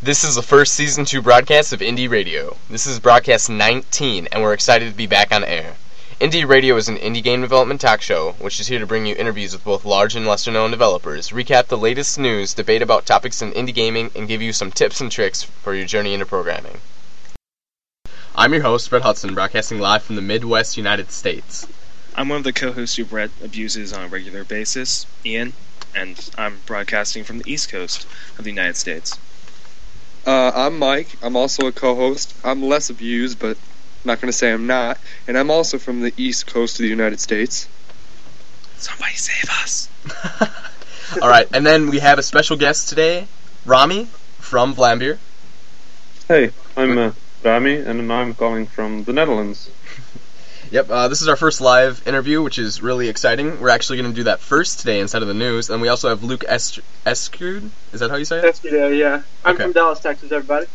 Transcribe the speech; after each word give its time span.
This 0.00 0.22
is 0.22 0.36
the 0.36 0.42
first 0.42 0.74
season 0.74 1.04
2 1.04 1.20
broadcast 1.22 1.72
of 1.72 1.80
Indie 1.80 2.08
Radio. 2.08 2.56
This 2.70 2.86
is 2.86 3.00
broadcast 3.00 3.50
19, 3.50 4.28
and 4.30 4.42
we're 4.44 4.52
excited 4.52 4.88
to 4.88 4.96
be 4.96 5.08
back 5.08 5.32
on 5.32 5.42
air. 5.42 5.74
Indie 6.20 6.48
Radio 6.48 6.76
is 6.76 6.88
an 6.88 6.98
indie 6.98 7.20
game 7.20 7.40
development 7.40 7.80
talk 7.80 8.00
show, 8.00 8.36
which 8.38 8.60
is 8.60 8.68
here 8.68 8.78
to 8.78 8.86
bring 8.86 9.06
you 9.06 9.16
interviews 9.16 9.54
with 9.54 9.64
both 9.64 9.84
large 9.84 10.14
and 10.14 10.24
lesser 10.24 10.52
known 10.52 10.70
developers, 10.70 11.30
recap 11.30 11.66
the 11.66 11.76
latest 11.76 12.16
news, 12.16 12.54
debate 12.54 12.80
about 12.80 13.06
topics 13.06 13.42
in 13.42 13.50
indie 13.50 13.74
gaming, 13.74 14.12
and 14.14 14.28
give 14.28 14.40
you 14.40 14.52
some 14.52 14.70
tips 14.70 15.00
and 15.00 15.10
tricks 15.10 15.42
for 15.42 15.74
your 15.74 15.84
journey 15.84 16.14
into 16.14 16.24
programming. 16.24 16.78
I'm 18.36 18.52
your 18.52 18.62
host, 18.62 18.88
Brett 18.90 19.02
Hudson, 19.02 19.34
broadcasting 19.34 19.80
live 19.80 20.04
from 20.04 20.14
the 20.14 20.22
Midwest 20.22 20.76
United 20.76 21.10
States. 21.10 21.66
I'm 22.14 22.28
one 22.28 22.38
of 22.38 22.44
the 22.44 22.52
co-hosts 22.52 22.94
who 22.94 23.04
Brett 23.04 23.30
abuses 23.42 23.92
on 23.92 24.04
a 24.04 24.08
regular 24.08 24.44
basis, 24.44 25.06
Ian, 25.26 25.54
and 25.92 26.30
I'm 26.38 26.60
broadcasting 26.66 27.24
from 27.24 27.38
the 27.38 27.52
East 27.52 27.68
Coast 27.68 28.06
of 28.38 28.44
the 28.44 28.50
United 28.50 28.76
States. 28.76 29.18
Uh, 30.28 30.52
I'm 30.54 30.78
Mike. 30.78 31.08
I'm 31.22 31.36
also 31.36 31.68
a 31.68 31.72
co-host. 31.72 32.34
I'm 32.44 32.62
less 32.62 32.90
abused, 32.90 33.38
but 33.38 33.56
I'm 33.56 34.04
not 34.04 34.20
going 34.20 34.30
to 34.30 34.36
say 34.36 34.52
I'm 34.52 34.66
not. 34.66 34.98
And 35.26 35.38
I'm 35.38 35.50
also 35.50 35.78
from 35.78 36.02
the 36.02 36.12
East 36.18 36.46
Coast 36.46 36.78
of 36.78 36.82
the 36.82 36.88
United 36.90 37.18
States. 37.18 37.66
Somebody 38.76 39.14
save 39.14 39.48
us! 39.62 39.88
All 41.22 41.30
right, 41.30 41.48
and 41.54 41.64
then 41.64 41.88
we 41.88 42.00
have 42.00 42.18
a 42.18 42.22
special 42.22 42.58
guest 42.58 42.90
today, 42.90 43.26
Rami 43.64 44.04
from 44.38 44.74
Vlambeer. 44.74 45.16
Hey, 46.28 46.50
I'm 46.76 46.98
uh, 46.98 47.12
Rami, 47.42 47.76
and 47.76 48.12
I'm 48.12 48.34
calling 48.34 48.66
from 48.66 49.04
the 49.04 49.14
Netherlands. 49.14 49.70
Yep, 50.70 50.90
uh, 50.90 51.08
this 51.08 51.22
is 51.22 51.28
our 51.28 51.36
first 51.36 51.62
live 51.62 52.06
interview, 52.06 52.42
which 52.42 52.58
is 52.58 52.82
really 52.82 53.08
exciting. 53.08 53.58
We're 53.58 53.70
actually 53.70 53.98
going 54.02 54.10
to 54.10 54.14
do 54.16 54.24
that 54.24 54.40
first 54.40 54.80
today 54.80 55.00
instead 55.00 55.22
of 55.22 55.28
the 55.28 55.34
news. 55.34 55.70
And 55.70 55.80
we 55.80 55.88
also 55.88 56.10
have 56.10 56.22
Luke 56.22 56.44
Est- 56.46 56.80
Escud. 57.06 57.70
Is 57.94 58.00
that 58.00 58.10
how 58.10 58.16
you 58.16 58.26
say 58.26 58.38
it? 58.38 58.44
Yesterday, 58.44 58.98
yeah. 58.98 59.22
I'm 59.46 59.54
Okay. 59.54 59.64
from 59.64 59.72
Dallas, 59.72 60.00
Texas, 60.00 60.30
everybody. 60.30 60.66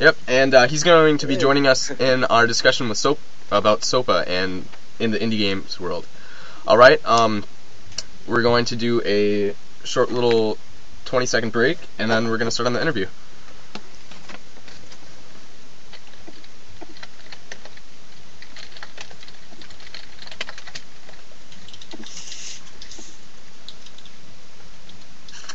Yep, 0.00 0.16
and 0.26 0.54
uh, 0.54 0.66
he's 0.66 0.82
going 0.82 1.18
to 1.18 1.26
be 1.28 1.36
joining 1.36 1.68
us 1.68 1.90
in 1.90 2.24
our 2.24 2.46
discussion 2.48 2.88
with 2.88 2.98
Soap 2.98 3.20
about 3.52 3.84
SOPA 3.84 4.24
and 4.26 4.64
in 4.98 5.12
the 5.12 5.18
indie 5.18 5.38
games 5.38 5.78
world. 5.78 6.06
All 6.66 6.76
right, 6.76 7.00
um, 7.08 7.44
we're 8.26 8.42
going 8.42 8.64
to 8.66 8.76
do 8.76 9.00
a 9.04 9.54
short 9.84 10.10
little 10.10 10.58
20 11.04 11.26
second 11.26 11.52
break, 11.52 11.78
and 11.98 12.10
then 12.10 12.28
we're 12.28 12.38
going 12.38 12.48
to 12.48 12.52
start 12.52 12.66
on 12.66 12.72
the 12.72 12.82
interview. 12.82 13.06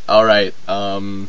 All 0.07 0.25
right, 0.25 0.53
um, 0.69 1.27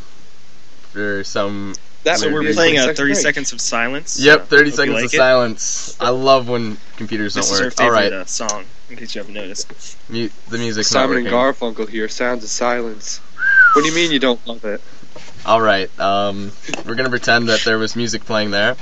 for 0.91 1.23
some 1.23 1.75
That 2.03 2.19
so 2.19 2.31
we're 2.31 2.53
playing 2.53 2.77
a 2.77 2.93
30 2.93 3.13
break. 3.13 3.15
seconds 3.15 3.53
of 3.53 3.61
silence. 3.61 4.19
Yep, 4.19 4.47
30 4.47 4.69
Hope 4.69 4.75
seconds 4.75 4.93
like 4.95 5.05
of 5.05 5.13
it. 5.13 5.17
silence. 5.17 5.97
I 5.99 6.09
love 6.09 6.49
when 6.49 6.77
computers 6.97 7.33
This 7.35 7.47
don't 7.47 7.55
is 7.55 7.59
our 7.61 7.67
work. 7.67 7.73
favorite 7.75 7.95
Alright, 7.95 8.13
uh, 8.13 8.25
song, 8.25 8.65
in 8.89 8.97
case 8.97 9.15
you 9.15 9.19
haven't 9.21 9.33
noticed. 9.35 9.71
mu- 10.09 10.29
the 10.49 10.57
music. 10.57 10.85
Simon 10.85 11.17
and 11.17 11.25
not 11.25 11.33
working. 11.57 11.73
Garfunkel 11.85 11.89
here. 11.89 12.07
Sounds 12.09 12.43
of 12.43 12.49
silence. 12.49 13.19
What 13.73 13.83
do 13.83 13.87
you 13.89 13.95
mean 13.95 14.11
you 14.11 14.19
don't 14.19 14.45
love 14.45 14.63
it? 14.65 14.81
Alright, 15.45 15.97
um, 15.99 16.51
we're 16.85 16.95
gonna 16.95 17.09
pretend 17.09 17.47
that 17.49 17.61
there 17.61 17.77
was 17.77 17.95
music 17.95 18.25
playing 18.25 18.51
there. 18.51 18.75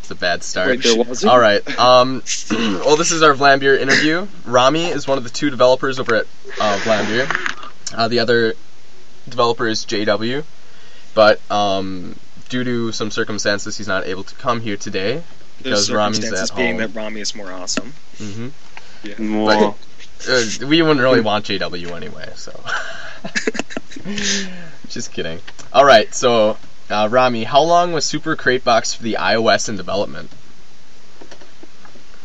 It's 0.00 0.10
a 0.10 0.14
bad 0.14 0.42
start. 0.42 0.68
Wait, 0.68 0.82
there 0.82 0.96
wasn't? 0.96 1.32
Alright, 1.32 1.78
um, 1.78 2.22
well, 2.50 2.96
this 2.96 3.10
is 3.10 3.22
our 3.22 3.32
Vlambeer 3.32 3.78
interview. 3.80 4.26
Rami 4.44 4.84
is 4.84 5.06
one 5.08 5.16
of 5.16 5.24
the 5.24 5.30
two 5.30 5.48
developers 5.48 5.98
over 5.98 6.14
at 6.16 6.26
uh, 6.60 6.78
Vlambeer. 6.82 7.94
Uh, 7.96 8.08
the 8.08 8.18
other 8.18 8.54
developer 9.28 9.66
is 9.66 9.84
JW, 9.84 10.44
but 11.14 11.40
um, 11.50 12.16
due 12.48 12.64
to 12.64 12.92
some 12.92 13.10
circumstances, 13.10 13.76
he's 13.76 13.88
not 13.88 14.06
able 14.06 14.24
to 14.24 14.34
come 14.36 14.60
here 14.60 14.76
today 14.76 15.22
because 15.58 15.90
Rami's 15.90 16.16
circumstances 16.18 16.50
at 16.50 16.56
being 16.56 16.78
home. 16.80 16.92
that 16.92 16.98
Rami 17.00 17.20
is 17.20 17.34
more 17.34 17.52
awesome. 17.52 17.92
hmm 18.18 18.48
More. 19.18 19.74
Uh, 20.26 20.42
we 20.66 20.80
wouldn't 20.80 21.00
really 21.00 21.20
want 21.20 21.44
JW 21.44 21.90
anyway, 21.94 22.26
so. 22.34 22.50
Just 24.88 25.12
kidding. 25.12 25.38
Alright, 25.74 26.14
so, 26.14 26.56
uh, 26.88 27.08
Rami, 27.10 27.44
how 27.44 27.60
long 27.62 27.92
was 27.92 28.06
Super 28.06 28.34
Crate 28.34 28.64
Box 28.64 28.94
for 28.94 29.02
the 29.02 29.18
iOS 29.20 29.68
in 29.68 29.76
development? 29.76 30.30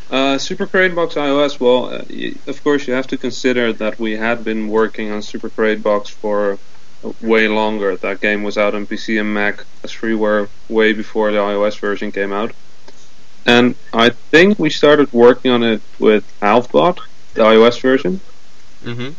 Uh, 0.10 0.38
Super 0.38 0.66
Crate 0.66 0.96
Box 0.96 1.16
iOS, 1.16 1.60
well, 1.60 1.94
uh, 1.94 2.04
y- 2.10 2.36
of 2.48 2.64
course 2.64 2.88
you 2.88 2.94
have 2.94 3.08
to 3.08 3.18
consider 3.18 3.74
that 3.74 4.00
we 4.00 4.16
had 4.16 4.46
been 4.46 4.70
working 4.70 5.12
on 5.12 5.22
Super 5.22 5.50
Crate 5.50 5.84
Box 5.84 6.10
for 6.10 6.58
way 7.22 7.48
longer. 7.48 7.96
That 7.96 8.22
game 8.22 8.44
was 8.44 8.58
out 8.58 8.76
on 8.76 8.86
PC 8.86 9.20
and 9.20 9.34
Mac 9.34 9.64
as 9.84 9.92
freeware 9.92 10.50
way 10.68 10.94
before 10.94 11.32
the 11.32 11.38
iOS 11.38 11.80
version 11.80 12.12
came 12.12 12.32
out. 12.34 12.52
And 13.46 13.76
I 13.94 14.10
think 14.10 14.60
we 14.60 14.70
started 14.70 15.12
working 15.14 15.52
on 15.52 15.64
it 15.64 15.82
with 15.98 16.24
Halfbot, 16.42 17.00
the 17.34 17.42
iOS 17.44 17.80
version, 17.82 18.20
Mm-hmm. 18.84 19.10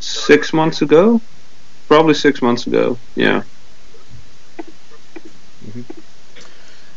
six 0.00 0.52
months 0.52 0.80
ago? 0.82 1.20
Probably 1.88 2.14
six 2.14 2.40
months 2.42 2.66
ago, 2.66 2.98
yeah. 3.14 3.42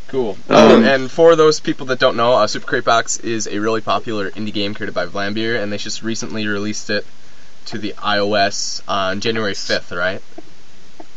Cool. 0.07 0.37
Um, 0.49 0.57
Um, 0.57 0.83
and 0.83 1.11
for 1.11 1.35
those 1.35 1.59
people 1.59 1.85
that 1.87 1.99
don't 1.99 2.15
know, 2.17 2.33
uh, 2.33 2.47
Super 2.47 2.65
Crate 2.65 2.83
Box 2.85 3.17
is 3.19 3.47
a 3.47 3.59
really 3.59 3.81
popular 3.81 4.31
indie 4.31 4.53
game 4.53 4.73
created 4.73 4.93
by 4.95 5.05
Vlambeer, 5.05 5.61
and 5.61 5.71
they 5.71 5.77
just 5.77 6.01
recently 6.01 6.47
released 6.47 6.89
it 6.89 7.05
to 7.65 7.77
the 7.77 7.93
iOS 7.97 8.81
on 8.87 9.19
January 9.21 9.53
5th, 9.53 9.95
right? 9.97 10.21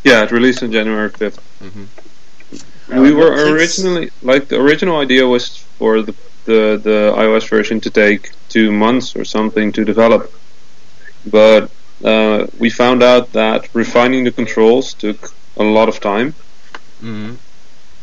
Yeah, 0.04 0.24
it 0.24 0.30
released 0.32 0.62
on 0.62 0.72
January 0.72 1.10
5th. 1.10 1.38
Mm-hmm. 1.60 3.00
we 3.00 3.12
were 3.14 3.32
originally 3.54 4.10
like 4.22 4.48
the 4.48 4.60
original 4.60 4.98
idea 4.98 5.26
was 5.26 5.56
for 5.78 6.02
the, 6.02 6.14
the 6.44 6.80
the 6.88 6.98
iOS 7.16 7.48
version 7.48 7.80
to 7.80 7.90
take 7.90 8.32
two 8.48 8.70
months 8.72 9.14
or 9.16 9.24
something 9.24 9.72
to 9.72 9.84
develop, 9.84 10.30
but 11.24 11.70
uh, 12.04 12.46
we 12.58 12.68
found 12.68 13.02
out 13.02 13.32
that 13.32 13.68
refining 13.74 14.24
the 14.24 14.32
controls 14.32 14.92
took 14.94 15.32
a 15.56 15.62
lot 15.62 15.88
of 15.88 16.00
time, 16.00 16.34
Mm-hmm. 17.02 17.34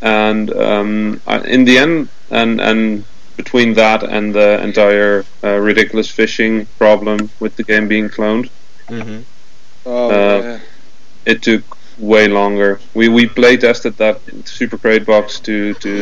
and 0.02 0.52
um, 0.54 1.20
I- 1.26 1.40
in 1.56 1.64
the 1.64 1.78
end, 1.78 2.08
and 2.30 2.60
and 2.60 3.04
between 3.40 3.74
that 3.82 4.00
and 4.16 4.34
the 4.34 4.48
entire 4.68 5.24
uh, 5.44 5.56
Ridiculous 5.70 6.08
Fishing 6.18 6.66
problem 6.78 7.18
with 7.42 7.52
the 7.56 7.64
game 7.70 7.86
being 7.88 8.08
cloned, 8.16 8.46
Mm-hmm. 8.88 9.20
Oh, 9.86 10.10
Uh, 10.10 10.42
yeah. 10.42 10.58
it 11.24 11.42
took 11.42 11.62
way 11.98 12.28
longer. 12.28 12.80
We 12.94 13.08
we 13.08 13.26
play 13.26 13.56
tested 13.56 13.94
that 13.96 14.16
Super 14.58 14.78
Crate 14.78 15.06
box 15.06 15.40
to 15.46 15.74
to 15.84 15.92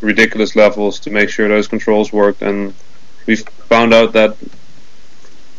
ridiculous 0.00 0.54
levels 0.56 0.94
to 1.00 1.10
make 1.10 1.28
sure 1.34 1.48
those 1.48 1.68
controls 1.74 2.12
worked, 2.12 2.42
and 2.42 2.74
we 3.26 3.34
found 3.72 3.92
out 3.94 4.12
that 4.12 4.36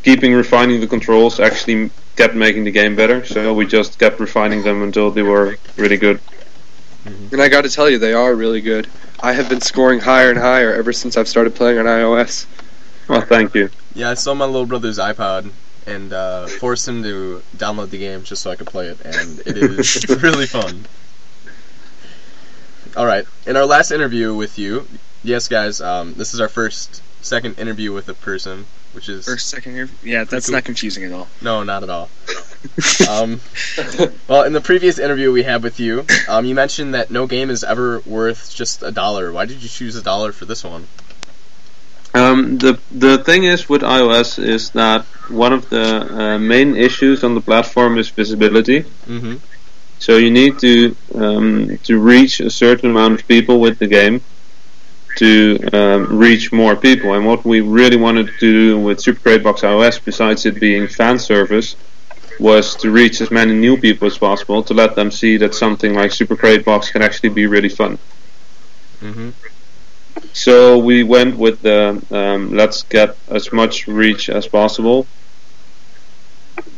keeping 0.03 0.33
refining 0.33 0.79
the 0.81 0.87
controls 0.87 1.39
actually 1.39 1.89
kept 2.15 2.35
making 2.35 2.63
the 2.63 2.71
game 2.71 2.95
better. 2.95 3.25
So 3.25 3.53
we 3.53 3.65
just 3.65 3.99
kept 3.99 4.19
refining 4.19 4.63
them 4.63 4.81
until 4.83 5.11
they 5.11 5.23
were 5.23 5.57
really 5.77 5.97
good. 5.97 6.19
And 7.05 7.41
I 7.41 7.49
got 7.49 7.61
to 7.61 7.69
tell 7.69 7.89
you, 7.89 7.97
they 7.99 8.13
are 8.13 8.33
really 8.33 8.61
good. 8.61 8.87
I 9.19 9.33
have 9.33 9.49
been 9.49 9.61
scoring 9.61 9.99
higher 9.99 10.29
and 10.29 10.39
higher 10.39 10.73
ever 10.73 10.91
since 10.91 11.17
I've 11.17 11.27
started 11.27 11.55
playing 11.55 11.77
on 11.77 11.85
iOS. 11.85 12.45
Well, 13.07 13.21
thank 13.21 13.53
you. 13.53 13.69
Yeah, 13.93 14.09
I 14.09 14.13
stole 14.15 14.35
my 14.35 14.45
little 14.45 14.65
brother's 14.65 14.97
iPod 14.97 15.51
and 15.85 16.11
uh, 16.11 16.47
forced 16.47 16.87
him 16.87 17.03
to 17.03 17.41
download 17.55 17.91
the 17.91 17.99
game 17.99 18.23
just 18.23 18.41
so 18.41 18.49
I 18.51 18.55
could 18.55 18.67
play 18.67 18.87
it, 18.87 18.99
and 19.05 19.39
it 19.41 19.57
is 19.57 20.05
really 20.23 20.47
fun. 20.47 20.85
All 22.97 23.05
right, 23.05 23.25
in 23.45 23.55
our 23.55 23.65
last 23.65 23.91
interview 23.91 24.33
with 24.33 24.57
you, 24.57 24.87
yes, 25.23 25.47
guys, 25.47 25.81
um, 25.81 26.13
this 26.15 26.33
is 26.33 26.39
our 26.39 26.47
first, 26.47 27.03
second 27.21 27.59
interview 27.59 27.91
with 27.91 28.07
a 28.09 28.13
person, 28.13 28.65
which 28.93 29.09
is 29.09 29.25
First, 29.25 29.49
second 29.49 29.73
here? 29.73 29.89
Yeah, 30.03 30.23
that's 30.23 30.47
cool. 30.47 30.53
not 30.53 30.63
confusing 30.63 31.03
at 31.03 31.11
all. 31.11 31.27
no, 31.41 31.63
not 31.63 31.83
at 31.83 31.89
all. 31.89 32.09
Um, 33.09 33.39
well, 34.27 34.43
in 34.43 34.53
the 34.53 34.61
previous 34.61 34.99
interview 34.99 35.31
we 35.31 35.43
had 35.43 35.63
with 35.63 35.79
you, 35.79 36.05
um, 36.27 36.45
you 36.45 36.55
mentioned 36.55 36.93
that 36.93 37.11
no 37.11 37.27
game 37.27 37.49
is 37.49 37.63
ever 37.63 37.99
worth 38.05 38.53
just 38.53 38.83
a 38.83 38.91
dollar. 38.91 39.31
Why 39.31 39.45
did 39.45 39.61
you 39.63 39.69
choose 39.69 39.95
a 39.95 40.01
dollar 40.01 40.31
for 40.31 40.45
this 40.45 40.63
one? 40.63 40.87
Um, 42.13 42.57
the 42.57 42.79
the 42.91 43.17
thing 43.17 43.43
is 43.43 43.67
with 43.67 43.81
iOS 43.81 44.39
is 44.41 44.69
that 44.71 45.03
one 45.29 45.51
of 45.51 45.69
the 45.69 45.87
uh, 46.21 46.39
main 46.39 46.75
issues 46.75 47.23
on 47.25 47.35
the 47.35 47.41
platform 47.41 47.97
is 47.97 48.09
visibility. 48.09 48.83
Mm-hmm. 49.05 49.35
So 49.99 50.17
you 50.17 50.31
need 50.31 50.59
to 50.59 50.95
um, 51.15 51.77
to 51.83 51.99
reach 51.99 52.39
a 52.39 52.49
certain 52.49 52.91
amount 52.91 53.19
of 53.19 53.27
people 53.27 53.59
with 53.59 53.79
the 53.79 53.87
game 53.87 54.21
to 55.17 55.59
um, 55.73 56.17
reach 56.17 56.51
more 56.51 56.75
people. 56.75 57.13
And 57.13 57.25
what 57.25 57.43
we 57.45 57.61
really 57.61 57.97
wanted 57.97 58.27
to 58.27 58.39
do 58.39 58.79
with 58.79 58.99
Super 58.99 59.19
Crate 59.19 59.43
Box 59.43 59.61
iOS, 59.61 60.03
besides 60.03 60.45
it 60.45 60.59
being 60.59 60.87
fan 60.87 61.19
service, 61.19 61.75
was 62.39 62.75
to 62.75 62.91
reach 62.91 63.21
as 63.21 63.31
many 63.31 63.53
new 63.53 63.77
people 63.77 64.07
as 64.07 64.17
possible 64.17 64.63
to 64.63 64.73
let 64.73 64.95
them 64.95 65.11
see 65.11 65.37
that 65.37 65.55
something 65.55 65.93
like 65.93 66.11
Super 66.11 66.35
Crate 66.35 66.65
Box 66.65 66.89
can 66.89 67.01
actually 67.01 67.29
be 67.29 67.45
really 67.45 67.69
fun. 67.69 67.97
Mm-hmm. 69.01 69.29
So 70.33 70.77
we 70.77 71.03
went 71.03 71.37
with 71.37 71.61
the 71.61 72.01
um, 72.11 72.55
let's 72.55 72.83
get 72.83 73.17
as 73.27 73.51
much 73.51 73.87
reach 73.87 74.29
as 74.29 74.47
possible, 74.47 75.07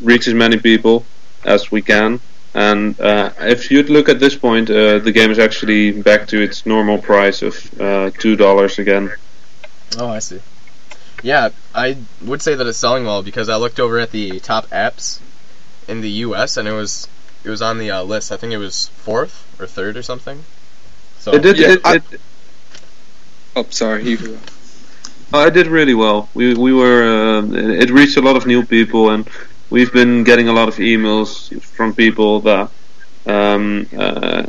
reach 0.02 0.28
as 0.28 0.34
many 0.34 0.58
people 0.58 1.06
as 1.46 1.72
we 1.72 1.82
can, 1.82 2.20
And 2.58 3.00
uh, 3.00 3.32
if 3.40 3.70
you'd 3.70 3.90
look 3.90 4.10
at 4.10 4.20
this 4.20 4.36
point, 4.36 4.70
uh, 4.72 4.98
the 4.98 5.12
game 5.12 5.30
is 5.30 5.38
actually 5.38 5.92
back 5.92 6.28
to 6.30 6.42
its 6.42 6.66
normal 6.66 6.98
price 6.98 7.44
of 7.44 7.80
uh, 7.80 8.10
two 8.18 8.36
dollars 8.36 8.80
again. 8.80 9.12
Oh, 9.98 10.10
I 10.10 10.20
see. 10.20 10.42
Yeah, 11.22 11.50
I 11.76 11.98
would 12.24 12.42
say 12.42 12.56
that 12.56 12.66
it's 12.66 12.80
selling 12.80 13.06
well 13.06 13.22
because 13.22 13.48
I 13.48 13.58
looked 13.58 13.80
over 13.80 14.00
at 14.00 14.12
the 14.12 14.40
top 14.40 14.66
apps 14.68 15.20
in 15.88 16.02
the 16.02 16.10
U.S. 16.28 16.58
and 16.58 16.68
it 16.68 16.74
was 16.74 17.08
it 17.44 17.50
was 17.50 17.62
on 17.62 17.78
the 17.78 17.92
uh, 17.92 18.04
list. 18.04 18.32
I 18.32 18.38
think 18.38 18.54
it 18.54 18.58
was 18.58 18.88
fourth 18.90 19.46
or 19.60 19.68
third 19.68 19.98
or 19.98 20.04
something. 20.04 20.44
So 21.20 21.34
It 21.34 21.42
did. 21.42 21.58
Yeah, 21.58 21.74
it, 21.74 21.82
I- 21.86 21.96
it, 21.96 22.22
Oh, 23.56 23.66
sorry. 23.70 24.04
You, 24.08 24.38
Oh, 25.34 25.46
it 25.46 25.54
did 25.54 25.68
really 25.68 25.94
well. 25.94 26.30
We 26.34 26.54
we 26.54 26.74
were 26.74 27.04
uh, 27.04 27.44
it 27.52 27.90
reached 27.90 28.18
a 28.18 28.22
lot 28.22 28.38
of 28.38 28.46
new 28.46 28.64
people, 28.66 29.10
and 29.10 29.28
we've 29.70 29.92
been 29.92 30.24
getting 30.24 30.48
a 30.48 30.54
lot 30.54 30.70
of 30.70 30.76
emails 30.78 31.30
from 31.62 31.94
people 31.94 32.40
that 32.42 32.70
um, 33.26 33.88
uh, 33.98 34.44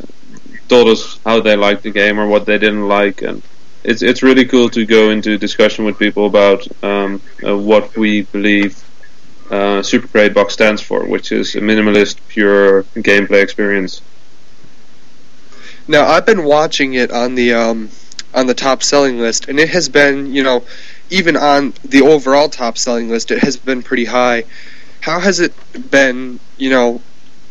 told 0.68 0.88
us 0.88 1.18
how 1.24 1.40
they 1.40 1.56
liked 1.56 1.82
the 1.82 1.90
game 1.90 2.18
or 2.20 2.28
what 2.28 2.46
they 2.46 2.58
didn't 2.58 2.86
like, 2.86 3.22
and 3.22 3.42
it's 3.82 4.02
it's 4.02 4.22
really 4.22 4.44
cool 4.44 4.68
to 4.70 4.86
go 4.86 5.10
into 5.10 5.36
discussion 5.36 5.84
with 5.84 5.98
people 5.98 6.26
about 6.26 6.66
um, 6.84 7.20
uh, 7.44 7.56
what 7.56 7.96
we 7.96 8.22
believe 8.22 8.76
uh, 9.50 9.82
Super 9.82 10.08
Crate 10.08 10.34
Box 10.34 10.54
stands 10.54 10.82
for, 10.82 11.06
which 11.06 11.32
is 11.32 11.54
a 11.56 11.60
minimalist, 11.60 12.18
pure 12.28 12.82
gameplay 12.94 13.42
experience. 13.42 14.02
Now 15.86 16.06
I've 16.06 16.26
been 16.26 16.44
watching 16.44 16.94
it 16.94 17.10
on 17.10 17.34
the 17.34 17.54
um, 17.54 17.90
on 18.34 18.46
the 18.46 18.54
top 18.54 18.82
selling 18.82 19.18
list, 19.18 19.48
and 19.48 19.58
it 19.58 19.70
has 19.70 19.88
been, 19.88 20.34
you 20.34 20.42
know, 20.42 20.64
even 21.10 21.36
on 21.36 21.72
the 21.84 22.02
overall 22.02 22.48
top 22.48 22.76
selling 22.76 23.08
list, 23.08 23.30
it 23.30 23.38
has 23.42 23.56
been 23.56 23.82
pretty 23.82 24.04
high. 24.04 24.44
How 25.00 25.20
has 25.20 25.40
it 25.40 25.54
been, 25.90 26.38
you 26.58 26.70
know, 26.70 27.00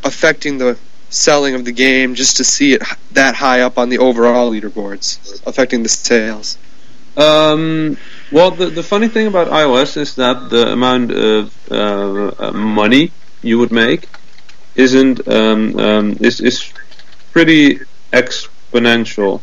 affecting 0.04 0.58
the 0.60 0.78
selling 1.10 1.56
of 1.56 1.66
the 1.66 1.72
game 1.72 2.14
just 2.14 2.38
to 2.38 2.44
see 2.44 2.74
it 2.74 2.84
that 3.14 3.36
high 3.36 3.62
up 3.62 3.78
on 3.78 3.90
the 3.90 3.98
overall 3.98 4.52
leaderboards, 4.52 5.42
affecting 5.48 5.82
the 5.82 5.90
sales? 5.90 6.58
Um, 7.18 7.98
well, 8.32 8.52
the, 8.52 8.68
the 8.70 8.84
funny 8.84 9.08
thing 9.08 9.28
about 9.28 9.48
iOS 9.48 9.98
is 9.98 10.16
that 10.16 10.50
the 10.50 10.72
amount 10.72 11.12
of 11.12 11.54
uh, 11.72 12.32
uh, 12.40 12.52
money 12.54 13.12
you 13.42 13.58
would 13.60 13.72
make 13.72 14.08
isn't 14.76 15.28
um, 15.28 15.78
um, 15.80 16.18
is 16.22 16.42
is 16.42 16.74
pretty 17.34 17.80
exponential. 18.14 19.42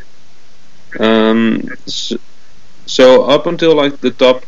Um, 1.01 1.63
so, 1.87 2.17
so 2.87 3.25
up 3.25 3.47
until 3.47 3.77
like 3.77 4.01
the 4.01 4.11
top 4.11 4.45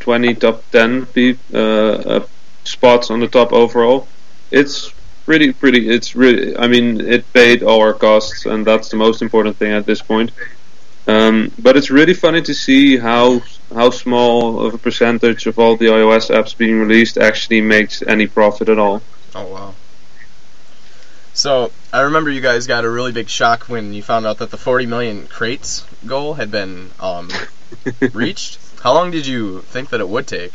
twenty, 0.00 0.34
top 0.34 0.64
ten 0.72 1.06
pe- 1.06 1.38
uh, 1.54 1.58
uh, 1.58 2.26
spots 2.64 3.10
on 3.10 3.20
the 3.20 3.28
top 3.28 3.52
overall, 3.52 4.08
it's 4.50 4.92
pretty 5.26 5.52
pretty. 5.52 5.88
It's 5.88 6.16
really. 6.16 6.56
I 6.56 6.68
mean, 6.68 7.00
it 7.00 7.32
paid 7.32 7.62
all 7.62 7.80
our 7.80 7.94
costs, 7.94 8.46
and 8.46 8.66
that's 8.66 8.90
the 8.90 8.96
most 8.96 9.22
important 9.22 9.58
thing 9.58 9.72
at 9.72 9.86
this 9.86 10.02
point. 10.02 10.32
Um, 11.08 11.50
but 11.58 11.76
it's 11.78 11.90
really 11.90 12.12
funny 12.12 12.42
to 12.42 12.54
see 12.54 12.98
how 12.98 13.40
how 13.74 13.88
small 13.90 14.60
of 14.60 14.74
a 14.74 14.78
percentage 14.78 15.46
of 15.46 15.58
all 15.58 15.76
the 15.76 15.86
iOS 15.86 16.30
apps 16.30 16.56
being 16.56 16.78
released 16.78 17.16
actually 17.16 17.62
makes 17.62 18.02
any 18.02 18.26
profit 18.26 18.68
at 18.68 18.78
all. 18.78 19.02
Oh 19.34 19.46
wow. 19.46 19.74
So 21.32 21.72
I 21.94 22.02
remember 22.02 22.30
you 22.30 22.42
guys 22.42 22.66
got 22.66 22.84
a 22.84 22.90
really 22.90 23.12
big 23.12 23.30
shock 23.30 23.68
when 23.70 23.94
you 23.94 24.02
found 24.02 24.26
out 24.26 24.38
that 24.38 24.50
the 24.50 24.58
40 24.58 24.84
million 24.84 25.26
crates 25.28 25.86
goal 26.04 26.34
had 26.34 26.50
been 26.50 26.90
um, 27.00 27.30
reached. 28.12 28.58
How 28.82 28.92
long 28.92 29.10
did 29.10 29.26
you 29.26 29.62
think 29.62 29.88
that 29.90 30.00
it 30.00 30.08
would 30.08 30.26
take? 30.26 30.52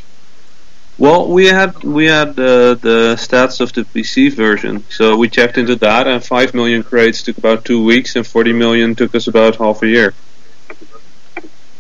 Well, 1.00 1.30
we 1.30 1.48
had 1.48 1.84
we 1.84 2.06
had 2.06 2.30
uh, 2.40 2.76
the 2.76 3.16
stats 3.18 3.60
of 3.60 3.74
the 3.74 3.86
PC 3.86 4.32
version, 4.32 4.84
so 4.90 5.18
we 5.18 5.30
checked 5.30 5.58
into 5.58 5.76
that, 5.78 6.06
and 6.06 6.24
five 6.24 6.54
million 6.54 6.84
crates 6.84 7.24
took 7.24 7.40
about 7.40 7.66
two 7.66 7.84
weeks, 7.84 8.16
and 8.16 8.28
forty 8.28 8.54
million 8.54 8.94
took 8.94 9.16
us 9.16 9.26
about 9.26 9.56
half 9.56 9.82
a 9.82 9.88
year. 9.88 10.14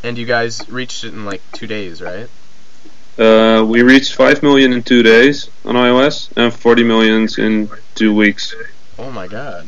And 0.04 0.18
you 0.18 0.26
guys 0.26 0.70
reached 0.70 1.06
it 1.06 1.14
in 1.14 1.24
like 1.26 1.42
two 1.54 1.66
days, 1.66 2.02
right? 2.02 2.30
Uh, 3.18 3.64
we 3.66 3.84
reached 3.84 4.14
five 4.16 4.44
million 4.44 4.74
in 4.74 4.84
two 4.84 5.02
days 5.04 5.50
on 5.64 5.76
iOS, 5.76 6.30
and 6.36 6.54
forty 6.54 6.84
millions 6.84 7.38
in 7.38 7.70
two 7.96 8.14
weeks. 8.14 8.54
Oh 9.00 9.12
my 9.12 9.28
god. 9.28 9.66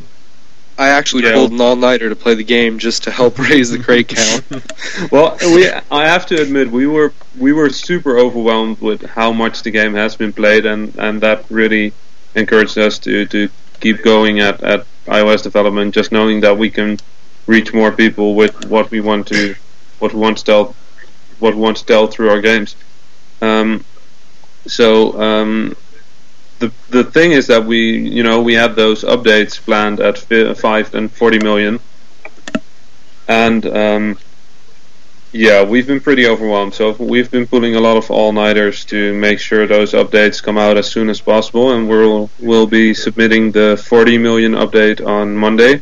I 0.78 0.90
actually 0.90 1.24
Yeah. 1.24 1.34
pulled 1.36 1.54
an 1.54 1.62
all-nighter 1.62 2.10
to 2.10 2.18
play 2.18 2.36
the 2.36 2.44
game 2.44 2.80
just 2.80 3.04
to 3.04 3.12
help 3.12 3.40
raise 3.50 3.72
the 3.72 3.80
crate 3.80 4.10
count. 4.10 4.44
Well, 5.12 5.38
we 5.42 5.70
I 5.90 6.08
have 6.08 6.26
to 6.28 6.42
admit 6.42 6.70
we 6.70 6.86
were 6.86 7.14
we 7.38 7.54
were 7.54 7.70
super 7.70 8.18
overwhelmed 8.18 8.82
with 8.82 9.06
how 9.06 9.32
much 9.32 9.64
the 9.64 9.72
game 9.72 9.94
has 9.94 10.16
been 10.18 10.34
played, 10.34 10.66
and, 10.66 10.94
and 10.98 11.22
that 11.22 11.46
really 11.50 11.94
encouraged 12.36 12.78
us 12.78 13.00
to, 13.00 13.26
to 13.28 13.50
keep 13.80 14.04
going 14.04 14.42
at, 14.42 14.62
at 14.64 14.86
iOS 15.08 15.44
development, 15.44 15.94
just 15.94 16.12
knowing 16.12 16.42
that 16.42 16.58
we 16.58 16.70
can 16.70 16.98
reach 17.48 17.74
more 17.74 17.92
people 17.92 18.36
with 18.36 18.66
what 18.66 18.92
we 18.92 19.00
want 19.00 19.28
to 19.28 19.56
what 20.06 20.14
we 20.14 20.20
want 20.20 20.38
to 20.38 20.44
tell 20.44 20.76
what 21.40 21.56
we 21.56 21.62
want 21.62 21.78
to 21.78 21.86
tell 21.86 22.06
through 22.08 22.30
our 22.30 22.42
games. 22.42 22.76
Um, 23.42 23.84
so 24.68 25.20
um, 25.20 25.76
the 26.60 26.72
the 26.90 27.04
thing 27.04 27.32
is 27.32 27.48
that 27.48 27.66
we 27.66 27.80
you 28.18 28.22
know 28.22 28.42
we 28.42 28.54
had 28.54 28.76
those 28.76 29.04
updates 29.04 29.60
planned 29.60 30.00
at 30.00 30.20
fi- 30.20 30.54
five 30.54 30.94
and 30.94 31.12
forty 31.12 31.40
million, 31.40 31.80
and 33.28 33.66
um, 33.66 34.18
yeah, 35.32 35.64
we've 35.64 35.88
been 35.88 36.00
pretty 36.00 36.28
overwhelmed. 36.28 36.76
So 36.76 36.92
we've 36.92 37.32
been 37.32 37.48
pulling 37.48 37.76
a 37.76 37.82
lot 37.82 37.98
of 37.98 38.10
all-nighters 38.12 38.86
to 38.86 39.14
make 39.16 39.40
sure 39.40 39.68
those 39.68 39.92
updates 39.94 40.42
come 40.42 40.58
out 40.58 40.78
as 40.78 40.88
soon 40.88 41.10
as 41.10 41.20
possible, 41.20 41.72
and 41.74 41.90
we'll 41.90 42.30
we'll 42.40 42.68
be 42.68 42.94
submitting 42.94 43.52
the 43.52 43.84
40 43.90 44.20
million 44.20 44.52
update 44.54 45.06
on 45.06 45.36
Monday. 45.36 45.82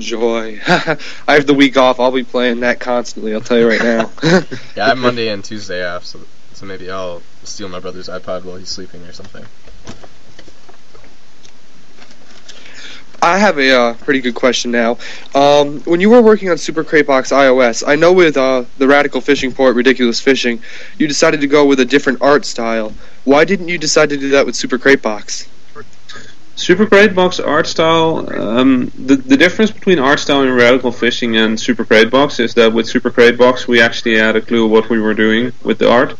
Joy. 0.00 0.60
I 0.66 0.98
have 1.28 1.46
the 1.46 1.54
week 1.54 1.76
off. 1.76 2.00
I'll 2.00 2.10
be 2.10 2.24
playing 2.24 2.60
that 2.60 2.80
constantly. 2.80 3.34
I'll 3.34 3.40
tell 3.40 3.58
you 3.58 3.68
right 3.68 3.82
now. 3.82 4.10
Yeah, 4.76 4.86
I 4.86 4.88
have 4.88 4.98
Monday 4.98 5.28
and 5.28 5.44
Tuesday 5.44 5.86
off, 5.86 6.04
so 6.04 6.20
so 6.54 6.66
maybe 6.66 6.90
I'll 6.90 7.22
steal 7.44 7.68
my 7.68 7.80
brother's 7.80 8.08
iPod 8.08 8.44
while 8.44 8.56
he's 8.56 8.68
sleeping 8.68 9.02
or 9.04 9.12
something. 9.12 9.44
I 13.22 13.36
have 13.38 13.58
a 13.58 13.70
uh, 13.72 13.94
pretty 13.94 14.20
good 14.20 14.34
question 14.34 14.70
now. 14.70 14.96
Um, 15.34 15.80
when 15.80 16.00
you 16.00 16.08
were 16.08 16.22
working 16.22 16.48
on 16.48 16.56
Super 16.56 16.82
Crate 16.82 17.06
Box 17.06 17.32
iOS, 17.32 17.82
I 17.86 17.94
know 17.94 18.14
with 18.14 18.36
uh, 18.38 18.64
the 18.78 18.88
Radical 18.88 19.20
Fishing 19.20 19.52
port, 19.52 19.76
Ridiculous 19.76 20.20
Fishing, 20.20 20.62
you 20.98 21.06
decided 21.06 21.42
to 21.42 21.46
go 21.46 21.66
with 21.66 21.80
a 21.80 21.84
different 21.84 22.22
art 22.22 22.46
style. 22.46 22.94
Why 23.24 23.44
didn't 23.44 23.68
you 23.68 23.76
decide 23.76 24.08
to 24.10 24.16
do 24.16 24.30
that 24.30 24.46
with 24.46 24.56
Super 24.56 24.78
Crate 24.78 25.02
Box? 25.02 25.46
Super 26.56 26.84
Crate 26.86 27.14
Box 27.14 27.40
art 27.40 27.66
style. 27.66 28.28
Um, 28.38 28.92
the 28.98 29.16
the 29.16 29.36
difference 29.36 29.70
between 29.70 29.98
art 29.98 30.20
style 30.20 30.42
in 30.42 30.52
Radical 30.54 30.92
Fishing 30.92 31.36
and 31.36 31.58
Super 31.58 31.84
Crate 31.84 32.10
Box 32.10 32.38
is 32.38 32.54
that 32.54 32.72
with 32.72 32.86
Super 32.86 33.10
Crate 33.10 33.38
Box 33.38 33.66
we 33.66 33.80
actually 33.80 34.18
had 34.18 34.36
a 34.36 34.40
clue 34.42 34.66
what 34.68 34.90
we 34.90 35.00
were 35.00 35.14
doing 35.14 35.52
with 35.62 35.78
the 35.78 35.90
art. 35.90 36.18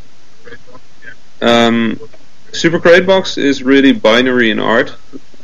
Um, 1.42 1.98
Super 2.52 2.78
Crate 2.80 3.06
Box 3.06 3.38
is 3.38 3.62
really 3.62 3.92
binary 3.92 4.50
in 4.50 4.58
art. 4.58 4.94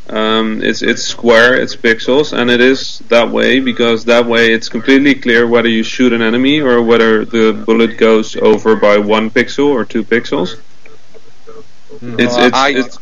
Um, 0.08 0.62
it's 0.62 0.82
it's 0.82 1.02
square, 1.02 1.54
it's 1.60 1.74
pixels, 1.76 2.32
and 2.32 2.48
it 2.50 2.60
is 2.60 3.00
that 3.08 3.28
way 3.30 3.60
because 3.60 4.04
that 4.04 4.24
way 4.24 4.52
it's 4.52 4.68
completely 4.68 5.14
clear 5.16 5.46
whether 5.46 5.68
you 5.68 5.82
shoot 5.82 6.12
an 6.12 6.22
enemy 6.22 6.60
or 6.60 6.80
whether 6.80 7.24
the 7.24 7.52
bullet 7.66 7.98
goes 7.98 8.36
over 8.36 8.76
by 8.76 8.98
one 8.98 9.30
pixel 9.30 9.66
or 9.66 9.84
two 9.84 10.04
pixels. 10.04 10.58
It's 12.18 12.36
Uh, 12.36 12.40
it's, 12.46 12.56
I- 12.56 12.70
it's 12.70 12.98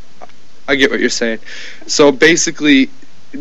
I 0.68 0.76
get 0.76 0.90
what 0.90 1.00
you're 1.00 1.10
saying. 1.10 1.40
So 1.86 2.12
basically, 2.12 2.90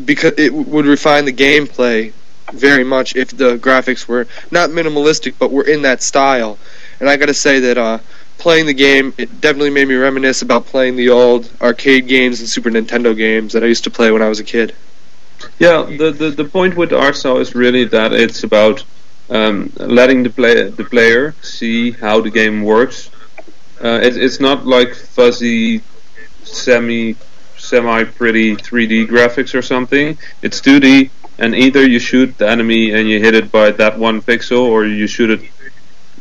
because 0.06 0.34
it 0.38 0.54
would 0.54 0.86
refine 0.86 1.26
the 1.26 1.34
gameplay 1.34 2.14
very 2.52 2.84
much 2.84 3.16
if 3.16 3.36
the 3.36 3.58
graphics 3.58 4.08
were 4.08 4.28
not 4.52 4.70
minimalistic, 4.70 5.36
but 5.40 5.52
were 5.52 5.64
in 5.64 5.82
that 5.84 6.02
style. 6.02 6.58
And 7.00 7.10
I 7.10 7.18
got 7.18 7.28
to 7.28 7.34
say 7.34 7.60
that 7.60 7.78
uh, 7.78 8.00
playing 8.38 8.66
the 8.66 8.74
game, 8.74 9.14
it 9.18 9.42
definitely 9.42 9.70
made 9.70 9.88
me 9.88 9.96
reminisce 9.96 10.42
about 10.42 10.66
playing 10.66 10.96
the 10.96 11.10
old 11.10 11.50
arcade 11.62 12.08
games 12.08 12.40
and 12.40 12.50
Super 12.50 12.70
Nintendo 12.70 13.16
games 13.16 13.54
that 13.54 13.64
I 13.64 13.68
used 13.68 13.84
to 13.86 13.92
play 13.92 14.12
when 14.12 14.22
I 14.22 14.30
was 14.30 14.40
a 14.40 14.44
kid. 14.44 14.76
Yeah, 15.60 15.84
the, 15.84 16.12
the, 16.12 16.30
the 16.30 16.46
point 16.46 16.76
with 16.76 16.94
art 16.94 17.24
is 17.26 17.56
really 17.56 17.86
that 17.86 18.14
it's 18.14 18.44
about 18.44 18.84
um, 19.30 19.72
letting 19.78 20.24
the 20.24 20.30
play 20.30 20.70
the 20.70 20.84
player 20.84 21.36
see 21.42 21.92
how 21.92 22.22
the 22.22 22.30
game 22.30 22.64
works. 22.64 23.10
Uh, 23.84 24.00
it, 24.02 24.16
it's 24.16 24.40
not 24.40 24.66
like 24.66 24.94
fuzzy, 24.94 25.80
semi 26.44 27.16
semi 27.58 28.04
pretty 28.04 28.56
3D 28.56 29.08
graphics 29.08 29.56
or 29.56 29.62
something. 29.62 30.18
It's 30.42 30.60
2D, 30.62 31.10
and 31.40 31.56
either 31.56 31.88
you 31.88 32.00
shoot 32.00 32.38
the 32.38 32.48
enemy 32.48 32.92
and 32.92 33.10
you 33.10 33.20
hit 33.20 33.34
it 33.34 33.52
by 33.52 33.72
that 33.72 33.98
one 33.98 34.22
pixel, 34.22 34.64
or 34.64 34.86
you 34.86 35.08
shoot 35.08 35.30
it, 35.30 35.50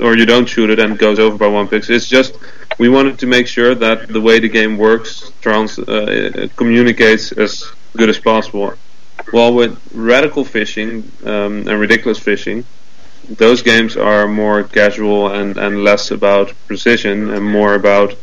or 0.00 0.17
you 0.17 0.25
don't 0.25 0.47
shoot 0.47 0.71
it 0.71 0.79
and 0.79 0.95
it 0.95 0.99
goes 0.99 1.19
over 1.19 1.37
by 1.37 1.49
one 1.49 1.69
pixel. 1.69 1.91
It's 1.91 2.09
just 2.09 2.37
we 2.79 2.88
wanted 2.88 3.19
to 3.19 3.26
make 3.26 3.47
sure 3.47 3.75
that 3.75 4.09
the 4.09 4.21
way 4.21 4.38
the 4.38 4.49
game 4.49 4.79
works 4.79 5.33
trans 5.41 5.79
uh, 5.79 6.49
communicates 6.57 7.33
as 7.33 7.64
good 7.97 8.09
as 8.09 8.19
possible. 8.19 8.75
Well, 9.33 9.55
with 9.55 9.79
radical 9.95 10.45
fishing 10.45 11.11
um, 11.25 11.69
and 11.69 11.81
ridiculous 11.81 12.19
fishing, 12.19 12.64
those 13.29 13.62
games 13.62 13.97
are 13.97 14.26
more 14.26 14.64
casual 14.64 15.29
and, 15.29 15.57
and 15.57 15.85
less 15.85 16.11
about 16.11 16.52
precision 16.67 17.31
and 17.31 17.45
more 17.45 17.75
about 17.75 18.14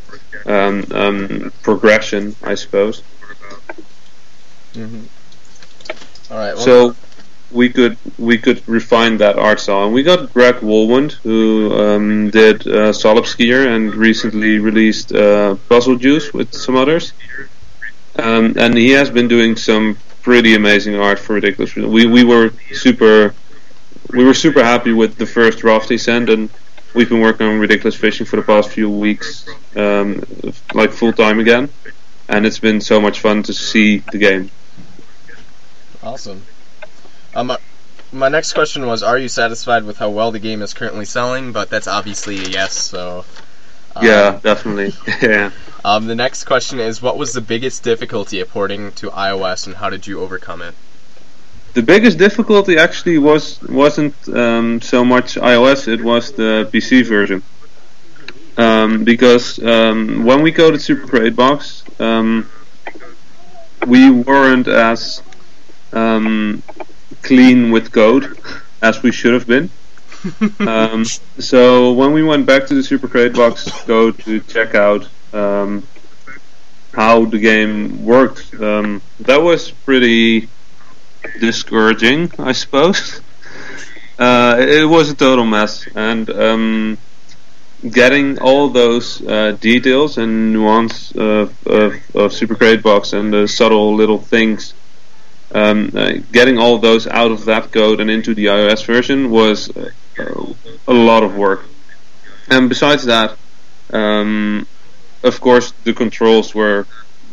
um, 0.50 0.86
um, 0.92 1.54
progression, 1.64 2.36
I 2.44 2.56
suppose. 2.56 3.04
All 6.32 6.38
right. 6.38 6.54
Well, 6.56 6.64
So 6.64 6.96
we 7.52 7.70
could 7.70 7.98
we 8.18 8.38
could 8.38 8.62
refine 8.68 9.18
that 9.18 9.38
art 9.38 9.60
style, 9.60 9.86
and 9.86 9.94
we 9.94 10.04
got 10.04 10.32
Greg 10.34 10.56
Wohlwend, 10.56 11.14
who 11.24 11.74
um, 11.74 12.30
did 12.30 12.68
uh, 12.68 12.92
Solipskier 12.92 13.68
and 13.68 13.96
recently 13.96 14.60
released 14.60 15.14
uh, 15.14 15.56
Puzzle 15.70 15.96
Juice 15.96 16.34
with 16.34 16.54
some 16.54 16.76
others. 16.76 17.14
Um, 18.18 18.56
and 18.58 18.78
he 18.78 18.92
has 18.92 19.10
been 19.10 19.28
doing 19.28 19.56
some 19.56 19.98
pretty 20.22 20.56
amazing 20.56 20.96
art 20.96 21.20
for 21.20 21.34
Ridiculous. 21.34 21.76
We 21.76 22.06
we 22.06 22.24
were 22.24 22.52
super 22.74 23.34
we 24.12 24.24
were 24.24 24.34
super 24.34 24.64
happy 24.64 24.92
with 24.94 25.18
the 25.18 25.26
first 25.26 25.60
draft 25.60 25.90
he 25.90 25.98
sent, 25.98 26.30
and 26.30 26.50
we've 26.94 27.10
been 27.10 27.22
working 27.22 27.48
on 27.48 27.60
Ridiculous 27.60 27.96
Fishing 27.96 28.26
for 28.26 28.36
the 28.36 28.42
past 28.42 28.70
few 28.70 28.90
weeks, 28.90 29.48
um, 29.76 30.24
like 30.74 30.92
full 30.92 31.14
time 31.14 31.40
again. 31.40 31.70
And 32.28 32.46
it's 32.46 32.60
been 32.60 32.80
so 32.82 33.02
much 33.02 33.20
fun 33.20 33.42
to 33.44 33.54
see 33.54 34.00
the 34.12 34.18
game. 34.20 34.52
Awesome. 36.04 36.44
Um, 37.36 37.48
my- 37.48 37.58
my 38.12 38.28
next 38.30 38.54
question 38.54 38.88
was, 38.88 39.04
are 39.04 39.18
you 39.20 39.28
satisfied 39.28 39.84
with 39.84 39.98
how 39.98 40.10
well 40.10 40.32
the 40.32 40.40
game 40.40 40.62
is 40.64 40.74
currently 40.74 41.06
selling? 41.06 41.52
But 41.52 41.70
that's 41.70 41.88
obviously 41.88 42.38
a 42.40 42.50
yes. 42.50 42.74
So. 42.74 43.24
um, 43.96 44.06
Yeah, 44.06 44.40
definitely. 44.42 44.94
yeah. 45.22 45.52
Um, 45.86 46.08
the 46.08 46.16
next 46.16 46.46
question 46.46 46.80
is, 46.80 47.02
what 47.02 47.18
was 47.18 47.34
the 47.34 47.42
biggest 47.42 47.84
difficulty 47.84 48.40
of 48.40 48.50
porting 48.50 48.92
to 48.94 49.10
iOS, 49.12 49.68
and 49.68 49.76
how 49.76 49.90
did 49.90 50.08
you 50.08 50.22
overcome 50.22 50.62
it? 50.62 50.74
The 51.74 51.84
biggest 51.84 52.18
difficulty 52.18 52.78
actually 52.78 53.18
was 53.20 53.62
wasn't 53.62 54.16
um, 54.30 54.82
so 54.82 55.06
much 55.06 55.36
iOS; 55.36 55.88
it 55.88 56.02
was 56.02 56.32
the 56.32 56.70
PC 56.72 57.06
version. 57.06 57.44
Um, 58.58 59.04
because 59.04 59.60
um, 59.64 60.26
when 60.26 60.42
we 60.42 60.52
go 60.52 60.70
to 60.72 60.80
Super 60.80 61.08
Crate 61.08 61.36
Box, 61.36 61.84
um, 62.00 62.50
we 63.88 64.10
weren't 64.10 64.68
as 64.68 65.22
um, 65.94 66.62
clean 67.22 67.72
with 67.72 67.92
code 67.92 68.38
as 68.82 69.02
we 69.04 69.12
should 69.12 69.34
have 69.34 69.48
been. 69.48 69.70
um, 70.60 71.06
so 71.06 71.94
when 71.94 72.12
we 72.12 72.24
went 72.24 72.46
back 72.46 72.66
to 72.68 72.74
the 72.74 72.84
Super 72.84 73.08
Crate 73.08 73.34
Box 73.34 73.70
code 73.84 74.18
to 74.20 74.42
check 74.42 74.76
out 74.76 75.08
um, 75.34 75.88
how 76.94 77.26
the 77.26 77.40
game 77.40 78.04
worked, 78.04 78.54
um, 78.56 79.02
that 79.22 79.42
was 79.42 79.72
pretty 79.72 80.50
discouraging, 81.40 82.32
I 82.40 82.52
suppose. 82.54 83.22
Uh, 84.18 84.58
it 84.60 84.84
was 84.84 85.10
a 85.10 85.16
total 85.16 85.46
mess, 85.46 85.88
and 85.96 86.30
um, 86.30 86.98
getting 87.90 88.38
all 88.40 88.70
those 88.70 89.26
uh, 89.26 89.56
details 89.62 90.18
and 90.18 90.52
nuance 90.52 91.12
of, 91.14 91.56
of, 91.66 92.16
of 92.16 92.34
Super 92.34 92.56
Crate 92.56 92.84
Box 92.84 93.14
and 93.14 93.32
the 93.32 93.48
subtle 93.48 93.96
little 93.96 94.20
things, 94.20 94.74
um, 95.54 95.92
uh, 95.96 96.14
getting 96.32 96.58
all 96.58 96.78
those 96.78 97.08
out 97.08 97.32
of 97.32 97.46
that 97.46 97.72
code 97.72 98.02
and 98.02 98.12
into 98.12 98.34
the 98.34 98.48
iOS 98.48 98.86
version 98.86 99.32
was 99.32 99.70
uh, 99.78 99.90
a 100.88 100.94
lot 100.94 101.24
of 101.24 101.36
work. 101.36 101.66
And 102.50 102.68
besides 102.68 103.06
that, 103.06 103.38
um, 103.92 104.68
of 105.24 105.40
course, 105.40 105.72
the 105.84 105.94
controls 105.94 106.54
were 106.54 106.86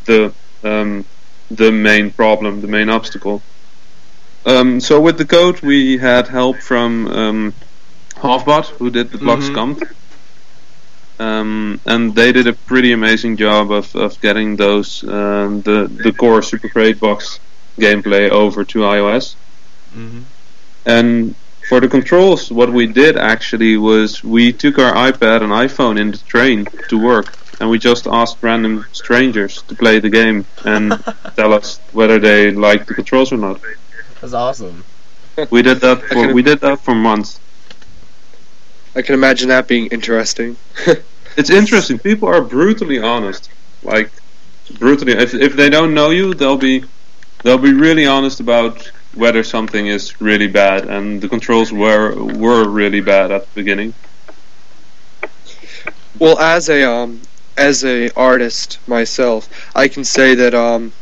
the 0.05 0.33
um, 0.63 1.05
the 1.51 1.71
main 1.71 2.11
problem, 2.11 2.61
the 2.61 2.67
main 2.67 2.89
obstacle. 2.89 3.43
Um, 4.47 4.81
so 4.81 5.01
with 5.01 5.19
the 5.19 5.25
code, 5.27 5.61
we 5.61 5.99
had 5.99 6.29
help 6.29 6.59
from 6.59 7.09
um, 7.09 7.55
Halfbot, 8.15 8.67
who 8.79 8.91
did 8.91 9.11
the 9.11 9.19
block 9.19 9.41
Mhm. 9.41 9.51
scump. 9.55 9.79
Um, 11.19 11.81
and 11.87 12.15
they 12.15 12.31
did 12.33 12.47
a 12.47 12.53
pretty 12.53 12.93
amazing 12.93 13.37
job 13.39 13.73
of, 13.73 13.95
of 13.97 14.21
getting 14.21 14.57
those 14.57 15.03
um, 15.05 15.63
the 15.63 15.91
the 16.05 16.13
core 16.13 16.43
Super 16.43 16.69
Crate 16.69 17.01
Box 17.01 17.41
gameplay 17.79 18.29
over 18.29 18.65
to 18.65 18.79
iOS. 18.81 19.35
Mm-hmm. 19.97 20.21
And 20.85 21.35
for 21.69 21.81
the 21.81 21.89
controls, 21.89 22.53
what 22.53 22.71
we 22.71 22.87
did 22.87 23.17
actually 23.17 23.77
was 23.79 24.23
we 24.23 24.53
took 24.53 24.79
our 24.79 24.93
iPad 25.11 25.39
and 25.43 25.53
iPhone 25.53 25.99
in 25.99 26.11
the 26.11 26.19
train 26.19 26.67
to 26.91 26.99
work, 27.03 27.33
and 27.61 27.71
we 27.71 27.79
just 27.79 28.07
asked 28.07 28.37
random 28.43 28.85
strangers 28.93 29.63
to 29.69 29.75
play 29.75 29.99
the 29.99 30.11
game 30.11 30.45
and 30.67 31.03
tell 31.37 31.55
us 31.55 31.81
whether 31.93 32.19
they 32.19 32.51
liked 32.53 32.87
the 32.89 32.95
controls 32.95 33.33
or 33.33 33.39
not. 33.39 33.59
That's 34.21 34.33
awesome. 34.35 34.85
We 35.51 35.63
did 35.63 35.81
that 35.81 36.03
for 36.03 36.09
could've- 36.15 36.33
we 36.33 36.43
did 36.43 36.61
that 36.61 36.81
for 36.85 36.95
months. 36.95 37.41
I 38.95 39.03
can 39.03 39.15
imagine 39.15 39.49
that 39.49 39.69
being 39.69 39.87
interesting. 39.87 40.57
It's 41.37 41.51
interesting. 41.51 41.99
People 41.99 42.29
are 42.29 42.41
brutally 42.41 42.99
honest, 42.99 43.51
like 43.83 44.11
brutally. 44.79 45.13
If 45.13 45.35
if 45.35 45.55
they 45.55 45.69
don't 45.69 45.93
know 45.95 46.11
you, 46.11 46.35
they'll 46.35 46.57
be 46.57 46.85
they'll 47.43 47.59
be 47.59 47.73
really 47.75 48.07
honest 48.07 48.41
about 48.41 48.91
whether 49.15 49.43
something 49.45 49.87
is 49.87 50.19
really 50.21 50.47
bad, 50.49 50.87
and 50.87 51.21
the 51.21 51.29
controls 51.29 51.73
were 51.73 52.15
were 52.15 52.67
really 52.69 53.01
bad 53.01 53.31
at 53.33 53.43
the 53.45 53.53
beginning. 53.55 53.95
Well, 56.19 56.39
as 56.39 56.69
a 56.69 56.83
um, 56.91 57.21
as 57.57 57.85
a 57.85 58.11
artist 58.17 58.79
myself, 58.87 59.49
I 59.75 59.89
can 59.89 60.05
say 60.05 60.35
that 60.35 60.55
um, 60.55 60.93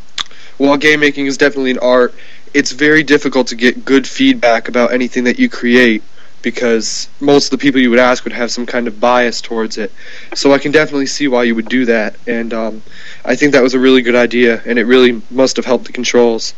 while 0.59 0.76
game 0.76 1.00
making 1.00 1.26
is 1.26 1.37
definitely 1.37 1.71
an 1.73 1.78
art, 1.78 2.14
it's 2.54 2.70
very 2.70 3.02
difficult 3.02 3.49
to 3.49 3.56
get 3.56 3.84
good 3.84 4.06
feedback 4.06 4.68
about 4.68 4.92
anything 4.92 5.25
that 5.25 5.38
you 5.38 5.49
create 5.50 6.02
because 6.40 7.08
most 7.20 7.46
of 7.46 7.50
the 7.50 7.58
people 7.58 7.80
you 7.80 7.90
would 7.90 7.99
ask 7.99 8.23
would 8.25 8.32
have 8.32 8.50
some 8.50 8.66
kind 8.66 8.87
of 8.87 9.00
bias 9.00 9.40
towards 9.40 9.76
it. 9.78 9.90
So 10.34 10.52
I 10.52 10.58
can 10.58 10.73
definitely 10.73 11.06
see 11.06 11.26
why 11.26 11.42
you 11.44 11.54
would 11.54 11.68
do 11.68 11.87
that, 11.87 12.16
and 12.26 12.52
um, 12.52 12.82
I 13.25 13.34
think 13.34 13.52
that 13.52 13.62
was 13.62 13.75
a 13.75 13.78
really 13.78 14.02
good 14.02 14.14
idea, 14.14 14.62
and 14.66 14.78
it 14.78 14.84
really 14.84 15.23
must 15.30 15.56
have 15.56 15.64
helped 15.64 15.87
the 15.87 15.92
controls. 15.92 16.54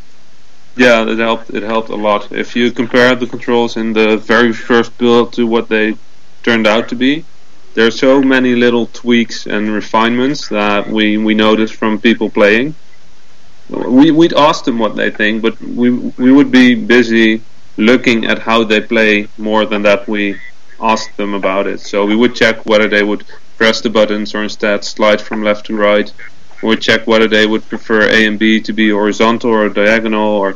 Yeah, 0.76 1.08
it 1.08 1.18
helped. 1.18 1.50
It 1.50 1.62
helped 1.62 1.88
a 1.88 1.96
lot. 1.96 2.32
If 2.32 2.54
you 2.54 2.70
compare 2.72 3.14
the 3.14 3.26
controls 3.26 3.76
in 3.76 3.94
the 3.94 4.18
very 4.18 4.52
first 4.52 4.98
build 4.98 5.32
to 5.34 5.46
what 5.46 5.68
they 5.68 5.96
turned 6.42 6.66
out 6.66 6.88
to 6.90 6.94
be, 6.96 7.24
there 7.74 7.86
are 7.86 7.92
so 7.92 8.20
many 8.20 8.54
little 8.54 8.86
tweaks 8.86 9.46
and 9.46 9.70
refinements 9.70 10.48
that 10.48 10.88
we 10.88 11.16
we 11.16 11.34
noticed 11.34 11.74
from 11.74 12.00
people 12.00 12.28
playing. 12.28 12.74
We 13.68 14.10
we'd 14.10 14.32
ask 14.34 14.64
them 14.64 14.78
what 14.78 14.94
they 14.96 15.10
think, 15.10 15.42
but 15.42 15.60
we 15.60 15.90
we 15.90 16.30
would 16.32 16.50
be 16.50 16.74
busy 16.74 17.42
looking 17.76 18.24
at 18.26 18.38
how 18.38 18.64
they 18.64 18.80
play 18.80 19.28
more 19.38 19.66
than 19.66 19.82
that 19.82 20.06
we 20.08 20.38
asked 20.80 21.16
them 21.16 21.34
about 21.34 21.66
it. 21.66 21.80
So 21.80 22.06
we 22.06 22.16
would 22.16 22.34
check 22.34 22.64
whether 22.66 22.88
they 22.88 23.02
would 23.02 23.24
press 23.56 23.80
the 23.80 23.90
buttons 23.90 24.34
or 24.34 24.42
instead 24.42 24.84
slide 24.84 25.20
from 25.20 25.42
left 25.42 25.66
to 25.66 25.76
right. 25.76 26.12
We 26.62 26.68
would 26.68 26.80
check 26.80 27.06
whether 27.06 27.28
they 27.28 27.46
would 27.46 27.68
prefer 27.68 28.08
A 28.08 28.26
and 28.26 28.38
B 28.38 28.60
to 28.60 28.72
be 28.72 28.90
horizontal 28.90 29.50
or 29.50 29.68
diagonal 29.68 30.36
or 30.36 30.54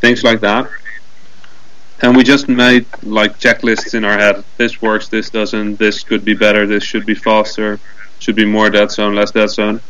things 0.00 0.22
like 0.22 0.40
that. 0.40 0.70
And 2.02 2.16
we 2.16 2.22
just 2.22 2.48
made 2.48 2.86
like 3.02 3.38
checklists 3.38 3.94
in 3.94 4.04
our 4.04 4.16
head. 4.16 4.42
This 4.56 4.80
works, 4.80 5.08
this 5.08 5.28
doesn't, 5.28 5.76
this 5.76 6.02
could 6.02 6.24
be 6.24 6.34
better, 6.34 6.66
this 6.66 6.82
should 6.82 7.04
be 7.04 7.14
faster, 7.14 7.78
should 8.20 8.36
be 8.36 8.46
more 8.46 8.70
dead 8.70 8.90
zone, 8.90 9.14
less 9.14 9.32
dead 9.32 9.50
zone. 9.50 9.80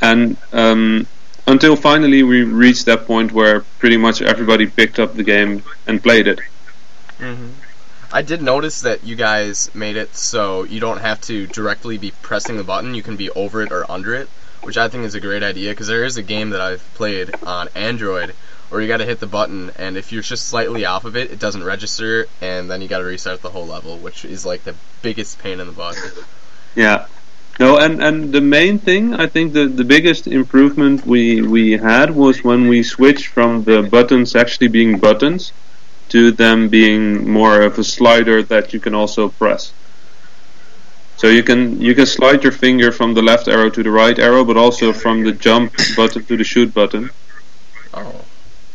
And 0.00 0.36
um, 0.52 1.06
until 1.46 1.76
finally 1.76 2.22
we 2.22 2.42
reached 2.42 2.86
that 2.86 3.06
point 3.06 3.32
where 3.32 3.60
pretty 3.78 3.96
much 3.96 4.22
everybody 4.22 4.66
picked 4.66 4.98
up 4.98 5.14
the 5.14 5.24
game 5.24 5.62
and 5.86 6.02
played 6.02 6.26
it. 6.26 6.40
Mm-hmm. 7.18 7.50
I 8.12 8.22
did 8.22 8.42
notice 8.42 8.82
that 8.82 9.04
you 9.04 9.16
guys 9.16 9.74
made 9.74 9.96
it 9.96 10.14
so 10.14 10.64
you 10.64 10.80
don't 10.80 11.00
have 11.00 11.20
to 11.22 11.46
directly 11.46 11.96
be 11.96 12.12
pressing 12.22 12.58
the 12.58 12.64
button. 12.64 12.94
You 12.94 13.02
can 13.02 13.16
be 13.16 13.30
over 13.30 13.62
it 13.62 13.72
or 13.72 13.90
under 13.90 14.14
it, 14.14 14.28
which 14.62 14.76
I 14.76 14.88
think 14.88 15.04
is 15.04 15.14
a 15.14 15.20
great 15.20 15.42
idea 15.42 15.70
because 15.70 15.86
there 15.86 16.04
is 16.04 16.18
a 16.18 16.22
game 16.22 16.50
that 16.50 16.60
I've 16.60 16.94
played 16.94 17.34
on 17.42 17.68
Android 17.74 18.34
where 18.68 18.80
you 18.80 18.88
got 18.88 18.98
to 18.98 19.04
hit 19.04 19.20
the 19.20 19.26
button, 19.26 19.70
and 19.78 19.98
if 19.98 20.12
you're 20.12 20.22
just 20.22 20.46
slightly 20.46 20.86
off 20.86 21.04
of 21.04 21.14
it, 21.14 21.30
it 21.30 21.38
doesn't 21.38 21.62
register, 21.62 22.26
and 22.40 22.70
then 22.70 22.80
you 22.80 22.88
got 22.88 22.98
to 22.98 23.04
restart 23.04 23.42
the 23.42 23.50
whole 23.50 23.66
level, 23.66 23.98
which 23.98 24.24
is 24.24 24.46
like 24.46 24.64
the 24.64 24.74
biggest 25.02 25.38
pain 25.40 25.60
in 25.60 25.66
the 25.66 25.72
butt. 25.74 25.96
Yeah. 26.74 27.06
No, 27.62 27.78
and, 27.78 28.02
and 28.02 28.32
the 28.32 28.40
main 28.40 28.80
thing, 28.80 29.14
I 29.14 29.28
think 29.28 29.52
the, 29.52 29.66
the 29.66 29.84
biggest 29.84 30.26
improvement 30.26 31.06
we, 31.06 31.42
we 31.42 31.76
had 31.90 32.10
was 32.10 32.42
when 32.42 32.66
we 32.66 32.82
switched 32.82 33.28
from 33.28 33.62
the 33.62 33.84
buttons 33.84 34.34
actually 34.34 34.66
being 34.66 34.98
buttons 34.98 35.52
to 36.08 36.32
them 36.32 36.68
being 36.68 37.30
more 37.30 37.62
of 37.62 37.78
a 37.78 37.84
slider 37.84 38.42
that 38.42 38.72
you 38.72 38.80
can 38.80 38.96
also 38.96 39.28
press. 39.28 39.72
So 41.18 41.28
you 41.28 41.44
can 41.44 41.80
you 41.80 41.94
can 41.94 42.06
slide 42.06 42.42
your 42.42 42.50
finger 42.50 42.90
from 42.90 43.14
the 43.14 43.22
left 43.22 43.46
arrow 43.46 43.70
to 43.70 43.82
the 43.84 43.92
right 43.92 44.18
arrow, 44.18 44.44
but 44.44 44.56
also 44.56 44.92
from 44.92 45.22
the 45.22 45.30
jump 45.30 45.72
button 45.94 46.24
to 46.24 46.36
the 46.36 46.42
shoot 46.42 46.74
button. 46.74 47.10
Oh, 47.94 48.24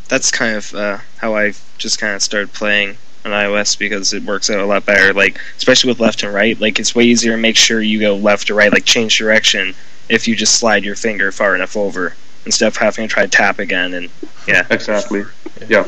That's 0.08 0.30
kind 0.30 0.56
of 0.56 0.74
uh, 0.74 0.98
how 1.18 1.34
I 1.34 1.52
just 1.76 1.98
kind 1.98 2.14
of 2.14 2.22
started 2.22 2.52
playing 2.52 2.96
on 3.24 3.32
iOS 3.32 3.78
because 3.78 4.12
it 4.12 4.22
works 4.22 4.50
out 4.50 4.58
a 4.58 4.64
lot 4.64 4.86
better. 4.86 5.12
Like 5.12 5.38
especially 5.56 5.90
with 5.90 6.00
left 6.00 6.22
and 6.22 6.32
right, 6.32 6.58
like 6.60 6.78
it's 6.78 6.94
way 6.94 7.04
easier 7.04 7.32
to 7.32 7.38
make 7.38 7.56
sure 7.56 7.80
you 7.80 8.00
go 8.00 8.16
left 8.16 8.50
or 8.50 8.54
right, 8.54 8.72
like 8.72 8.84
change 8.84 9.18
direction 9.18 9.74
if 10.08 10.26
you 10.26 10.34
just 10.34 10.54
slide 10.58 10.84
your 10.84 10.96
finger 10.96 11.30
far 11.30 11.54
enough 11.54 11.76
over 11.76 12.14
instead 12.46 12.68
of 12.68 12.76
having 12.76 13.06
to 13.06 13.12
try 13.12 13.24
to 13.24 13.28
tap 13.28 13.58
again. 13.58 13.94
And 13.94 14.10
yeah, 14.46 14.66
Exactly. 14.70 15.24
Yeah. 15.68 15.86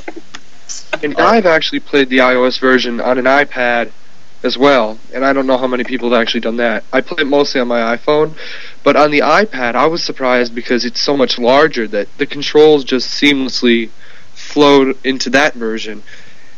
And 1.03 1.17
I've 1.17 1.47
actually 1.47 1.81
played 1.81 2.11
the 2.11 2.19
iOS 2.19 2.61
version 2.61 3.01
on 3.01 3.19
an 3.19 3.25
iPad, 3.25 3.91
as 4.43 4.57
well, 4.57 4.99
and 5.13 5.25
I 5.25 5.33
don't 5.33 5.47
know 5.47 5.59
how 5.59 5.67
many 5.67 5.85
people 5.85 6.11
have 6.11 6.21
actually 6.21 6.41
done 6.41 6.57
that. 6.57 6.85
I 6.93 7.03
play 7.03 7.23
it 7.23 7.27
mostly 7.27 7.61
on 7.61 7.69
my 7.69 7.97
iPhone, 7.97 8.35
but 8.83 8.97
on 8.97 9.11
the 9.11 9.21
iPad, 9.21 9.75
I 9.75 9.87
was 9.87 10.03
surprised 10.03 10.55
because 10.55 10.85
it's 10.85 11.01
so 11.01 11.17
much 11.17 11.39
larger 11.39 11.87
that 11.89 12.09
the 12.17 12.27
controls 12.27 12.85
just 12.85 13.09
seamlessly 13.21 13.91
flowed 14.51 14.97
into 15.05 15.31
that 15.31 15.55
version. 15.55 16.03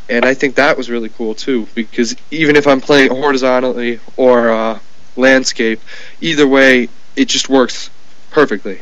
And 0.09 0.25
I 0.25 0.35
think 0.35 0.57
that 0.57 0.77
was 0.77 0.91
really 0.91 1.09
cool 1.09 1.35
too, 1.35 1.69
because 1.75 2.17
even 2.31 2.57
if 2.57 2.67
I'm 2.67 2.81
playing 2.81 3.11
horizontally 3.11 4.01
or 4.17 4.51
uh, 4.51 4.79
landscape, 5.17 5.81
either 6.21 6.47
way, 6.47 6.89
it 7.17 7.27
just 7.29 7.49
works 7.49 7.91
perfectly. 8.31 8.81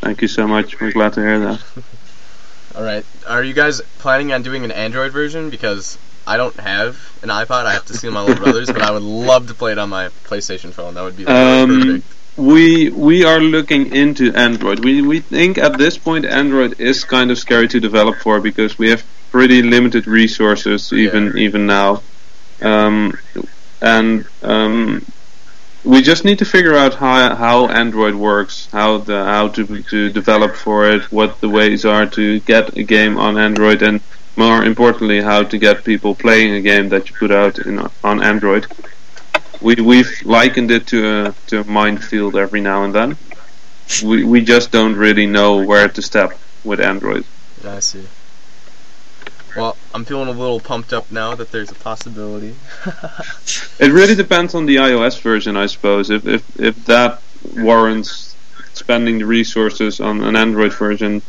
Thank 0.00 0.22
you 0.22 0.28
so 0.28 0.46
much. 0.48 0.80
We're 0.80 0.92
glad 0.92 1.12
to 1.14 1.20
hear 1.20 1.38
that. 1.40 1.62
All 2.76 2.82
right. 2.82 3.04
Are 3.26 3.42
you 3.42 3.52
guys 3.54 3.80
planning 3.98 4.32
on 4.32 4.42
doing 4.42 4.64
an 4.64 4.70
Android 4.70 5.12
version? 5.12 5.50
Because 5.50 5.98
I 6.26 6.36
don't 6.36 6.54
have 6.60 6.96
an 7.22 7.28
iPod. 7.28 7.66
I 7.66 7.72
have 7.72 7.86
to 7.86 7.94
see 7.94 8.08
my 8.08 8.20
little 8.22 8.36
brothers, 8.44 8.68
but 8.68 8.82
I 8.82 8.90
would 8.92 9.02
love 9.02 9.48
to 9.48 9.54
play 9.54 9.72
it 9.72 9.78
on 9.78 9.88
my 9.88 10.08
PlayStation 10.24 10.72
phone. 10.72 10.94
That 10.94 11.02
would 11.02 11.16
be 11.16 11.26
Um, 11.26 11.68
perfect. 11.80 12.14
We 12.38 12.90
we 12.90 13.24
are 13.24 13.40
looking 13.40 13.92
into 13.92 14.32
Android. 14.32 14.84
We 14.84 15.02
we 15.02 15.18
think 15.18 15.58
at 15.58 15.76
this 15.76 15.98
point 15.98 16.24
Android 16.24 16.80
is 16.80 17.02
kind 17.02 17.32
of 17.32 17.38
scary 17.38 17.66
to 17.66 17.80
develop 17.80 18.18
for 18.18 18.40
because 18.40 18.78
we 18.78 18.90
have 18.90 19.02
pretty 19.32 19.60
limited 19.60 20.06
resources 20.06 20.92
even 20.92 21.36
even 21.36 21.66
now, 21.66 22.00
um, 22.62 23.18
and 23.82 24.24
um, 24.42 25.04
we 25.82 26.00
just 26.00 26.24
need 26.24 26.38
to 26.38 26.44
figure 26.44 26.76
out 26.76 26.94
how 26.94 27.34
how 27.34 27.66
Android 27.66 28.14
works, 28.14 28.68
how 28.70 28.98
the 28.98 29.24
how 29.24 29.48
to 29.48 29.82
to 29.82 30.08
develop 30.08 30.54
for 30.54 30.88
it, 30.88 31.10
what 31.10 31.40
the 31.40 31.48
ways 31.48 31.84
are 31.84 32.06
to 32.06 32.38
get 32.40 32.76
a 32.76 32.84
game 32.84 33.18
on 33.18 33.36
Android, 33.36 33.82
and 33.82 34.00
more 34.36 34.62
importantly, 34.62 35.20
how 35.22 35.42
to 35.42 35.58
get 35.58 35.84
people 35.84 36.14
playing 36.14 36.54
a 36.54 36.60
game 36.60 36.88
that 36.90 37.10
you 37.10 37.16
put 37.16 37.32
out 37.32 37.58
in 37.58 37.84
on 38.04 38.22
Android. 38.22 38.68
We 39.60 39.74
we've 39.76 40.22
likened 40.24 40.70
it 40.70 40.86
to 40.88 41.26
a 41.26 41.34
to 41.48 41.60
a 41.60 41.64
minefield 41.64 42.36
every 42.36 42.60
now 42.60 42.84
and 42.84 42.94
then. 42.94 43.16
We 44.04 44.24
we 44.24 44.40
just 44.42 44.70
don't 44.70 44.94
really 44.96 45.26
know 45.26 45.56
where 45.56 45.88
to 45.88 46.02
step 46.02 46.38
with 46.64 46.80
Android. 46.80 47.24
I 47.64 47.80
see. 47.80 48.06
Well, 49.56 49.76
I'm 49.92 50.04
feeling 50.04 50.28
a 50.28 50.32
little 50.32 50.60
pumped 50.60 50.92
up 50.92 51.10
now 51.10 51.34
that 51.34 51.50
there's 51.50 51.70
a 51.70 51.74
possibility. 51.74 52.54
It 53.80 53.92
really 53.92 54.14
depends 54.24 54.54
on 54.54 54.66
the 54.66 54.76
iOS 54.76 55.20
version, 55.20 55.56
I 55.56 55.66
suppose. 55.66 56.10
If 56.10 56.26
if 56.26 56.60
if 56.60 56.84
that 56.86 57.20
warrants 57.56 58.36
spending 58.74 59.18
the 59.18 59.26
resources 59.26 60.00
on 60.00 60.22
an 60.22 60.36
Android 60.36 60.72
version, 60.72 61.22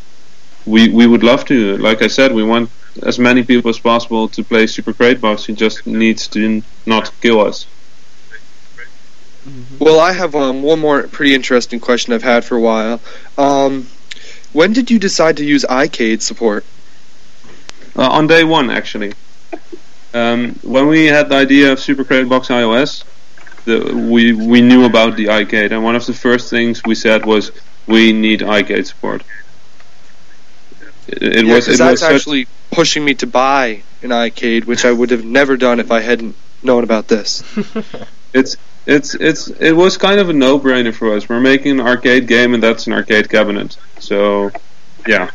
we 0.66 0.90
we 0.90 1.06
would 1.08 1.24
love 1.24 1.46
to. 1.46 1.78
Like 1.78 2.02
I 2.02 2.08
said, 2.08 2.34
we 2.34 2.44
want 2.44 2.70
as 3.04 3.20
many 3.20 3.44
people 3.44 3.70
as 3.70 3.80
possible 3.80 4.28
to 4.30 4.44
play 4.44 4.68
Super 4.68 4.94
Crate 4.94 5.22
Box. 5.22 5.48
It 5.50 5.56
just 5.56 5.86
needs 5.86 6.28
to 6.30 6.62
not 6.86 7.12
kill 7.22 7.40
us. 7.40 7.66
Well, 9.80 10.00
I 10.00 10.14
have 10.14 10.36
um, 10.36 10.62
one 10.64 10.80
more 10.80 11.08
pretty 11.08 11.34
interesting 11.34 11.80
question 11.80 12.14
I've 12.14 12.24
had 12.24 12.44
for 12.46 12.56
a 12.56 12.62
while. 12.62 13.02
Um, 13.38 13.88
when 14.54 14.74
did 14.74 14.92
you 14.92 15.00
decide 15.00 15.38
to 15.38 15.46
use 15.46 15.66
iCade 15.70 16.22
support? 16.22 16.66
Uh, 17.96 18.10
on 18.10 18.28
day 18.28 18.44
one, 18.44 18.70
actually. 18.70 19.14
Um, 20.14 20.56
when 20.64 20.88
we 20.88 21.06
had 21.06 21.30
the 21.30 21.36
idea 21.36 21.72
of 21.72 21.80
Super 21.80 22.04
Crate 22.04 22.28
Box 22.28 22.48
iOS, 22.48 23.04
the, 23.66 23.94
we 23.96 24.34
we 24.34 24.62
knew 24.62 24.86
about 24.86 25.16
the 25.16 25.26
iCade, 25.28 25.72
and 25.72 25.84
one 25.84 25.96
of 25.96 26.06
the 26.06 26.14
first 26.14 26.50
things 26.50 26.84
we 26.86 26.96
said 26.96 27.26
was 27.26 27.52
we 27.88 28.14
need 28.14 28.42
iCade 28.42 28.86
support. 28.88 29.24
It, 31.08 31.22
it 31.38 31.46
Yeah, 31.46 31.54
was 31.56 31.68
it 31.68 31.78
that's 31.78 32.02
was 32.02 32.04
actually 32.04 32.48
pushing 32.72 33.04
me 33.04 33.16
to 33.16 33.28
buy 33.28 33.84
an 34.02 34.10
iCade, 34.10 34.66
which 34.66 34.86
I 34.86 34.92
would 34.92 35.12
have 35.12 35.24
never 35.26 35.58
done 35.58 35.80
if 35.80 35.92
I 35.92 36.00
hadn't 36.02 36.36
known 36.64 36.84
about 36.84 37.08
this. 37.08 37.44
it's 38.34 38.58
it's 38.86 39.16
it's 39.16 39.48
it 39.48 39.74
was 39.74 39.98
kind 39.98 40.20
of 40.20 40.30
a 40.30 40.34
no-brainer 40.34 40.94
for 40.94 41.16
us. 41.16 41.30
We're 41.30 41.40
making 41.40 41.80
an 41.80 41.86
arcade 41.86 42.28
game, 42.28 42.54
and 42.54 42.62
that's 42.64 42.88
an 42.88 42.94
arcade 42.94 43.30
cabinet. 43.30 43.78
So, 44.00 44.52
yeah. 45.08 45.30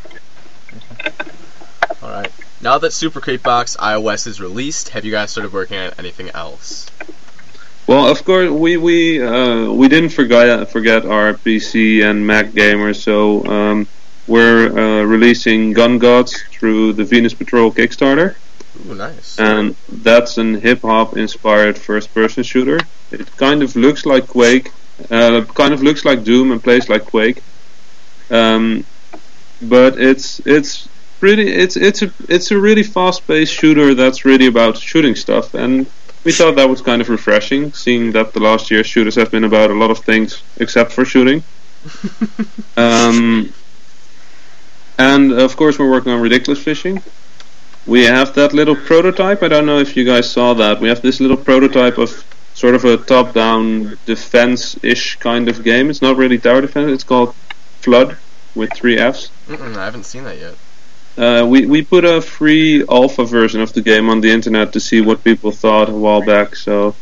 All 2.03 2.11
right. 2.11 2.31
Now 2.61 2.79
that 2.79 2.93
Super 2.93 3.21
Crate 3.21 3.43
Box 3.43 3.77
iOS 3.77 4.27
is 4.27 4.41
released, 4.41 4.91
have 4.91 5.05
you 5.05 5.11
guys 5.13 5.31
started 5.31 5.53
working 5.53 5.77
on 5.77 5.93
anything 5.99 6.31
else? 6.31 6.91
Well, 7.87 8.09
of 8.09 8.25
course, 8.25 8.51
we 8.51 8.79
we 8.79 9.23
uh, 9.23 9.71
we 9.71 9.89
didn't 9.89 10.11
forget 10.11 10.71
forget 10.71 11.05
our 11.05 11.35
PC 11.35 12.03
and 12.03 12.27
Mac 12.27 12.47
gamers, 12.47 12.97
so 12.97 13.45
um, 13.45 13.87
we're 14.27 14.69
uh, 14.69 15.05
releasing 15.05 15.75
Gun 15.75 15.99
Gods 15.99 16.43
through 16.51 16.95
the 16.95 17.05
Venus 17.05 17.35
Patrol 17.35 17.71
Kickstarter, 17.71 18.37
Ooh, 18.87 18.95
nice. 18.95 19.39
and 19.39 19.77
that's 19.91 20.39
an 20.39 20.55
hip 20.55 20.81
hop 20.81 21.19
inspired 21.19 21.77
first 21.77 22.15
person 22.15 22.43
shooter. 22.43 22.81
It 23.11 23.37
kind 23.37 23.63
of 23.63 23.77
looks 23.77 24.07
like 24.07 24.27
Quake, 24.29 24.73
uh, 25.11 25.45
kind 25.55 25.73
of 25.75 25.83
looks 25.83 26.05
like 26.05 26.25
Doom 26.25 26.53
and 26.53 26.63
plays 26.63 26.89
like 26.89 27.05
Quake, 27.05 27.43
um, 28.31 28.85
but 29.63 30.01
it's 30.01 30.41
it's 30.47 30.89
pretty 31.21 31.51
it's 31.51 31.77
it's 31.77 32.03
a 32.03 32.13
it's 32.29 32.51
a 32.51 32.59
really 32.59 32.83
fast 32.83 33.27
paced 33.27 33.53
shooter 33.53 33.95
that's 33.95 34.25
really 34.25 34.47
about 34.47 34.77
shooting 34.77 35.15
stuff 35.15 35.55
and 35.55 35.87
we 36.25 36.33
thought 36.33 36.57
that 36.57 36.69
was 36.69 36.81
kind 36.81 37.03
of 37.03 37.11
refreshing, 37.11 37.73
seeing 37.75 38.13
that 38.13 38.33
the 38.33 38.41
last 38.41 38.71
year 38.71 38.83
shooters 38.83 39.15
have 39.17 39.31
been 39.31 39.45
about 39.45 39.71
a 39.71 39.75
lot 39.75 39.91
of 39.91 39.99
things 39.99 40.43
except 40.57 40.91
for 40.91 41.05
shooting. 41.05 41.45
um, 42.79 43.53
and 44.99 45.33
of 45.33 45.55
course, 45.57 45.79
we're 45.79 45.91
working 45.91 46.13
on 46.13 46.21
ridiculous 46.23 46.63
fishing. 46.63 47.03
We 47.87 48.05
have 48.05 48.35
that 48.37 48.55
little 48.55 48.75
prototype. 48.75 49.43
I 49.43 49.49
don't 49.49 49.67
know 49.67 49.79
if 49.79 49.97
you 49.97 50.05
guys 50.05 50.31
saw 50.31 50.55
that. 50.55 50.81
We 50.81 50.89
have 50.89 51.03
this 51.03 51.21
little 51.21 51.37
prototype 51.37 51.99
of 51.99 52.25
sort 52.55 52.75
of 52.75 52.85
a 52.85 52.97
top-down 52.97 53.99
defense-ish 54.07 55.17
kind 55.17 55.49
of 55.49 55.63
game. 55.65 55.91
It's 55.91 56.03
not 56.03 56.17
really 56.17 56.39
tower 56.39 56.61
defense. 56.61 56.91
It's 56.93 57.05
called 57.05 57.35
Flood 57.81 58.17
with 58.55 58.73
three 58.73 58.97
Fs. 58.97 59.31
Mm-mm, 59.49 59.77
I 59.77 59.85
haven't 59.85 60.05
seen 60.05 60.25
that 60.25 60.39
yet. 60.39 60.57
Uh, 61.17 61.47
we 61.47 61.67
we 61.67 61.83
put 61.83 62.05
a 62.05 62.21
free 62.21 62.85
alpha 62.89 63.25
version 63.25 63.61
of 63.61 63.73
the 63.73 63.81
game 63.81 64.09
on 64.09 64.21
the 64.21 64.31
internet 64.31 64.73
to 64.73 64.81
see 64.81 65.01
what 65.01 65.23
people 65.23 65.53
thought 65.53 65.89
a 65.89 65.93
while 65.93 66.25
back. 66.25 66.57
So 66.57 66.97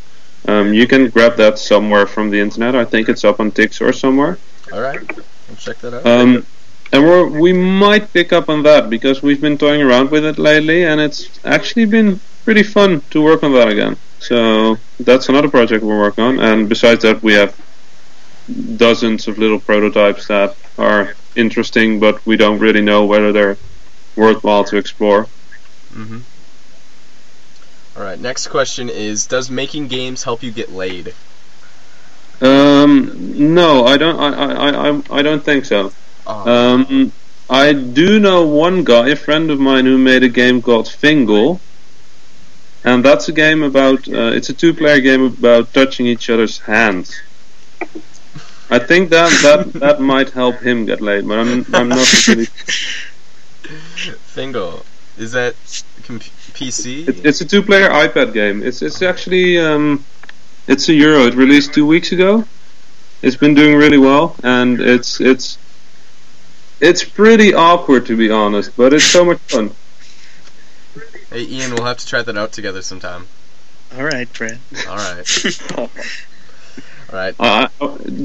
um, 0.47 0.75
you 0.75 0.87
can 0.87 1.09
grab 1.09 1.37
that 1.37 1.59
somewhere 1.59 2.07
from 2.07 2.31
the 2.31 2.41
internet. 2.41 2.75
I 2.75 2.85
think 2.85 3.09
it's 3.09 3.25
up 3.25 3.41
on 3.41 3.53
Tix 3.53 3.81
or 3.81 3.93
somewhere. 3.93 4.39
All 4.73 4.81
right. 4.81 5.01
I'll 5.49 5.57
check 5.57 5.79
that 5.79 5.95
out. 5.95 6.07
Um, 6.07 6.47
and 6.93 7.05
we're, 7.05 7.27
we 7.27 7.55
might 7.55 8.13
pick 8.13 8.35
up 8.35 8.51
on 8.51 8.63
that 8.65 8.91
because 8.91 9.23
we've 9.23 9.41
been 9.41 9.57
toying 9.57 9.81
around 9.81 10.11
with 10.11 10.27
it 10.27 10.39
lately, 10.39 10.85
and 10.85 11.01
it's 11.01 11.41
actually 11.45 11.87
been 11.87 12.21
pretty 12.45 12.63
fun 12.63 13.03
to 13.11 13.23
work 13.23 13.43
on 13.43 13.53
that 13.53 13.69
again. 13.69 13.97
So 14.19 14.79
that's 15.01 15.29
another 15.29 15.49
project 15.49 15.83
we're 15.85 15.99
working 15.99 16.25
on. 16.25 16.39
And 16.41 16.69
besides 16.69 17.03
that, 17.03 17.23
we 17.23 17.35
have 17.35 17.57
dozens 18.77 19.29
of 19.29 19.39
little 19.39 19.59
prototypes 19.61 20.29
that 20.29 20.57
are 20.79 21.15
interesting, 21.37 21.99
but 22.01 22.25
we 22.27 22.37
don't 22.37 22.59
really 22.59 22.83
know 22.83 23.05
whether 23.05 23.33
they're 23.33 23.57
worthwhile 24.17 24.65
to 24.65 24.77
explore. 24.77 25.25
Mm-hmm. 25.93 26.19
All 27.97 28.05
right. 28.05 28.19
Next 28.19 28.47
question 28.49 28.89
is: 28.89 29.27
Does 29.27 29.51
making 29.51 29.89
games 29.89 30.23
help 30.23 30.43
you 30.43 30.51
get 30.51 30.73
laid? 30.73 31.15
Um, 32.41 33.55
no, 33.55 33.85
I 33.85 33.97
don't. 33.97 34.19
I, 34.19 34.31
I, 34.53 34.89
I, 34.91 35.03
I 35.19 35.23
don't 35.23 35.45
think 35.45 35.65
so. 35.65 35.93
Oh, 36.27 36.51
Um, 36.51 37.13
I 37.51 37.73
do 37.73 38.19
know 38.19 38.47
one 38.47 38.85
guy, 38.85 39.11
a 39.11 39.17
friend 39.17 39.51
of 39.51 39.61
mine, 39.61 39.85
who 39.85 39.99
made 39.99 40.23
a 40.23 40.29
game 40.29 40.63
called 40.63 40.87
Fingle, 40.87 41.61
and 42.85 43.05
that's 43.05 43.29
a 43.29 43.33
game 43.33 43.63
about. 43.63 44.09
Uh, 44.09 44.33
it's 44.33 44.49
a 44.49 44.55
two-player 44.55 45.01
game 45.01 45.25
about 45.25 45.73
touching 45.73 46.07
each 46.07 46.29
other's 46.31 46.59
hands. 46.59 47.21
I 48.71 48.79
think 48.79 49.11
that 49.11 49.31
that 49.43 49.73
that 49.81 50.01
might 50.01 50.31
help 50.31 50.61
him 50.61 50.87
get 50.87 51.01
laid, 51.01 51.29
but 51.29 51.39
I'm 51.39 51.67
I'm 51.75 51.89
not 51.89 52.29
really. 52.29 52.47
Fingle. 54.35 54.85
Is 55.19 55.33
that 55.33 55.55
comp- 56.05 56.23
PC? 56.55 57.07
It, 57.07 57.27
it's 57.27 57.41
a 57.41 57.45
two-player 57.45 57.89
iPad 57.91 58.33
game. 58.33 58.63
It's 58.63 58.83
it's 58.83 59.03
actually 59.03 59.59
um, 59.59 60.05
it's 60.67 60.89
a 60.89 60.95
Euro. 60.95 61.27
It 61.27 61.35
released 61.35 61.75
two 61.75 61.87
weeks 61.87 62.13
ago. 62.13 62.45
It's 63.21 63.37
been 63.37 63.55
doing 63.55 63.77
really 63.77 63.99
well, 63.99 64.35
and 64.43 64.81
it's 64.81 65.21
it's 65.21 65.59
it's 66.81 67.05
pretty 67.05 67.55
awkward 67.55 68.07
to 68.07 68.17
be 68.17 68.31
honest, 68.31 68.77
but 68.77 68.93
it's 68.93 69.05
so 69.05 69.25
much 69.25 69.39
fun. 69.49 69.71
Hey, 71.33 71.45
Ian, 71.45 71.75
we'll 71.75 71.85
have 71.85 71.97
to 71.97 72.07
try 72.07 72.21
that 72.21 72.37
out 72.37 72.53
together 72.53 72.83
sometime. 72.83 73.27
All 73.97 74.05
right, 74.05 74.31
Brad. 74.35 74.59
All 74.87 74.97
right. 74.97 75.79
All 75.79 75.89
right. 77.11 77.35
Uh, 77.39 77.69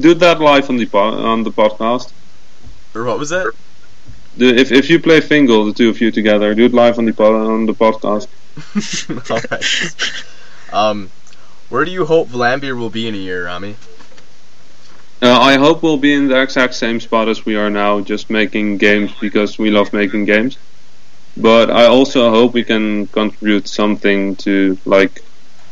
do 0.00 0.12
that 0.12 0.40
live 0.40 0.68
on 0.68 0.76
the 0.76 0.84
po- 0.84 1.24
on 1.32 1.42
the 1.42 1.50
podcast. 1.50 2.12
Or 2.94 3.04
what 3.04 3.18
was 3.18 3.30
that? 3.30 3.54
Do, 4.36 4.48
if 4.54 4.72
if 4.72 4.90
you 4.90 4.98
play 5.00 5.20
Fingle, 5.22 5.64
the 5.64 5.72
two 5.72 5.88
of 5.88 6.00
you 6.02 6.10
together, 6.10 6.54
do 6.54 6.66
it 6.66 6.74
live 6.74 6.98
on 6.98 7.06
the 7.06 7.14
po- 7.14 7.54
on 7.54 7.64
the 7.64 7.72
podcast. 7.72 8.28
All 9.30 9.40
right. 9.50 9.64
Um, 10.70 11.10
where 11.70 11.86
do 11.86 11.90
you 11.90 12.04
hope 12.04 12.28
Vlambeer 12.28 12.76
will 12.76 12.90
be 12.90 13.08
in 13.08 13.14
a 13.14 13.18
year, 13.18 13.46
Rami? 13.46 13.76
Uh, 15.22 15.32
I 15.40 15.56
hope 15.56 15.82
we'll 15.82 15.96
be 15.96 16.12
in 16.12 16.28
the 16.28 16.40
exact 16.42 16.74
same 16.74 17.00
spot 17.00 17.28
as 17.28 17.46
we 17.46 17.56
are 17.56 17.70
now, 17.70 18.00
just 18.00 18.28
making 18.28 18.76
games 18.76 19.12
because 19.18 19.58
we 19.58 19.70
love 19.70 19.94
making 19.94 20.26
games. 20.26 20.58
But 21.40 21.70
I 21.70 21.86
also 21.86 22.30
hope 22.30 22.52
we 22.52 22.64
can 22.64 23.06
contribute 23.06 23.68
something 23.68 24.36
to 24.36 24.76
like 24.84 25.22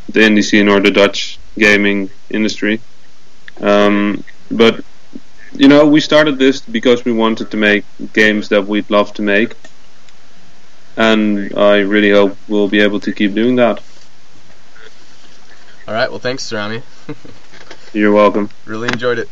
the 0.09 0.21
indie 0.21 0.45
scene 0.45 0.69
or 0.69 0.81
the 0.81 0.93
Dutch 0.93 1.39
gaming 1.59 2.11
industry. 2.31 2.81
Um, 3.61 4.23
but 4.51 4.85
you 5.53 5.69
know, 5.69 5.87
we 5.87 6.01
started 6.01 6.39
this 6.39 6.61
because 6.61 7.05
we 7.05 7.13
wanted 7.13 7.51
to 7.51 7.57
make 7.57 7.85
games 8.13 8.49
that 8.51 8.67
we'd 8.67 8.89
love 8.91 9.13
to 9.15 9.23
make, 9.23 9.55
and 10.97 11.53
I 11.59 11.79
really 11.79 12.11
hope 12.11 12.37
we'll 12.47 12.69
be 12.69 12.81
able 12.81 13.01
to 13.01 13.13
keep 13.13 13.35
doing 13.35 13.57
that. 13.57 13.83
All 15.89 15.95
right. 15.95 16.11
Well, 16.11 16.19
thanks, 16.19 16.53
Rami. 16.53 16.83
You're 17.93 18.13
welcome. 18.13 18.51
really 18.65 18.89
enjoyed 18.89 19.19
it. 19.19 19.29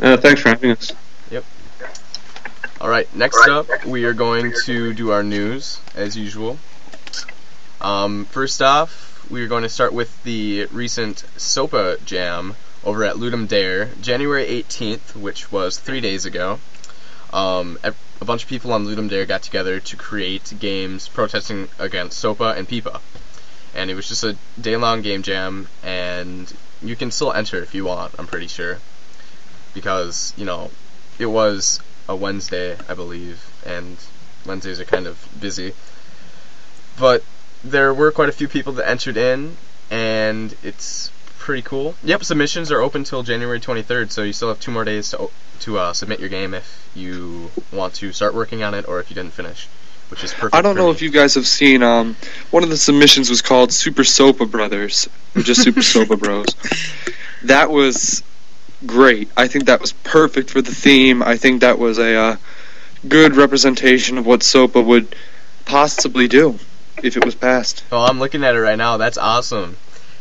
Uh, 0.00 0.16
thanks 0.16 0.40
for 0.40 0.48
having 0.50 0.70
us. 0.70 0.92
All 2.80 2.88
right. 2.88 3.12
Next 3.12 3.48
up, 3.48 3.84
we 3.84 4.04
are 4.04 4.12
going 4.12 4.52
to 4.66 4.94
do 4.94 5.10
our 5.10 5.24
news 5.24 5.80
as 5.96 6.16
usual. 6.16 6.58
Um, 7.80 8.24
first 8.26 8.62
off, 8.62 9.28
we 9.28 9.42
are 9.42 9.48
going 9.48 9.64
to 9.64 9.68
start 9.68 9.92
with 9.92 10.22
the 10.22 10.66
recent 10.66 11.24
SOPA 11.36 11.98
Jam 12.04 12.54
over 12.84 13.02
at 13.02 13.16
Ludum 13.16 13.48
Dare, 13.48 13.86
January 14.00 14.46
18th, 14.46 15.16
which 15.16 15.50
was 15.50 15.76
three 15.76 16.00
days 16.00 16.24
ago. 16.24 16.60
Um, 17.32 17.80
a 17.82 18.24
bunch 18.24 18.44
of 18.44 18.48
people 18.48 18.72
on 18.72 18.86
Ludum 18.86 19.10
Dare 19.10 19.26
got 19.26 19.42
together 19.42 19.80
to 19.80 19.96
create 19.96 20.54
games 20.60 21.08
protesting 21.08 21.68
against 21.80 22.20
SOPA 22.20 22.54
and 22.56 22.68
PIPA. 22.68 23.00
And 23.74 23.90
it 23.90 23.96
was 23.96 24.06
just 24.06 24.22
a 24.22 24.36
day 24.60 24.76
long 24.76 25.02
game 25.02 25.24
jam, 25.24 25.66
and 25.82 26.52
you 26.80 26.94
can 26.94 27.10
still 27.10 27.32
enter 27.32 27.60
if 27.60 27.74
you 27.74 27.86
want, 27.86 28.14
I'm 28.20 28.28
pretty 28.28 28.46
sure. 28.46 28.78
Because, 29.74 30.32
you 30.36 30.44
know, 30.44 30.70
it 31.18 31.26
was 31.26 31.80
a 32.08 32.16
Wednesday, 32.16 32.76
I 32.88 32.94
believe, 32.94 33.44
and 33.66 33.96
Wednesdays 34.46 34.80
are 34.80 34.84
kind 34.84 35.06
of 35.06 35.28
busy. 35.38 35.74
But 36.98 37.22
there 37.62 37.92
were 37.92 38.10
quite 38.10 38.28
a 38.28 38.32
few 38.32 38.48
people 38.48 38.72
that 38.74 38.88
entered 38.88 39.16
in, 39.16 39.56
and 39.90 40.54
it's 40.62 41.10
pretty 41.38 41.62
cool. 41.62 41.94
Yep, 42.02 42.24
submissions 42.24 42.72
are 42.72 42.80
open 42.80 43.04
till 43.04 43.22
January 43.22 43.60
23rd, 43.60 44.10
so 44.10 44.22
you 44.22 44.32
still 44.32 44.48
have 44.48 44.60
two 44.60 44.70
more 44.70 44.84
days 44.84 45.10
to 45.10 45.30
to 45.60 45.76
uh, 45.76 45.92
submit 45.92 46.20
your 46.20 46.28
game 46.28 46.54
if 46.54 46.88
you 46.94 47.50
want 47.72 47.92
to 47.94 48.12
start 48.12 48.32
working 48.32 48.62
on 48.62 48.74
it 48.74 48.86
or 48.86 49.00
if 49.00 49.10
you 49.10 49.14
didn't 49.14 49.32
finish, 49.32 49.66
which 50.08 50.22
is 50.22 50.32
perfect. 50.32 50.54
I 50.54 50.62
don't 50.62 50.76
know 50.76 50.86
me. 50.86 50.92
if 50.92 51.02
you 51.02 51.10
guys 51.10 51.34
have 51.34 51.48
seen. 51.48 51.82
Um, 51.82 52.16
one 52.50 52.62
of 52.62 52.70
the 52.70 52.76
submissions 52.76 53.28
was 53.28 53.42
called 53.42 53.72
Super 53.72 54.02
Sopa 54.02 54.48
Brothers, 54.48 55.08
or 55.34 55.42
just 55.42 55.62
Super 55.62 55.80
Sopa 55.94 56.18
Bros. 56.18 56.46
That 57.44 57.70
was 57.70 58.22
great. 58.86 59.30
I 59.36 59.48
think 59.48 59.66
that 59.66 59.80
was 59.80 59.92
perfect 59.92 60.50
for 60.50 60.62
the 60.62 60.74
theme. 60.74 61.22
I 61.22 61.36
think 61.36 61.60
that 61.60 61.78
was 61.78 61.98
a 61.98 62.14
uh, 62.14 62.36
good 63.06 63.36
representation 63.36 64.18
of 64.18 64.26
what 64.26 64.40
Sopa 64.40 64.84
would 64.84 65.14
possibly 65.64 66.28
do 66.28 66.58
if 67.02 67.16
it 67.16 67.24
was 67.24 67.34
passed. 67.34 67.84
Oh, 67.92 68.02
I'm 68.02 68.18
looking 68.18 68.44
at 68.44 68.54
it 68.54 68.60
right 68.60 68.78
now. 68.78 68.96
That's 68.96 69.18
awesome. 69.18 69.76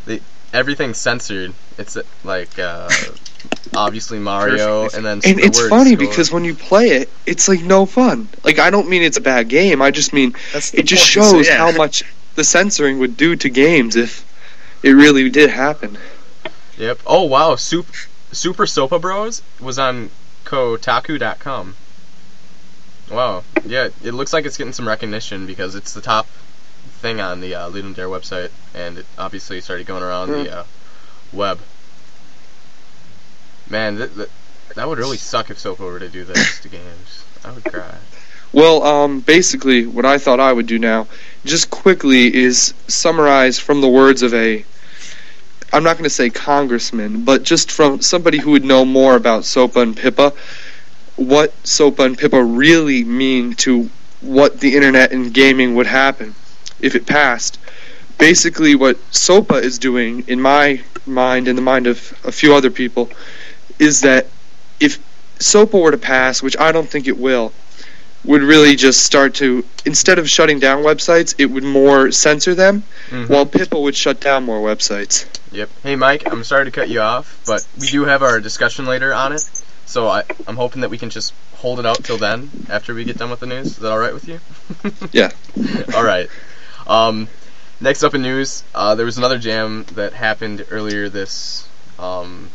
The 0.05 0.21
everything's 0.53 0.97
censored. 0.97 1.53
It's 1.77 1.97
like 2.23 2.57
uh, 2.59 2.89
obviously 3.75 4.19
Mario, 4.19 4.83
and 4.89 5.05
then 5.05 5.21
And 5.23 5.37
the 5.37 5.43
it's 5.43 5.67
funny 5.67 5.95
go- 5.95 6.07
because 6.07 6.31
when 6.31 6.43
you 6.43 6.55
play 6.55 6.89
it, 6.89 7.09
it's 7.25 7.47
like 7.47 7.61
no 7.61 7.85
fun. 7.85 8.27
Like 8.43 8.59
I 8.59 8.69
don't 8.69 8.89
mean 8.89 9.03
it's 9.03 9.17
a 9.17 9.21
bad 9.21 9.49
game. 9.49 9.81
I 9.81 9.91
just 9.91 10.13
mean 10.13 10.35
it 10.53 10.83
just 10.83 11.13
point, 11.13 11.25
so 11.25 11.33
shows 11.33 11.47
yeah. 11.47 11.57
how 11.57 11.71
much 11.71 12.03
the 12.35 12.43
censoring 12.43 12.99
would 12.99 13.17
do 13.17 13.35
to 13.35 13.49
games 13.49 13.95
if 13.95 14.25
it 14.83 14.91
really 14.91 15.29
did 15.29 15.49
happen. 15.49 15.97
Yep. 16.77 16.99
Oh 17.07 17.23
wow, 17.23 17.55
Super 17.55 17.91
Super 18.31 18.65
Sopa 18.65 18.99
Bros 18.99 19.41
was 19.59 19.79
on 19.79 20.09
Kotaku.com. 20.45 21.75
Wow. 23.11 23.43
Yeah, 23.65 23.89
it 24.03 24.13
looks 24.13 24.33
like 24.33 24.45
it's 24.45 24.57
getting 24.57 24.73
some 24.73 24.87
recognition 24.87 25.45
because 25.45 25.75
it's 25.75 25.93
the 25.93 26.01
top 26.01 26.27
thing 26.99 27.21
on 27.21 27.39
the 27.41 27.55
uh, 27.55 27.69
Ludum 27.69 27.95
Dare 27.95 28.07
website, 28.07 28.51
and 28.73 28.99
it 28.99 29.05
obviously 29.17 29.61
started 29.61 29.87
going 29.87 30.03
around 30.03 30.31
the 30.31 30.59
uh, 30.59 30.63
web. 31.31 31.59
Man, 33.69 33.97
th- 33.97 34.13
th- 34.15 34.29
that 34.75 34.87
would 34.87 34.97
really 34.97 35.17
suck 35.17 35.49
if 35.49 35.57
Sopa 35.57 35.79
were 35.79 35.99
to 35.99 36.09
do 36.09 36.23
this 36.23 36.59
to 36.61 36.69
games. 36.69 37.25
I 37.43 37.51
would 37.51 37.63
cry. 37.63 37.95
Well, 38.53 38.83
um, 38.83 39.19
basically, 39.19 39.85
what 39.85 40.05
I 40.05 40.17
thought 40.17 40.39
I 40.39 40.51
would 40.53 40.67
do 40.67 40.79
now, 40.79 41.07
just 41.45 41.69
quickly, 41.69 42.33
is 42.33 42.73
summarize 42.87 43.59
from 43.59 43.81
the 43.81 43.89
words 43.89 44.23
of 44.23 44.33
a. 44.33 44.65
I'm 45.73 45.83
not 45.83 45.97
going 45.97 46.05
to 46.05 46.09
say 46.09 46.29
congressman, 46.29 47.23
but 47.23 47.43
just 47.43 47.71
from 47.71 48.01
somebody 48.01 48.37
who 48.37 48.51
would 48.51 48.63
know 48.63 48.85
more 48.85 49.15
about 49.15 49.43
SOPA 49.43 49.81
and 49.81 49.97
PIPA, 49.97 50.33
what 51.17 51.53
SOPA 51.65 52.03
and 52.03 52.17
PIPA 52.17 52.57
really 52.57 53.03
mean 53.03 53.53
to 53.55 53.89
what 54.21 54.59
the 54.59 54.75
internet 54.75 55.11
and 55.11 55.33
gaming 55.33 55.75
would 55.75 55.87
happen 55.87 56.33
if 56.79 56.95
it 56.95 57.05
passed. 57.05 57.59
Basically, 58.17 58.75
what 58.75 58.97
SOPA 59.11 59.55
is 59.55 59.77
doing, 59.77 60.23
in 60.27 60.41
my 60.41 60.81
mind 61.05 61.47
and 61.47 61.57
the 61.57 61.61
mind 61.61 61.87
of 61.87 62.17
a 62.23 62.31
few 62.31 62.55
other 62.55 62.71
people, 62.71 63.09
is 63.77 64.01
that 64.01 64.27
if 64.79 64.99
SOPA 65.39 65.77
were 65.77 65.91
to 65.91 65.97
pass, 65.97 66.41
which 66.41 66.57
I 66.57 66.71
don't 66.71 66.87
think 66.87 67.07
it 67.07 67.17
will, 67.17 67.51
would 68.23 68.41
really 68.41 68.75
just 68.75 69.05
start 69.05 69.35
to 69.35 69.63
instead 69.85 70.19
of 70.19 70.29
shutting 70.29 70.59
down 70.59 70.83
websites, 70.83 71.35
it 71.37 71.45
would 71.45 71.63
more 71.63 72.11
censor 72.11 72.53
them, 72.55 72.83
Mhm. 73.09 73.29
while 73.29 73.45
PIPA 73.45 73.79
would 73.81 73.95
shut 73.95 74.19
down 74.19 74.43
more 74.43 74.59
websites. 74.59 75.25
Yep. 75.51 75.69
Hey, 75.83 75.95
Mike, 75.95 76.23
I'm 76.29 76.43
sorry 76.43 76.65
to 76.65 76.71
cut 76.71 76.89
you 76.89 76.99
off, 77.01 77.37
but 77.45 77.65
we 77.79 77.87
do 77.87 78.03
have 78.05 78.21
our 78.23 78.39
discussion 78.41 78.85
later 78.85 79.13
on 79.13 79.31
it, 79.31 79.43
so 79.85 80.07
I, 80.09 80.23
I'm 80.45 80.57
hoping 80.57 80.81
that 80.81 80.89
we 80.89 80.97
can 80.97 81.09
just 81.09 81.33
hold 81.57 81.79
it 81.79 81.85
out 81.85 82.03
till 82.03 82.17
then, 82.17 82.49
after 82.69 82.93
we 82.93 83.03
get 83.05 83.17
done 83.17 83.29
with 83.29 83.39
the 83.39 83.45
news. 83.47 83.67
Is 83.67 83.75
that 83.77 83.91
all 83.91 83.97
right 83.99 84.13
with 84.13 84.27
you? 84.27 84.39
Yeah. 85.13 85.31
all 85.95 86.03
right. 86.03 86.29
Um, 86.85 87.27
next 87.79 88.03
up 88.03 88.13
in 88.13 88.21
news, 88.23 88.63
uh, 88.75 88.95
there 88.95 89.05
was 89.05 89.17
another 89.17 89.37
jam 89.37 89.85
that 89.93 90.13
happened 90.13 90.65
earlier 90.69 91.07
this 91.09 91.65
um, 91.97 92.49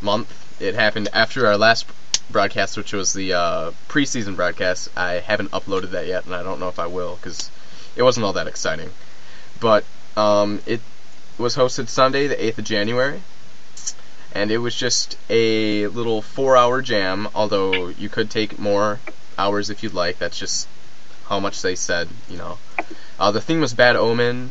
month. 0.00 0.32
It 0.60 0.74
happened 0.74 1.08
after 1.12 1.46
our 1.46 1.56
last 1.56 1.86
broadcast, 2.32 2.76
which 2.76 2.92
was 2.92 3.12
the 3.12 3.34
uh, 3.34 3.70
preseason 3.88 4.36
broadcast. 4.36 4.88
I 4.96 5.14
haven't 5.14 5.50
uploaded 5.50 5.90
that 5.90 6.06
yet, 6.06 6.26
and 6.26 6.34
I 6.34 6.42
don't 6.42 6.60
know 6.60 6.68
if 6.68 6.78
I 6.78 6.86
will 6.86 7.16
because 7.16 7.50
it 7.96 8.02
wasn't 8.02 8.24
all 8.24 8.32
that 8.34 8.46
exciting. 8.46 8.90
But 9.60 9.84
um, 10.16 10.60
it 10.66 10.80
was 11.38 11.56
hosted 11.56 11.88
Sunday, 11.88 12.26
the 12.26 12.36
8th 12.36 12.58
of 12.58 12.64
January, 12.64 13.22
and 14.32 14.50
it 14.50 14.58
was 14.58 14.74
just 14.74 15.16
a 15.28 15.86
little 15.88 16.22
four 16.22 16.56
hour 16.56 16.82
jam, 16.82 17.28
although 17.34 17.88
you 17.88 18.08
could 18.08 18.30
take 18.30 18.58
more 18.58 19.00
hours 19.38 19.70
if 19.70 19.82
you'd 19.82 19.94
like. 19.94 20.18
That's 20.18 20.38
just 20.38 20.68
how 21.26 21.40
much 21.40 21.62
they 21.62 21.74
said, 21.74 22.08
you 22.28 22.36
know. 22.36 22.58
Uh, 23.18 23.30
the 23.30 23.40
theme 23.40 23.60
was 23.60 23.74
Bad 23.74 23.96
Omen, 23.96 24.50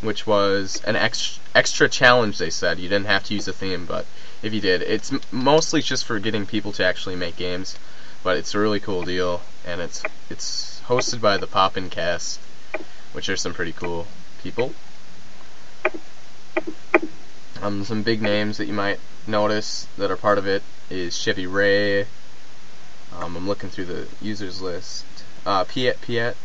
which 0.00 0.26
was 0.26 0.82
an 0.84 0.96
ex- 0.96 1.38
extra 1.54 1.88
challenge, 1.88 2.38
they 2.38 2.50
said. 2.50 2.78
You 2.78 2.88
didn't 2.88 3.06
have 3.06 3.24
to 3.24 3.34
use 3.34 3.44
the 3.44 3.52
theme, 3.52 3.86
but 3.86 4.06
if 4.42 4.52
you 4.52 4.60
did, 4.60 4.82
it's 4.82 5.12
mostly 5.32 5.82
just 5.82 6.04
for 6.04 6.18
getting 6.18 6.46
people 6.46 6.72
to 6.72 6.84
actually 6.84 7.16
make 7.16 7.36
games. 7.36 7.78
But 8.24 8.36
it's 8.36 8.54
a 8.54 8.58
really 8.58 8.80
cool 8.80 9.02
deal, 9.02 9.42
and 9.66 9.80
it's 9.80 10.02
it's 10.30 10.80
hosted 10.86 11.20
by 11.20 11.38
the 11.38 11.46
Poppin 11.46 11.90
Cast, 11.90 12.40
which 13.12 13.28
are 13.28 13.36
some 13.36 13.54
pretty 13.54 13.72
cool 13.72 14.06
people. 14.42 14.74
Um, 17.60 17.84
some 17.84 18.02
big 18.02 18.22
names 18.22 18.58
that 18.58 18.66
you 18.66 18.72
might 18.72 18.98
notice 19.26 19.86
that 19.96 20.10
are 20.10 20.16
part 20.16 20.38
of 20.38 20.46
it 20.46 20.62
is 20.90 21.16
Chevy 21.16 21.46
Ray. 21.46 22.02
Um, 23.16 23.36
I'm 23.36 23.48
looking 23.48 23.70
through 23.70 23.84
the 23.86 24.08
users 24.20 24.60
list. 24.60 25.04
Uh, 25.44 25.64
Piet 25.64 26.00
Piet. 26.00 26.36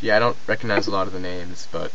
Yeah, 0.00 0.16
I 0.16 0.18
don't 0.18 0.36
recognize 0.46 0.86
a 0.86 0.90
lot 0.90 1.06
of 1.06 1.12
the 1.12 1.20
names, 1.20 1.66
but 1.72 1.92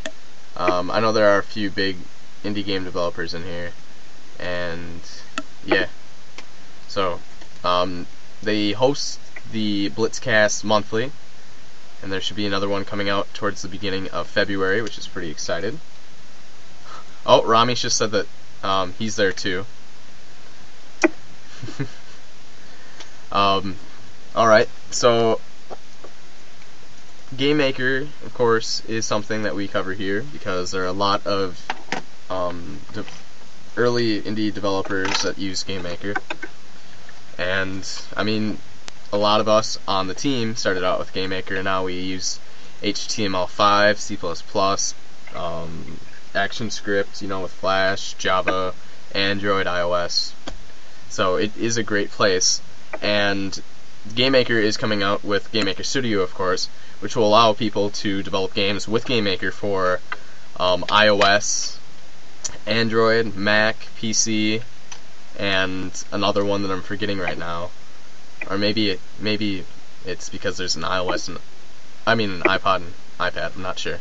um, 0.60 0.92
I 0.92 1.00
know 1.00 1.12
there 1.14 1.30
are 1.30 1.40
a 1.40 1.44
few 1.44 1.72
big 1.72 1.96
indie 2.44 2.66
game 2.66 2.84
developers 2.84 3.34
in 3.34 3.44
here, 3.44 3.72
and 4.40 5.02
yeah. 5.66 5.88
So, 6.90 7.22
um, 7.64 8.06
they 8.44 8.74
host 8.74 9.20
the 9.52 9.90
Blitzcast 9.92 10.66
monthly, 10.66 11.12
and 12.04 12.12
there 12.12 12.20
should 12.20 12.36
be 12.36 12.46
another 12.46 12.68
one 12.68 12.84
coming 12.84 13.08
out 13.08 13.34
towards 13.34 13.62
the 13.62 13.70
beginning 13.70 14.10
of 14.10 14.28
February, 14.28 14.82
which 14.82 14.98
is 14.98 15.08
pretty 15.08 15.32
excited. 15.32 15.80
Oh, 17.26 17.42
Rami's 17.44 17.82
just 17.82 17.98
said 17.98 18.12
that 18.12 18.28
um, 18.62 18.94
he's 19.00 19.16
there 19.16 19.32
too. 19.32 19.66
um, 23.32 23.78
all 24.36 24.48
right, 24.48 24.68
so 24.92 25.40
Game 27.36 27.58
Maker, 27.58 28.08
of 28.26 28.34
course, 28.34 28.84
is 28.86 29.06
something 29.06 29.44
that 29.44 29.56
we 29.56 29.68
cover 29.68 29.94
here 29.94 30.24
because 30.34 30.72
there 30.72 30.84
are 30.84 30.88
a 30.88 30.92
lot 30.92 31.28
of 31.28 31.64
um, 32.30 32.80
de- 32.94 33.06
early 33.78 34.22
indie 34.22 34.54
developers 34.54 35.22
that 35.22 35.38
use 35.38 35.64
Game 35.64 35.84
Maker, 35.84 36.16
and 37.38 37.88
I 38.18 38.24
mean, 38.24 38.58
a 39.14 39.18
lot 39.18 39.42
of 39.42 39.48
us 39.48 39.78
on 39.88 40.08
the 40.08 40.16
team 40.16 40.56
started 40.56 40.84
out 40.84 40.98
with 40.98 41.14
Game 41.14 41.30
Maker, 41.30 41.56
and 41.56 41.66
now 41.66 41.86
we 41.86 42.00
use 42.00 42.40
HTML5, 42.82 43.98
C++, 43.98 44.18
um, 45.36 46.00
ActionScript, 46.34 47.22
you 47.22 47.28
know, 47.28 47.42
with 47.42 47.52
Flash, 47.52 48.14
Java, 48.14 48.74
Android, 49.14 49.68
iOS. 49.68 50.34
So 51.10 51.36
it 51.36 51.56
is 51.58 51.78
a 51.78 51.84
great 51.84 52.10
place, 52.12 52.62
and 53.02 53.60
Game 54.16 54.32
Maker 54.34 54.58
is 54.58 54.78
coming 54.78 55.04
out 55.04 55.24
with 55.24 55.52
Game 55.52 55.66
Maker 55.66 55.84
Studio, 55.84 56.22
of 56.22 56.34
course, 56.34 56.70
which 57.00 57.16
will 57.16 57.28
allow 57.28 57.54
people 57.54 57.90
to 57.92 58.24
develop 58.24 58.54
games 58.54 58.88
with 58.88 59.06
Game 59.06 59.24
Maker 59.24 59.52
for 59.52 60.00
um, 60.58 60.84
iOS, 60.90 61.78
Android, 62.66 63.36
Mac, 63.36 63.88
PC, 64.00 64.62
and 65.38 66.04
another 66.12 66.44
one 66.44 66.64
that 66.64 66.72
I'm 66.72 66.82
forgetting 66.82 67.20
right 67.20 67.38
now. 67.38 67.70
Or 68.50 68.58
maybe 68.58 68.92
it, 68.92 69.00
maybe 69.20 69.64
it's 70.06 70.30
because 70.30 70.58
there's 70.58 70.76
an 70.76 70.84
iOS 70.84 71.28
and 71.28 71.40
I 72.06 72.16
mean 72.16 72.32
an 72.32 72.42
iPod 72.42 72.78
and 72.78 72.94
iPad. 73.20 73.56
I'm 73.56 73.62
not 73.62 73.80
sure. 73.80 74.00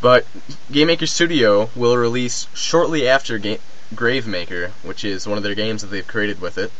But 0.00 0.26
Game 0.70 0.86
Maker 0.86 1.06
Studio 1.06 1.70
will 1.74 1.96
release 1.96 2.46
shortly 2.54 3.08
after 3.08 3.38
Ga- 3.38 3.58
Gravemaker, 3.94 4.70
which 4.82 5.04
is 5.04 5.26
one 5.26 5.38
of 5.38 5.44
their 5.44 5.54
games 5.56 5.82
that 5.82 5.88
they've 5.88 6.06
created 6.06 6.40
with 6.40 6.56
it. 6.56 6.70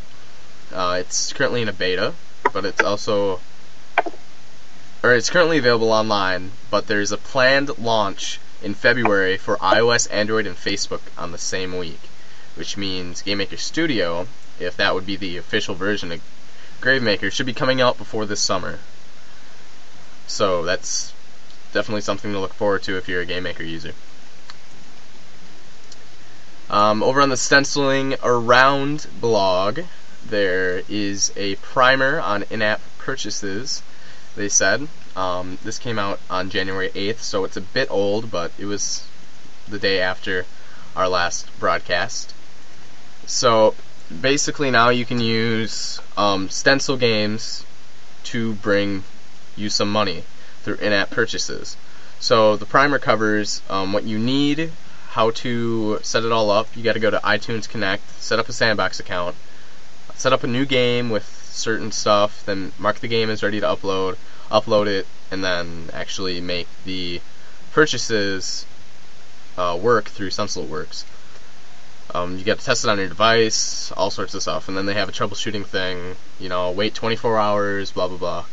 Uh, 0.73 0.97
it's 0.99 1.31
currently 1.33 1.61
in 1.61 1.69
a 1.69 1.73
beta, 1.73 2.13
but 2.51 2.65
it's 2.65 2.81
also 2.81 3.39
or 5.03 5.13
it's 5.13 5.29
currently 5.29 5.57
available 5.57 5.91
online, 5.91 6.51
but 6.71 6.87
there's 6.87 7.11
a 7.11 7.17
planned 7.17 7.77
launch 7.77 8.39
in 8.61 8.73
February 8.73 9.37
for 9.37 9.57
iOS, 9.57 10.07
Android, 10.09 10.47
and 10.47 10.55
Facebook 10.55 11.01
on 11.17 11.33
the 11.33 11.37
same 11.37 11.77
week, 11.77 11.99
which 12.55 12.77
means 12.77 13.21
Game 13.21 13.39
Maker 13.39 13.57
Studio, 13.57 14.27
if 14.59 14.77
that 14.77 14.95
would 14.95 15.05
be 15.05 15.17
the 15.17 15.35
official 15.35 15.75
version 15.75 16.11
of 16.13 16.21
Gravemaker, 16.79 17.29
should 17.29 17.45
be 17.45 17.53
coming 17.53 17.81
out 17.81 17.97
before 17.97 18.25
this 18.25 18.39
summer. 18.39 18.79
So 20.25 20.63
that's 20.63 21.13
definitely 21.73 22.01
something 22.01 22.31
to 22.31 22.39
look 22.39 22.53
forward 22.53 22.83
to 22.83 22.97
if 22.97 23.09
you're 23.09 23.21
a 23.21 23.25
Game 23.25 23.43
Maker 23.43 23.63
user. 23.63 23.91
Um, 26.69 27.03
over 27.03 27.21
on 27.21 27.27
the 27.27 27.35
Stenciling 27.35 28.15
Around 28.23 29.07
blog, 29.19 29.81
there 30.29 30.81
is 30.89 31.31
a 31.35 31.55
primer 31.55 32.19
on 32.19 32.43
in-app 32.49 32.81
purchases. 32.97 33.81
They 34.35 34.49
said 34.49 34.87
um, 35.15 35.57
this 35.63 35.77
came 35.77 35.99
out 35.99 36.19
on 36.29 36.49
January 36.49 36.89
8th, 36.89 37.19
so 37.19 37.43
it's 37.43 37.57
a 37.57 37.61
bit 37.61 37.89
old, 37.91 38.31
but 38.31 38.51
it 38.57 38.65
was 38.65 39.05
the 39.67 39.79
day 39.79 39.99
after 39.99 40.45
our 40.95 41.07
last 41.07 41.47
broadcast. 41.59 42.33
So 43.25 43.75
basically, 44.21 44.71
now 44.71 44.89
you 44.89 45.05
can 45.05 45.19
use 45.19 45.99
um, 46.17 46.49
Stencyl 46.49 46.99
Games 46.99 47.65
to 48.25 48.53
bring 48.55 49.03
you 49.55 49.69
some 49.69 49.91
money 49.91 50.23
through 50.63 50.75
in-app 50.75 51.09
purchases. 51.09 51.77
So 52.19 52.55
the 52.55 52.65
primer 52.65 52.99
covers 52.99 53.61
um, 53.69 53.93
what 53.93 54.03
you 54.03 54.17
need, 54.17 54.71
how 55.09 55.31
to 55.31 55.99
set 56.01 56.23
it 56.23 56.31
all 56.31 56.49
up. 56.49 56.67
You 56.75 56.83
got 56.83 56.93
to 56.93 56.99
go 56.99 57.11
to 57.11 57.19
iTunes 57.19 57.69
Connect, 57.69 58.01
set 58.21 58.39
up 58.39 58.49
a 58.49 58.53
sandbox 58.53 58.99
account, 58.99 59.35
set 60.15 60.33
up 60.33 60.43
a 60.43 60.47
new 60.47 60.65
game 60.65 61.09
with 61.09 61.25
certain 61.25 61.91
stuff, 61.91 62.45
then 62.45 62.71
mark 62.77 62.99
the 62.99 63.07
game 63.07 63.29
as 63.29 63.43
ready 63.43 63.59
to 63.59 63.65
upload, 63.65 64.17
upload 64.49 64.87
it, 64.87 65.07
and 65.31 65.43
then 65.43 65.89
actually 65.93 66.41
make 66.41 66.67
the 66.85 67.21
purchases 67.71 68.65
uh, 69.57 69.77
work 69.81 70.05
through 70.05 70.29
StencylWorks. 70.29 71.05
Um, 72.13 72.37
you 72.37 72.43
got 72.43 72.59
to 72.59 72.65
test 72.65 72.83
it 72.83 72.89
on 72.89 72.99
your 72.99 73.07
device, 73.07 73.91
all 73.93 74.11
sorts 74.11 74.35
of 74.35 74.41
stuff, 74.41 74.67
and 74.67 74.77
then 74.77 74.85
they 74.85 74.93
have 74.93 75.09
a 75.09 75.11
troubleshooting 75.11 75.65
thing. 75.65 76.15
You 76.39 76.49
know, 76.49 76.71
wait 76.71 76.93
24 76.93 77.39
hours, 77.39 77.91
blah 77.91 78.07
blah 78.07 78.17
blah. 78.17 78.45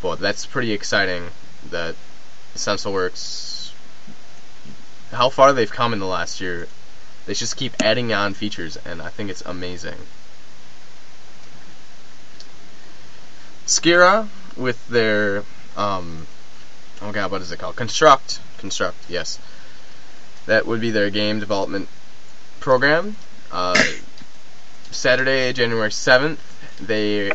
But 0.00 0.16
that's 0.20 0.46
pretty 0.46 0.72
exciting 0.72 1.24
that 1.70 1.94
StencylWorks, 2.54 3.72
how 5.12 5.28
far 5.28 5.52
they've 5.52 5.70
come 5.70 5.92
in 5.92 5.98
the 5.98 6.06
last 6.06 6.40
year. 6.40 6.68
They 7.26 7.34
just 7.34 7.56
keep 7.56 7.74
adding 7.82 8.12
on 8.12 8.34
features, 8.34 8.76
and 8.76 9.02
I 9.02 9.08
think 9.08 9.30
it's 9.30 9.42
amazing. 9.42 9.98
Scirra 13.66 14.28
with 14.56 14.86
their 14.88 15.44
um, 15.76 16.26
oh 17.02 17.12
god, 17.12 17.30
what 17.30 17.42
is 17.42 17.52
it 17.52 17.58
called? 17.58 17.76
Construct, 17.76 18.40
construct. 18.58 18.96
Yes, 19.08 19.38
that 20.46 20.66
would 20.66 20.80
be 20.80 20.90
their 20.90 21.10
game 21.10 21.40
development 21.40 21.88
program. 22.60 23.16
Uh, 23.52 23.82
Saturday, 24.90 25.52
January 25.52 25.92
seventh, 25.92 26.40
they 26.80 27.32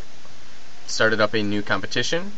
started 0.88 1.22
up 1.22 1.34
a 1.34 1.44
new 1.44 1.62
competition, 1.62 2.32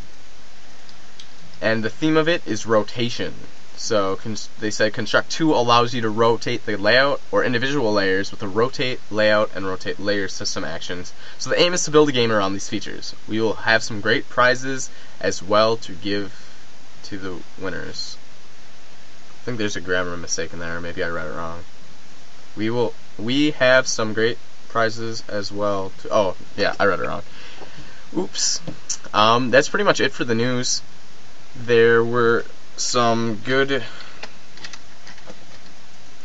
and 1.62 1.84
the 1.84 1.90
theme 1.90 2.18
of 2.18 2.28
it 2.28 2.46
is 2.48 2.66
rotation. 2.66 3.34
So 3.76 4.16
cons- 4.18 4.50
they 4.60 4.72
said 4.72 4.94
Construct 4.94 5.30
2 5.32 5.54
allows 5.54 5.94
you 5.94 6.02
to 6.02 6.10
rotate 6.10 6.66
the 6.66 6.78
layout 6.78 7.22
or 7.32 7.44
individual 7.44 7.92
layers 7.92 8.32
with 8.32 8.40
the 8.40 8.48
rotate, 8.48 9.00
layout, 9.10 9.52
and 9.56 9.66
rotate 9.66 10.00
layer 10.00 10.28
system 10.28 10.64
actions. 10.64 11.14
So 11.38 11.50
the 11.50 11.60
aim 11.60 11.74
is 11.74 11.84
to 11.86 11.92
build 11.92 12.10
a 12.10 12.14
game 12.14 12.32
around 12.32 12.54
these 12.54 12.70
features. 12.70 13.16
We 13.28 13.42
will 13.42 13.56
have 13.56 13.84
some 13.84 14.02
great 14.02 14.30
prizes 14.30 14.90
as 15.20 15.42
well 15.42 15.78
to 15.78 15.94
give 15.94 16.34
to 17.04 17.18
the 17.18 17.38
winners. 17.60 18.18
I 19.42 19.46
think 19.46 19.58
there's 19.58 19.76
a 19.76 19.82
grammar 19.82 20.16
mistake 20.16 20.54
in 20.54 20.60
there, 20.60 20.80
maybe 20.80 21.04
I 21.04 21.10
read 21.10 21.28
it 21.28 21.34
wrong. 21.34 21.64
We 22.56 22.70
will 22.70 22.94
we 23.18 23.52
have 23.52 23.88
some 23.88 24.14
great 24.14 24.38
prizes 24.70 25.24
as 25.28 25.52
well 25.52 25.92
to 26.00 26.10
Oh, 26.12 26.36
yeah, 26.56 26.74
I 26.80 26.86
read 26.86 27.00
it 27.00 27.08
wrong. 27.08 27.24
Oops. 28.16 28.62
Um, 29.14 29.52
that's 29.52 29.70
pretty 29.70 29.84
much 29.84 30.00
it 30.00 30.14
for 30.14 30.24
the 30.24 30.36
news. 30.36 30.82
There 31.56 32.04
were 32.04 32.46
some 32.78 33.36
good 33.44 33.84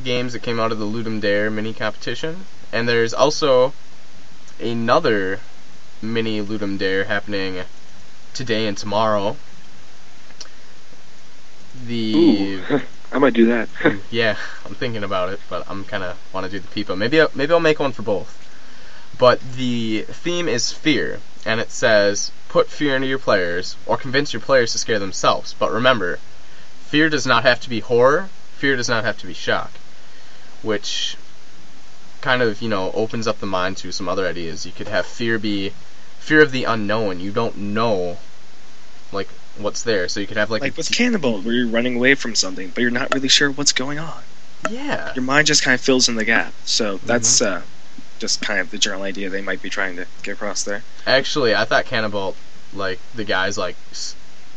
games 0.02 0.32
that 0.32 0.40
came 0.40 0.60
out 0.60 0.72
of 0.72 0.78
the 0.78 0.84
Ludum 0.84 1.20
Dare 1.20 1.50
mini 1.50 1.72
competition, 1.72 2.44
and 2.72 2.88
there's 2.88 3.12
also 3.12 3.72
another 4.60 5.40
mini 6.00 6.40
Ludum 6.42 6.78
Dare 6.78 7.04
happening 7.04 7.62
today 8.34 8.66
and 8.66 8.76
tomorrow. 8.76 9.36
The 11.86 12.14
Ooh, 12.14 12.80
I 13.12 13.18
might 13.18 13.34
do 13.34 13.46
that. 13.46 13.68
yeah, 14.10 14.36
I'm 14.64 14.74
thinking 14.74 15.04
about 15.04 15.30
it, 15.30 15.40
but 15.48 15.68
I'm 15.68 15.84
kind 15.84 16.02
of 16.02 16.16
want 16.32 16.44
to 16.46 16.50
do 16.50 16.58
the 16.60 16.68
Peepa. 16.68 16.96
Maybe 16.96 17.20
I, 17.20 17.26
maybe 17.34 17.52
I'll 17.52 17.60
make 17.60 17.80
one 17.80 17.92
for 17.92 18.02
both. 18.02 18.34
But 19.18 19.40
the 19.56 20.02
theme 20.02 20.48
is 20.48 20.72
fear, 20.72 21.20
and 21.44 21.60
it 21.60 21.70
says 21.70 22.30
put 22.48 22.68
fear 22.68 22.94
into 22.94 23.08
your 23.08 23.18
players 23.18 23.76
or 23.84 23.96
convince 23.96 24.32
your 24.32 24.40
players 24.40 24.72
to 24.72 24.78
scare 24.78 24.98
themselves. 24.98 25.54
But 25.58 25.72
remember, 25.72 26.18
fear 26.88 27.08
does 27.08 27.26
not 27.26 27.42
have 27.44 27.60
to 27.60 27.68
be 27.68 27.80
horror. 27.80 28.28
Fear 28.56 28.76
does 28.76 28.88
not 28.88 29.04
have 29.04 29.18
to 29.18 29.26
be 29.26 29.34
shock, 29.34 29.70
which 30.62 31.16
kind 32.20 32.42
of 32.42 32.60
you 32.60 32.68
know 32.68 32.90
opens 32.92 33.26
up 33.26 33.38
the 33.38 33.46
mind 33.46 33.76
to 33.78 33.92
some 33.92 34.08
other 34.08 34.26
ideas. 34.26 34.66
You 34.66 34.72
could 34.72 34.88
have 34.88 35.06
fear 35.06 35.38
be 35.38 35.72
fear 36.18 36.42
of 36.42 36.52
the 36.52 36.64
unknown. 36.64 37.20
You 37.20 37.30
don't 37.30 37.56
know 37.56 38.18
like 39.12 39.28
what's 39.56 39.82
there, 39.82 40.08
so 40.08 40.20
you 40.20 40.26
could 40.26 40.36
have 40.36 40.50
like, 40.50 40.62
Like 40.62 40.76
with 40.76 40.88
Canabalt, 40.90 41.44
where 41.44 41.54
you're 41.54 41.66
running 41.68 41.96
away 41.96 42.14
from 42.14 42.34
something, 42.34 42.70
but 42.74 42.80
you're 42.80 42.90
not 42.90 43.12
really 43.14 43.28
sure 43.28 43.50
what's 43.50 43.72
going 43.72 43.98
on. 43.98 44.22
yeah. 44.70 45.12
Your 45.14 45.24
mind 45.24 45.46
just 45.46 45.62
kind 45.62 45.74
of 45.74 45.80
fills 45.80 46.08
in 46.08 46.16
the 46.16 46.24
gap. 46.24 46.52
So 46.64 46.98
that's 46.98 47.40
uh, 47.40 47.62
just 48.18 48.40
kind 48.40 48.60
of 48.60 48.70
the 48.70 48.78
general 48.78 49.02
idea 49.02 49.30
they 49.30 49.40
might 49.42 49.62
be 49.62 49.70
trying 49.70 49.96
to 49.96 50.06
get 50.22 50.32
across 50.32 50.64
there. 50.64 50.82
Actually, 51.06 51.54
I 51.54 51.64
thought 51.64 51.86
Canabalt, 51.86 52.34
like 52.74 52.98
the 53.14 53.24
guy's 53.24 53.56
like, 53.56 53.76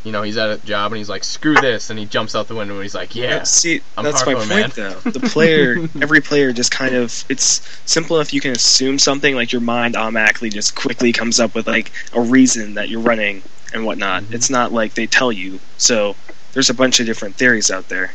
you 0.04 0.12
know, 0.12 0.24
he's 0.24 0.38
at 0.38 0.50
a 0.50 0.58
job 0.66 0.92
and 0.92 0.98
he's 0.98 1.10
like, 1.10 1.24
screw 1.24 1.56
this, 1.56 1.90
and 1.90 2.00
he 2.00 2.06
jumps 2.06 2.34
out 2.36 2.48
the 2.48 2.56
window 2.56 2.74
and 2.74 2.84
he's 2.84 2.96
like, 2.96 3.16
yeah, 3.16 3.44
See, 3.44 3.82
I'm 3.98 4.04
that's 4.04 4.26
my 4.26 4.34
hardcore, 4.34 4.62
point, 4.62 4.74
though. 4.74 5.12
The 5.12 5.20
player, 5.20 5.78
every 6.02 6.22
player, 6.22 6.52
just 6.52 6.72
kind 6.72 6.96
of 6.96 7.24
it's 7.30 7.62
simple 7.86 8.16
enough. 8.18 8.34
You 8.34 8.42
can 8.42 8.52
assume 8.52 8.98
something 9.00 9.36
like 9.36 9.52
your 9.52 9.62
mind 9.62 9.96
automatically 9.96 10.50
just 10.50 10.76
quickly 10.76 11.12
comes 11.14 11.40
up 11.40 11.54
with 11.54 11.68
like 11.68 11.92
a 12.14 12.22
reason 12.22 12.74
that 12.76 12.90
you're 12.90 13.02
running 13.02 13.44
and 13.74 13.86
whatnot. 13.86 14.24
Mhm. 14.24 14.34
It's 14.34 14.50
not 14.50 14.72
like 14.72 14.96
they 14.96 15.08
tell 15.08 15.32
you. 15.32 15.60
So 15.78 16.16
there's 16.54 16.70
a 16.70 16.74
bunch 16.74 17.00
of 17.00 17.06
different 17.06 17.36
theories 17.36 17.70
out 17.70 17.88
there. 17.90 18.14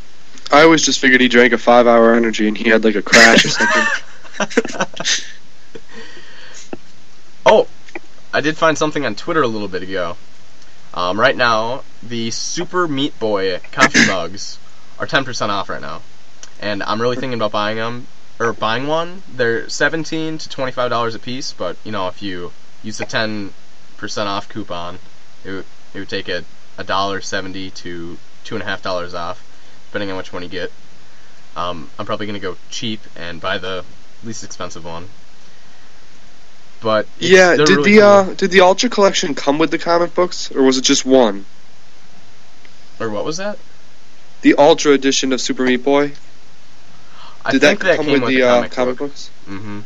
I 0.53 0.63
always 0.63 0.83
just 0.83 1.01
figured 1.01 1.21
he 1.21 1.29
drank 1.29 1.53
a 1.53 1.59
five 1.59 1.87
hour 1.87 2.15
energy 2.15 2.47
and 2.49 2.57
he 2.57 2.69
had 2.69 2.85
like 2.85 2.95
a 2.95 3.03
crash 3.03 3.45
or 3.45 3.49
something. 3.49 3.85
oh, 7.47 7.67
I 8.33 8.41
did 8.41 8.57
find 8.57 8.77
something 8.77 9.07
on 9.07 9.15
Twitter 9.15 9.43
a 9.43 9.49
little 9.49 9.69
bit 9.69 9.83
ago. 9.83 10.17
Um, 10.97 11.21
right 11.21 11.37
now, 11.37 11.85
the 12.03 12.31
Super 12.31 12.89
Meat 12.89 13.19
Boy 13.19 13.61
coffee 13.71 14.07
mugs 14.09 14.59
are 14.99 15.07
10% 15.07 15.51
off 15.51 15.69
right 15.69 15.81
now, 15.81 16.01
and 16.59 16.83
I'm 16.83 17.03
really 17.03 17.17
thinking 17.17 17.39
about 17.39 17.53
buying 17.53 17.77
them 17.77 18.07
or 18.41 18.55
buying 18.55 18.87
one. 18.87 19.23
They're 19.31 19.69
17 19.69 20.39
to 20.39 20.49
25 20.49 20.89
dollars 20.89 21.15
a 21.15 21.19
piece, 21.19 21.53
but 21.53 21.77
you 21.85 21.93
know, 21.93 22.09
if 22.09 22.23
you 22.23 22.53
use 22.83 22.97
the 22.97 23.05
10% 23.05 23.53
off 24.27 24.49
coupon, 24.49 24.99
it 25.45 25.51
would, 25.51 25.67
it 25.93 25.99
would 25.99 26.09
take 26.09 26.29
a 26.29 26.45
a 26.79 26.85
dollar 26.85 27.21
seventy 27.21 27.71
to 27.71 28.19
two 28.45 28.55
and 28.55 28.63
a 28.63 28.67
half 28.67 28.83
dollars 28.83 29.15
off, 29.15 29.43
depending 29.89 30.11
on 30.11 30.17
which 30.17 30.33
one 30.33 30.43
you 30.43 30.49
get. 30.49 30.71
Um, 31.57 31.91
I'm 31.99 32.07
probably 32.07 32.27
gonna 32.27 32.39
go 32.39 32.57
cheap 32.71 33.01
and 33.17 33.41
buy 33.41 33.59
the 33.59 33.85
least 34.23 34.45
expensive 34.45 34.85
one. 34.85 35.09
But 36.87 37.09
yeah, 37.19 37.57
did 37.57 37.69
really 37.69 37.95
the 37.95 37.99
cool. 37.99 38.09
uh, 38.09 38.35
did 38.35 38.53
the 38.53 38.61
Ultra 38.61 38.89
collection 38.89 39.35
come 39.35 39.59
with 39.59 39.73
the 39.73 39.79
comic 39.79 40.15
books, 40.15 40.53
or 40.53 40.63
was 40.63 40.79
it 40.79 40.83
just 40.83 41.05
one? 41.05 41.45
or 43.01 43.11
what 43.11 43.25
was 43.25 43.39
that? 43.39 43.59
The 44.43 44.55
Ultra 44.55 44.93
edition 44.93 45.33
of 45.33 45.41
Super 45.41 45.65
Meat 45.65 45.83
Boy. 45.83 46.13
I 47.45 47.51
Did 47.51 47.61
think 47.61 47.81
that, 47.81 47.87
that 47.87 47.97
come 47.97 48.07
came 48.07 48.21
with 48.21 48.31
the, 48.31 48.45
uh, 48.45 48.55
comic, 48.55 48.71
comic 48.71 48.99
book. 48.99 49.09
books? 49.09 49.31
Mm-hmm. 49.49 49.81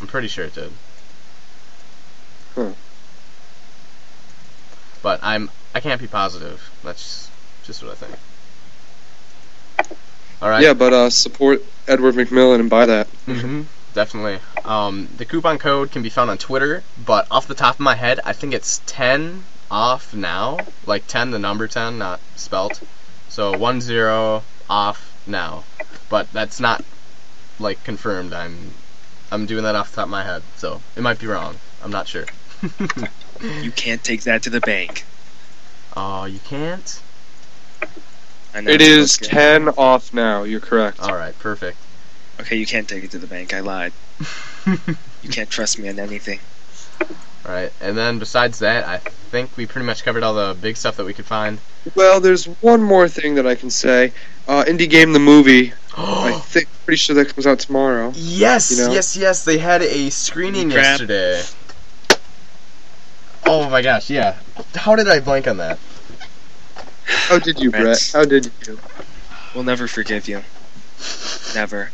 I'm 0.00 0.06
pretty 0.06 0.28
sure 0.28 0.46
it 0.46 0.54
did. 0.54 0.72
but 5.02 5.20
I'm 5.22 5.50
I 5.74 5.80
can't 5.80 6.00
be 6.00 6.06
positive. 6.06 6.70
That's 6.82 7.30
just 7.64 7.82
what 7.82 7.92
I 7.92 7.96
think. 7.96 8.16
All 10.40 10.48
right. 10.48 10.62
Yeah, 10.62 10.72
but 10.72 10.94
uh, 10.94 11.10
support 11.10 11.62
Edward 11.86 12.14
McMillen 12.14 12.60
and 12.60 12.70
buy 12.70 12.86
that. 12.86 13.06
hmm 13.26 13.64
Definitely. 13.94 14.38
Um, 14.64 15.08
the 15.18 15.24
coupon 15.24 15.58
code 15.58 15.90
can 15.92 16.02
be 16.02 16.08
found 16.08 16.30
on 16.30 16.38
Twitter, 16.38 16.82
but 17.04 17.26
off 17.30 17.46
the 17.46 17.54
top 17.54 17.74
of 17.74 17.80
my 17.80 17.94
head, 17.94 18.20
I 18.24 18.32
think 18.32 18.54
it's 18.54 18.80
10 18.86 19.44
off 19.70 20.14
now. 20.14 20.58
Like 20.86 21.06
10, 21.06 21.30
the 21.30 21.38
number 21.38 21.68
10, 21.68 21.98
not 21.98 22.20
spelt. 22.36 22.80
So 23.28 23.56
1 23.56 23.80
0 23.80 24.42
off 24.70 25.12
now. 25.26 25.64
But 26.08 26.30
that's 26.32 26.58
not, 26.60 26.84
like, 27.58 27.82
confirmed. 27.84 28.32
I'm 28.32 28.72
I'm 29.30 29.46
doing 29.46 29.64
that 29.64 29.74
off 29.74 29.90
the 29.90 29.96
top 29.96 30.04
of 30.04 30.10
my 30.10 30.24
head, 30.24 30.42
so 30.56 30.82
it 30.96 31.02
might 31.02 31.18
be 31.18 31.26
wrong. 31.26 31.56
I'm 31.82 31.90
not 31.90 32.06
sure. 32.08 32.24
You 33.40 33.72
can't 33.72 34.04
take 34.04 34.22
that 34.22 34.44
to 34.44 34.50
the 34.50 34.60
bank. 34.60 35.04
Oh, 35.96 36.26
you 36.26 36.38
can't? 36.44 37.02
I 38.54 38.60
know 38.60 38.70
It 38.70 38.80
it's 38.80 38.84
is 38.88 39.12
supposed 39.14 39.30
to- 39.30 39.36
10 39.36 39.68
off 39.70 40.14
now. 40.14 40.44
You're 40.44 40.60
correct. 40.60 41.00
Alright, 41.00 41.36
perfect. 41.40 41.76
Okay, 42.42 42.56
you 42.56 42.66
can't 42.66 42.88
take 42.88 43.04
it 43.04 43.10
to 43.12 43.18
the 43.18 43.26
bank. 43.26 43.54
I 43.54 43.60
lied. 43.60 43.92
You 44.66 45.28
can't 45.30 45.48
trust 45.48 45.78
me 45.78 45.88
on 45.88 45.98
anything. 45.98 46.40
Alright, 47.46 47.72
and 47.80 47.96
then 47.96 48.18
besides 48.18 48.58
that, 48.60 48.86
I 48.86 48.98
think 48.98 49.56
we 49.56 49.66
pretty 49.66 49.86
much 49.86 50.04
covered 50.04 50.22
all 50.22 50.34
the 50.34 50.56
big 50.60 50.76
stuff 50.76 50.96
that 50.96 51.04
we 51.06 51.14
could 51.14 51.24
find. 51.24 51.58
Well, 51.94 52.20
there's 52.20 52.46
one 52.60 52.82
more 52.82 53.08
thing 53.08 53.36
that 53.36 53.46
I 53.46 53.54
can 53.54 53.70
say. 53.70 54.12
Uh, 54.46 54.64
Indie 54.64 54.88
Game 54.90 55.12
the 55.12 55.18
movie. 55.18 55.72
I 55.96 56.32
think 56.32 56.68
pretty 56.84 56.96
sure 56.98 57.14
that 57.16 57.32
comes 57.34 57.46
out 57.46 57.60
tomorrow. 57.60 58.12
Yes, 58.14 58.70
You 58.70 58.86
know? 58.86 58.92
yes, 58.92 59.16
yes. 59.16 59.44
They 59.44 59.58
had 59.58 59.82
a 59.82 60.10
screening 60.10 60.70
Crap. 60.70 61.00
yesterday. 61.00 61.42
Oh 63.46 63.68
my 63.70 63.82
gosh, 63.82 64.10
yeah. 64.10 64.36
How 64.74 64.94
did 64.96 65.08
I 65.08 65.20
blank 65.20 65.46
on 65.48 65.56
that? 65.58 65.78
How 67.04 67.38
did 67.38 67.60
you, 67.60 67.70
Brett? 67.70 68.10
How 68.12 68.24
did 68.24 68.50
you? 68.66 68.78
We'll 69.54 69.64
never 69.64 69.86
forgive 69.88 70.28
you. 70.28 70.42
Never. 71.54 71.90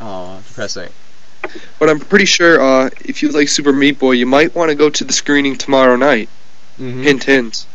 Oh, 0.00 0.42
depressing. 0.46 0.90
But 1.78 1.88
I'm 1.88 2.00
pretty 2.00 2.24
sure 2.24 2.60
uh, 2.60 2.90
if 3.00 3.22
you 3.22 3.30
like 3.30 3.48
Super 3.48 3.72
Meat 3.72 3.98
Boy, 3.98 4.12
you 4.12 4.26
might 4.26 4.54
want 4.54 4.70
to 4.70 4.74
go 4.74 4.90
to 4.90 5.04
the 5.04 5.12
screening 5.12 5.56
tomorrow 5.56 5.96
night. 5.96 6.28
Mm-hmm. 6.78 7.02
Hint, 7.02 7.24
hint. 7.24 7.66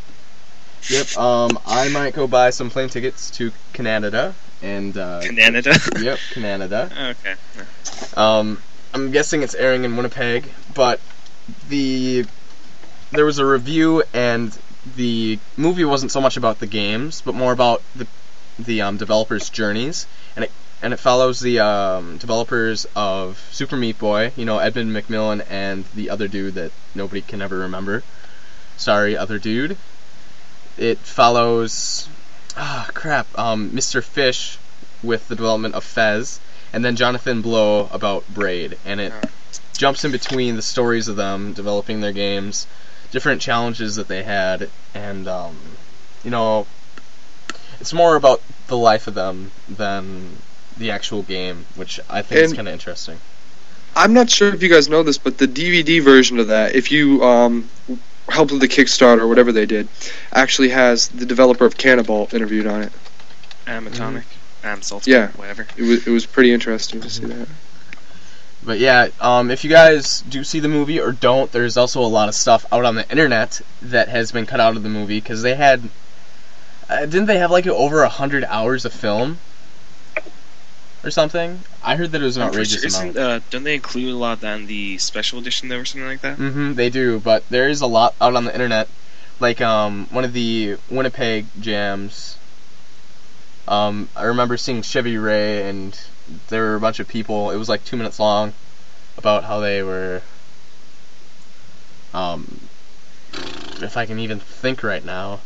Yep. 0.89 1.17
Um, 1.17 1.59
I 1.65 1.89
might 1.89 2.13
go 2.13 2.27
buy 2.27 2.49
some 2.49 2.69
plane 2.69 2.89
tickets 2.89 3.31
to 3.31 3.51
Canada 3.71 4.36
and 4.62 4.97
uh, 4.97 5.21
Canada. 5.21 5.75
yep, 5.99 6.19
Canada. 6.33 7.15
okay. 7.19 7.36
Um, 8.15 8.62
I'm 8.93 9.12
guessing 9.12 9.43
it's 9.43 9.55
airing 9.55 9.86
in 9.86 9.95
Winnipeg, 9.95 10.45
but 10.73 10.99
the 11.69 12.25
there 13.12 13.25
was 13.25 13.39
a 13.39 13.45
review 13.45 14.03
and 14.13 14.57
the 14.95 15.39
movie 15.55 15.86
wasn't 15.86 16.12
so 16.12 16.19
much 16.19 16.38
about 16.38 16.59
the 16.59 16.67
games, 16.67 17.21
but 17.21 17.33
more 17.33 17.53
about 17.53 17.81
the 17.95 18.07
the 18.59 18.81
um, 18.81 18.97
developers' 18.97 19.49
journeys, 19.49 20.05
and 20.36 20.45
it 20.45 20.51
and 20.84 20.93
it 20.93 20.98
follows 21.00 21.39
the 21.39 21.62
um, 21.62 22.17
developers 22.17 22.86
of 22.93 23.39
Super 23.52 23.78
Meat 23.78 23.98
Boy, 23.98 24.34
you 24.36 24.43
know 24.43 24.60
Edmund 24.60 24.91
McMillen 24.91 25.43
and 25.50 25.86
the 25.96 26.10
other 26.10 26.28
dude 26.28 26.56
that 26.56 26.74
nobody 26.93 27.22
can 27.22 27.41
ever 27.41 27.60
remember. 27.60 28.04
Sorry, 28.76 29.15
other 29.15 29.39
dude. 29.39 29.78
It 30.78 30.98
follows 30.98 32.10
ah 32.58 32.89
crap, 32.93 33.28
um, 33.39 33.72
Mr. 33.72 34.04
Fish 34.04 34.58
with 35.02 35.26
the 35.30 35.36
development 35.36 35.74
of 35.74 35.86
Fez, 35.86 36.41
and 36.74 36.84
then 36.84 36.98
Jonathan 36.98 37.41
Blow 37.41 37.88
about 37.91 38.28
Braid, 38.28 38.78
and 38.86 39.00
it 39.00 39.13
Oh. 39.15 39.30
jumps 39.78 40.04
in 40.04 40.12
between 40.12 40.58
the 40.58 40.62
stories 40.62 41.08
of 41.08 41.15
them 41.15 41.54
developing 41.54 42.02
their 42.02 42.12
games, 42.12 42.67
different 43.12 43.41
challenges 43.41 43.96
that 43.96 44.10
they 44.10 44.24
had, 44.24 44.69
and 44.93 45.30
um, 45.30 45.56
you 46.26 46.30
know, 46.32 46.67
it's 47.80 47.93
more 47.93 48.17
about 48.17 48.41
the 48.67 48.78
life 48.78 49.08
of 49.08 49.13
them 49.13 49.52
than 49.69 50.38
the 50.77 50.91
actual 50.91 51.23
game, 51.23 51.65
which 51.75 51.99
I 52.09 52.21
think 52.21 52.41
is 52.41 52.53
kind 52.53 52.67
of 52.67 52.73
interesting. 52.73 53.17
I'm 53.95 54.13
not 54.13 54.29
sure 54.29 54.53
if 54.53 54.63
you 54.63 54.69
guys 54.69 54.89
know 54.89 55.03
this, 55.03 55.17
but 55.17 55.38
the 55.38 55.47
DVD 55.47 56.01
version 56.01 56.39
of 56.39 56.47
that, 56.47 56.75
if 56.75 56.91
you 56.91 57.23
um, 57.23 57.69
helped 58.27 58.51
with 58.51 58.62
the 58.62 58.67
Kickstarter 58.67 59.19
or 59.19 59.27
whatever 59.27 59.51
they 59.51 59.65
did, 59.65 59.88
actually 60.31 60.69
has 60.69 61.09
the 61.09 61.25
developer 61.25 61.65
of 61.65 61.77
Canabalt 61.77 62.33
interviewed 62.33 62.65
on 62.65 62.83
it. 62.83 62.91
Adam 63.67 63.88
Atomic. 63.88 64.25
Am 64.63 64.81
salty. 64.81 65.12
Yeah. 65.12 65.27
Whatever. 65.31 65.67
It 65.77 65.83
was 65.83 66.07
it 66.07 66.12
was 66.12 66.25
pretty 66.25 66.53
interesting 66.53 67.01
to 67.01 67.09
see 67.09 67.25
that. 67.25 67.47
But 68.65 68.79
yeah, 68.79 69.09
um, 69.19 69.51
if 69.51 69.65
you 69.65 69.69
guys 69.69 70.21
do 70.21 70.43
see 70.43 70.62
the 70.62 70.69
movie 70.69 70.99
or 70.99 71.12
don't, 71.12 71.51
there's 71.51 71.75
also 71.75 72.01
a 72.01 72.07
lot 72.07 72.29
of 72.29 72.36
stuff 72.36 72.65
out 72.71 72.86
on 72.86 72.95
the 72.95 73.09
internet 73.09 73.62
that 73.81 74.07
has 74.07 74.31
been 74.31 74.45
cut 74.45 74.62
out 74.62 74.77
of 74.77 74.83
the 74.83 74.89
movie 74.89 75.19
because 75.19 75.41
they 75.41 75.55
had, 75.55 75.89
uh, 76.89 77.01
didn't 77.01 77.25
they 77.25 77.39
have 77.39 77.51
like 77.51 77.67
over 77.67 78.03
a 78.03 78.09
hundred 78.09 78.45
hours 78.45 78.86
of 78.86 78.93
film 78.93 79.38
or 81.04 81.12
something? 81.12 81.60
I 81.84 81.96
heard 81.96 82.12
that 82.12 82.22
it 82.22 82.26
was 82.26 82.38
an 82.38 82.44
I'm 82.44 82.50
outrageous 82.50 82.80
sure-. 82.80 82.88
Isn't, 82.88 83.18
uh, 83.18 83.39
don't 83.50 83.63
they 83.63 83.76
include 83.76 84.13
a 84.13 84.18
lot 84.18 84.34
of 84.34 84.39
that 84.42 84.60
in 84.60 84.68
the 84.68 84.98
special 84.98 85.39
edition 85.39 85.70
though, 85.70 85.80
or 85.80 85.86
something 85.86 86.08
like 86.08 86.22
that? 86.22 86.36
hmm 86.38 86.74
they 86.74 86.89
do, 86.89 87.20
but 87.20 87.48
there 87.50 87.68
is 87.70 87.82
a 87.82 87.88
lot 87.88 88.16
out 88.22 88.36
on 88.36 88.46
the 88.46 88.54
internet. 88.54 88.88
Like 89.39 89.62
um, 89.62 90.08
one 90.12 90.24
of 90.24 90.34
the 90.34 90.78
Winnipeg 90.89 91.46
jams. 91.60 92.38
Um, 93.68 94.10
I 94.16 94.24
remember 94.26 94.58
seeing 94.58 94.82
Chevy 94.82 95.18
Ray, 95.18 95.70
and 95.70 96.00
there 96.50 96.62
were 96.63 96.76
a 96.76 96.80
bunch 96.80 97.00
of 97.00 97.08
people. 97.08 97.52
It 97.52 97.58
was 97.58 97.70
like 97.70 97.84
two 97.86 97.98
minutes 97.98 98.20
long, 98.20 98.54
about 99.18 99.44
how 99.44 99.60
they 99.60 99.84
were. 99.84 100.22
Um, 102.13 102.60
if 103.82 103.98
I 103.98 104.06
can 104.06 104.20
even 104.20 104.39
think 104.39 104.84
right 104.84 105.04
now, 105.04 105.39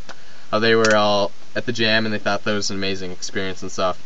how 0.51 0.59
they 0.59 0.75
were 0.75 0.95
all 0.95 1.31
at 1.55 1.65
the 1.65 1.71
jam 1.71 2.05
and 2.05 2.13
they 2.13 2.19
thought 2.19 2.43
that 2.43 2.53
was 2.53 2.69
an 2.69 2.77
amazing 2.77 3.11
experience 3.11 3.61
and 3.61 3.71
stuff. 3.71 3.97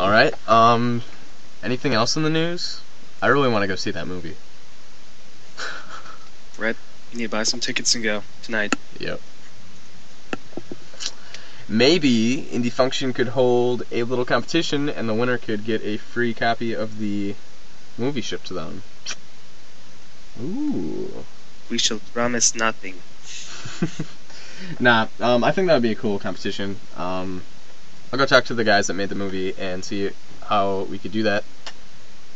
All 0.00 0.08
right. 0.08 0.32
Um, 0.48 1.02
anything 1.62 1.92
else 1.92 2.16
in 2.16 2.22
the 2.22 2.30
news? 2.30 2.80
I 3.20 3.26
really 3.26 3.50
want 3.50 3.64
to 3.64 3.66
go 3.66 3.76
see 3.76 3.90
that 3.90 4.06
movie. 4.06 4.36
Right. 6.58 6.76
You 7.12 7.18
need 7.18 7.24
to 7.24 7.30
buy 7.30 7.42
some 7.42 7.60
tickets 7.60 7.94
and 7.94 8.04
go 8.04 8.22
tonight. 8.42 8.74
Yep. 8.98 9.20
Maybe 11.68 12.48
Indie 12.50 12.72
Function 12.72 13.14
could 13.14 13.28
hold 13.28 13.82
a 13.90 14.02
little 14.02 14.26
competition, 14.26 14.90
and 14.90 15.08
the 15.08 15.14
winner 15.14 15.38
could 15.38 15.64
get 15.64 15.82
a 15.82 15.96
free 15.96 16.34
copy 16.34 16.74
of 16.74 16.98
the 16.98 17.34
movie 17.96 18.20
shipped 18.20 18.46
to 18.48 18.54
them. 18.54 18.82
Ooh. 20.42 21.24
We 21.70 21.78
shall 21.78 22.00
promise 22.12 22.54
nothing. 22.54 22.96
Nah, 24.78 25.08
um, 25.20 25.42
I 25.42 25.52
think 25.52 25.68
that 25.68 25.74
would 25.74 25.82
be 25.82 25.92
a 25.92 25.94
cool 25.94 26.18
competition. 26.18 26.78
Um, 26.94 27.42
I'll 28.12 28.18
go 28.18 28.26
talk 28.26 28.44
to 28.46 28.54
the 28.54 28.64
guys 28.64 28.88
that 28.88 28.94
made 28.94 29.08
the 29.08 29.14
movie 29.14 29.54
and 29.58 29.84
see 29.84 30.10
how 30.48 30.80
we 30.90 30.98
could 30.98 31.12
do 31.12 31.22
that. 31.24 31.44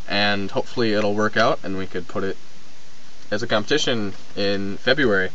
And 0.09 0.51
hopefully 0.51 0.93
it'll 0.93 1.15
work 1.15 1.37
out 1.37 1.59
and 1.65 1.77
we 1.77 1.87
could 1.87 2.07
put 2.07 2.23
it 2.23 2.37
as 3.31 3.43
a 3.43 3.47
competition 3.47 4.13
in 4.37 4.77
February. 4.77 5.31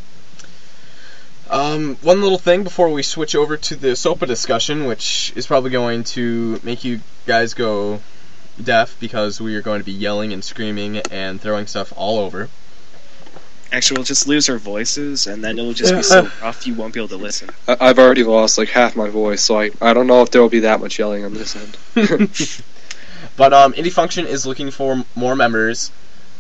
Um, 1.50 1.96
one 2.04 2.22
little 2.22 2.38
thing 2.38 2.64
before 2.64 2.90
we 2.90 3.02
switch 3.02 3.36
over 3.36 3.58
to 3.58 3.76
the 3.76 3.96
SOPA 3.96 4.28
discussion, 4.28 4.86
which 4.86 5.34
is 5.36 5.48
probably 5.48 5.72
going 5.72 6.04
to 6.16 6.60
make 6.64 6.86
you 6.86 7.02
guys 7.26 7.54
go 7.54 8.02
deaf 8.64 8.96
because 9.00 9.42
we 9.42 9.56
are 9.56 9.62
going 9.62 9.80
to 9.80 9.86
be 9.86 9.92
yelling 9.92 10.32
and 10.32 10.44
screaming 10.44 10.98
and 11.12 11.42
throwing 11.42 11.66
stuff 11.66 11.92
all 11.98 12.20
over. 12.20 12.50
Actually, 13.72 13.98
we'll 13.98 14.06
just 14.06 14.28
lose 14.28 14.50
our 14.50 14.58
voices, 14.58 15.28
and 15.28 15.44
then 15.44 15.60
it'll 15.60 15.74
just 15.74 15.94
be 15.94 16.02
so 16.02 16.30
rough 16.42 16.66
you 16.66 16.74
won't 16.74 16.94
be 16.94 17.00
able 17.00 17.10
to 17.10 17.18
listen. 17.18 17.50
I, 17.68 17.78
I've 17.80 18.00
already 18.00 18.24
lost 18.24 18.58
like 18.58 18.70
half 18.70 18.96
my 18.96 19.10
voice, 19.10 19.44
so 19.44 19.60
I 19.60 19.72
I 19.80 19.94
don't 19.94 20.08
know 20.08 20.22
if 20.22 20.32
there 20.32 20.42
will 20.42 20.50
be 20.50 20.62
that 20.62 20.80
much 20.80 20.98
yelling 20.98 21.24
on 21.24 21.34
this 21.34 21.56
end. 21.56 21.78
But 23.40 23.54
um, 23.54 23.72
Indie 23.72 23.92
Function 23.92 24.26
is 24.26 24.46
looking 24.46 24.70
for 24.70 25.06
more 25.16 25.34
members. 25.34 25.92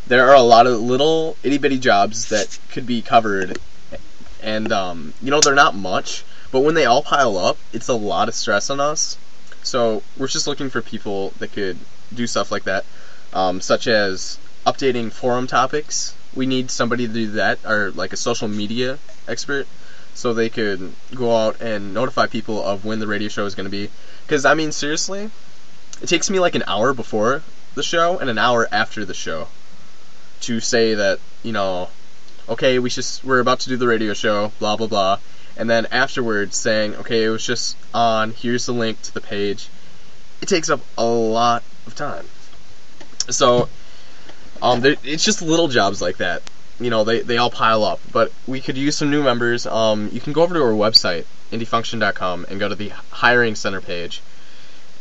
There 0.07 0.27
are 0.27 0.35
a 0.35 0.41
lot 0.41 0.67
of 0.67 0.81
little 0.81 1.37
itty 1.43 1.57
bitty 1.57 1.79
jobs 1.79 2.27
that 2.27 2.59
could 2.71 2.85
be 2.85 3.01
covered, 3.01 3.57
and 4.43 4.69
um, 4.73 5.13
you 5.21 5.32
know 5.32 5.39
they're 5.39 5.55
not 5.55 5.75
much, 5.75 6.25
but 6.51 6.59
when 6.59 6.75
they 6.75 6.84
all 6.84 7.01
pile 7.01 7.38
up, 7.38 7.57
it's 7.71 7.88
a 7.88 7.93
lot 7.93 8.27
of 8.27 8.36
stress 8.36 8.69
on 8.69 8.82
us. 8.82 9.17
So 9.63 10.03
we're 10.17 10.27
just 10.27 10.45
looking 10.45 10.69
for 10.69 10.82
people 10.82 11.32
that 11.39 11.53
could 11.53 11.77
do 12.13 12.27
stuff 12.27 12.51
like 12.51 12.63
that, 12.63 12.86
um, 13.32 13.61
such 13.61 13.88
as 13.88 14.38
updating 14.65 15.09
forum 15.09 15.47
topics. 15.47 16.13
We 16.36 16.45
need 16.45 16.71
somebody 16.71 17.07
to 17.07 17.13
do 17.13 17.32
that, 17.32 17.59
or 17.65 17.91
like 17.91 18.13
a 18.13 18.17
social 18.17 18.47
media 18.47 18.99
expert, 19.27 19.67
so 20.13 20.34
they 20.34 20.49
could 20.49 20.93
go 21.13 21.36
out 21.36 21.61
and 21.61 21.93
notify 21.93 22.27
people 22.27 22.63
of 22.63 22.86
when 22.86 22.99
the 22.99 23.07
radio 23.07 23.30
show 23.30 23.45
is 23.45 23.55
going 23.55 23.65
to 23.65 23.71
be. 23.71 23.89
Because 24.25 24.45
I 24.45 24.53
mean, 24.53 24.71
seriously, 24.71 25.30
it 26.01 26.07
takes 26.07 26.30
me 26.30 26.39
like 26.39 26.55
an 26.55 26.63
hour 26.67 26.93
before 26.93 27.41
the 27.75 27.84
show 27.84 28.19
and 28.19 28.30
an 28.30 28.38
hour 28.38 28.67
after 28.71 29.05
the 29.05 29.13
show 29.13 29.47
to 30.41 30.59
say 30.59 30.95
that 30.95 31.19
you 31.43 31.51
know 31.51 31.89
okay 32.47 32.80
we 32.80 32.89
just 32.89 33.23
we're 33.23 33.39
about 33.39 33.59
to 33.59 33.69
do 33.69 33.77
the 33.77 33.88
radio 33.88 34.13
show 34.13 34.51
blah 34.57 34.75
blah 34.75 34.88
blah 34.88 35.19
and 35.57 35.69
then 35.69 35.86
afterwards 35.91 36.57
saying 36.57 36.95
okay 36.95 37.25
it 37.25 37.30
was 37.30 37.45
just 37.45 37.75
on 37.93 38.32
here's 38.32 38.65
the 38.65 38.71
link 38.71 39.01
to 39.01 39.13
the 39.13 39.21
page 39.21 39.69
it 40.41 40.47
takes 40.47 40.69
up 40.69 40.80
a 40.97 41.05
lot 41.05 41.61
of 41.86 41.93
time 41.95 42.25
So, 43.32 43.69
um, 44.62 44.84
it's 44.86 45.24
just 45.24 45.41
little 45.41 45.68
jobs 45.68 46.01
like 46.01 46.18
that. 46.18 46.41
You 46.80 46.89
know, 46.89 47.03
they, 47.03 47.22
they 47.22 47.38
all 47.38 47.49
pile 47.49 47.84
up. 47.84 47.99
But 48.12 48.32
we 48.47 48.62
could 48.62 48.78
use 48.78 48.97
some 48.97 49.10
new 49.10 49.24
members. 49.24 49.66
Um, 49.66 50.10
you 50.12 50.22
can 50.22 50.34
go 50.34 50.43
over 50.43 50.55
to 50.55 50.62
our 50.62 50.72
website, 50.72 51.26
indiefunction.com, 51.51 52.45
and 52.49 52.60
go 52.60 52.70
to 52.70 52.76
the 52.76 52.89
hiring 53.12 53.55
center 53.55 53.82
page, 53.82 54.22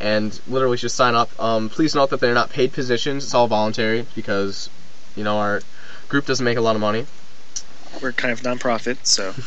and 0.01 0.39
literally 0.49 0.77
just 0.77 0.97
sign 0.97 1.15
up. 1.15 1.31
Um, 1.41 1.69
please 1.69 1.95
note 1.95 2.11
that 2.11 2.21
they're 2.21 2.35
not 2.35 2.51
paid 2.51 2.73
positions. 2.73 3.25
It's 3.25 3.35
all 3.35 3.47
voluntary 3.47 4.07
because, 4.15 4.71
you 5.15 5.25
know, 5.25 5.39
our 5.39 5.61
group 6.09 6.27
doesn't 6.27 6.45
make 6.45 6.59
a 6.59 6.63
lot 6.63 6.75
of 6.75 6.81
money. 6.81 7.07
We're 8.03 8.13
kind 8.13 8.33
of 8.33 8.41
nonprofit, 8.41 8.99
so 9.05 9.35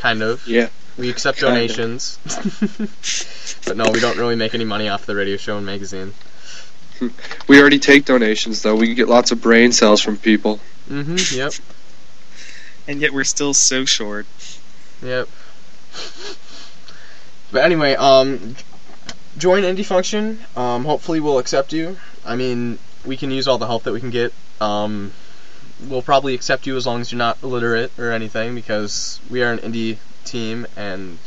Kind 0.00 0.22
of. 0.22 0.46
Yeah. 0.48 0.68
We 0.96 1.10
accept 1.10 1.40
Kinda. 1.40 1.54
donations. 1.54 2.18
but 3.66 3.76
no, 3.76 3.90
we 3.90 4.00
don't 4.00 4.16
really 4.16 4.34
make 4.34 4.54
any 4.54 4.64
money 4.64 4.88
off 4.88 5.04
the 5.04 5.14
radio 5.14 5.36
show 5.36 5.58
and 5.58 5.66
magazine. 5.66 6.14
We 7.48 7.60
already 7.60 7.78
take 7.78 8.04
donations 8.04 8.62
though. 8.62 8.76
We 8.76 8.94
get 8.94 9.08
lots 9.08 9.32
of 9.32 9.40
brain 9.40 9.72
cells 9.72 10.00
from 10.00 10.16
people. 10.16 10.60
Mm-hmm. 10.88 11.36
Yep. 11.36 11.52
and 12.88 13.00
yet 13.00 13.12
we're 13.12 13.24
still 13.24 13.54
so 13.54 13.84
short. 13.84 14.26
Yep. 15.02 15.28
But 17.52 17.64
anyway, 17.64 17.94
um, 17.94 18.54
join 19.38 19.62
Indie 19.62 19.84
Function. 19.84 20.40
Um, 20.56 20.84
hopefully 20.84 21.20
we'll 21.20 21.38
accept 21.38 21.72
you. 21.72 21.96
I 22.24 22.36
mean, 22.36 22.78
we 23.04 23.16
can 23.16 23.30
use 23.30 23.48
all 23.48 23.58
the 23.58 23.66
help 23.66 23.84
that 23.84 23.92
we 23.92 24.00
can 24.00 24.10
get. 24.10 24.32
Um, 24.60 25.12
we'll 25.88 26.02
probably 26.02 26.34
accept 26.34 26.66
you 26.66 26.76
as 26.76 26.86
long 26.86 27.00
as 27.00 27.10
you're 27.10 27.18
not 27.18 27.38
illiterate 27.42 27.90
or 27.98 28.12
anything 28.12 28.54
because 28.54 29.20
we 29.30 29.42
are 29.42 29.52
an 29.52 29.58
indie 29.58 29.96
team 30.24 30.66
and 30.76 31.18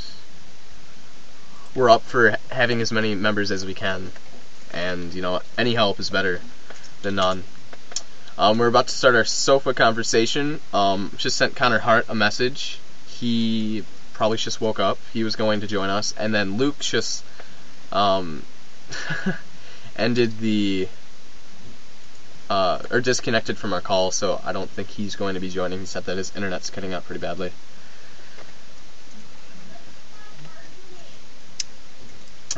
we're 1.76 1.90
up 1.90 2.04
for 2.04 2.38
having 2.52 2.80
as 2.82 2.92
many 2.92 3.16
members 3.16 3.52
as 3.52 3.66
we 3.66 3.74
can. 3.74 4.12
And, 4.74 5.14
you 5.14 5.22
know, 5.22 5.42
any 5.58 5.76
help 5.76 6.00
is 6.00 6.10
better 6.10 6.42
than 7.02 7.16
none. 7.16 7.44
Um, 8.38 8.58
we're 8.58 8.68
about 8.68 8.88
to 8.88 8.94
start 8.94 9.16
our 9.16 9.26
SOPA 9.26 9.76
conversation. 9.76 10.60
Um, 10.74 11.12
just 11.18 11.38
sent 11.38 11.56
Connor 11.56 11.80
Hart 11.80 12.06
a 12.10 12.16
message. 12.16 12.80
He 13.08 13.84
probably 14.14 14.38
just 14.38 14.60
woke 14.60 14.80
up. 14.80 14.98
He 15.14 15.24
was 15.24 15.36
going 15.36 15.62
to 15.62 15.68
join 15.68 15.90
us, 15.90 16.14
and 16.18 16.34
then 16.34 16.58
Luke 16.58 16.80
just 16.80 17.24
um, 17.92 18.44
ended 19.96 20.40
the 20.40 20.88
uh, 22.50 22.80
or 22.92 23.02
disconnected 23.02 23.58
from 23.58 23.74
our 23.74 23.82
call. 23.82 24.12
So 24.12 24.42
I 24.44 24.52
don't 24.52 24.70
think 24.70 24.90
he's 24.90 25.16
going 25.16 25.36
to 25.36 25.40
be 25.40 25.50
joining. 25.50 25.80
He 25.80 25.86
said 25.86 26.06
that 26.06 26.18
his 26.18 26.36
internet's 26.36 26.70
cutting 26.70 26.94
out 26.94 27.06
pretty 27.06 27.22
badly. 27.22 27.52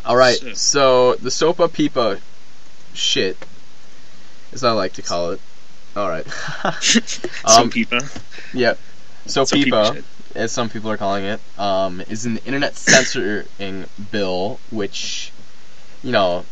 All 0.05 0.15
right, 0.15 0.37
So- 0.37 0.53
so 0.53 1.15
the 1.15 1.29
Sopa 1.29 1.67
Pipa 1.71 2.19
shit, 2.93 3.37
as 4.53 4.63
I 4.63 4.71
like 4.71 4.93
to 4.93 5.01
call 5.01 5.31
it. 5.31 5.41
All 5.95 6.09
right. 6.09 6.25
Um. 7.45 7.69
Yep. 8.53 8.79
So, 9.27 9.45
So 9.45 9.55
PIPA, 9.55 10.03
as 10.35 10.51
some 10.51 10.69
people 10.69 10.91
are 10.91 10.97
calling 10.97 11.23
it, 11.25 11.39
um, 11.57 12.01
is 12.09 12.25
an 12.25 12.37
internet 12.45 12.75
censoring 12.75 13.85
bill, 14.11 14.59
which, 14.71 15.31
you 16.03 16.11
know, 16.11 16.45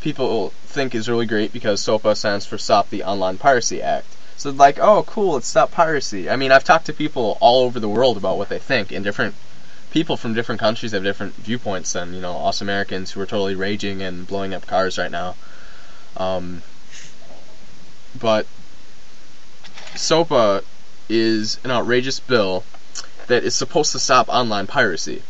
people 0.00 0.50
think 0.66 0.94
is 0.94 1.08
really 1.08 1.26
great 1.26 1.52
because 1.52 1.80
SOPA 1.82 2.16
stands 2.16 2.46
for 2.46 2.56
Stop 2.58 2.88
the 2.90 3.02
Online 3.02 3.36
Piracy 3.38 3.82
Act. 3.82 4.06
So, 4.36 4.50
like, 4.50 4.78
oh, 4.78 5.02
cool, 5.02 5.36
it's 5.36 5.46
stop 5.48 5.70
piracy. 5.72 6.30
I 6.30 6.36
mean, 6.36 6.50
I've 6.52 6.64
talked 6.64 6.86
to 6.86 6.94
people 6.94 7.36
all 7.40 7.64
over 7.64 7.78
the 7.78 7.88
world 7.88 8.16
about 8.16 8.38
what 8.38 8.48
they 8.48 8.58
think, 8.58 8.90
and 8.92 9.04
different 9.04 9.34
people 9.90 10.16
from 10.16 10.34
different 10.34 10.60
countries 10.60 10.92
have 10.92 11.02
different 11.02 11.34
viewpoints 11.34 11.92
than, 11.92 12.14
you 12.14 12.20
know, 12.20 12.46
us 12.46 12.60
Americans 12.60 13.10
who 13.10 13.20
are 13.20 13.26
totally 13.26 13.54
raging 13.54 14.02
and 14.02 14.26
blowing 14.26 14.54
up 14.54 14.66
cars 14.66 14.98
right 14.98 15.10
now. 15.10 15.34
Um, 16.16 16.62
but 18.18 18.46
SOPA 19.94 20.62
is 21.08 21.58
an 21.64 21.70
outrageous 21.70 22.20
bill 22.20 22.64
that 23.26 23.44
is 23.44 23.54
supposed 23.54 23.92
to 23.92 23.98
stop 23.98 24.28
online 24.28 24.66
piracy. 24.66 25.22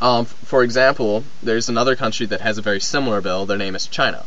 Um, 0.00 0.24
for 0.24 0.62
example, 0.62 1.24
there's 1.42 1.68
another 1.68 1.96
country 1.96 2.26
that 2.26 2.40
has 2.40 2.58
a 2.58 2.62
very 2.62 2.80
similar 2.80 3.20
bill. 3.20 3.46
Their 3.46 3.56
name 3.56 3.74
is 3.74 3.86
China. 3.86 4.24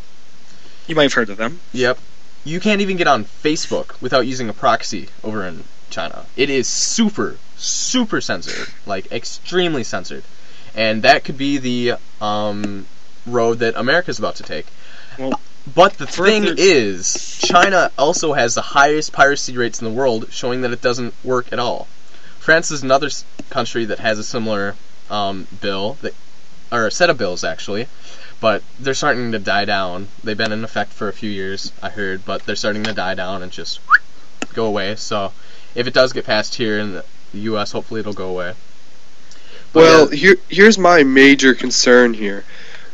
You 0.88 0.96
might 0.96 1.04
have 1.04 1.14
heard 1.14 1.30
of 1.30 1.38
them. 1.38 1.60
Yep. 1.74 2.00
You 2.46 2.60
can't 2.60 2.82
even 2.82 2.98
get 2.98 3.08
on 3.08 3.26
Facebook 3.26 4.02
without 4.02 4.26
using 4.26 4.50
a 4.50 4.54
proxy 4.54 5.10
over 5.24 5.46
in 5.46 5.66
China. 5.90 6.26
It 6.36 6.50
is 6.50 6.68
super, 6.68 7.38
super 7.58 8.22
censored. 8.22 8.68
Like, 8.86 9.12
extremely 9.12 9.84
censored. 9.84 10.24
And 10.76 11.02
that 11.04 11.24
could 11.24 11.38
be 11.38 11.58
the 11.58 11.94
um, 12.22 12.86
road 13.26 13.60
that 13.60 13.76
America's 13.76 14.20
about 14.20 14.36
to 14.36 14.44
take. 14.44 14.68
Well, 15.18 15.40
but 15.76 15.94
the 15.94 16.08
thing 16.08 16.44
further- 16.44 16.56
is, 16.58 17.40
China 17.40 17.92
also 17.98 18.34
has 18.34 18.56
the 18.56 18.62
highest 18.62 19.12
piracy 19.12 19.58
rates 19.58 19.82
in 19.82 19.86
the 19.86 19.94
world, 19.94 20.28
showing 20.32 20.62
that 20.62 20.72
it 20.72 20.82
doesn't 20.82 21.14
work 21.24 21.52
at 21.52 21.60
all. 21.60 21.88
France 22.40 22.72
is 22.72 22.82
another 22.82 23.10
country 23.50 23.86
that 23.86 24.00
has 24.00 24.18
a 24.18 24.24
similar 24.24 24.76
um, 25.10 25.48
bill, 25.62 25.98
that, 26.02 26.16
or 26.72 26.88
a 26.88 26.92
set 26.92 27.10
of 27.10 27.18
bills 27.18 27.44
actually, 27.44 27.88
but 28.40 28.64
they're 28.80 28.94
starting 28.94 29.32
to 29.34 29.40
die 29.40 29.66
down. 29.66 30.08
They've 30.24 30.38
been 30.38 30.52
in 30.52 30.64
effect 30.64 30.94
for 30.94 31.10
a 31.10 31.14
few 31.14 31.30
years, 31.30 31.72
I 31.84 31.90
heard, 31.90 32.26
but 32.26 32.46
they're 32.46 32.56
starting 32.56 32.84
to 32.86 32.94
die 32.94 33.16
down 33.16 33.44
and 33.44 33.52
just 33.52 33.80
go 34.54 34.66
away. 34.66 34.96
So, 34.96 35.34
if 35.76 35.88
it 35.88 35.94
does 35.94 36.14
get 36.14 36.26
passed 36.26 36.56
here 36.56 36.80
in 36.80 36.94
the 36.94 37.06
U.S., 37.34 37.72
hopefully 37.72 38.00
it'll 38.00 38.14
go 38.14 38.30
away. 38.30 38.54
But, 39.72 39.80
Well, 39.80 40.10
yeah, 40.10 40.16
here 40.16 40.36
here's 40.50 40.78
my 40.78 41.04
major 41.04 41.54
concern 41.54 42.14
here. 42.14 42.44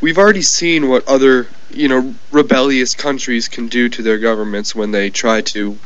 We've 0.01 0.17
already 0.17 0.41
seen 0.41 0.89
what 0.89 1.07
other, 1.07 1.47
you 1.71 1.87
know, 1.87 2.15
rebellious 2.31 2.95
countries 2.95 3.47
can 3.47 3.67
do 3.67 3.87
to 3.89 4.01
their 4.01 4.17
governments 4.17 4.75
when 4.75 4.91
they 4.91 5.09
try 5.09 5.41
to 5.41 5.77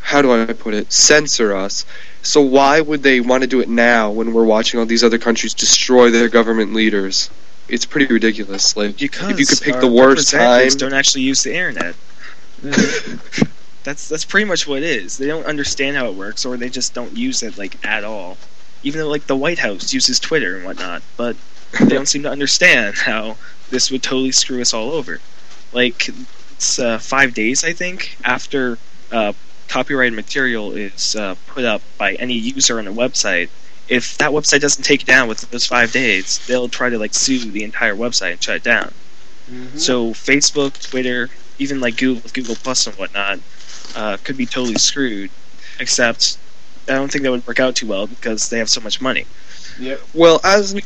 how 0.00 0.22
do 0.22 0.32
I 0.32 0.46
put 0.54 0.72
it? 0.72 0.90
censor 0.90 1.54
us. 1.54 1.84
So 2.22 2.40
why 2.40 2.80
would 2.80 3.02
they 3.02 3.20
want 3.20 3.42
to 3.42 3.46
do 3.46 3.60
it 3.60 3.68
now 3.68 4.10
when 4.10 4.32
we're 4.32 4.44
watching 4.44 4.80
all 4.80 4.86
these 4.86 5.04
other 5.04 5.18
countries 5.18 5.52
destroy 5.52 6.10
their 6.10 6.28
government 6.30 6.72
leaders? 6.72 7.28
It's 7.68 7.84
pretty 7.84 8.12
ridiculous. 8.12 8.76
Like 8.76 8.96
Because 8.96 9.30
if 9.30 9.38
you 9.38 9.46
could 9.46 9.60
pick 9.60 9.80
the 9.80 9.86
worst 9.86 10.32
representatives 10.32 10.76
time, 10.76 10.88
don't 10.88 10.98
actually 10.98 11.22
use 11.22 11.42
the 11.42 11.54
internet. 11.54 11.94
That's 13.84 14.08
that's 14.08 14.24
pretty 14.24 14.44
much 14.44 14.66
what 14.66 14.78
it 14.78 14.84
is. 14.84 15.18
They 15.18 15.26
don't 15.26 15.46
understand 15.46 15.96
how 15.96 16.06
it 16.06 16.14
works, 16.14 16.44
or 16.44 16.56
they 16.56 16.68
just 16.68 16.94
don't 16.94 17.16
use 17.16 17.42
it 17.42 17.56
like 17.58 17.84
at 17.84 18.04
all. 18.04 18.36
Even 18.82 19.00
though 19.00 19.08
like 19.08 19.26
the 19.26 19.36
White 19.36 19.58
House 19.58 19.92
uses 19.92 20.20
Twitter 20.20 20.56
and 20.56 20.64
whatnot, 20.64 21.02
but 21.16 21.36
they 21.80 21.88
don't 21.94 22.06
seem 22.06 22.22
to 22.22 22.30
understand 22.30 22.94
how 23.06 23.36
this 23.70 23.90
would 23.90 24.02
totally 24.02 24.32
screw 24.32 24.60
us 24.60 24.72
all 24.74 24.90
over. 24.92 25.20
Like 25.72 26.08
it's 26.52 26.78
uh, 26.78 26.98
five 26.98 27.34
days, 27.34 27.64
I 27.64 27.72
think, 27.72 28.16
after 28.24 28.78
uh, 29.12 29.32
copyrighted 29.68 30.14
material 30.14 30.72
is 30.72 31.14
uh, 31.16 31.34
put 31.46 31.64
up 31.64 31.82
by 31.98 32.14
any 32.14 32.34
user 32.34 32.78
on 32.78 32.86
a 32.86 32.92
website. 32.92 33.48
If 33.88 34.18
that 34.18 34.32
website 34.32 34.60
doesn't 34.60 34.82
take 34.84 35.02
it 35.02 35.06
down 35.06 35.28
within 35.28 35.48
those 35.50 35.66
five 35.66 35.92
days, 35.92 36.44
they'll 36.46 36.68
try 36.68 36.90
to 36.90 36.98
like 36.98 37.14
sue 37.14 37.38
the 37.38 37.64
entire 37.64 37.94
website 37.94 38.32
and 38.32 38.42
shut 38.42 38.56
it 38.56 38.62
down. 38.62 38.92
So 39.78 40.10
Facebook, 40.10 40.80
Twitter, 40.90 41.30
even 41.58 41.80
like 41.80 41.96
Google, 41.96 42.28
Google 42.32 42.54
Plus 42.56 42.86
and 42.86 42.96
whatnot, 42.96 43.38
uh, 43.96 44.16
could 44.24 44.36
be 44.36 44.46
totally 44.46 44.76
screwed. 44.76 45.30
Except, 45.80 46.38
I 46.88 46.92
don't 46.94 47.10
think 47.10 47.22
that 47.24 47.30
would 47.30 47.46
work 47.46 47.60
out 47.60 47.76
too 47.76 47.86
well 47.86 48.06
because 48.06 48.48
they 48.48 48.58
have 48.58 48.68
so 48.70 48.80
much 48.80 49.00
money. 49.00 49.26
Yeah. 49.78 49.96
Well, 50.14 50.40
as 50.44 50.72
an, 50.72 50.80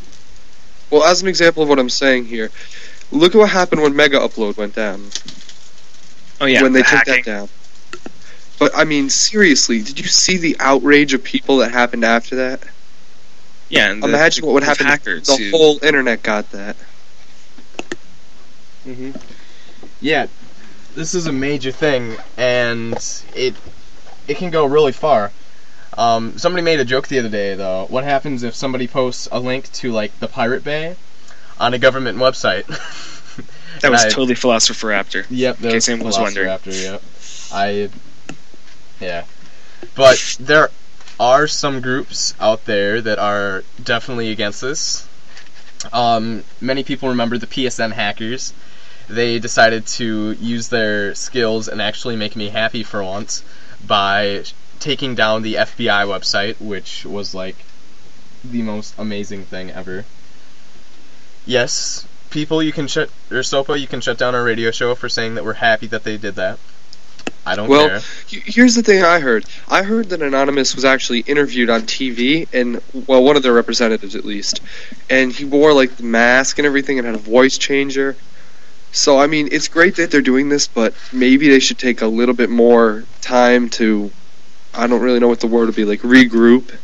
well 0.90 1.05
as 1.05 1.22
an 1.22 1.28
example 1.28 1.62
of 1.62 1.68
what 1.68 1.78
I'm 1.78 1.88
saying 1.90 2.26
here, 2.26 2.50
look 3.11 3.34
at 3.34 3.38
what 3.38 3.50
happened 3.50 3.80
when 3.82 3.96
Mega 3.96 4.18
Upload 4.18 4.57
went 4.57 4.74
down. 4.74 5.09
Oh 6.40 6.46
yeah, 6.46 6.62
when 6.62 6.72
they 6.72 6.80
the 6.80 6.88
took 6.88 6.98
hacking. 6.98 7.14
that 7.14 7.24
down. 7.24 7.48
But 8.59 8.72
I 8.76 8.84
mean, 8.84 9.09
seriously, 9.11 9.82
did 9.82 9.98
you 9.98 10.07
see 10.07 10.36
the 10.36 10.57
outrage 10.61 11.14
of 11.14 11.24
people 11.24 11.57
that 11.59 11.72
happened 11.72 12.05
after 12.05 12.36
that? 12.36 12.62
Yeah, 13.70 13.90
and 13.90 14.03
the, 14.03 14.09
Imagine 14.09 14.44
what 14.44 14.53
would 14.55 14.62
of 14.64 14.68
happen. 14.68 14.86
if 14.86 14.90
Hackers 14.92 15.26
the 15.28 15.36
who- 15.36 15.50
whole 15.57 15.78
internet 15.82 16.22
got 16.22 16.50
that. 16.53 16.76
Mhm. 18.86 19.20
yeah, 20.00 20.26
this 20.95 21.14
is 21.14 21.26
a 21.26 21.32
major 21.32 21.72
thing, 21.72 22.16
and 22.36 22.95
it 23.34 23.55
it 24.28 24.36
can 24.36 24.51
go 24.51 24.64
really 24.64 24.93
far. 24.93 25.32
Um, 25.97 26.38
somebody 26.38 26.62
made 26.62 26.80
a 26.80 26.84
joke 26.84 27.09
the 27.09 27.18
other 27.18 27.28
day, 27.28 27.55
though. 27.55 27.86
What 27.88 28.05
happens 28.05 28.43
if 28.43 28.55
somebody 28.55 28.88
posts 28.88 29.28
a 29.30 29.38
link 29.40 29.70
to 29.72 29.93
like 29.93 30.18
the 30.20 30.28
Pirate 30.28 30.64
Bay 30.64 30.97
on 31.61 31.74
a 31.74 31.78
government 31.78 32.18
website? 32.18 32.66
that 33.80 33.90
was 33.90 34.05
I- 34.05 34.09
totally 34.09 34.34
Philosopher 34.34 34.88
Raptor. 34.88 35.26
Yep, 35.28 35.59
that 35.59 35.68
In 35.68 35.74
was 35.74 35.86
case 35.86 36.01
was 36.03 36.18
wondering. 36.18 36.49
Velociraptor, 36.49 36.82
Yep, 36.82 37.03
I. 37.53 37.90
Yeah, 39.05 39.24
but 39.95 40.36
there 40.40 40.70
are 41.18 41.47
some 41.47 41.80
groups 41.80 42.34
out 42.40 42.64
there 42.64 43.01
that 43.01 43.18
are 43.18 43.64
definitely 43.82 44.30
against 44.30 44.61
this. 44.61 45.09
Um, 45.93 46.45
many 46.61 46.84
people 46.84 47.09
remember 47.09 47.36
the 47.38 47.47
PSN 47.47 47.93
hackers. 47.93 48.53
They 49.12 49.38
decided 49.38 49.86
to 49.98 50.32
use 50.40 50.68
their 50.68 51.14
skills 51.14 51.68
and 51.68 51.82
actually 51.82 52.16
make 52.16 52.34
me 52.34 52.48
happy 52.48 52.82
for 52.82 53.02
once 53.04 53.42
by 53.86 54.44
taking 54.80 55.14
down 55.14 55.42
the 55.42 55.58
FBI 55.58 56.04
website, 56.06 56.56
which 56.60 57.04
was 57.04 57.34
like 57.34 57.56
the 58.44 58.62
most 58.62 58.94
amazing 58.98 59.44
thing 59.44 59.70
ever. 59.70 60.04
Yes, 61.46 62.06
people, 62.30 62.62
you 62.62 62.72
can 62.72 62.86
shut 62.88 63.10
or 63.30 63.38
Sopa, 63.40 63.78
you 63.78 63.86
can 63.86 64.00
shut 64.00 64.16
down 64.18 64.34
our 64.34 64.44
radio 64.44 64.70
show 64.70 64.94
for 64.94 65.08
saying 65.08 65.34
that 65.34 65.44
we're 65.44 65.52
happy 65.54 65.86
that 65.88 66.04
they 66.04 66.16
did 66.16 66.36
that. 66.36 66.58
I 67.44 67.56
don't 67.56 67.68
Well, 67.68 67.88
care. 67.88 67.96
H- 68.32 68.42
Here's 68.46 68.74
the 68.76 68.82
thing 68.82 69.02
I 69.02 69.18
heard. 69.18 69.44
I 69.68 69.82
heard 69.82 70.08
that 70.10 70.22
Anonymous 70.22 70.74
was 70.74 70.84
actually 70.84 71.20
interviewed 71.20 71.70
on 71.70 71.82
TV, 71.82 72.46
and 72.52 72.80
well, 73.06 73.22
one 73.22 73.36
of 73.36 73.42
their 73.42 73.52
representatives 73.52 74.14
at 74.14 74.24
least, 74.24 74.60
and 75.10 75.32
he 75.32 75.44
wore 75.44 75.72
like 75.74 75.96
the 75.96 76.04
mask 76.04 76.58
and 76.58 76.66
everything, 76.66 76.98
and 76.98 77.06
had 77.06 77.16
a 77.16 77.18
voice 77.18 77.58
changer. 77.58 78.16
So 78.93 79.18
I 79.18 79.26
mean, 79.26 79.49
it's 79.51 79.68
great 79.68 79.97
that 79.97 80.11
they're 80.11 80.20
doing 80.20 80.51
this, 80.51 80.66
but 80.66 80.95
maybe 81.12 81.49
they 81.49 81.61
should 81.61 81.78
take 81.78 82.03
a 82.03 82.07
little 82.07 82.34
bit 82.34 82.51
more 82.51 83.05
time 83.20 83.70
to. 83.70 84.11
I 84.74 84.86
don't 84.86 85.01
really 85.01 85.18
know 85.18 85.28
what 85.28 85.40
the 85.40 85.47
word 85.47 85.66
would 85.66 85.76
be 85.76 85.84
like 85.84 86.01
regroup 86.01 86.74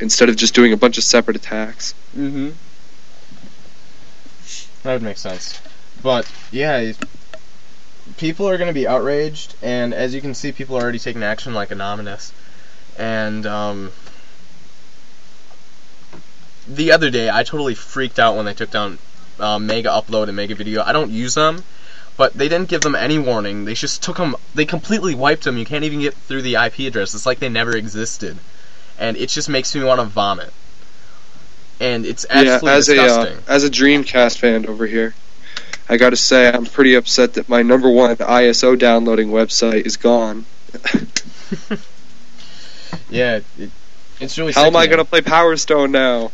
instead 0.00 0.28
of 0.28 0.36
just 0.36 0.54
doing 0.54 0.72
a 0.72 0.76
bunch 0.76 0.98
of 0.98 1.04
separate 1.04 1.36
attacks. 1.36 1.94
Mm-hmm. 2.16 2.50
That 4.82 4.92
would 4.94 5.02
make 5.02 5.18
sense. 5.18 5.60
But 6.02 6.30
yeah, 6.50 6.92
people 8.16 8.48
are 8.48 8.56
going 8.56 8.68
to 8.68 8.74
be 8.74 8.86
outraged, 8.86 9.54
and 9.62 9.92
as 9.92 10.14
you 10.14 10.20
can 10.20 10.34
see, 10.34 10.52
people 10.52 10.76
are 10.76 10.82
already 10.82 10.98
taking 10.98 11.22
action, 11.22 11.54
like 11.54 11.70
Anonymous. 11.70 12.32
And 12.96 13.46
um, 13.46 13.92
the 16.66 16.92
other 16.92 17.10
day, 17.10 17.30
I 17.30 17.42
totally 17.42 17.74
freaked 17.74 18.18
out 18.18 18.36
when 18.36 18.44
they 18.44 18.54
took 18.54 18.70
down 18.70 18.98
uh, 19.38 19.58
Mega 19.58 19.88
Upload 19.88 20.28
and 20.28 20.36
Mega 20.36 20.54
Video. 20.54 20.82
I 20.82 20.92
don't 20.92 21.10
use 21.10 21.34
them, 21.34 21.62
but 22.16 22.34
they 22.34 22.48
didn't 22.48 22.68
give 22.68 22.80
them 22.82 22.94
any 22.94 23.18
warning. 23.18 23.64
They 23.64 23.74
just 23.74 24.02
took 24.02 24.16
them. 24.16 24.36
They 24.54 24.64
completely 24.64 25.14
wiped 25.14 25.44
them. 25.44 25.58
You 25.58 25.64
can't 25.64 25.84
even 25.84 26.00
get 26.00 26.14
through 26.14 26.42
the 26.42 26.54
IP 26.54 26.80
address. 26.80 27.14
It's 27.14 27.26
like 27.26 27.38
they 27.38 27.48
never 27.48 27.76
existed, 27.76 28.36
and 28.98 29.16
it 29.16 29.28
just 29.28 29.48
makes 29.48 29.74
me 29.74 29.82
want 29.84 30.00
to 30.00 30.06
vomit. 30.06 30.52
And 31.80 32.04
it's 32.04 32.26
absolutely 32.28 32.70
yeah, 32.70 32.76
as 32.76 32.86
disgusting. 32.86 33.36
a 33.36 33.38
uh, 33.38 33.54
as 33.54 33.64
a 33.64 33.70
Dreamcast 33.70 34.38
fan 34.38 34.66
over 34.66 34.86
here, 34.86 35.14
I 35.88 35.96
got 35.96 36.10
to 36.10 36.16
say 36.16 36.48
I'm 36.48 36.66
pretty 36.66 36.94
upset 36.94 37.34
that 37.34 37.48
my 37.48 37.62
number 37.62 37.88
one 37.88 38.16
ISO 38.16 38.78
downloading 38.78 39.28
website 39.28 39.86
is 39.86 39.96
gone. 39.96 40.44
Yeah, 43.10 43.40
it, 43.58 43.70
it's 44.20 44.38
really. 44.38 44.52
How 44.52 44.66
am 44.66 44.76
I 44.76 44.86
going 44.86 44.98
to 44.98 45.04
play 45.04 45.20
Power 45.20 45.56
Stone 45.56 45.92
now? 45.92 46.30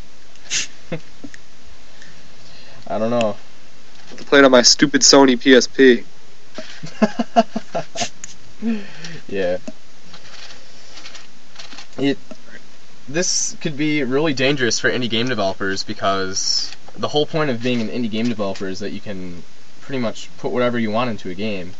I 2.87 2.99
don't 2.99 3.11
know. 3.11 3.37
I 3.37 4.09
have 4.11 4.19
to 4.19 4.25
play 4.25 4.41
it 4.41 4.45
on 4.45 4.51
my 4.51 4.63
stupid 4.63 5.01
Sony 5.01 5.37
PSP. 5.37 6.05
yeah. 9.29 9.59
It. 11.99 12.19
This 13.09 13.57
could 13.61 13.77
be 13.77 14.03
really 14.03 14.33
dangerous 14.33 14.79
for 14.79 14.91
indie 14.91 15.11
game 15.11 15.29
developers 15.29 15.85
because 15.85 16.75
the 16.97 17.09
whole 17.09 17.27
point 17.27 17.51
of 17.51 17.63
being 17.63 17.81
an 17.81 17.89
indie 17.89 18.11
game 18.11 18.29
developer 18.29 18.67
is 18.67 18.79
that 18.81 18.91
you 18.91 19.01
can 19.01 19.43
pretty 19.81 20.01
much 20.01 20.31
put 20.39 20.53
whatever 20.53 20.79
you 20.79 20.91
want 20.91 21.11
into 21.11 21.29
a 21.29 21.35
game, 21.35 21.75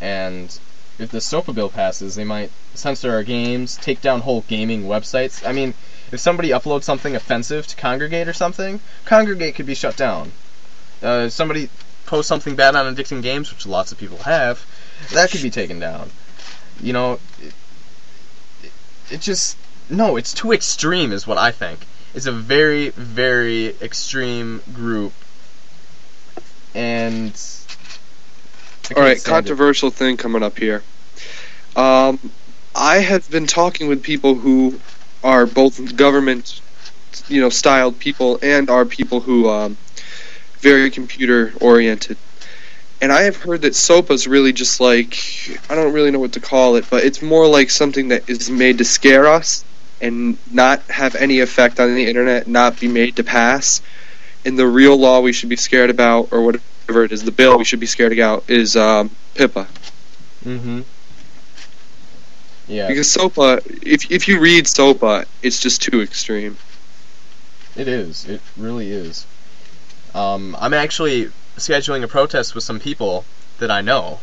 and 0.00 0.58
if 0.98 1.10
the 1.10 1.20
SOPA 1.20 1.54
bill 1.54 1.70
passes, 1.70 2.14
they 2.14 2.24
might 2.24 2.50
censor 2.74 3.12
our 3.12 3.22
games, 3.22 3.76
take 3.76 4.00
down 4.00 4.20
whole 4.20 4.44
gaming 4.48 4.84
websites. 4.84 5.46
I 5.46 5.52
mean, 5.52 5.74
if 6.12 6.20
somebody 6.20 6.50
uploads 6.50 6.84
something 6.84 7.14
offensive 7.14 7.66
to 7.66 7.76
Kongregate 7.76 8.26
or 8.26 8.32
something, 8.32 8.80
Kongregate 9.04 9.54
could 9.54 9.66
be 9.66 9.74
shut 9.74 9.96
down. 9.96 10.32
Uh, 11.02 11.28
somebody 11.28 11.68
posts 12.06 12.28
something 12.28 12.56
bad 12.56 12.74
on 12.74 12.94
Addicting 12.94 13.22
Games, 13.22 13.52
which 13.52 13.66
lots 13.66 13.92
of 13.92 13.98
people 13.98 14.18
have, 14.18 14.64
that 15.12 15.30
could 15.30 15.42
be 15.42 15.50
taken 15.50 15.78
down. 15.78 16.10
You 16.82 16.92
know, 16.92 17.12
it, 17.42 17.54
it, 18.62 18.72
it 19.10 19.20
just 19.20 19.56
no, 19.90 20.16
it's 20.16 20.34
too 20.34 20.52
extreme, 20.52 21.12
is 21.12 21.26
what 21.26 21.38
I 21.38 21.50
think. 21.50 21.86
It's 22.14 22.26
a 22.26 22.32
very, 22.32 22.90
very 22.90 23.68
extreme 23.80 24.62
group, 24.72 25.12
and 26.74 27.32
all 28.94 28.96
right, 28.96 28.96
All 28.96 28.96
can't 28.96 28.98
right, 28.98 29.20
stand 29.20 29.46
it. 29.46 29.48
controversial 29.48 29.90
thing 29.90 30.16
coming 30.16 30.42
up 30.42 30.58
here. 30.58 30.82
Um, 31.76 32.18
I 32.74 32.98
have 32.98 33.30
been 33.30 33.46
talking 33.46 33.88
with 33.88 34.02
people 34.02 34.34
who 34.36 34.80
are 35.22 35.46
both 35.46 35.96
government, 35.96 36.60
you 37.28 37.40
know, 37.40 37.48
styled 37.48 37.98
people 37.98 38.38
and 38.42 38.70
are 38.70 38.84
people 38.84 39.20
who 39.20 39.48
um, 39.48 39.76
very 40.60 40.90
computer 40.90 41.52
oriented. 41.60 42.16
And 43.00 43.12
I 43.12 43.22
have 43.22 43.36
heard 43.36 43.62
that 43.62 43.74
SOPA 43.74 44.12
is 44.12 44.26
really 44.26 44.52
just 44.52 44.80
like 44.80 45.16
I 45.70 45.74
don't 45.74 45.92
really 45.92 46.10
know 46.10 46.18
what 46.18 46.32
to 46.32 46.40
call 46.40 46.76
it, 46.76 46.86
but 46.90 47.04
it's 47.04 47.22
more 47.22 47.46
like 47.46 47.70
something 47.70 48.08
that 48.08 48.28
is 48.28 48.50
made 48.50 48.78
to 48.78 48.84
scare 48.84 49.26
us 49.26 49.64
and 50.00 50.36
not 50.52 50.82
have 50.82 51.14
any 51.14 51.40
effect 51.40 51.80
on 51.80 51.94
the 51.94 52.06
internet, 52.06 52.46
not 52.46 52.80
be 52.80 52.88
made 52.88 53.16
to 53.16 53.24
pass. 53.24 53.82
And 54.44 54.58
the 54.58 54.66
real 54.66 54.96
law 54.96 55.20
we 55.20 55.32
should 55.32 55.48
be 55.48 55.56
scared 55.56 55.90
about, 55.90 56.28
or 56.32 56.42
whatever 56.42 57.04
it 57.04 57.12
is, 57.12 57.22
the 57.22 57.32
bill 57.32 57.58
we 57.58 57.64
should 57.64 57.80
be 57.80 57.86
scared 57.86 58.12
about 58.12 58.48
is 58.48 58.76
um, 58.76 59.10
PIPA. 59.34 59.66
Mm-hmm. 60.44 60.80
Yeah, 62.68 62.88
Because 62.88 63.10
SOPA, 63.10 63.62
if 63.82 64.10
if 64.10 64.28
you 64.28 64.40
read 64.40 64.66
SOPA, 64.66 65.24
it's 65.42 65.60
just 65.60 65.82
too 65.82 66.02
extreme. 66.02 66.58
it 67.76 67.88
is. 67.88 68.26
It 68.28 68.40
really 68.56 68.90
is. 68.90 69.26
Um, 70.14 70.56
I'm 70.60 70.74
actually 70.74 71.30
scheduling 71.56 72.02
a 72.02 72.08
protest 72.08 72.54
with 72.54 72.64
some 72.64 72.78
people 72.78 73.24
that 73.58 73.70
I 73.70 73.80
know. 73.80 74.20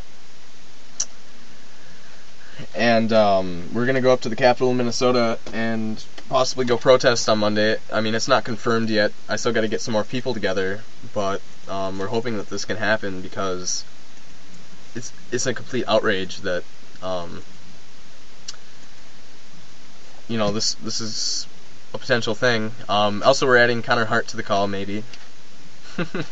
And 2.75 3.11
um, 3.11 3.69
we're 3.73 3.85
gonna 3.85 4.01
go 4.01 4.13
up 4.13 4.21
to 4.21 4.29
the 4.29 4.35
capital 4.35 4.69
of 4.71 4.77
Minnesota 4.77 5.39
and 5.51 6.03
possibly 6.29 6.65
go 6.65 6.77
protest 6.77 7.27
on 7.27 7.39
Monday. 7.39 7.77
I 7.91 8.01
mean, 8.01 8.15
it's 8.15 8.27
not 8.27 8.43
confirmed 8.43 8.89
yet. 8.89 9.11
I 9.27 9.35
still 9.37 9.53
got 9.53 9.61
to 9.61 9.67
get 9.67 9.81
some 9.81 9.93
more 9.93 10.03
people 10.03 10.33
together, 10.33 10.81
but 11.13 11.41
um, 11.67 11.97
we're 11.99 12.07
hoping 12.07 12.37
that 12.37 12.49
this 12.49 12.65
can 12.65 12.77
happen 12.77 13.21
because 13.21 13.83
it's 14.95 15.11
it's 15.31 15.45
a 15.45 15.53
complete 15.53 15.85
outrage 15.87 16.37
that 16.41 16.63
um, 17.01 17.43
you 20.27 20.37
know 20.37 20.51
this 20.51 20.73
this 20.75 21.01
is 21.01 21.47
a 21.93 21.97
potential 21.97 22.35
thing. 22.35 22.71
Um, 22.89 23.23
also, 23.23 23.45
we're 23.45 23.57
adding 23.57 23.81
Connor 23.81 24.05
Hart 24.05 24.27
to 24.29 24.37
the 24.37 24.43
call, 24.43 24.67
maybe. 24.67 25.03
Maybe 25.97 26.25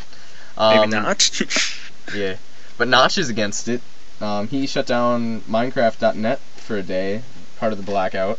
Um, 0.58 0.90
not. 0.90 1.30
Yeah, 2.14 2.36
but 2.76 2.86
Notch 2.86 3.16
is 3.16 3.30
against 3.30 3.66
it. 3.66 3.80
Um, 4.20 4.46
he 4.48 4.66
shut 4.66 4.86
down 4.86 5.40
Minecraft.net 5.42 6.38
for 6.56 6.76
a 6.76 6.82
day, 6.82 7.22
part 7.58 7.72
of 7.72 7.78
the 7.78 7.84
blackout, 7.84 8.38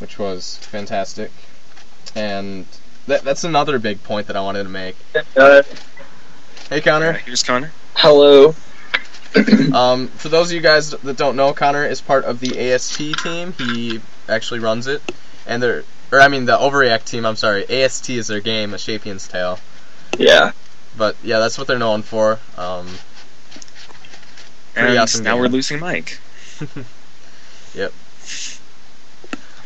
which 0.00 0.18
was 0.18 0.58
fantastic. 0.58 1.32
And 2.14 2.66
that, 3.06 3.22
that's 3.22 3.42
another 3.42 3.78
big 3.78 4.04
point 4.04 4.26
that 4.26 4.36
I 4.36 4.40
wanted 4.42 4.64
to 4.64 4.68
make. 4.68 4.96
Uh, 5.34 5.62
Hey, 6.68 6.80
Connor. 6.82 7.06
Alright, 7.06 7.22
here's 7.22 7.42
Connor. 7.42 7.72
hello. 7.96 8.54
Um, 9.74 10.06
for 10.08 10.28
those 10.28 10.48
of 10.50 10.52
you 10.54 10.60
guys 10.60 10.90
that 10.90 11.16
don't 11.16 11.34
know, 11.34 11.52
Connor 11.52 11.84
is 11.84 12.00
part 12.00 12.24
of 12.24 12.38
the 12.38 12.72
AST 12.72 12.96
team. 13.22 13.52
He 13.58 14.00
actually 14.28 14.60
runs 14.60 14.86
it, 14.86 15.02
and 15.46 15.60
they're, 15.60 15.82
or 16.12 16.20
I 16.20 16.28
mean 16.28 16.44
the 16.44 16.56
Overreact 16.56 17.04
team. 17.06 17.26
I'm 17.26 17.34
sorry, 17.36 17.64
AST 17.68 18.10
is 18.10 18.28
their 18.28 18.40
game, 18.40 18.72
A 18.72 18.78
Shapian's 18.78 19.26
Tale. 19.26 19.58
Yeah. 20.16 20.52
But 20.96 21.16
yeah, 21.24 21.40
that's 21.40 21.58
what 21.58 21.66
they're 21.66 21.78
known 21.78 22.02
for. 22.02 22.38
Um, 22.56 22.86
And 24.76 24.96
awesome 24.98 25.24
now 25.24 25.32
game. 25.34 25.40
we're 25.42 25.48
losing 25.48 25.80
Mike. 25.80 26.18
Yep. 27.74 27.92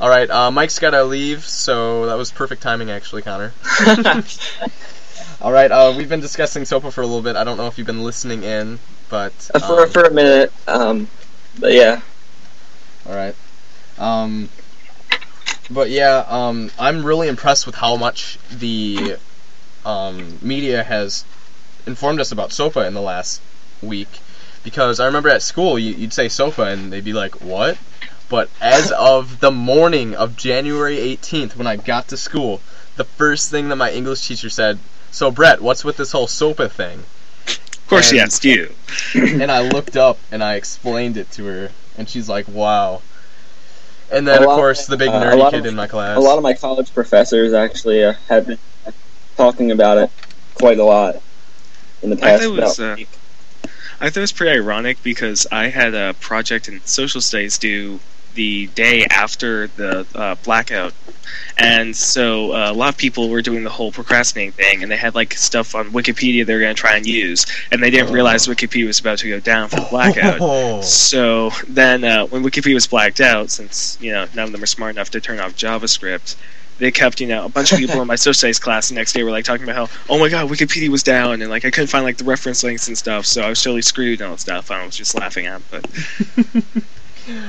All 0.01 0.09
right, 0.09 0.31
uh, 0.31 0.51
Mike's 0.51 0.79
got 0.79 0.91
to 0.93 1.05
leave, 1.05 1.45
so 1.45 2.07
that 2.07 2.14
was 2.16 2.31
perfect 2.31 2.62
timing, 2.62 2.91
actually, 2.91 3.21
Connor. 3.21 3.53
All 5.41 5.53
right, 5.53 5.70
uh, 5.70 5.95
we've 5.97 6.09
been 6.09 6.18
discussing 6.18 6.64
SOPA 6.64 6.91
for 6.91 7.01
a 7.01 7.07
little 7.07 7.22
bit. 7.22 7.36
I 7.36 7.45
don't 7.45 7.57
know 7.57 7.68
if 7.68 7.78
you've 7.78 7.86
been 7.86 8.03
listening 8.03 8.43
in, 8.43 8.80
but 9.09 9.32
for 9.32 9.82
um, 9.82 9.89
for 9.89 10.03
a 10.03 10.11
minute. 10.11 10.53
Um, 10.66 11.07
but 11.61 11.72
yeah. 11.72 12.01
All 13.07 13.14
right. 13.14 13.36
Um, 13.99 14.49
but 15.70 15.91
yeah, 15.91 16.24
um, 16.28 16.72
I'm 16.76 17.07
really 17.07 17.28
impressed 17.28 17.66
with 17.66 17.76
how 17.76 17.95
much 17.95 18.36
the 18.51 19.16
um, 19.86 20.41
media 20.43 20.82
has 20.82 21.24
informed 21.86 22.18
us 22.18 22.32
about 22.32 22.51
SOPA 22.51 22.89
in 22.89 22.95
the 22.95 23.01
last 23.01 23.41
week. 23.80 24.09
Because 24.64 24.99
I 24.99 25.07
remember 25.07 25.28
at 25.28 25.43
school, 25.43 25.78
you, 25.78 25.95
you'd 25.95 26.12
say 26.12 26.28
SOPA, 26.28 26.64
and 26.64 26.93
they'd 26.93 27.05
be 27.05 27.12
like, 27.12 27.41
"What?" 27.41 27.78
But 28.28 28.51
as 28.61 28.91
of 28.99 29.39
the 29.39 29.53
morning 29.53 30.16
of 30.16 30.36
January 30.36 30.97
18th, 30.97 31.55
when 31.55 31.68
I 31.68 31.76
got 31.76 32.09
to 32.09 32.16
school, 32.16 32.61
the 32.97 33.05
first 33.05 33.53
thing 33.53 33.68
that 33.68 33.76
my 33.76 33.93
English 33.93 34.26
teacher 34.26 34.51
said, 34.51 34.80
"So 35.11 35.31
Brett, 35.31 35.61
what's 35.61 35.85
with 35.85 35.97
this 35.97 36.13
whole 36.13 36.27
SOPA 36.27 36.69
thing?" 36.69 37.05
Of 37.47 37.87
course, 37.89 38.11
he 38.11 38.19
And- 38.19 38.27
asked 38.27 38.45
you. 38.45 38.75
and 39.15 39.51
I 39.51 39.63
looked 39.63 39.97
up 39.97 40.19
and 40.31 40.43
I 40.45 40.55
explained 40.55 41.17
it 41.17 41.31
to 41.33 41.45
her, 41.47 41.71
and 41.97 42.09
she's 42.09 42.29
like, 42.29 42.47
"Wow." 42.49 43.03
And 44.11 44.27
then, 44.27 44.43
of 44.43 44.49
lot- 44.49 44.57
course, 44.57 44.87
the 44.87 44.97
big 44.97 45.09
uh, 45.09 45.21
nerdy 45.23 45.39
lot 45.39 45.51
kid 45.53 45.61
of- 45.61 45.67
in 45.67 45.75
my 45.77 45.87
class. 45.87 46.17
A 46.17 46.21
lot 46.21 46.37
of 46.39 46.43
my 46.43 46.55
college 46.55 46.93
professors 46.95 47.53
actually 47.53 48.05
uh, 48.05 48.15
have 48.29 48.47
been 48.47 48.59
talking 49.37 49.71
about 49.71 49.99
it 49.99 50.11
quite 50.55 50.79
a 50.79 50.85
lot 50.85 51.17
in 52.03 52.11
the 52.11 52.17
I 52.17 52.21
past. 52.21 52.43
thought 52.43 52.49
it 52.49 52.61
was, 52.63 52.79
about 52.79 52.93
uh, 52.93 52.97
week. 52.97 53.09
I 54.01 54.11
thought 54.11 54.17
it 54.19 54.21
was 54.21 54.33
pretty 54.33 54.57
ironic 54.59 55.03
because 55.03 55.47
I 55.53 55.69
had 55.69 55.95
a 55.95 56.15
project 56.15 56.69
in 56.69 56.81
social 56.85 57.21
studies 57.21 57.59
due 57.59 58.01
the 58.39 58.68
day 58.68 59.05
after 59.11 59.66
the 59.66 60.07
uh, 60.14 60.36
blackout, 60.45 60.95
and 61.59 61.95
so 61.97 62.53
uh, 62.53 62.70
a 62.70 62.72
lot 62.72 62.91
of 62.91 62.97
people 62.97 63.28
were 63.28 63.43
doing 63.43 63.64
the 63.64 63.70
whole 63.70 63.91
procrastinating 63.91 64.53
thing, 64.53 64.82
and 64.84 64.93
they 64.93 64.97
had 64.97 65.16
like 65.16 65.34
stuff 65.34 65.74
on 65.74 65.91
Wikipedia 65.91 66.47
they 66.47 66.55
were 66.55 66.61
going 66.61 66.74
to 66.74 66.80
try 66.80 66.95
and 66.95 67.05
use, 67.05 67.47
and 67.72 67.82
they 67.82 67.91
didn't 67.91 68.12
realize 68.12 68.47
Wikipedia 68.47 68.86
was 68.86 69.01
about 69.01 69.18
to 69.18 69.28
go 69.28 69.41
down 69.41 69.68
for 69.68 69.76
the 69.76 69.89
blackout. 69.91 70.39
Oh. 70.41 70.82
So 71.09 71.51
then, 71.66 72.05
uh, 72.05 72.26
when 72.26 72.45
Wikipedia 72.45 72.74
was 72.74 72.86
blacked 72.86 73.20
out, 73.20 73.51
since 73.51 73.99
you 74.01 74.12
know 74.12 74.26
none 74.34 74.47
of 74.47 74.53
them 74.53 74.62
are 74.62 74.66
smart 74.66 74.95
enough 74.95 75.11
to 75.11 75.20
turn 75.20 75.41
off 75.41 75.57
JavaScript, 75.57 76.36
they 76.78 76.93
kept 76.93 77.20
you 77.20 77.26
know 77.26 77.45
a 77.45 77.49
bunch 77.49 77.72
of 77.72 77.78
people 77.78 78.01
in 78.01 78.07
my 78.07 78.14
social 78.26 78.34
studies 78.34 78.61
class 78.61 78.89
the 78.89 78.95
next 78.95 79.14
day 79.14 79.24
were 79.24 79.30
like 79.30 79.45
talking 79.45 79.64
about 79.64 79.74
how 79.74 79.97
oh 80.09 80.18
my 80.18 80.28
god 80.28 80.49
Wikipedia 80.49 80.89
was 80.89 81.03
down 81.03 81.43
and 81.43 81.51
like 81.51 81.64
I 81.64 81.70
couldn't 81.70 81.89
find 81.89 82.05
like 82.05 82.18
the 82.18 82.24
reference 82.24 82.62
links 82.62 82.86
and 82.86 82.97
stuff, 82.97 83.26
so 83.26 83.43
I 83.43 83.49
was 83.49 83.61
totally 83.61 83.82
screwed 83.82 84.20
and 84.20 84.28
all 84.28 84.34
that 84.36 84.41
stuff. 84.41 84.70
I 84.70 84.84
was 84.84 84.97
just 84.97 85.14
laughing 85.14 85.47
at, 85.47 85.61
but 85.70 85.84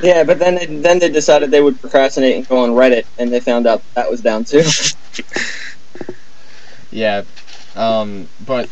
Yeah, 0.01 0.23
but 0.23 0.39
then 0.39 0.55
they, 0.55 0.65
then 0.65 0.99
they 0.99 1.09
decided 1.09 1.51
they 1.51 1.61
would 1.61 1.80
procrastinate 1.80 2.36
and 2.36 2.47
go 2.47 2.63
on 2.63 2.71
Reddit, 2.71 3.05
and 3.17 3.32
they 3.32 3.39
found 3.39 3.67
out 3.67 3.82
that 3.93 4.09
was 4.09 4.21
down 4.21 4.43
too. 4.43 4.63
Yeah, 6.91 7.23
um, 7.75 8.27
but 8.45 8.69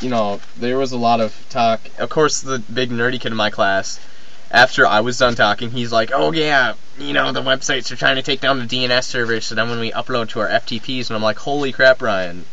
you 0.00 0.08
know 0.08 0.40
there 0.56 0.78
was 0.78 0.92
a 0.92 0.96
lot 0.96 1.20
of 1.20 1.34
talk. 1.50 1.80
Of 1.98 2.08
course, 2.08 2.40
the 2.40 2.58
big 2.58 2.90
nerdy 2.90 3.20
kid 3.20 3.32
in 3.32 3.36
my 3.36 3.50
class, 3.50 4.00
after 4.50 4.86
I 4.86 5.00
was 5.00 5.18
done 5.18 5.34
talking, 5.34 5.70
he's 5.70 5.92
like, 5.92 6.10
"Oh 6.12 6.32
yeah, 6.32 6.74
you 6.98 7.12
know 7.12 7.32
the 7.32 7.42
websites 7.42 7.90
are 7.90 7.96
trying 7.96 8.16
to 8.16 8.22
take 8.22 8.40
down 8.40 8.58
the 8.58 8.64
DNS 8.66 9.04
servers, 9.04 9.44
so 9.44 9.54
then 9.54 9.68
when 9.68 9.78
we 9.78 9.92
upload 9.92 10.30
to 10.30 10.40
our 10.40 10.48
FTPs," 10.48 11.08
and 11.08 11.16
I'm 11.16 11.22
like, 11.22 11.38
"Holy 11.38 11.72
crap, 11.72 12.00
Ryan." 12.00 12.44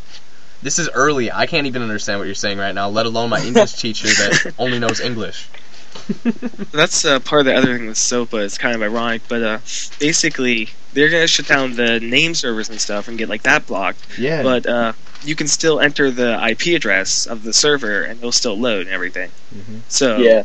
This 0.61 0.79
is 0.79 0.89
early. 0.89 1.31
I 1.31 1.45
can't 1.45 1.67
even 1.67 1.83
understand 1.83 2.19
what 2.19 2.25
you're 2.25 2.35
saying 2.35 2.57
right 2.57 2.73
now, 2.73 2.89
let 2.89 3.05
alone 3.05 3.29
my 3.29 3.41
English 3.41 3.73
teacher 3.81 4.07
that 4.07 4.53
only 4.57 4.79
knows 4.79 4.99
English. 4.99 5.47
that's 6.71 7.05
uh, 7.05 7.19
part 7.19 7.41
of 7.41 7.45
the 7.47 7.55
other 7.55 7.77
thing 7.77 7.87
with 7.87 7.97
SOPA. 7.97 8.37
It's 8.45 8.57
kind 8.57 8.75
of 8.75 8.81
ironic, 8.81 9.23
but 9.27 9.41
uh, 9.43 9.57
basically 9.99 10.69
they're 10.93 11.09
gonna 11.09 11.27
shut 11.27 11.47
down 11.47 11.73
the 11.75 11.99
name 11.99 12.33
servers 12.33 12.69
and 12.69 12.79
stuff 12.79 13.07
and 13.07 13.17
get 13.17 13.29
like 13.29 13.43
that 13.43 13.67
blocked. 13.67 14.17
Yeah. 14.17 14.43
But 14.43 14.65
uh, 14.65 14.93
you 15.23 15.35
can 15.35 15.47
still 15.47 15.79
enter 15.79 16.11
the 16.11 16.43
IP 16.47 16.75
address 16.75 17.25
of 17.25 17.43
the 17.43 17.53
server 17.53 18.03
and 18.03 18.19
it'll 18.19 18.31
still 18.31 18.57
load 18.59 18.85
and 18.85 18.89
everything. 18.89 19.31
Mhm. 19.55 19.81
So 19.87 20.17
yeah, 20.17 20.43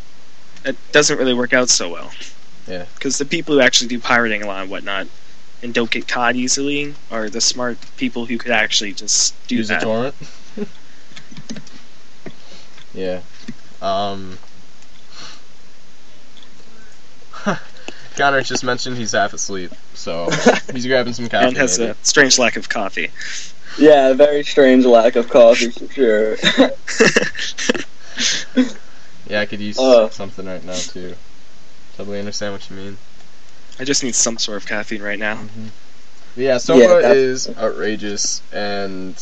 it 0.65 0.77
doesn't 0.93 1.19
really 1.19 1.35
work 1.35 1.53
out 1.53 1.69
so 1.69 1.91
well. 1.91 2.11
Yeah. 2.67 2.87
Because 2.95 3.19
the 3.19 3.25
people 3.25 3.55
who 3.55 3.61
actually 3.61 3.89
do 3.89 3.99
pirating 3.99 4.43
a 4.43 4.47
lot 4.47 4.63
and 4.63 4.71
whatnot 4.71 5.07
and 5.63 5.73
don't 5.73 5.91
get 5.91 6.09
caught 6.09 6.35
easily 6.37 6.95
are 7.11 7.29
the 7.29 7.41
smart 7.41 7.79
people 7.97 8.27
who 8.27 8.37
could 8.39 8.51
actually 8.51 8.93
just 8.93 9.35
do 9.47 9.57
use 9.57 9.69
that. 9.69 9.83
a 9.83 9.85
torrent. 9.85 10.15
yeah. 12.95 13.21
Um. 13.81 14.39
Connor 18.17 18.43
just 18.43 18.65
mentioned 18.65 18.97
he's 18.97 19.13
half 19.13 19.33
asleep, 19.33 19.73
so 19.95 20.29
he's 20.73 20.87
grabbing 20.87 21.13
some 21.15 21.29
coffee. 21.29 21.47
and 21.49 21.57
has 21.57 21.79
maybe. 21.79 21.93
a 21.93 21.97
strange 22.03 22.39
lack 22.39 22.57
of 22.57 22.69
coffee. 22.69 23.11
yeah, 23.79 24.13
very 24.13 24.43
strange 24.45 24.85
lack 24.85 25.17
of 25.17 25.29
coffee 25.31 25.71
for 25.71 25.93
sure. 25.93 26.37
Yeah, 29.29 29.41
I 29.41 29.47
could 29.47 29.61
use 29.61 29.79
Uh. 29.79 30.11
something 30.11 30.45
right 30.47 30.63
now 30.63 30.75
too. 30.75 31.15
Totally 31.97 32.19
understand 32.19 32.53
what 32.53 32.69
you 32.69 32.77
mean. 32.77 32.99
I 33.81 33.85
just 33.85 34.03
need 34.05 34.15
some 34.15 34.37
sort 34.37 34.59
of 34.59 34.67
caffeine 34.67 35.01
right 35.03 35.19
now. 35.19 35.41
But 36.35 36.45
yeah, 36.45 36.57
Sopa 36.57 36.81
Yeah, 36.81 37.09
that- 37.09 37.17
is 37.17 37.49
outrageous, 37.57 38.43
and 38.53 39.15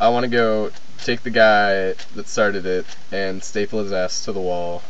I 0.00 0.08
want 0.08 0.24
to 0.24 0.30
go 0.30 0.70
take 1.04 1.22
the 1.22 1.30
guy 1.30 1.94
that 2.14 2.28
started 2.28 2.64
it 2.64 2.86
and 3.12 3.42
staple 3.44 3.82
his 3.82 3.92
ass 3.92 4.24
to 4.24 4.32
the 4.32 4.40
wall. 4.40 4.82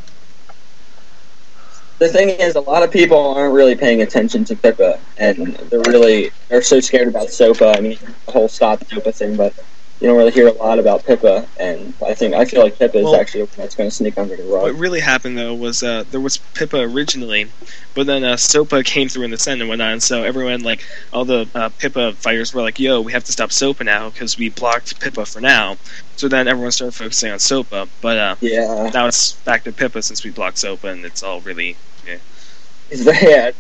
The 1.99 2.09
thing 2.09 2.29
is, 2.29 2.55
a 2.55 2.61
lot 2.61 2.83
of 2.85 2.93
people 2.93 3.35
aren't 3.35 3.55
really 3.55 3.75
paying 3.75 4.03
attention 4.03 4.45
to 4.45 4.57
PIPA, 4.57 5.01
and 5.19 5.57
they're 5.71 5.81
really 5.81 6.31
they're 6.49 6.63
so 6.63 6.79
scared 6.79 7.09
about 7.09 7.29
Sopa. 7.29 7.75
Uh, 7.75 7.77
I 7.77 7.81
mean, 7.81 7.99
the 8.27 8.33
whole 8.33 8.49
stop 8.49 8.81
Sopa 8.81 9.13
thing, 9.15 9.37
but 9.37 9.53
you 10.01 10.07
don't 10.07 10.17
really 10.17 10.31
hear 10.31 10.49
a 10.49 10.53
lot 10.53 10.79
about 10.79 11.05
PIPA. 11.05 11.49
And 11.59 11.95
I 12.07 12.15
think 12.15 12.35
I 12.35 12.45
feel 12.45 12.63
like 12.63 12.79
PIPA 12.79 12.95
is 12.97 13.13
actually 13.13 13.43
the 13.43 13.47
one 13.47 13.55
that's 13.59 13.75
going 13.75 13.91
to 13.91 13.95
sneak 13.95 14.17
under 14.17 14.37
the 14.37 14.45
rug. 14.45 14.63
What 14.63 14.75
really 14.77 15.01
happened 15.01 15.37
though 15.37 15.55
was 15.55 15.83
uh, 15.83 16.05
there 16.09 16.21
was 16.21 16.39
PIPA 16.55 16.95
originally, 16.95 17.53
but 17.95 18.07
then 18.07 18.25
uh, 18.25 18.35
Sopa 18.35 18.85
came 18.85 19.09
through 19.09 19.25
in 19.25 19.31
the 19.31 19.39
Senate 19.39 19.63
and 19.63 19.69
whatnot, 19.69 19.93
and 19.93 20.03
so 20.03 20.23
everyone 20.23 20.61
like 20.61 20.85
all 21.13 21.25
the 21.25 21.51
uh, 21.55 21.71
PIPA 21.71 22.17
fighters 22.19 22.55
were 22.55 22.63
like, 22.63 22.79
"Yo, 22.79 23.01
we 23.01 23.13
have 23.13 23.25
to 23.25 23.33
stop 23.33 23.51
Sopa 23.51 23.85
now 23.85 24.11
because 24.11 24.39
we 24.39 24.51
blocked 24.51 25.01
PIPA 25.01 25.27
for 25.33 25.41
now." 25.41 25.77
So 26.17 26.29
then 26.29 26.49
everyone 26.49 26.73
started 26.73 26.95
focusing 26.95 27.33
on 27.33 27.39
Sopa, 27.39 27.89
but 28.01 28.19
uh, 28.19 28.37
Yeah, 28.41 28.91
now 28.95 29.07
it's 29.07 29.35
back 29.45 29.65
to 29.65 29.73
PIPA 29.73 30.05
since 30.05 30.25
we 30.25 30.31
blocked 30.31 30.59
Sopa, 30.59 30.93
and 30.93 31.05
it's 31.05 31.23
all 31.23 31.41
really 31.41 31.77
it's 32.91 33.05
bad. 33.23 33.55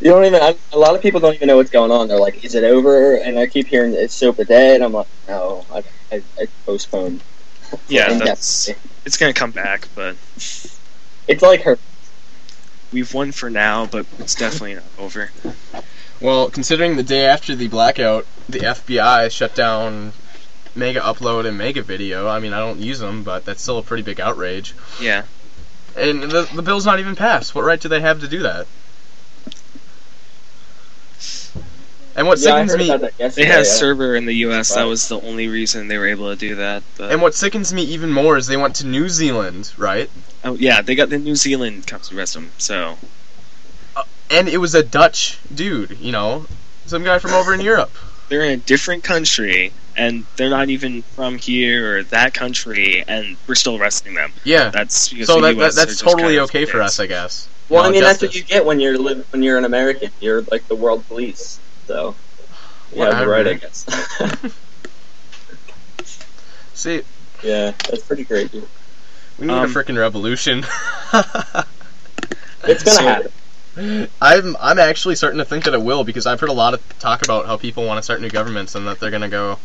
You 0.00 0.10
don't 0.10 0.24
even. 0.24 0.42
I, 0.42 0.56
a 0.72 0.78
lot 0.78 0.94
of 0.94 1.02
people 1.02 1.20
don't 1.20 1.34
even 1.34 1.48
know 1.48 1.56
what's 1.56 1.70
going 1.70 1.90
on. 1.90 2.08
They're 2.08 2.18
like, 2.18 2.44
"Is 2.44 2.54
it 2.54 2.64
over?" 2.64 3.16
And 3.16 3.38
I 3.38 3.46
keep 3.46 3.66
hearing 3.66 3.94
it's 3.94 4.20
Sopa 4.20 4.46
dead. 4.46 4.82
I'm 4.82 4.92
like, 4.92 5.06
"No, 5.28 5.64
I, 5.72 5.82
I, 6.12 6.22
I 6.38 6.46
postponed." 6.66 7.22
yeah, 7.88 8.18
that's 8.24 8.70
it's 9.04 9.16
gonna 9.16 9.32
come 9.32 9.50
back, 9.50 9.88
but 9.94 10.16
it's 11.28 11.42
like 11.42 11.62
her. 11.62 11.78
we've 12.92 13.12
won 13.14 13.32
for 13.32 13.50
now, 13.50 13.86
but 13.86 14.06
it's 14.18 14.34
definitely 14.34 14.74
not 14.74 14.84
over. 14.98 15.30
Well, 16.20 16.50
considering 16.50 16.96
the 16.96 17.02
day 17.02 17.26
after 17.26 17.54
the 17.54 17.68
blackout, 17.68 18.26
the 18.48 18.60
FBI 18.60 19.30
shut 19.30 19.54
down 19.54 20.12
Mega 20.74 21.00
Upload 21.00 21.46
and 21.46 21.58
Mega 21.58 21.82
Video. 21.82 22.28
I 22.28 22.38
mean, 22.40 22.52
I 22.52 22.58
don't 22.60 22.78
use 22.78 22.98
them, 22.98 23.22
but 23.22 23.44
that's 23.44 23.62
still 23.62 23.78
a 23.78 23.82
pretty 23.82 24.02
big 24.02 24.20
outrage. 24.20 24.74
Yeah, 25.00 25.24
And 25.96 26.22
the 26.22 26.48
the 26.54 26.62
bill's 26.62 26.86
not 26.86 27.00
even 27.00 27.16
passed. 27.16 27.54
What 27.54 27.64
right 27.64 27.80
do 27.80 27.88
they 27.88 28.00
have 28.00 28.20
to 28.20 28.28
do 28.28 28.42
that? 28.42 28.66
And 32.16 32.26
what 32.26 32.38
yeah, 32.38 32.64
sickens 32.64 32.76
me 32.76 32.86
they 33.28 33.44
had 33.44 33.56
a 33.56 33.58
yeah. 33.58 33.62
server 33.64 34.14
in 34.14 34.24
the 34.24 34.34
U.S. 34.46 34.74
That 34.74 34.84
was 34.84 35.08
the 35.08 35.20
only 35.20 35.48
reason 35.48 35.88
they 35.88 35.98
were 35.98 36.06
able 36.06 36.30
to 36.30 36.36
do 36.36 36.54
that. 36.56 36.82
But 36.96 37.10
and 37.10 37.20
what 37.20 37.34
sickens 37.34 37.74
me 37.74 37.82
even 37.82 38.12
more 38.12 38.36
is 38.36 38.46
they 38.46 38.56
went 38.56 38.76
to 38.76 38.86
New 38.86 39.08
Zealand, 39.08 39.72
right? 39.76 40.08
oh 40.44 40.54
yeah, 40.54 40.82
they 40.82 40.94
got 40.94 41.10
the 41.10 41.18
New 41.18 41.34
Zealand 41.34 41.86
comes 41.86 42.08
to 42.08 42.16
arrest 42.16 42.34
them. 42.34 42.52
So 42.58 42.98
uh, 43.96 44.04
And 44.30 44.48
it 44.48 44.58
was 44.58 44.74
a 44.74 44.82
Dutch 44.82 45.38
dude, 45.52 45.98
you 45.98 46.12
know, 46.12 46.46
some 46.86 47.02
guy 47.02 47.18
from 47.18 47.32
over 47.32 47.52
in 47.52 47.60
Europe. 47.60 47.92
they're 48.28 48.42
in 48.42 48.52
a 48.52 48.56
different 48.56 49.02
country 49.02 49.72
and 49.96 50.24
they're 50.36 50.50
not 50.50 50.68
even 50.68 51.02
from 51.02 51.38
here 51.38 51.98
or 51.98 52.02
that 52.04 52.34
country, 52.34 53.04
and 53.06 53.36
we're 53.46 53.54
still 53.54 53.76
arresting 53.76 54.14
them. 54.14 54.32
Yeah. 54.42 54.70
That's 54.70 55.08
because 55.08 55.28
So 55.28 55.36
the 55.36 55.42
that, 55.42 55.54
that 55.54 55.64
US 55.64 55.72
are 55.72 55.86
that's 55.86 56.00
totally 56.00 56.22
kind 56.22 56.36
of 56.38 56.44
okay 56.44 56.64
for 56.64 56.82
us, 56.82 56.98
I 56.98 57.06
guess. 57.06 57.48
Well, 57.68 57.82
No, 57.82 57.88
I 57.88 57.92
mean, 57.92 58.02
that's 58.02 58.20
what 58.20 58.34
you 58.34 58.42
get 58.42 58.66
when 58.66 58.80
you're 58.80 58.98
live, 58.98 59.26
when 59.32 59.42
you're 59.42 59.56
an 59.56 59.64
American. 59.64 60.10
You're 60.20 60.42
like 60.42 60.66
the 60.68 60.74
world 60.74 61.06
police. 61.06 61.60
So 61.86 62.14
you 62.94 63.02
have 63.02 63.18
the 63.18 63.28
right, 63.28 63.46
I 63.46 63.54
guess. 63.54 63.84
See, 66.74 67.02
yeah, 67.42 67.72
that's 67.88 68.02
pretty 68.02 68.24
crazy. 68.24 68.62
we 69.38 69.46
need 69.46 69.52
Um, 69.52 69.64
a 69.64 69.68
freaking 69.68 69.98
revolution. 69.98 70.58
It's 72.66 72.82
gonna 72.82 72.96
So- 72.96 73.02
happen. 73.02 73.30
I'm 74.22 74.56
I'm 74.60 74.78
actually 74.78 75.16
starting 75.16 75.38
to 75.38 75.44
think 75.44 75.64
that 75.64 75.74
it 75.74 75.82
will 75.82 76.04
because 76.04 76.26
I've 76.26 76.38
heard 76.40 76.48
a 76.48 76.52
lot 76.54 76.74
of 76.74 76.98
talk 77.00 77.22
about 77.24 77.46
how 77.46 77.56
people 77.56 77.84
want 77.84 77.98
to 77.98 78.02
start 78.02 78.20
new 78.20 78.30
governments 78.30 78.74
and 78.76 78.86
that 78.86 79.00
they're 79.00 79.10
gonna 79.10 79.28
go. 79.28 79.58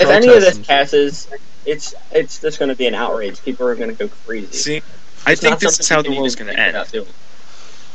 If 0.00 0.08
any 0.08 0.28
of 0.28 0.40
this 0.40 0.58
passes, 0.58 1.28
it's 1.66 1.94
it's 2.12 2.40
just 2.40 2.58
going 2.58 2.68
to 2.70 2.74
be 2.76 2.86
an 2.86 2.94
outrage. 2.94 3.42
People 3.42 3.66
are 3.66 3.74
going 3.74 3.90
to 3.90 3.96
go 3.96 4.08
crazy. 4.26 4.52
See, 4.52 4.82
I 5.26 5.34
think 5.34 5.58
this 5.58 5.80
is 5.80 5.88
how 5.88 6.02
the 6.02 6.08
can 6.08 6.16
world's 6.18 6.36
going 6.36 6.48
to 6.48 6.54
think 6.54 6.94
end. 6.94 7.04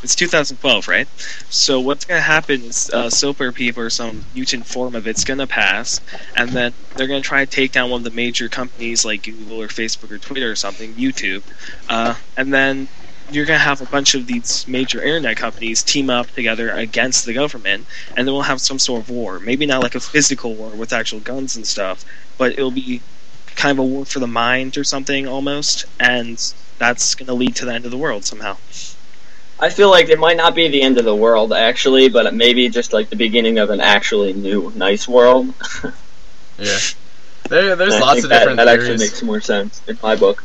It's 0.04 0.16
2012, 0.16 0.90
right? 0.90 1.08
So 1.50 1.80
what's 1.80 2.04
going 2.04 2.18
to 2.18 2.24
happen 2.24 2.64
is 2.64 2.90
uh, 2.92 3.10
SOPA 3.10 3.54
PIPA 3.54 3.78
or 3.78 3.90
some 3.90 4.26
mutant 4.36 4.66
form 4.66 4.96
of 4.96 5.08
it's 5.08 5.24
going 5.24 5.40
to 5.40 5.48
pass, 5.48 6.02
and 6.36 6.50
then 6.50 6.74
they're 6.96 7.08
going 7.08 7.22
to 7.22 7.28
try 7.28 7.46
to 7.46 7.50
take 7.50 7.72
down 7.72 7.90
one 7.90 8.02
of 8.02 8.04
the 8.04 8.12
major 8.12 8.50
companies 8.50 9.06
like 9.06 9.24
Google 9.24 9.62
or 9.62 9.68
Facebook 9.68 10.12
or 10.12 10.18
Twitter 10.18 10.52
or 10.52 10.56
something, 10.56 10.94
YouTube, 10.96 11.44
uh, 11.88 12.16
and 12.36 12.54
then 12.54 12.90
you're 13.32 13.46
going 13.46 13.58
to 13.58 13.64
have 13.64 13.80
a 13.80 13.86
bunch 13.86 14.14
of 14.14 14.28
these 14.28 14.68
major 14.68 15.02
internet 15.02 15.38
companies 15.38 15.82
team 15.82 16.10
up 16.10 16.30
together 16.32 16.70
against 16.70 17.26
the 17.26 17.34
government, 17.34 17.86
and 18.18 18.28
then 18.28 18.34
we'll 18.34 18.44
have 18.44 18.60
some 18.60 18.80
sort 18.80 19.04
of 19.04 19.10
war. 19.10 19.40
Maybe 19.40 19.66
not 19.66 19.82
like 19.82 19.96
a 19.96 20.02
physical 20.02 20.54
war 20.54 20.72
with 20.72 20.92
actual 20.92 21.22
guns 21.22 21.56
and 21.56 21.66
stuff, 21.66 22.04
but 22.38 22.52
it'll 22.52 22.72
be 22.72 23.02
kind 23.56 23.72
of 23.72 23.80
a 23.80 23.88
war 23.88 24.04
for 24.04 24.20
the 24.20 24.28
mind 24.28 24.78
or 24.78 24.84
something 24.84 25.30
almost, 25.30 25.86
and 25.98 26.54
that's 26.78 27.16
going 27.16 27.28
to 27.28 27.34
lead 27.34 27.56
to 27.56 27.66
the 27.66 27.74
end 27.74 27.86
of 27.86 27.92
the 27.92 27.98
world 27.98 28.26
somehow. 28.26 28.58
I 29.64 29.70
feel 29.70 29.90
like 29.90 30.10
it 30.10 30.20
might 30.20 30.36
not 30.36 30.56
be 30.56 30.68
the 30.68 30.82
end 30.82 30.98
of 30.98 31.06
the 31.06 31.16
world 31.16 31.54
actually, 31.54 32.10
but 32.10 32.26
it 32.26 32.34
may 32.34 32.54
be 32.54 32.68
just 32.68 32.92
like 32.92 33.10
the 33.10 33.16
beginning 33.16 33.60
of 33.60 33.70
an 33.70 33.80
actually 33.80 34.34
new, 34.34 34.74
nice 34.76 35.08
world. 35.08 35.54
Yeah, 36.60 36.78
there, 37.50 37.76
there's 37.76 37.96
And 37.96 38.02
lots 38.02 38.24
of 38.24 38.30
that, 38.30 38.40
different 38.40 38.58
that 38.58 38.68
actually 38.68 38.98
makes 39.00 39.24
more 39.24 39.42
sense 39.42 39.82
in 39.88 39.98
my 40.04 40.16
book. 40.16 40.44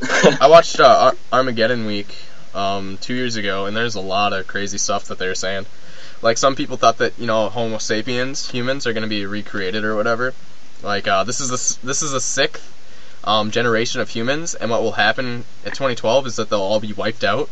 I 0.40 0.46
watched 0.48 0.78
uh, 0.78 0.84
Ar- 0.86 1.16
Armageddon 1.32 1.84
Week 1.84 2.14
um, 2.54 2.96
two 3.00 3.14
years 3.14 3.34
ago, 3.34 3.66
and 3.66 3.76
there's 3.76 3.96
a 3.96 4.00
lot 4.00 4.32
of 4.32 4.46
crazy 4.46 4.78
stuff 4.78 5.06
that 5.06 5.18
they 5.18 5.26
were 5.26 5.34
saying. 5.34 5.66
Like 6.22 6.38
some 6.38 6.54
people 6.54 6.76
thought 6.76 6.98
that 6.98 7.18
you 7.18 7.26
know 7.26 7.48
Homo 7.48 7.78
sapiens, 7.78 8.50
humans, 8.50 8.86
are 8.86 8.92
going 8.92 9.02
to 9.02 9.08
be 9.08 9.26
recreated 9.26 9.82
or 9.82 9.96
whatever. 9.96 10.32
Like 10.80 11.08
uh, 11.08 11.24
this 11.24 11.40
is 11.40 11.48
the 11.48 11.86
this 11.86 12.02
is 12.02 12.12
a 12.12 12.20
sixth 12.20 12.72
um, 13.24 13.50
generation 13.50 14.00
of 14.00 14.10
humans, 14.10 14.54
and 14.54 14.70
what 14.70 14.82
will 14.82 14.92
happen 14.92 15.44
at 15.64 15.74
2012 15.74 16.28
is 16.28 16.36
that 16.36 16.50
they'll 16.50 16.60
all 16.60 16.80
be 16.80 16.92
wiped 16.92 17.24
out, 17.24 17.50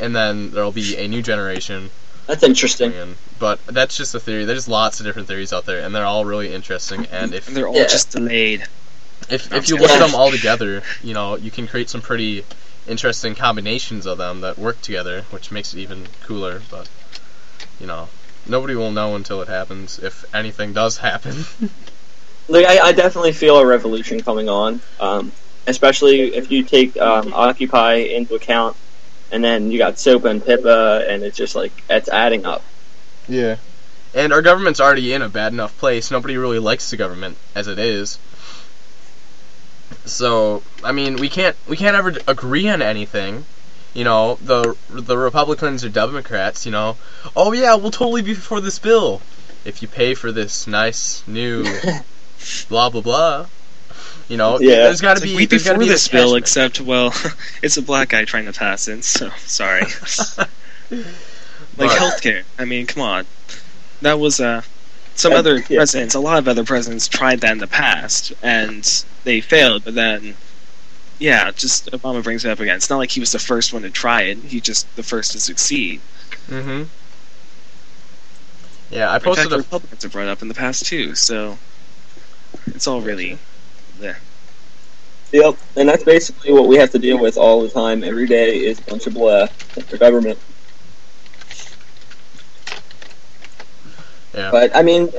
and 0.00 0.14
then 0.14 0.50
there'll 0.50 0.72
be 0.72 0.96
a 0.96 1.08
new 1.08 1.22
generation 1.22 1.90
That's 2.26 2.42
interesting. 2.42 2.92
coming 2.92 3.10
in. 3.10 3.16
But 3.38 3.64
that's 3.66 3.96
just 3.96 4.14
a 4.14 4.20
theory. 4.20 4.44
There's 4.44 4.68
lots 4.68 5.00
of 5.00 5.06
different 5.06 5.28
theories 5.28 5.52
out 5.52 5.66
there, 5.66 5.84
and 5.84 5.94
they're 5.94 6.06
all 6.06 6.24
really 6.24 6.52
interesting. 6.52 7.06
And 7.12 7.34
if 7.34 7.48
And 7.48 7.56
they're 7.56 7.68
all 7.68 7.74
Yeah. 7.74 7.86
just 7.86 8.10
delayed. 8.10 8.64
if 9.28 9.52
I'm 9.52 9.58
if 9.58 9.68
you 9.68 9.76
look 9.76 9.90
at 9.90 9.98
them 9.98 10.14
all 10.14 10.30
together, 10.30 10.82
you 11.02 11.14
know, 11.14 11.36
you 11.36 11.50
can 11.50 11.66
create 11.66 11.90
some 11.90 12.00
pretty 12.00 12.44
interesting 12.86 13.34
combinations 13.34 14.06
of 14.06 14.18
them 14.18 14.40
that 14.42 14.58
work 14.58 14.80
together, 14.82 15.22
which 15.30 15.50
makes 15.50 15.74
it 15.74 15.78
even 15.78 16.06
cooler. 16.22 16.62
But 16.70 16.88
you 17.80 17.86
know, 17.86 18.08
nobody 18.46 18.74
will 18.74 18.90
know 18.90 19.14
until 19.16 19.42
it 19.42 19.48
happens, 19.48 19.98
if 19.98 20.24
anything 20.34 20.72
does 20.72 20.98
happen. 20.98 21.44
Like 22.46 22.66
I, 22.66 22.78
I 22.88 22.92
definitely 22.92 23.32
feel 23.32 23.56
a 23.56 23.66
revolution 23.66 24.20
coming 24.20 24.50
on, 24.50 24.82
um, 25.00 25.32
especially 25.66 26.34
if 26.34 26.50
you 26.50 26.62
take 26.62 26.94
um, 27.00 27.32
Occupy 27.32 27.94
into 27.94 28.34
account, 28.34 28.76
and 29.30 29.42
then 29.42 29.70
you 29.70 29.78
got 29.78 29.94
Sopa 29.94 30.30
and 30.30 30.42
PIPA, 30.42 31.08
and 31.08 31.22
it's 31.22 31.36
just 31.36 31.54
like 31.54 31.72
it's 31.90 32.08
adding 32.08 32.46
up. 32.46 32.62
Yeah. 33.28 33.56
And 34.14 34.32
our 34.32 34.42
government's 34.42 34.80
already 34.80 35.12
in 35.12 35.22
a 35.22 35.28
bad 35.28 35.52
enough 35.52 35.76
place. 35.78 36.10
Nobody 36.10 36.36
really 36.36 36.60
likes 36.60 36.90
the 36.90 36.96
government 36.96 37.36
as 37.54 37.66
it 37.66 37.78
is. 37.78 38.18
So, 40.04 40.62
I 40.84 40.92
mean, 40.92 41.16
we 41.16 41.28
can't 41.28 41.56
we 41.66 41.76
can't 41.76 41.96
ever 41.96 42.14
agree 42.26 42.68
on 42.68 42.82
anything. 42.82 43.44
You 43.92 44.04
know, 44.04 44.38
the 44.42 44.76
the 44.90 45.16
Republicans 45.16 45.84
or 45.84 45.88
Democrats, 45.88 46.66
you 46.66 46.72
know, 46.72 46.96
oh 47.34 47.52
yeah, 47.52 47.74
we'll 47.74 47.90
totally 47.90 48.22
be 48.22 48.34
for 48.34 48.60
this 48.60 48.78
bill 48.78 49.22
if 49.64 49.82
you 49.82 49.88
pay 49.88 50.14
for 50.14 50.30
this 50.30 50.66
nice 50.66 51.22
new 51.26 51.64
blah 52.68 52.90
blah 52.90 53.00
blah. 53.00 53.46
You 54.28 54.36
know, 54.38 54.58
Yeah. 54.58 54.76
there's 54.84 55.00
got 55.02 55.18
to 55.18 55.22
It's 55.22 55.22
like, 55.22 55.30
be 55.30 55.36
we'd 55.36 55.40
be 55.42 55.46
there's 55.56 55.64
gotta 55.64 55.76
for 55.76 55.80
be 55.84 55.88
this 55.88 56.08
bill, 56.08 56.34
except 56.34 56.80
well, 56.80 57.12
it's 57.62 57.76
a 57.76 57.82
black 57.82 58.08
guy 58.10 58.24
trying 58.24 58.46
to 58.46 58.52
pass 58.52 58.88
it. 58.88 59.04
So 59.04 59.30
sorry. 59.38 59.82
like 60.90 61.06
But- 61.76 61.90
healthcare. 61.98 62.44
I 62.58 62.64
mean, 62.64 62.86
come 62.86 63.02
on. 63.02 63.26
That 64.02 64.18
was 64.18 64.40
uh, 64.40 64.62
some 65.14 65.32
Uh, 65.32 65.36
other 65.36 65.58
yeah. 65.58 65.76
presidents. 65.78 66.14
A 66.14 66.20
lot 66.20 66.38
of 66.38 66.48
other 66.48 66.64
presidents 66.64 67.06
tried 67.08 67.40
that 67.40 67.52
in 67.52 67.58
the 67.58 67.66
past, 67.66 68.32
and 68.42 69.04
they 69.24 69.40
failed. 69.40 69.84
But 69.84 69.94
then, 69.94 70.36
yeah, 71.18 71.50
just 71.52 71.90
Obama 71.92 72.22
brings 72.22 72.44
it 72.44 72.50
up 72.50 72.60
again. 72.60 72.76
It's 72.76 72.90
not 72.90 72.98
like 72.98 73.10
he 73.10 73.20
was 73.20 73.32
the 73.32 73.38
first 73.38 73.72
one 73.72 73.82
to 73.82 73.90
try 73.90 74.22
it. 74.22 74.38
He 74.38 74.60
just 74.60 74.94
the 74.96 75.02
first 75.02 75.32
to 75.32 75.40
succeed. 75.40 76.00
Mm-hmm. 76.48 76.84
Yeah, 78.90 79.10
I 79.10 79.14
In 79.16 79.20
fact, 79.20 79.24
posted 79.24 79.50
the 79.50 79.54
a 79.56 79.58
Republicans 79.58 80.02
have 80.02 80.12
brought 80.12 80.28
up 80.28 80.42
in 80.42 80.48
the 80.48 80.54
past 80.54 80.86
too. 80.86 81.14
So 81.14 81.58
it's 82.66 82.86
all 82.86 83.00
really 83.00 83.38
there. 83.98 84.18
Yep, 85.32 85.56
and 85.76 85.88
that's 85.88 86.04
basically 86.04 86.52
what 86.52 86.68
we 86.68 86.76
have 86.76 86.90
to 86.92 86.98
deal 86.98 87.18
with 87.18 87.36
all 87.36 87.62
the 87.62 87.68
time, 87.68 88.04
every 88.04 88.26
day, 88.26 88.58
is 88.64 88.78
a 88.78 88.82
bunch 88.82 89.06
of 89.06 89.14
blah 89.14 89.48
the 89.90 89.98
government. 89.98 90.38
Yeah. 94.34 94.50
But 94.50 94.74
I 94.76 94.82
mean, 94.82 95.10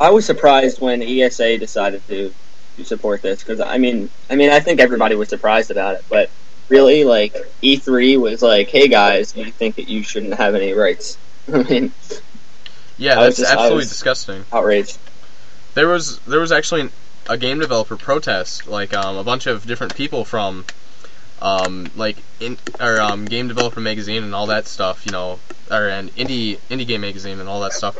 I- 0.00 0.10
was 0.10 0.24
surprised 0.24 0.80
when 0.80 1.02
ESA 1.02 1.58
decided 1.58 2.06
to 2.08 2.32
to 2.76 2.84
support 2.84 3.20
this 3.22 3.40
because 3.42 3.60
I 3.60 3.78
mean, 3.78 4.10
I 4.28 4.36
mean, 4.36 4.50
I 4.50 4.60
think 4.60 4.80
everybody 4.80 5.14
was 5.16 5.28
surprised 5.28 5.70
about 5.70 5.96
it, 5.96 6.04
but 6.08 6.30
really, 6.68 7.04
like 7.04 7.34
E3 7.62 8.16
was 8.20 8.42
like, 8.42 8.68
"Hey 8.68 8.86
guys, 8.88 9.36
you 9.36 9.50
think 9.50 9.76
that 9.76 9.88
you 9.88 10.02
shouldn't 10.04 10.34
have 10.34 10.54
any 10.54 10.72
rights?" 10.72 11.18
I 11.52 11.62
mean, 11.64 11.92
yeah, 12.96 13.16
that's 13.16 13.38
just- 13.38 13.52
absolutely 13.52 13.84
disgusting. 13.84 14.44
outraged. 14.52 14.98
There 15.74 15.88
was 15.88 16.18
there 16.20 16.40
was 16.40 16.52
actually 16.52 16.82
an, 16.82 16.90
a 17.30 17.38
game 17.38 17.60
developer 17.60 17.96
protest, 17.96 18.66
like 18.66 18.92
um, 18.92 19.16
a 19.16 19.24
bunch 19.24 19.46
of 19.46 19.64
different 19.66 19.94
people 19.94 20.24
from, 20.24 20.64
um, 21.40 21.88
like 21.96 22.16
in 22.40 22.58
or 22.80 23.00
um, 23.00 23.24
game 23.24 23.48
developer 23.48 23.80
magazine 23.80 24.24
and 24.24 24.34
all 24.34 24.48
that 24.48 24.66
stuff, 24.66 25.06
you 25.06 25.12
know, 25.12 25.38
or 25.70 25.88
and 25.88 26.14
indie 26.16 26.58
indie 26.68 26.86
game 26.86 27.00
magazine 27.02 27.38
and 27.38 27.48
all 27.48 27.60
that 27.60 27.72
stuff. 27.72 27.96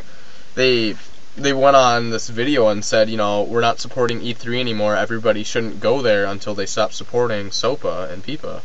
They 0.55 0.95
they 1.37 1.53
went 1.53 1.77
on 1.77 2.09
this 2.09 2.27
video 2.27 2.67
and 2.67 2.83
said, 2.83 3.09
you 3.09 3.15
know, 3.15 3.43
we're 3.43 3.61
not 3.61 3.79
supporting 3.79 4.19
E3 4.19 4.59
anymore. 4.59 4.97
Everybody 4.97 5.43
shouldn't 5.45 5.79
go 5.79 6.01
there 6.01 6.25
until 6.25 6.53
they 6.53 6.65
stop 6.65 6.91
supporting 6.91 7.51
SOPA 7.51 8.09
and 8.11 8.21
PIPA. 8.23 8.61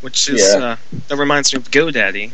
Which 0.00 0.28
is 0.30 0.54
Yeah. 0.54 0.64
uh, 0.64 0.76
that 1.08 1.16
reminds 1.16 1.52
me 1.52 1.58
of 1.58 1.70
GoDaddy, 1.70 2.32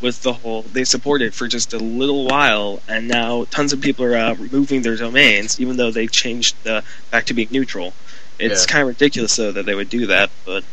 with 0.00 0.22
the 0.22 0.32
whole 0.32 0.62
they 0.62 0.84
supported 0.84 1.34
for 1.34 1.46
just 1.48 1.72
a 1.72 1.78
little 1.78 2.24
while, 2.26 2.80
and 2.88 3.08
now 3.08 3.44
tons 3.50 3.72
of 3.72 3.80
people 3.80 4.04
are 4.04 4.16
uh, 4.16 4.34
removing 4.34 4.82
their 4.82 4.96
domains, 4.96 5.60
even 5.60 5.76
though 5.76 5.90
they 5.90 6.06
changed 6.06 6.56
the 6.64 6.82
back 7.10 7.26
to 7.26 7.34
being 7.34 7.48
neutral. 7.50 7.94
It's 8.38 8.66
Yeah. 8.66 8.72
kind 8.72 8.82
of 8.82 8.88
ridiculous 8.88 9.36
though 9.36 9.52
that 9.52 9.66
they 9.66 9.74
would 9.74 9.90
do 9.90 10.06
that, 10.06 10.30
but 10.44 10.64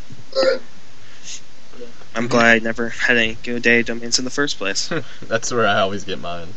I'm 2.15 2.28
glad 2.28 2.55
I 2.55 2.59
never 2.59 2.89
had 2.89 3.17
any 3.17 3.36
GoDaddy 3.36 3.86
domains 3.86 4.17
in 4.17 4.25
the 4.25 4.32
first 4.32 4.57
place. 4.57 4.89
That's 5.21 5.51
where 5.51 5.67
I 5.67 5.80
always 5.80 6.03
get 6.03 6.19
mine. 6.19 6.47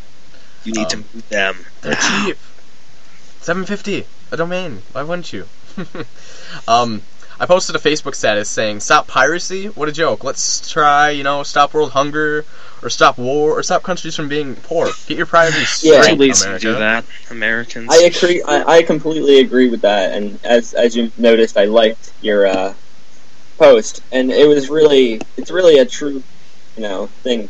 You 0.64 0.72
need 0.72 0.88
to 0.90 0.96
Um, 0.96 1.04
move 1.12 1.28
them. 1.28 1.66
They're 1.82 1.94
cheap. 1.94 2.38
Seven 3.40 3.64
fifty 3.64 4.04
a 4.30 4.36
domain. 4.36 4.82
Why 4.92 5.02
wouldn't 5.02 5.32
you? 5.32 5.46
um, 6.68 7.02
I 7.40 7.46
posted 7.46 7.74
a 7.74 7.78
Facebook 7.78 8.14
status 8.14 8.50
saying, 8.50 8.80
"Stop 8.80 9.08
piracy. 9.08 9.66
What 9.68 9.88
a 9.88 9.92
joke. 9.92 10.24
Let's 10.24 10.70
try, 10.70 11.08
you 11.08 11.22
know, 11.22 11.42
stop 11.42 11.72
world 11.72 11.90
hunger, 11.92 12.44
or 12.82 12.90
stop 12.90 13.16
war, 13.16 13.58
or 13.58 13.62
stop 13.62 13.82
countries 13.82 14.14
from 14.14 14.28
being 14.28 14.54
poor. 14.56 14.90
Get 15.06 15.16
your 15.16 15.24
priorities 15.24 15.80
Yeah. 15.82 16.02
Too 16.02 16.02
straight, 16.02 16.42
America." 16.42 16.58
do 16.60 16.74
that, 16.74 17.06
Americans. 17.30 17.88
I 17.90 18.02
agree. 18.02 18.42
I, 18.42 18.76
I 18.76 18.82
completely 18.82 19.40
agree 19.40 19.70
with 19.70 19.80
that. 19.80 20.12
And 20.12 20.38
as 20.44 20.74
as 20.74 20.94
you 20.94 21.10
noticed, 21.16 21.56
I 21.56 21.64
liked 21.64 22.12
your 22.20 22.46
uh, 22.46 22.74
post, 23.58 24.02
and 24.12 24.30
it 24.30 24.46
was 24.46 24.68
really 24.68 25.18
it's 25.38 25.50
really 25.50 25.78
a 25.78 25.86
true, 25.86 26.22
you 26.76 26.82
know, 26.82 27.06
thing. 27.22 27.48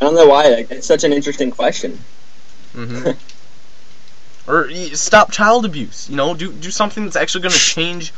I 0.00 0.04
don't 0.04 0.16
know 0.16 0.26
why. 0.26 0.48
Like, 0.48 0.66
it's 0.70 0.88
such 0.88 1.04
an 1.04 1.12
interesting 1.12 1.52
question. 1.52 2.04
hmm 2.74 3.10
or 4.48 4.70
stop 4.94 5.30
child 5.30 5.64
abuse. 5.64 6.08
You 6.08 6.16
know, 6.16 6.34
do 6.34 6.50
do 6.52 6.70
something 6.70 7.04
that's 7.04 7.16
actually 7.16 7.42
going 7.42 7.52
to 7.52 7.58
change, 7.58 8.12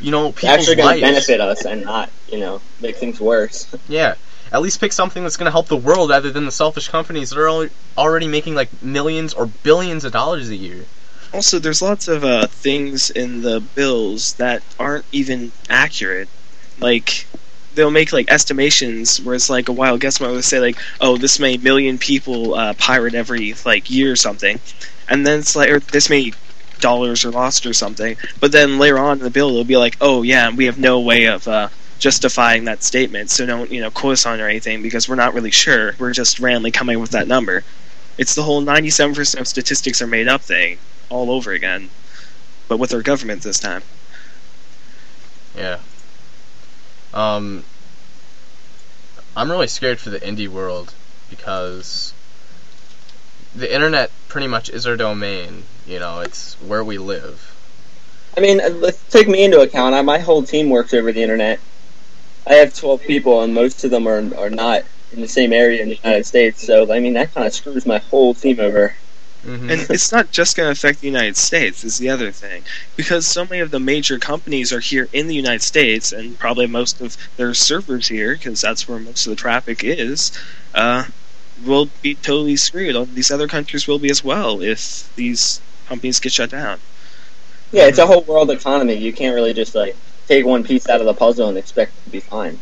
you 0.00 0.10
know, 0.10 0.32
people's 0.32 0.60
actually 0.60 0.76
going 0.76 0.96
to 0.96 1.00
benefit 1.00 1.40
us 1.40 1.64
and 1.64 1.82
not, 1.82 2.10
you 2.28 2.38
know, 2.38 2.60
make 2.80 2.96
things 2.96 3.20
worse. 3.20 3.74
Yeah. 3.88 4.14
At 4.52 4.60
least 4.60 4.80
pick 4.80 4.92
something 4.92 5.22
that's 5.22 5.38
going 5.38 5.46
to 5.46 5.50
help 5.50 5.68
the 5.68 5.76
world 5.76 6.10
rather 6.10 6.30
than 6.30 6.44
the 6.44 6.52
selfish 6.52 6.88
companies 6.88 7.30
that 7.30 7.38
are 7.38 7.70
already 7.96 8.28
making 8.28 8.54
like 8.54 8.82
millions 8.82 9.32
or 9.32 9.46
billions 9.46 10.04
of 10.04 10.12
dollars 10.12 10.50
a 10.50 10.56
year. 10.56 10.84
Also, 11.32 11.58
there's 11.58 11.80
lots 11.80 12.06
of 12.06 12.22
uh, 12.22 12.46
things 12.48 13.08
in 13.08 13.40
the 13.40 13.60
bills 13.60 14.34
that 14.34 14.62
aren't 14.78 15.06
even 15.10 15.52
accurate. 15.70 16.28
Like, 16.78 17.26
they'll 17.74 17.90
make 17.90 18.12
like 18.12 18.30
estimations 18.30 19.20
where 19.22 19.34
it's 19.34 19.48
like 19.48 19.68
a 19.68 19.72
wild 19.72 20.00
guess. 20.00 20.20
Will 20.20 20.42
say 20.42 20.60
like, 20.60 20.76
"Oh, 21.00 21.16
this 21.16 21.38
many 21.38 21.56
million 21.56 21.96
people 21.96 22.54
uh, 22.54 22.74
pirate 22.74 23.14
every 23.14 23.54
like 23.64 23.90
year 23.90 24.12
or 24.12 24.16
something," 24.16 24.60
and 25.12 25.26
then 25.26 25.40
it's 25.40 25.54
like, 25.56 25.70
or 25.70 25.80
this 25.80 26.10
many 26.10 26.34
dollars 26.80 27.24
are 27.24 27.30
lost 27.30 27.66
or 27.66 27.72
something. 27.72 28.16
But 28.40 28.52
then 28.52 28.78
later 28.78 28.98
on 28.98 29.18
in 29.18 29.24
the 29.24 29.30
bill, 29.30 29.50
it'll 29.50 29.64
be 29.64 29.76
like, 29.76 29.96
"Oh 30.00 30.22
yeah, 30.22 30.50
we 30.50 30.66
have 30.66 30.78
no 30.78 31.00
way 31.00 31.26
of." 31.26 31.46
Uh, 31.46 31.68
justifying 31.98 32.64
that 32.64 32.82
statement 32.82 33.30
so 33.30 33.46
don't 33.46 33.70
you 33.70 33.80
know 33.80 33.88
quote 33.88 34.14
us 34.14 34.26
on 34.26 34.40
or 34.40 34.48
anything 34.48 34.82
because 34.82 35.08
we're 35.08 35.14
not 35.14 35.34
really 35.34 35.52
sure 35.52 35.94
we're 36.00 36.12
just 36.12 36.40
randomly 36.40 36.72
coming 36.72 36.98
with 36.98 37.10
that 37.10 37.28
number 37.28 37.62
it's 38.18 38.34
the 38.34 38.42
whole 38.42 38.62
97% 38.62 39.40
of 39.40 39.48
statistics 39.48 40.02
are 40.02 40.06
made 40.06 40.28
up 40.28 40.42
thing 40.42 40.78
all 41.08 41.30
over 41.30 41.52
again, 41.52 41.90
but 42.68 42.78
with 42.78 42.94
our 42.94 43.02
government 43.02 43.42
this 43.42 43.58
time. 43.58 43.82
Yeah. 45.56 45.78
Um, 47.14 47.64
I'm 49.36 49.50
really 49.50 49.66
scared 49.66 50.00
for 50.00 50.10
the 50.10 50.20
indie 50.20 50.48
world 50.48 50.94
because 51.30 52.12
the 53.54 53.72
internet 53.72 54.10
pretty 54.28 54.46
much 54.48 54.68
is 54.70 54.86
our 54.86 54.96
domain. 54.96 55.64
You 55.86 55.98
know, 55.98 56.20
it's 56.20 56.58
where 56.60 56.84
we 56.84 56.98
live. 56.98 57.56
I 58.36 58.40
mean, 58.40 58.60
uh, 58.60 58.70
let's 58.70 59.02
take 59.04 59.28
me 59.28 59.44
into 59.44 59.60
account. 59.60 59.94
I, 59.94 60.02
my 60.02 60.18
whole 60.18 60.42
team 60.42 60.70
works 60.70 60.94
over 60.94 61.12
the 61.12 61.22
internet. 61.22 61.60
I 62.46 62.54
have 62.54 62.74
12 62.74 63.02
people, 63.02 63.42
and 63.42 63.54
most 63.54 63.84
of 63.84 63.90
them 63.90 64.08
are, 64.08 64.34
are 64.36 64.50
not 64.50 64.82
in 65.12 65.20
the 65.20 65.28
same 65.28 65.52
area 65.52 65.82
in 65.82 65.90
the 65.90 66.00
United 66.02 66.24
States. 66.26 66.66
So, 66.66 66.92
I 66.92 67.00
mean, 67.00 67.14
that 67.14 67.34
kind 67.34 67.46
of 67.46 67.52
screws 67.52 67.86
my 67.86 67.98
whole 67.98 68.34
team 68.34 68.58
over. 68.60 68.94
hmm 69.44 69.70
And 69.70 69.80
it's 69.90 70.12
not 70.12 70.30
just 70.30 70.56
going 70.56 70.66
to 70.66 70.72
affect 70.72 71.00
the 71.00 71.06
United 71.06 71.36
States, 71.36 71.84
is 71.84 71.98
the 71.98 72.10
other 72.10 72.32
thing. 72.32 72.64
Because 72.96 73.26
so 73.26 73.44
many 73.44 73.60
of 73.60 73.70
the 73.70 73.80
major 73.80 74.18
companies 74.18 74.72
are 74.72 74.80
here 74.80 75.08
in 75.12 75.26
the 75.26 75.34
United 75.34 75.62
States, 75.62 76.12
and 76.12 76.38
probably 76.38 76.66
most 76.66 77.00
of 77.00 77.16
their 77.36 77.54
servers 77.54 78.08
here, 78.08 78.34
because 78.34 78.60
that's 78.60 78.88
where 78.88 78.98
most 78.98 79.26
of 79.26 79.30
the 79.30 79.36
traffic 79.36 79.84
is, 79.84 80.32
uh, 80.74 81.04
will 81.64 81.88
be 82.02 82.14
totally 82.14 82.56
screwed. 82.56 82.96
All 82.96 83.04
These 83.04 83.30
other 83.30 83.48
countries 83.48 83.86
will 83.86 83.98
be 83.98 84.10
as 84.10 84.22
well 84.24 84.62
if 84.62 85.14
these 85.16 85.60
companies 85.86 86.20
get 86.20 86.32
shut 86.32 86.50
down. 86.50 86.78
Yeah, 87.72 87.86
it's 87.86 87.98
a 87.98 88.06
whole 88.06 88.22
world 88.22 88.50
economy. 88.50 88.94
You 88.94 89.12
can't 89.12 89.34
really 89.34 89.54
just, 89.54 89.74
like, 89.74 89.96
take 90.28 90.44
one 90.44 90.64
piece 90.64 90.88
out 90.88 91.00
of 91.00 91.06
the 91.06 91.14
puzzle 91.14 91.48
and 91.48 91.56
expect 91.56 91.92
it 91.92 92.04
to 92.04 92.10
be 92.10 92.20
fine. 92.20 92.58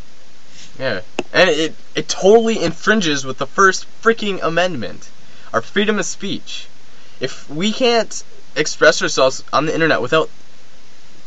Yeah, 0.79 1.01
and 1.33 1.49
it 1.49 1.75
it 1.95 2.07
totally 2.07 2.63
infringes 2.63 3.25
with 3.25 3.37
the 3.37 3.45
first 3.45 3.85
freaking 4.01 4.41
amendment, 4.41 5.09
our 5.53 5.61
freedom 5.61 5.99
of 5.99 6.05
speech. 6.05 6.67
If 7.19 7.49
we 7.49 7.71
can't 7.71 8.23
express 8.55 9.01
ourselves 9.01 9.43
on 9.53 9.65
the 9.65 9.73
internet 9.73 10.01
without 10.01 10.29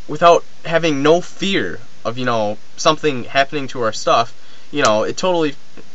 without 0.09 0.45
having 0.65 1.03
no 1.03 1.21
fear 1.21 1.79
of 2.05 2.19
you 2.19 2.25
know 2.25 2.59
something 2.77 3.25
happening 3.25 3.69
to 3.69 3.81
our 3.83 3.93
stuff, 3.93 4.35
you 4.73 4.83
know, 4.83 5.05
it 5.05 5.17
totally 5.17 5.55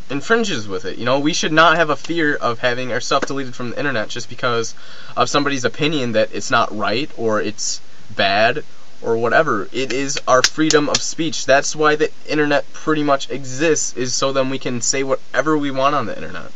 infringes 0.10 0.68
with 0.68 0.86
it. 0.86 0.98
You 0.98 1.06
know, 1.06 1.20
we 1.20 1.34
should 1.34 1.52
not 1.52 1.78
have 1.78 1.90
a 1.90 1.96
fear 1.96 2.36
of 2.36 2.60
having 2.60 2.92
our 2.92 3.02
stuff 3.02 3.26
deleted 3.26 3.56
from 3.56 3.72
the 3.72 3.80
internet 3.80 4.10
just 4.10 4.30
because 4.30 4.74
of 5.16 5.30
somebody's 5.30 5.66
opinion 5.66 6.14
that 6.14 6.30
it's 6.34 6.52
not 6.52 6.76
right 6.76 7.10
or 7.18 7.42
it's 7.42 7.82
bad 8.16 8.64
or 9.02 9.18
whatever. 9.18 9.70
It 9.72 9.94
is 9.94 10.20
our 10.28 10.42
freedom 10.44 10.90
of 10.90 11.02
speech. 11.02 11.46
That's 11.46 11.76
why 11.76 11.96
the 11.96 12.12
internet 12.28 12.72
pretty 12.74 13.04
much 13.04 13.30
exists 13.30 13.96
is 13.96 14.14
so 14.14 14.32
then 14.34 14.50
we 14.50 14.60
can 14.60 14.82
say 14.82 15.04
whatever 15.04 15.58
we 15.58 15.72
want 15.72 15.96
on 15.96 16.06
the 16.06 16.16
internet. 16.16 16.52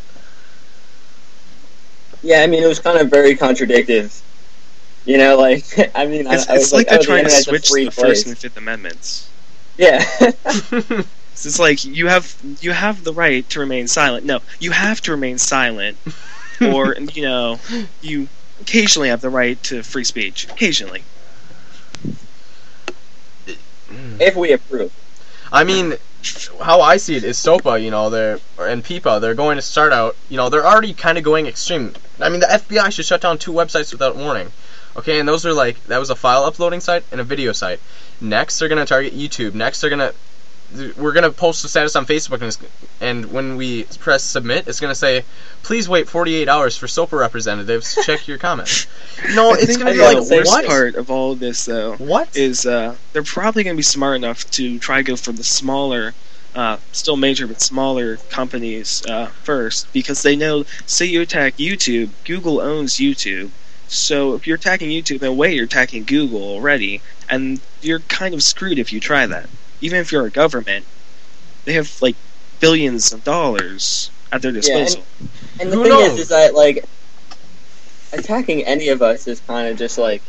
Yeah, 2.22 2.42
I 2.42 2.48
mean, 2.48 2.64
it 2.64 2.68
was 2.68 2.80
kind 2.80 2.98
of 3.00 3.10
very 3.10 3.36
contradictive. 3.36 4.22
You 5.06 5.18
know, 5.18 5.38
like 5.38 5.66
I 5.96 6.06
mean, 6.08 6.26
It's, 6.30 6.48
I, 6.48 6.54
I 6.54 6.56
it's 6.56 6.72
was 6.72 6.74
like, 6.74 6.88
they're 6.88 7.00
oh, 7.00 7.04
the 7.04 7.04
trying 7.04 7.26
to 7.26 7.32
internet's 7.32 7.48
a 7.48 7.50
switch 7.50 7.72
the 7.72 7.90
place. 7.90 8.24
First 8.24 8.28
and 8.28 8.38
Fifth 8.38 8.58
Amendments. 8.58 9.30
Yeah, 9.78 10.04
It's 11.34 11.60
like 11.60 11.84
you 11.84 12.08
have 12.08 12.36
you 12.62 12.72
have 12.72 13.04
the 13.04 13.14
right 13.14 13.48
to 13.50 13.60
remain 13.60 13.88
silent. 13.88 14.26
No, 14.26 14.40
you 14.60 14.72
have 14.72 15.02
to 15.02 15.12
remain 15.12 15.38
silent, 15.38 15.98
or 16.62 16.96
you 16.96 17.24
know, 17.24 17.60
you 18.02 18.28
occasionally 18.62 19.10
have 19.10 19.22
the 19.22 19.30
right 19.30 19.62
to 19.64 19.84
free 19.84 20.04
speech. 20.04 20.46
Occasionally, 20.50 21.04
if 24.20 24.36
we 24.36 24.54
approve. 24.54 24.92
I 25.52 25.64
mean, 25.64 25.98
how 26.62 26.82
I 26.82 26.98
see 26.98 27.16
it 27.16 27.24
is 27.24 27.38
SOPA, 27.38 27.80
you 27.82 27.92
know, 27.92 28.10
they're 28.10 28.40
and 28.60 28.84
PIPA, 28.84 29.22
they're 29.22 29.36
going 29.36 29.58
to 29.58 29.62
start 29.62 29.94
out, 29.94 30.16
you 30.30 30.38
know, 30.38 30.50
they're 30.50 30.66
already 30.66 30.94
kind 30.94 31.18
of 31.18 31.24
going 31.24 31.46
extreme. 31.46 31.94
I 32.20 32.30
mean, 32.30 32.40
the 32.40 32.48
FBI 32.48 32.92
should 32.92 33.06
shut 33.06 33.22
down 33.22 33.38
two 33.38 33.52
websites 33.52 33.92
without 33.92 34.16
warning. 34.16 34.52
Okay, 34.96 35.20
and 35.20 35.28
those 35.28 35.46
are 35.46 35.54
like 35.54 35.84
that 35.86 36.00
was 36.00 36.10
a 36.10 36.16
file 36.16 36.44
uploading 36.44 36.80
site 36.80 37.04
and 37.12 37.20
a 37.20 37.24
video 37.24 37.52
site. 37.52 37.80
Next, 38.22 38.60
they're 38.60 38.70
gonna 38.70 38.86
target 38.86 39.14
YouTube. 39.14 39.54
Next, 39.54 39.82
they're 39.82 39.90
gonna 39.90 40.14
we're 40.98 41.12
gonna 41.14 41.32
post 41.32 41.62
the 41.64 41.70
status 41.70 41.96
on 41.96 42.06
Facebook, 42.06 42.36
and, 42.36 42.44
it's, 42.44 42.60
and 43.02 43.32
when 43.32 43.58
we 43.58 43.84
press 44.00 44.24
submit, 44.24 44.68
it's 44.68 44.80
gonna 44.80 44.96
say, 44.96 45.24
"Please 45.64 45.88
wait 45.88 46.08
48 46.10 46.48
hours 46.50 46.78
for 46.78 46.88
SOPA 46.88 47.16
representatives. 47.18 47.96
to 47.96 48.04
Check 48.04 48.28
your 48.28 48.38
comments." 48.38 48.88
No, 49.36 49.52
I 49.52 49.58
it's 49.60 49.78
gonna 49.78 49.92
be 49.92 49.98
the 49.98 50.04
like 50.04 50.30
worst 50.30 50.52
what? 50.52 50.66
part 50.66 50.96
of 50.96 51.10
all 51.10 51.32
of 51.34 51.40
this, 51.40 51.66
though, 51.66 51.94
What? 51.98 52.36
is 52.36 52.66
uh, 52.66 52.96
they're 53.14 53.24
probably 53.24 53.64
going 53.64 53.76
to 53.76 53.78
be 53.78 53.84
smart 53.84 54.16
enough 54.18 54.50
to 54.52 54.80
try 54.80 54.98
to 54.98 55.04
go 55.04 55.16
for 55.16 55.32
the 55.32 55.44
smaller, 55.44 56.14
uh, 56.56 56.78
still 56.92 57.16
major 57.16 57.48
but 57.48 57.62
smaller 57.62 58.18
companies 58.30 59.04
uh, 59.08 59.28
first, 59.28 59.92
because 59.94 60.24
they 60.24 60.36
know, 60.36 60.66
say 60.88 61.06
you 61.06 61.22
attack 61.22 61.58
YouTube, 61.58 62.10
Google 62.26 62.60
owns 62.60 62.96
YouTube. 62.96 63.52
So 63.88 64.34
if 64.34 64.48
you're 64.48 64.58
attacking 64.58 64.90
YouTube, 64.90 65.22
in 65.22 65.28
a 65.28 65.34
way 65.34 65.54
you're 65.54 65.66
attacking 65.66 66.04
Google 66.06 66.42
already, 66.42 67.02
and 67.30 67.62
you're 67.82 68.00
kind 68.00 68.34
of 68.34 68.42
screwed 68.44 68.80
if 68.80 68.92
you 68.92 69.00
try 69.00 69.26
that. 69.28 69.48
Even 69.84 70.00
if 70.00 70.12
you're 70.12 70.26
a 70.26 70.32
government, 70.32 70.86
they 71.66 71.74
have 71.74 71.92
like 72.02 72.16
billions 72.60 73.12
of 73.14 73.24
dollars 73.24 74.10
at 74.32 74.42
their 74.42 74.52
Yeah, 74.52 74.56
and- 74.58 74.64
disposal. 74.86 75.04
And 75.60 75.72
the 75.72 75.76
Who 75.76 75.84
thing 75.84 75.92
knows? 75.92 76.14
is, 76.14 76.20
is 76.22 76.28
that 76.30 76.56
like 76.56 76.86
attacking 78.12 78.64
any 78.66 78.90
of 78.90 79.02
us 79.02 79.28
is 79.28 79.40
kind 79.42 79.68
of 79.68 79.78
just 79.78 79.98
like 79.98 80.22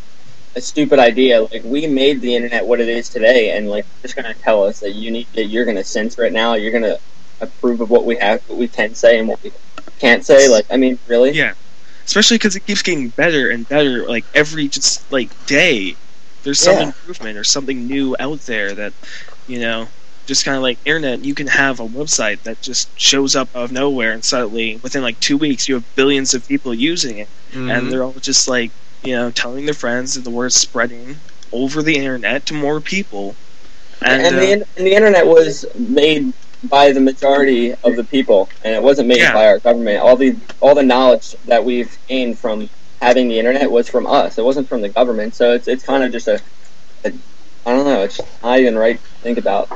a 0.56 0.60
stupid 0.60 0.98
idea. 0.98 1.42
Like 1.42 1.62
we 1.64 1.86
made 1.86 2.20
the 2.20 2.34
internet 2.34 2.66
what 2.66 2.80
it 2.80 2.88
is 2.88 3.08
today, 3.08 3.56
and 3.56 3.68
like 3.70 3.86
just 4.02 4.16
gonna 4.16 4.34
tell 4.34 4.64
us 4.64 4.80
that 4.80 4.90
you 4.92 5.10
need 5.10 5.26
that 5.34 5.44
you're 5.46 5.64
gonna 5.64 5.84
censor 5.84 6.24
it 6.24 6.32
now. 6.32 6.54
You're 6.54 6.72
gonna 6.72 6.98
approve 7.40 7.80
of 7.80 7.90
what 7.90 8.04
we 8.04 8.16
have, 8.16 8.42
what 8.48 8.58
we 8.58 8.68
can 8.68 8.94
say, 8.94 9.18
and 9.18 9.28
what 9.28 9.42
we 9.42 9.52
can't 9.98 10.24
say. 10.24 10.48
Like, 10.48 10.66
I 10.70 10.76
mean, 10.76 10.98
really? 11.08 11.30
Yeah, 11.32 11.54
especially 12.06 12.36
because 12.36 12.56
it 12.56 12.66
keeps 12.66 12.82
getting 12.82 13.08
better 13.10 13.50
and 13.50 13.68
better. 13.68 14.06
Like 14.06 14.24
every 14.34 14.68
just 14.68 15.10
like 15.12 15.30
day, 15.46 15.96
there's 16.42 16.60
some 16.60 16.76
Yeah. 16.76 16.86
improvement 16.86 17.36
or 17.38 17.44
something 17.44 17.86
new 17.86 18.14
out 18.20 18.40
there 18.40 18.72
that 18.74 18.92
you 19.46 19.58
know. 19.60 19.88
Just 20.26 20.46
kind 20.46 20.56
of 20.56 20.62
like 20.62 20.78
internet, 20.86 21.22
you 21.22 21.34
can 21.34 21.48
have 21.48 21.80
a 21.80 21.86
website 21.86 22.42
that 22.44 22.62
just 22.62 22.88
shows 22.98 23.36
up 23.36 23.54
out 23.54 23.64
of 23.64 23.72
nowhere, 23.72 24.12
and 24.12 24.24
suddenly 24.24 24.76
within 24.82 25.02
like 25.02 25.20
two 25.20 25.36
weeks, 25.36 25.68
you 25.68 25.74
have 25.74 25.94
billions 25.96 26.32
of 26.32 26.48
people 26.48 26.72
using 26.72 27.18
it, 27.18 27.28
Mhm. 27.52 27.70
and 27.76 27.92
they're 27.92 28.02
all 28.02 28.14
just 28.20 28.48
like 28.48 28.70
you 29.02 29.14
know 29.14 29.30
telling 29.30 29.66
their 29.66 29.74
friends, 29.74 30.16
and 30.16 30.24
the 30.24 30.30
word's 30.30 30.54
spreading 30.54 31.16
over 31.52 31.82
the 31.82 31.96
internet 31.98 32.46
to 32.46 32.54
more 32.54 32.80
people. 32.80 33.36
And, 34.00 34.22
And, 34.22 34.36
uh, 34.36 34.40
the 34.40 34.50
in- 34.52 34.64
and 34.78 34.86
the 34.86 34.94
internet 34.94 35.26
was 35.26 35.66
made 35.78 36.32
by 36.64 36.92
the 36.92 37.00
majority 37.00 37.74
of 37.84 37.94
the 37.96 38.04
people, 38.04 38.48
and 38.64 38.74
it 38.74 38.82
wasn't 38.82 39.08
made 39.08 39.18
Yeah. 39.18 39.34
by 39.34 39.46
our 39.46 39.58
government. 39.58 40.00
All 40.00 40.16
the 40.16 40.36
all 40.62 40.74
the 40.74 40.82
knowledge 40.82 41.36
that 41.44 41.66
we've 41.66 41.98
gained 42.08 42.38
from 42.38 42.70
having 43.02 43.28
the 43.28 43.38
internet 43.38 43.70
was 43.70 43.90
from 43.90 44.06
us. 44.06 44.38
It 44.38 44.44
wasn't 44.44 44.70
from 44.70 44.80
the 44.80 44.88
government. 44.88 45.34
So 45.34 45.52
it's 45.52 45.68
it's 45.68 45.84
kind 45.84 46.02
of 46.02 46.12
just 46.12 46.28
a, 46.28 46.40
a 47.04 47.12
I 47.66 47.72
don't 47.72 47.84
know. 47.86 48.02
It's 48.02 48.20
not 48.42 48.58
even 48.58 48.76
right 48.76 48.98
to 49.02 49.10
think 49.22 49.38
about. 49.38 49.70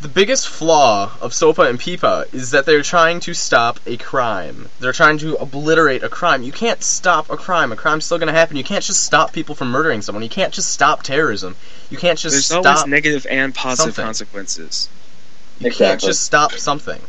The 0.00 0.08
biggest 0.08 0.48
flaw 0.48 1.12
of 1.20 1.32
SOPA 1.32 1.68
and 1.68 1.78
PIPA 1.78 2.34
is 2.34 2.50
that 2.50 2.66
they're 2.66 2.82
trying 2.82 3.20
to 3.20 3.34
stop 3.34 3.78
a 3.86 3.96
crime. 3.96 4.68
They're 4.80 4.92
trying 4.92 5.18
to 5.18 5.36
obliterate 5.36 6.02
a 6.02 6.08
crime. 6.08 6.42
You 6.42 6.50
can't 6.50 6.82
stop 6.82 7.30
a 7.30 7.36
crime. 7.36 7.70
A 7.70 7.76
crime's 7.76 8.04
still 8.04 8.18
going 8.18 8.26
to 8.26 8.32
happen. 8.32 8.56
You 8.56 8.64
can't 8.64 8.82
just 8.82 9.04
stop 9.04 9.32
people 9.32 9.54
from 9.54 9.70
murdering 9.70 10.02
someone. 10.02 10.24
You 10.24 10.28
can't 10.28 10.52
just 10.52 10.72
stop 10.72 11.04
terrorism. 11.04 11.54
You 11.88 11.98
can't 11.98 12.18
just 12.18 12.34
there's 12.34 12.46
stop. 12.46 12.66
always 12.66 12.86
negative 12.88 13.26
and 13.30 13.54
positive 13.54 13.94
something. 13.94 14.04
consequences. 14.04 14.88
you 15.60 15.70
can't 15.70 16.00
just 16.00 16.22
stop 16.22 16.52
something. 16.52 17.00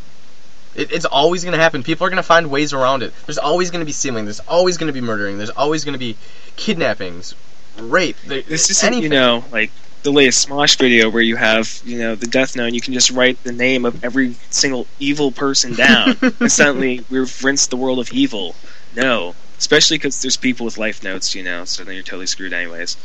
It, 0.76 0.92
it's 0.92 1.06
always 1.06 1.44
going 1.44 1.54
to 1.54 1.62
happen. 1.62 1.82
People 1.82 2.06
are 2.06 2.10
going 2.12 2.18
to 2.18 2.24
find 2.24 2.52
ways 2.52 2.74
around 2.74 3.02
it. 3.02 3.12
There's 3.26 3.40
always 3.40 3.72
going 3.72 3.82
to 3.82 3.86
be 3.88 3.92
stealing. 3.92 4.26
There's 4.26 4.40
always 4.42 4.78
going 4.78 4.88
to 4.88 4.94
be 4.94 5.02
murdering. 5.02 5.38
There's 5.38 5.50
always 5.52 5.84
going 5.84 5.94
to 5.94 6.00
be 6.00 6.16
kidnappings, 6.58 7.34
rape. 7.80 8.18
There, 8.26 8.42
This 8.44 8.70
isn't, 8.70 8.86
anything. 8.88 9.04
you 9.04 9.10
know, 9.10 9.44
like 9.52 9.72
the 10.04 10.12
latest 10.12 10.48
Smosh 10.48 10.78
video 10.78 11.10
where 11.10 11.22
you 11.22 11.38
have, 11.38 11.82
you 11.86 11.98
know, 11.98 12.16
the 12.16 12.28
death 12.28 12.56
note 12.56 12.66
and 12.66 12.76
you 12.76 12.82
can 12.82 12.94
just 12.94 13.10
write 13.10 13.42
the 13.44 13.54
name 13.54 13.86
of 13.86 14.04
every 14.04 14.36
single 14.50 14.86
evil 15.00 15.32
person 15.32 15.74
down. 15.74 16.18
and 16.40 16.52
suddenly 16.52 17.04
we've 17.10 17.44
rinsed 17.44 17.70
the 17.70 17.78
world 17.78 18.00
of 18.00 18.12
evil. 18.12 18.56
No. 18.96 19.34
Especially 19.58 19.98
because 19.98 20.22
there's 20.22 20.36
people 20.36 20.66
with 20.66 20.78
life 20.78 21.04
notes, 21.04 21.34
you 21.34 21.44
know, 21.44 21.64
so 21.64 21.84
then 21.84 21.96
you're 21.96 22.04
totally 22.04 22.28
screwed 22.28 22.52
anyways. 22.52 22.98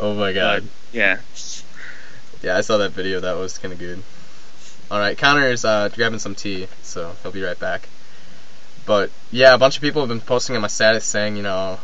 Oh 0.00 0.14
my 0.14 0.32
god. 0.32 0.64
Yeah. 0.92 1.20
Yeah, 2.42 2.58
I 2.58 2.62
saw 2.62 2.78
that 2.78 2.90
video. 2.90 3.20
That 3.20 3.36
was 3.36 3.58
kind 3.58 3.72
of 3.72 3.78
good. 3.78 4.02
All 4.90 4.98
right, 4.98 5.16
Connor's 5.16 5.64
uh, 5.64 5.88
grabbing 5.88 6.18
some 6.18 6.34
tea, 6.34 6.66
so 6.82 7.14
he'll 7.22 7.32
be 7.32 7.42
right 7.42 7.58
back. 7.58 7.88
But 8.86 9.10
yeah, 9.30 9.54
a 9.54 9.58
bunch 9.58 9.76
of 9.76 9.82
people 9.82 10.02
have 10.02 10.08
been 10.08 10.20
posting 10.20 10.56
on 10.56 10.62
my 10.62 10.68
status 10.68 11.04
saying, 11.04 11.36
you 11.36 11.42
know, 11.42 11.78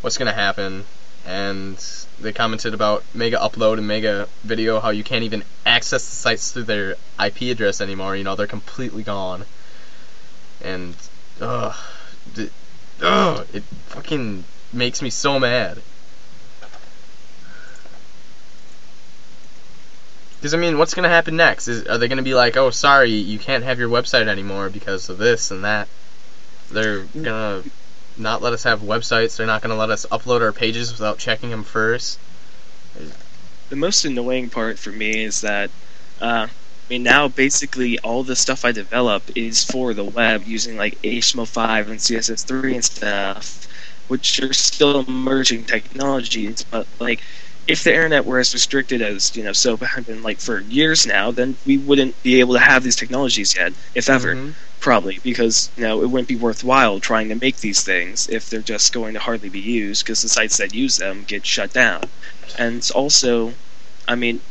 what's 0.00 0.18
gonna 0.18 0.32
happen, 0.32 0.84
and 1.26 1.76
they 2.20 2.32
commented 2.32 2.74
about 2.74 3.02
Mega 3.14 3.38
Upload 3.38 3.78
and 3.78 3.86
Mega 3.86 4.28
Video, 4.42 4.80
how 4.80 4.90
you 4.90 5.04
can't 5.04 5.24
even 5.24 5.42
access 5.64 6.04
the 6.04 6.14
sites 6.14 6.52
through 6.52 6.64
their 6.64 6.96
IP 7.22 7.42
address 7.42 7.80
anymore. 7.80 8.16
You 8.16 8.24
know, 8.24 8.36
they're 8.36 8.46
completely 8.46 9.02
gone. 9.02 9.44
And 10.62 10.94
ugh, 11.40 11.76
d- 12.34 12.50
ugh, 13.02 13.46
it 13.52 13.62
fucking 13.88 14.44
makes 14.72 15.02
me 15.02 15.10
so 15.10 15.38
mad. 15.38 15.80
Because 20.36 20.52
I 20.52 20.58
mean, 20.58 20.76
what's 20.76 20.92
gonna 20.92 21.08
happen 21.08 21.36
next? 21.36 21.68
Is 21.68 21.86
are 21.86 21.96
they 21.96 22.06
gonna 22.06 22.22
be 22.22 22.34
like, 22.34 22.56
"Oh, 22.58 22.68
sorry, 22.68 23.12
you 23.12 23.38
can't 23.38 23.64
have 23.64 23.78
your 23.78 23.88
website 23.88 24.28
anymore 24.28 24.68
because 24.68 25.08
of 25.08 25.16
this 25.16 25.50
and 25.50 25.64
that"? 25.64 25.88
They're 26.70 27.04
gonna 27.04 27.62
not 28.16 28.42
let 28.42 28.52
us 28.52 28.64
have 28.64 28.80
websites. 28.82 29.36
They're 29.36 29.46
not 29.46 29.62
gonna 29.62 29.76
let 29.76 29.90
us 29.90 30.06
upload 30.12 30.40
our 30.42 30.52
pages 30.52 30.92
without 30.92 31.18
checking 31.18 31.50
them 31.50 31.64
first. 31.64 32.20
The 33.70 33.76
most 33.76 34.04
annoying 34.04 34.50
part 34.50 34.78
for 34.78 34.90
me 34.90 35.24
is 35.24 35.40
that, 35.40 35.70
uh, 36.20 36.46
I 36.48 36.50
mean, 36.90 37.02
now 37.02 37.28
basically 37.28 37.98
all 38.00 38.22
the 38.24 38.36
stuff 38.36 38.64
I 38.64 38.72
develop 38.72 39.30
is 39.34 39.64
for 39.64 39.94
the 39.94 40.04
web 40.04 40.42
using 40.44 40.76
like 40.76 40.98
HTML5 41.02 41.88
and 41.88 42.00
CSS3 42.00 42.74
and 42.74 42.84
stuff, 42.84 43.66
which 44.08 44.40
are 44.40 44.52
still 44.52 45.00
emerging 45.00 45.64
technologies. 45.66 46.64
But 46.70 46.86
like, 47.00 47.20
if 47.66 47.82
the 47.84 47.92
internet 47.94 48.24
were 48.26 48.38
as 48.38 48.52
restricted 48.52 49.00
as 49.02 49.34
you 49.34 49.42
know 49.44 49.52
SOPA 49.52 49.86
had 49.86 50.06
been 50.06 50.22
like 50.22 50.40
for 50.40 50.60
years 50.60 51.06
now, 51.06 51.30
then 51.32 51.58
we 51.64 51.78
wouldn't 51.78 52.20
be 52.22 52.40
able 52.40 52.54
to 52.54 52.60
have 52.60 52.82
these 52.82 52.96
technologies 52.96 53.54
yet, 53.58 53.74
if 53.94 54.08
ever. 54.10 54.36
Mhm. 54.36 54.56
Probably 54.84 55.18
because 55.22 55.70
you 55.78 55.84
know 55.84 56.02
it 56.02 56.10
wouldn't 56.10 56.28
be 56.28 56.36
worthwhile 56.36 57.00
trying 57.00 57.30
to 57.30 57.34
make 57.36 57.56
these 57.56 57.82
things 57.82 58.28
if 58.28 58.50
they're 58.50 58.60
just 58.60 58.92
going 58.92 59.14
to 59.14 59.18
hardly 59.18 59.48
be 59.48 59.58
used 59.58 60.04
because 60.04 60.20
the 60.20 60.28
sites 60.28 60.58
that 60.58 60.74
use 60.74 60.98
them 60.98 61.24
get 61.26 61.46
shut 61.46 61.72
down. 61.72 62.02
And 62.58 62.86
also, 62.94 63.54
I 64.06 64.14
mean, 64.14 64.42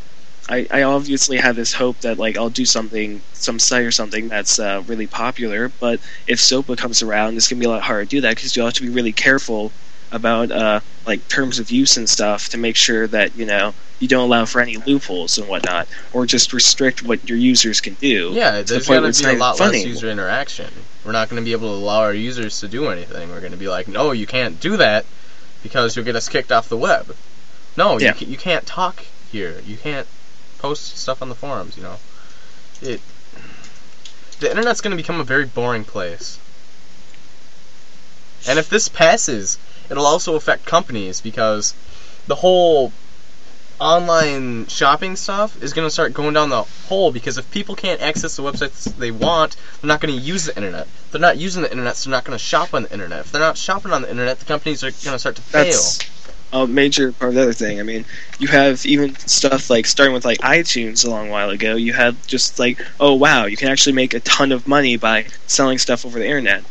I, 0.50 0.66
I 0.72 0.82
obviously 0.82 1.38
have 1.38 1.56
this 1.56 1.74
hope 1.74 2.00
that 2.00 2.18
like 2.18 2.36
I'll 2.36 2.50
do 2.50 2.66
something, 2.66 3.22
some 3.34 3.60
site 3.60 3.86
or 3.86 3.92
something 3.92 4.28
that's 4.28 4.58
uh, 4.58 4.82
really 4.88 5.06
popular. 5.06 5.72
But 5.80 6.00
if 6.26 6.40
SOPA 6.40 6.78
comes 6.78 7.04
around, 7.04 7.38
it's 7.38 7.48
gonna 7.48 7.60
be 7.60 7.68
a 7.68 7.70
lot 7.70 7.84
harder 7.84 8.06
to 8.06 8.10
do 8.10 8.22
that 8.22 8.36
because 8.36 8.56
you'll 8.56 8.66
have 8.66 8.74
to 8.74 8.82
be 8.82 8.90
really 8.90 9.14
careful 9.14 9.72
about 10.14 10.52
uh, 10.52 10.80
like 11.06 11.28
terms 11.28 11.60
of 11.60 11.72
use 11.72 11.98
and 11.98 12.08
stuff 12.08 12.50
to 12.50 12.58
make 12.58 12.76
sure 12.76 13.08
that 13.08 13.36
you 13.36 13.46
know 13.46 13.74
you 14.00 14.08
don't 14.08 14.24
allow 14.26 14.46
for 14.46 14.62
any 14.62 14.78
loopholes 14.78 15.38
and 15.38 15.48
whatnot, 15.48 15.88
or 16.14 16.26
just 16.26 16.54
restrict 16.54 17.04
what 17.04 17.28
your 17.28 17.38
users 17.38 17.82
can 17.82 17.96
do. 17.96 18.32
Yeah, 18.34 18.62
to 18.62 18.64
there's 18.64 18.88
where 18.88 19.06
it's 19.06 19.22
be 19.22 19.30
a 19.30 19.34
lot 19.34 19.60
less 19.60 19.84
user 19.86 20.10
interaction. 20.10 20.72
We're 21.04 21.12
not 21.12 21.30
gonna 21.30 21.42
be 21.42 21.52
able 21.52 21.70
to 21.70 21.84
allow 21.84 22.00
our 22.02 22.14
users 22.14 22.60
to 22.62 22.68
do 22.68 22.88
anything. 22.88 23.30
We're 23.30 23.42
gonna 23.42 23.58
be 23.58 23.68
like, 23.68 23.88
"No, 23.88 24.12
you 24.12 24.28
can't 24.28 24.60
do 24.60 24.78
that 24.78 25.06
because 25.64 25.96
you'll 25.96 26.06
get 26.06 26.16
us 26.16 26.30
kicked 26.30 26.52
off 26.52 26.70
the 26.70 26.78
web." 26.78 27.16
No, 27.76 28.00
Yeah. 28.00 28.14
you, 28.20 28.28
you 28.28 28.38
can't 28.38 28.66
talk 28.66 29.04
here. 29.32 29.62
You 29.66 29.78
can't 29.78 30.08
post 30.60 30.98
stuff 30.98 31.22
on 31.22 31.30
the 31.30 31.36
forums. 31.36 31.76
You 31.76 31.84
know, 31.84 31.98
it. 32.82 33.02
The 34.40 34.50
internet's 34.50 34.82
going 34.82 34.92
to 34.92 34.98
become 34.98 35.22
a 35.22 35.24
very 35.24 35.46
boring 35.46 35.86
place. 35.86 36.38
And 38.48 38.60
if 38.60 38.68
this 38.70 38.90
passes, 38.90 39.58
it'll 39.90 40.06
also 40.06 40.36
affect 40.36 40.66
companies 40.66 41.22
because 41.22 41.74
the 42.28 42.36
whole 42.36 42.92
online 43.80 44.66
shopping 44.68 45.16
stuff 45.16 45.62
is 45.62 45.74
going 45.74 45.86
to 45.86 45.92
start 45.92 46.14
going 46.14 46.34
down 46.34 46.50
the 46.50 46.64
hole 46.64 47.12
because 47.12 47.38
if 47.38 47.50
people 47.52 47.76
can't 47.76 48.02
access 48.02 48.38
the 48.38 48.44
websites 48.44 48.84
they 48.98 49.12
want, 49.12 49.56
they're 49.82 49.88
not 49.88 50.00
going 50.00 50.14
to 50.14 50.20
use 50.20 50.46
the 50.46 50.56
internet. 50.56 50.84
If 50.84 51.12
they're 51.12 51.22
not 51.22 51.38
using 51.38 51.64
the 51.64 51.72
internet, 51.72 51.98
so 51.98 52.10
they're 52.10 52.18
not 52.18 52.24
going 52.24 52.38
to 52.38 52.44
shop 52.44 52.74
on 52.74 52.84
the 52.84 52.94
internet. 52.94 53.22
If 53.22 53.32
they're 53.32 53.42
not 53.42 53.58
shopping 53.58 53.92
on 53.92 54.04
the 54.04 54.10
internet, 54.10 54.40
the 54.40 54.46
companies 54.46 54.84
are 54.84 54.92
going 54.92 55.16
to 55.16 55.20
start 55.20 55.36
to 55.36 55.42
fail. 55.42 55.66
That's 55.66 56.00
a 56.54 56.68
major 56.68 57.12
part 57.12 57.30
of 57.30 57.36
the 57.36 57.42
other 57.42 57.54
thing. 57.54 57.80
I 57.80 57.84
mean, 57.84 58.06
you 58.40 58.48
have 58.48 58.86
even 58.86 59.16
stuff 59.16 59.70
like 59.70 59.86
starting 59.86 60.14
with 60.14 60.24
like 60.24 60.38
iTunes 60.40 61.06
a 61.06 61.10
long 61.10 61.30
while 61.30 61.50
ago. 61.50 61.76
You 61.76 61.94
had 61.94 62.16
just 62.28 62.60
like, 62.60 62.80
oh 63.00 63.16
wow, 63.16 63.46
you 63.46 63.58
can 63.58 63.70
actually 63.70 63.94
make 63.94 64.14
a 64.14 64.20
ton 64.20 64.52
of 64.52 64.68
money 64.68 64.96
by 64.96 65.26
selling 65.48 65.80
stuff 65.80 66.06
over 66.06 66.20
the 66.20 66.26
internet, 66.26 66.64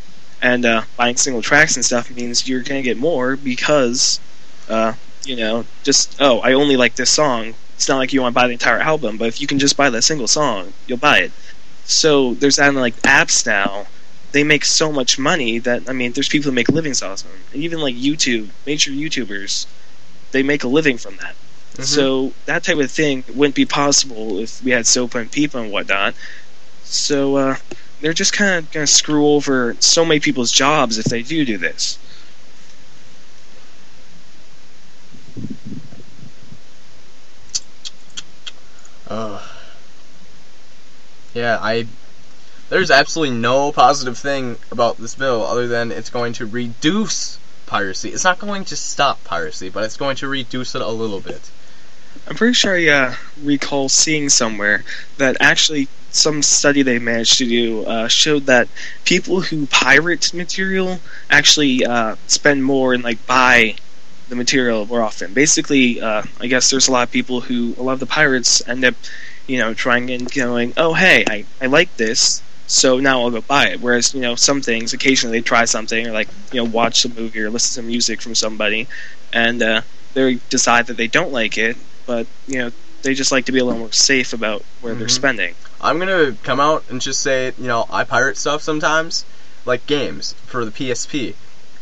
and 0.43 0.67
uh, 0.67 0.85
buying 0.97 1.17
single 1.17 1.43
tracks 1.43 1.77
and 1.77 1.85
stuff 1.87 2.11
means 2.11 2.49
you're 2.49 2.65
gonna 2.65 2.83
get 2.83 2.99
more 2.99 3.37
because, 3.37 4.21
uh, 4.69 4.95
you 5.25 5.37
know, 5.37 5.67
just 5.85 6.17
oh, 6.21 6.41
I 6.41 6.55
only 6.55 6.77
like 6.77 6.97
this 6.97 7.11
song. 7.11 7.57
It's 7.77 7.89
not 7.89 7.99
like 7.99 8.13
you 8.13 8.23
want 8.23 8.35
to 8.35 8.41
buy 8.41 8.49
the 8.49 8.55
entire 8.55 8.81
album, 8.81 9.19
but 9.19 9.29
if 9.29 9.41
you 9.41 9.49
can 9.49 9.59
just 9.61 9.77
buy 9.77 9.91
that 9.91 10.03
single 10.03 10.29
song, 10.29 10.75
you'll 10.87 10.99
buy 10.99 11.21
it. 11.21 11.35
So 11.85 12.35
there's 12.37 12.57
that 12.57 12.69
in 12.71 12.77
like 12.77 12.97
apps 13.03 13.47
now 13.47 13.89
they 14.33 14.45
make 14.45 14.65
so 14.65 14.93
much 14.93 15.19
money 15.19 15.59
that 15.61 15.85
I 15.89 15.93
mean, 15.93 16.13
there's 16.15 16.29
people 16.29 16.51
who 16.51 16.55
make 16.55 16.69
livings 16.71 17.03
off 17.03 17.23
them. 17.23 17.45
Even 17.53 17.81
like 17.81 17.95
YouTube, 17.97 18.53
major 18.67 18.91
YouTubers, 18.93 19.67
they 20.33 20.43
make 20.43 20.65
a 20.65 20.69
living 20.69 20.99
from 20.99 21.17
that. 21.19 21.37
Mhm. 21.79 21.85
So 21.85 22.35
that 22.47 22.65
type 22.65 22.79
of 22.79 22.91
thing 22.93 23.25
wouldn't 23.29 23.55
be 23.57 23.67
possible 23.67 24.41
if 24.41 24.63
we 24.63 24.73
had 24.73 24.87
SOPA 24.87 25.21
and 25.21 25.33
PIPA 25.33 25.61
and 25.63 25.73
whatnot. 25.73 26.17
So 26.83 27.37
uh, 27.37 27.57
they're 28.03 28.13
just 28.13 28.33
kind 28.33 28.59
of 28.59 28.71
going 28.73 28.85
to 28.85 28.93
screw 28.93 29.29
over 29.29 29.77
so 29.79 30.05
many 30.05 30.21
people's 30.21 30.51
jobs 30.51 30.99
if 30.99 31.07
they 31.07 31.23
do 31.23 31.45
do 31.45 31.57
this. 31.57 31.99
Ugh. 39.09 39.41
Yeah, 41.33 41.59
I. 41.61 41.87
There's 42.69 42.91
absolutely 42.91 43.37
no 43.37 43.71
positive 43.71 44.19
thing 44.19 44.57
about 44.71 44.97
this 44.97 45.15
bill 45.15 45.47
other 45.47 45.69
than 45.69 45.93
it's 45.93 46.11
going 46.11 46.33
to 46.35 46.47
reduce 46.47 47.39
piracy. 47.67 48.09
It's 48.09 48.25
not 48.25 48.39
going 48.39 48.65
to 48.67 48.77
stop 48.77 49.23
piracy, 49.25 49.69
but 49.69 49.85
it's 49.85 49.97
going 49.97 50.17
to 50.17 50.29
reduce 50.29 50.75
it 50.75 50.83
a 50.83 50.89
little 50.89 51.21
bit. 51.21 51.51
I'm 52.27 52.37
pretty 52.37 52.55
sure 52.55 52.77
I 52.77 52.89
uh, 52.89 53.15
recall 53.43 53.89
seeing 53.89 54.29
somewhere 54.29 54.85
that 55.19 55.37
actually 55.41 55.89
some 56.11 56.43
study 56.43 56.83
they 56.83 56.99
managed 56.99 57.39
to 57.39 57.47
do 57.47 57.85
uh, 57.85 58.07
showed 58.07 58.47
that 58.47 58.69
people 59.05 59.41
who 59.41 59.67
pirate 59.67 60.33
material 60.33 61.01
actually 61.31 61.85
uh, 61.85 62.17
spend 62.27 62.65
more 62.65 62.95
and 62.95 63.03
like 63.03 63.27
buy 63.27 63.75
the 64.29 64.37
material 64.37 64.87
more 64.87 65.03
often. 65.03 65.33
Basically, 65.35 66.01
uh, 66.01 66.23
I 66.41 66.47
guess 66.47 66.71
there's 66.71 66.89
a 66.89 66.93
lot 66.93 67.03
of 67.03 67.11
people 67.11 67.41
who 67.41 67.75
a 67.79 67.83
lot 67.83 67.95
of 67.95 68.01
the 68.01 68.07
pirates 68.07 68.67
end 68.69 68.85
up, 68.85 68.95
you 69.47 69.59
know, 69.59 69.75
trying 69.75 70.11
and 70.11 70.31
going, 70.31 70.75
oh 70.77 70.95
hey, 70.95 71.25
I, 71.29 71.45
I 71.61 71.67
like 71.67 71.97
this, 71.97 72.43
so 72.67 72.99
now 72.99 73.23
I'll 73.23 73.31
go 73.31 73.41
buy 73.41 73.69
it. 73.69 73.81
Whereas 73.81 74.15
you 74.15 74.21
know 74.21 74.37
some 74.37 74.63
things, 74.63 74.93
occasionally 74.93 75.39
they 75.39 75.43
try 75.43 75.65
something 75.65 76.07
or 76.07 76.13
like 76.13 76.29
you 76.53 76.63
know 76.63 76.71
watch 76.71 77.05
a 77.05 77.09
movie 77.09 77.41
or 77.41 77.51
listen 77.51 77.83
to 77.83 77.87
music 77.87 78.23
from 78.23 78.35
somebody, 78.35 78.87
and 79.33 79.63
uh, 79.63 79.83
they 80.15 80.35
decide 80.51 80.87
that 80.87 80.97
they 80.97 81.09
don't 81.09 81.33
like 81.33 81.59
it, 81.59 81.77
but 82.07 82.27
you 82.47 82.59
know 82.59 82.71
they 83.03 83.15
just 83.15 83.33
like 83.33 83.47
to 83.47 83.53
be 83.53 83.59
a 83.59 83.65
little 83.65 83.81
more 83.81 83.93
safe 83.93 84.33
about 84.33 84.65
where 84.81 84.95
they're 84.95 85.07
Mhm. 85.07 85.11
spending. 85.11 85.55
I'm 85.81 85.99
gonna 85.99 86.37
come 86.43 86.61
out 86.61 86.85
and 86.89 87.01
just 87.01 87.21
say, 87.21 87.53
you 87.59 87.67
know, 87.67 87.85
I 87.91 88.05
pirate 88.05 88.37
stuff 88.37 88.63
sometimes, 88.63 89.25
like 89.65 89.87
games 89.87 90.35
for 90.47 90.65
the 90.65 90.71
PSP. 90.71 91.35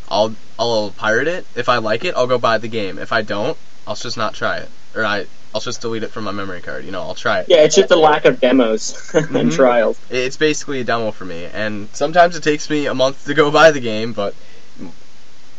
I'll 0.09 0.35
I'll 0.59 0.91
pirate 0.91 1.29
it. 1.29 1.47
If 1.55 1.69
I 1.69 1.79
like 1.79 2.05
it, 2.05 2.15
I'll 2.17 2.27
go 2.27 2.39
buy 2.39 2.59
the 2.59 2.69
game. 2.69 2.99
If 2.99 3.13
I 3.13 3.23
don't, 3.23 3.57
I'll 3.87 3.97
just 3.97 4.17
not 4.17 4.35
try 4.35 4.59
it, 4.59 4.71
or 4.95 5.05
I 5.05 5.27
I'll 5.55 5.61
just 5.61 5.81
delete 5.81 6.03
it 6.05 6.13
from 6.13 6.25
my 6.25 6.33
memory 6.33 6.61
card. 6.61 6.85
You 6.85 6.93
know, 6.93 7.01
I'll 7.03 7.15
try 7.15 7.41
it. 7.41 7.47
Yeah, 7.49 7.59
it's 7.65 7.75
just 7.75 7.91
a 7.91 7.97
lack 7.97 8.25
of 8.25 8.41
demos 8.41 9.11
and 9.15 9.29
Mhm. 9.29 9.55
trials. 9.55 9.99
It's 10.09 10.37
basically 10.37 10.81
a 10.81 10.85
demo 10.85 11.11
for 11.11 11.25
me, 11.25 11.45
and 11.53 11.89
sometimes 11.93 12.37
it 12.37 12.43
takes 12.43 12.71
me 12.71 12.87
a 12.87 12.95
month 12.95 13.25
to 13.27 13.35
go 13.35 13.51
buy 13.51 13.71
the 13.73 13.81
game, 13.81 14.13
but 14.13 14.35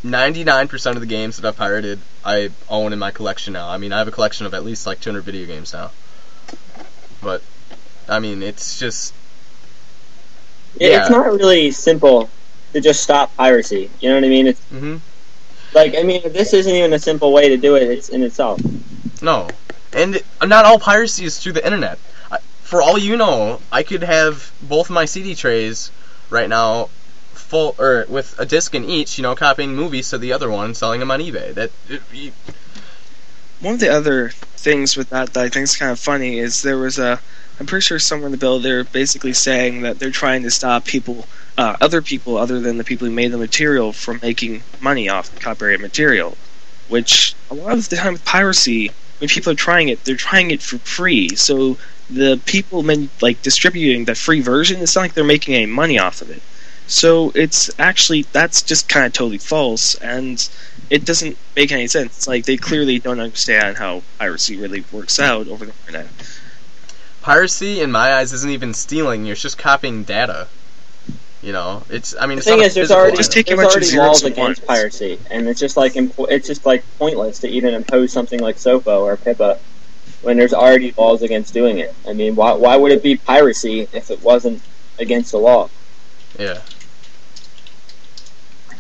99% 0.04 0.97
of 0.97 1.02
the 1.02 1.08
games 1.08 1.38
that 1.38 1.47
I've 1.47 1.58
pirated, 1.58 1.99
I 2.24 2.49
own 2.70 2.93
in 2.93 2.99
my 2.99 3.12
collection 3.12 3.54
now. 3.54 3.70
I 3.70 3.78
mean, 3.78 3.91
I 3.93 3.99
have 3.99 4.08
a 4.08 4.12
collection 4.12 4.45
of 4.45 4.54
at 4.54 4.64
least 4.64 4.86
like 4.86 4.99
200 4.99 5.24
video 5.24 5.45
games 5.45 5.74
now. 5.74 5.91
But, 7.22 7.41
I 8.08 8.20
mean, 8.20 8.41
it's 8.41 8.80
just. 8.80 9.14
Yeah. 10.80 10.97
It's 10.99 11.10
not 11.10 11.26
really 11.26 11.72
simple 11.72 12.30
to 12.74 12.82
just 12.82 13.02
stop 13.02 13.36
piracy. 13.36 13.89
You 13.99 14.10
know 14.10 14.16
what 14.16 14.24
I 14.24 14.30
mean? 14.30 14.47
It's 14.47 14.62
hmm 14.70 14.97
like 15.74 15.95
I 15.97 16.04
mean, 16.04 16.22
this 16.34 16.54
isn't 16.54 16.74
even 16.74 16.93
a 16.93 16.99
simple 16.99 17.32
way 17.34 17.49
to 17.49 17.58
do 17.58 17.76
it. 17.76 17.84
It's 17.84 18.10
in 18.10 18.24
itself. 18.24 18.60
No. 19.22 19.47
And 19.93 20.22
not 20.43 20.66
all 20.66 20.80
piracy 20.80 21.26
is 21.26 21.38
through 21.39 21.54
the 21.54 21.66
internet. 21.66 21.99
I, 22.32 22.38
for 22.62 22.82
all 22.82 22.97
you 22.97 23.18
know, 23.18 23.60
I 23.72 23.84
could 23.84 24.04
have 24.04 24.52
both 24.62 24.89
my 24.89 25.06
CD 25.06 25.36
trays 25.36 25.91
right 26.30 26.49
now 26.49 26.89
full 27.52 27.76
or 27.78 28.06
with 28.08 28.34
a 28.39 28.45
disc 28.45 28.74
in 28.74 28.86
each, 28.86 29.18
you 29.18 29.24
know, 29.24 29.36
copying 29.36 29.76
movies 29.76 30.10
to 30.10 30.18
the 30.18 30.32
other 30.32 30.49
one, 30.49 30.74
selling 30.74 31.02
them 31.02 31.12
on 31.12 31.20
eBay. 31.20 31.54
That 31.54 31.70
it, 31.89 32.02
you- 32.14 32.32
One 33.60 33.74
of 33.76 33.80
the 33.82 33.89
other 33.93 34.30
things 34.66 34.95
with 34.97 35.10
that 35.10 35.34
that 35.34 35.43
I 35.45 35.49
think 35.49 35.66
is 35.66 35.76
kind 35.76 35.91
of 35.91 35.99
funny 35.99 36.39
is 36.39 36.62
there 36.62 36.78
was 36.78 36.97
a. 36.97 37.20
I'm 37.60 37.66
pretty 37.68 37.84
sure 37.84 37.99
somewhere 37.99 38.28
in 38.28 38.32
the 38.32 38.38
bill 38.45 38.58
they're 38.60 38.86
basically 38.86 39.34
saying 39.34 39.82
that 39.82 39.99
they're 39.99 40.10
trying 40.24 40.41
to 40.43 40.49
stop 40.49 40.86
people, 40.86 41.28
uh, 41.58 41.76
other 41.80 42.02
people 42.02 42.38
other 42.38 42.60
than 42.60 42.78
the 42.78 42.84
people 42.84 43.06
who 43.08 43.14
made 43.14 43.32
the 43.32 43.38
material, 43.38 43.91
from 43.93 44.20
making 44.24 44.64
money 44.80 45.10
off 45.10 45.38
copyrighted 45.39 45.82
material. 45.82 46.38
Which 46.88 47.36
a 47.52 47.54
lot 47.54 47.74
of 47.74 47.89
the 47.89 47.97
time 47.97 48.14
with 48.14 48.26
piracy, 48.26 48.91
when 49.20 49.30
people 49.30 49.52
are 49.52 49.62
trying 49.68 49.89
it, 49.89 50.04
they're 50.06 50.16
trying 50.30 50.52
it 50.52 50.62
for 50.62 50.78
free. 50.80 51.36
So 51.36 51.78
the 52.10 52.41
people 52.45 52.84
like 53.22 53.41
distributing 53.41 54.06
the 54.06 54.16
free 54.16 54.41
version, 54.41 54.82
it's 54.82 54.95
not 54.95 55.02
like 55.04 55.14
they're 55.14 55.36
making 55.36 55.54
any 55.56 55.68
money 55.68 55.99
off 55.99 56.22
of 56.22 56.30
it. 56.32 56.41
So 56.91 57.31
it's 57.35 57.71
actually 57.79 58.23
that's 58.33 58.61
just 58.61 58.89
kind 58.89 59.05
of 59.05 59.13
totally 59.13 59.37
false, 59.37 59.95
and 59.95 60.47
it 60.89 61.05
doesn't 61.05 61.37
make 61.55 61.71
any 61.71 61.87
sense. 61.87 62.17
It's 62.17 62.27
like 62.27 62.45
they 62.45 62.57
clearly 62.57 62.99
don't 62.99 63.19
understand 63.21 63.77
how 63.77 64.03
piracy 64.19 64.57
really 64.57 64.83
works 64.91 65.19
out 65.19 65.47
over 65.47 65.65
the 65.65 65.73
internet. 65.87 66.11
piracy, 67.21 67.79
in 67.81 67.91
my 67.91 68.13
eyes, 68.15 68.33
isn't 68.33 68.49
even 68.51 68.73
stealing. 68.73 69.25
You're 69.25 69.35
just 69.35 69.57
copying 69.57 70.03
data. 70.03 70.47
You 71.41 71.53
know, 71.53 71.83
it's. 71.89 72.13
I 72.19 72.27
mean, 72.27 72.35
The 72.35 72.39
it's 72.39 72.47
thing 72.47 72.57
not 72.57 72.63
a 72.63 72.67
is, 72.67 72.73
there's 72.75 72.91
already. 72.91 73.17
Just 73.17 73.33
there's 73.33 73.59
already 73.59 73.97
laws 73.97 74.23
against 74.23 74.39
ones. 74.39 74.59
piracy, 74.59 75.19
and 75.31 75.47
it's 75.47 75.59
just 75.59 75.77
like 75.77 75.93
impo- 75.93 76.29
it's 76.29 76.47
just 76.47 76.65
like 76.65 76.83
pointless 76.99 77.39
to 77.39 77.47
even 77.47 77.73
impose 77.73 78.11
something 78.11 78.39
like 78.39 78.57
SOPA 78.57 78.91
or 78.91 79.17
PIPA 79.17 79.59
when 80.21 80.37
there's 80.37 80.53
already 80.53 80.93
laws 80.97 81.23
against 81.23 81.53
doing 81.53 81.79
it. 81.79 81.95
I 82.07 82.13
mean, 82.13 82.35
why 82.35 82.53
why 82.53 82.75
would 82.75 82.91
it 82.91 83.01
be 83.01 83.15
piracy 83.15 83.87
if 83.93 84.11
it 84.11 84.21
wasn't 84.21 84.61
against 84.99 85.31
the 85.31 85.39
law? 85.39 85.69
Yeah. 86.37 86.59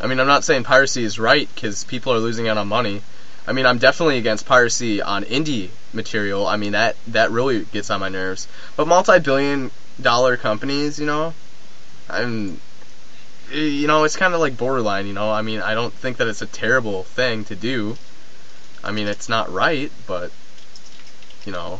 I 0.01 0.07
mean, 0.07 0.19
I'm 0.19 0.27
not 0.27 0.43
saying 0.43 0.63
piracy 0.63 1.03
is 1.03 1.19
right 1.19 1.47
because 1.53 1.83
people 1.83 2.11
are 2.11 2.17
losing 2.17 2.47
out 2.47 2.57
on 2.57 2.67
money. 2.67 3.03
I 3.45 3.53
mean, 3.53 3.67
I'm 3.67 3.77
definitely 3.77 4.17
against 4.17 4.47
piracy 4.47 4.99
on 4.99 5.23
indie 5.25 5.69
material. 5.93 6.47
I 6.47 6.57
mean, 6.57 6.71
that 6.71 6.95
that 7.07 7.29
really 7.29 7.65
gets 7.65 7.91
on 7.91 7.99
my 7.99 8.09
nerves. 8.09 8.47
But 8.75 8.87
multi-billion-dollar 8.87 10.37
companies, 10.37 10.99
you 10.99 11.05
know, 11.05 11.35
I'm, 12.09 12.59
eh, 13.51 13.57
you 13.57 13.85
know, 13.87 14.03
it's 14.03 14.15
kind 14.15 14.33
of 14.33 14.39
like 14.39 14.57
borderline. 14.57 15.05
You 15.05 15.13
know, 15.13 15.31
I 15.31 15.43
mean, 15.43 15.61
I 15.61 15.75
don't 15.75 15.93
think 15.93 16.17
that 16.17 16.27
it's 16.27 16.41
a 16.41 16.47
terrible 16.47 17.03
thing 17.03 17.45
to 17.45 17.55
do. 17.55 17.95
I 18.83 18.91
mean, 18.91 19.07
it's 19.07 19.29
not 19.29 19.51
right, 19.51 19.91
but 20.07 20.31
you 21.45 21.51
know, 21.51 21.79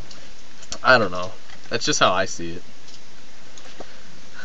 I 0.83 0.99
don't 0.99 1.11
know. 1.11 1.31
That's 1.69 1.85
just 1.85 1.99
how 1.99 2.13
I 2.13 2.25
see 2.25 2.51
it. 2.51 2.63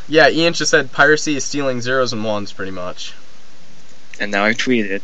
Yeah, 0.08 0.30
Ian 0.30 0.54
just 0.54 0.70
said 0.70 0.92
piracy 0.92 1.36
is 1.36 1.44
stealing 1.44 1.82
zeros 1.82 2.14
and 2.14 2.24
ones, 2.24 2.52
pretty 2.52 2.72
much. 2.72 3.12
And 4.20 4.30
now 4.32 4.44
I've 4.44 4.56
tweeted 4.56 4.90
it. 4.90 5.02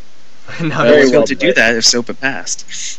now 0.62 0.82
I 0.82 0.88
Very 0.88 0.96
was 1.02 1.10
he's- 1.10 1.12
going 1.12 1.26
to 1.26 1.34
do 1.34 1.52
that 1.54 1.74
if 1.76 1.84
SOPA 1.84 2.14
passed. 2.20 2.98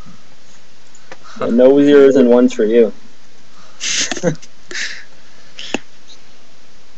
So 1.37 1.49
no 1.49 1.81
zeros 1.83 2.15
and 2.15 2.29
ones 2.29 2.53
for 2.53 2.63
you. 2.65 2.93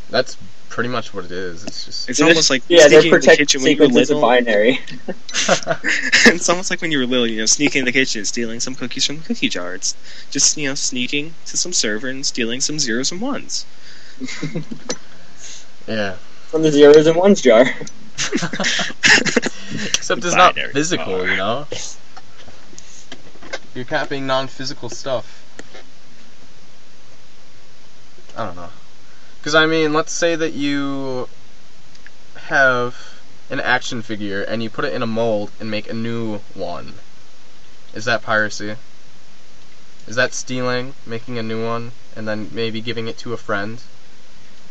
that's 0.10 0.38
pretty 0.70 0.90
much 0.90 1.14
what 1.14 1.24
it 1.26 1.32
is. 1.32 1.64
It's 1.64 1.86
just 1.86 2.10
It's 2.10 2.20
They're 2.20 2.26
almost 2.28 2.50
just- 2.50 2.50
like 2.50 2.64
yeah, 2.68 2.88
they're 2.88 3.02
sneaking 3.02 3.16
in 3.16 3.22
the 3.22 3.36
kitchen 3.38 3.62
when 3.64 3.72
you 3.72 3.78
were 3.80 3.88
little. 3.88 4.22
binary. 4.22 4.80
it's 6.28 6.50
almost 6.50 6.70
like 6.70 6.82
when 6.82 6.92
you 6.92 7.00
were 7.00 7.06
little, 7.06 7.28
you 7.28 7.38
know, 7.40 7.46
sneaking 7.46 7.80
in 7.80 7.86
the 7.86 7.92
kitchen, 7.92 8.26
stealing 8.26 8.60
some 8.60 8.76
cookies 8.76 9.06
from 9.06 9.18
the 9.20 9.24
cookie 9.24 9.48
jar. 9.50 9.74
It's 9.76 9.96
just, 10.32 10.58
you 10.58 10.68
know, 10.68 10.76
sneaking 10.76 11.34
to 11.46 11.58
some 11.58 11.72
server 11.74 12.08
and 12.10 12.26
stealing 12.26 12.60
some 12.62 12.78
zeros 12.78 13.12
and 13.12 13.22
ones. 13.22 13.66
yeah. 15.88 16.16
From 16.48 16.62
the 16.62 16.72
zeros 16.72 17.08
and 17.08 17.16
ones 17.18 17.42
jar. 17.42 17.66
Except 19.96 20.24
it's 20.24 20.36
not 20.36 20.56
physical, 20.56 21.18
bar. 21.18 21.28
you 21.28 21.38
know. 21.38 21.68
You're 23.74 23.86
copying 23.86 24.26
non-physical 24.26 24.90
stuff. 24.90 25.44
I 28.38 28.46
don't 28.46 28.56
know. 28.56 28.70
Because 29.40 29.56
I 29.56 29.66
mean, 29.66 29.94
let's 29.94 30.14
say 30.14 30.36
that 30.36 30.54
you 30.54 31.28
have 32.36 33.20
an 33.50 33.60
action 33.60 34.02
figure 34.02 34.42
and 34.42 34.64
you 34.64 34.70
put 34.70 34.86
it 34.86 34.94
in 34.94 35.02
a 35.02 35.08
mold 35.08 35.52
and 35.60 35.70
make 35.70 35.90
a 35.90 35.94
new 35.94 36.40
one. 36.54 36.96
Is 37.94 38.06
that 38.06 38.22
piracy? 38.22 38.76
Is 40.08 40.16
that 40.16 40.34
stealing, 40.34 40.94
making 41.06 41.38
a 41.38 41.44
new 41.44 41.66
one, 41.66 41.92
and 42.16 42.28
then 42.28 42.50
maybe 42.52 42.82
giving 42.82 43.08
it 43.08 43.18
to 43.20 43.34
a 43.34 43.38
friend? 43.38 43.82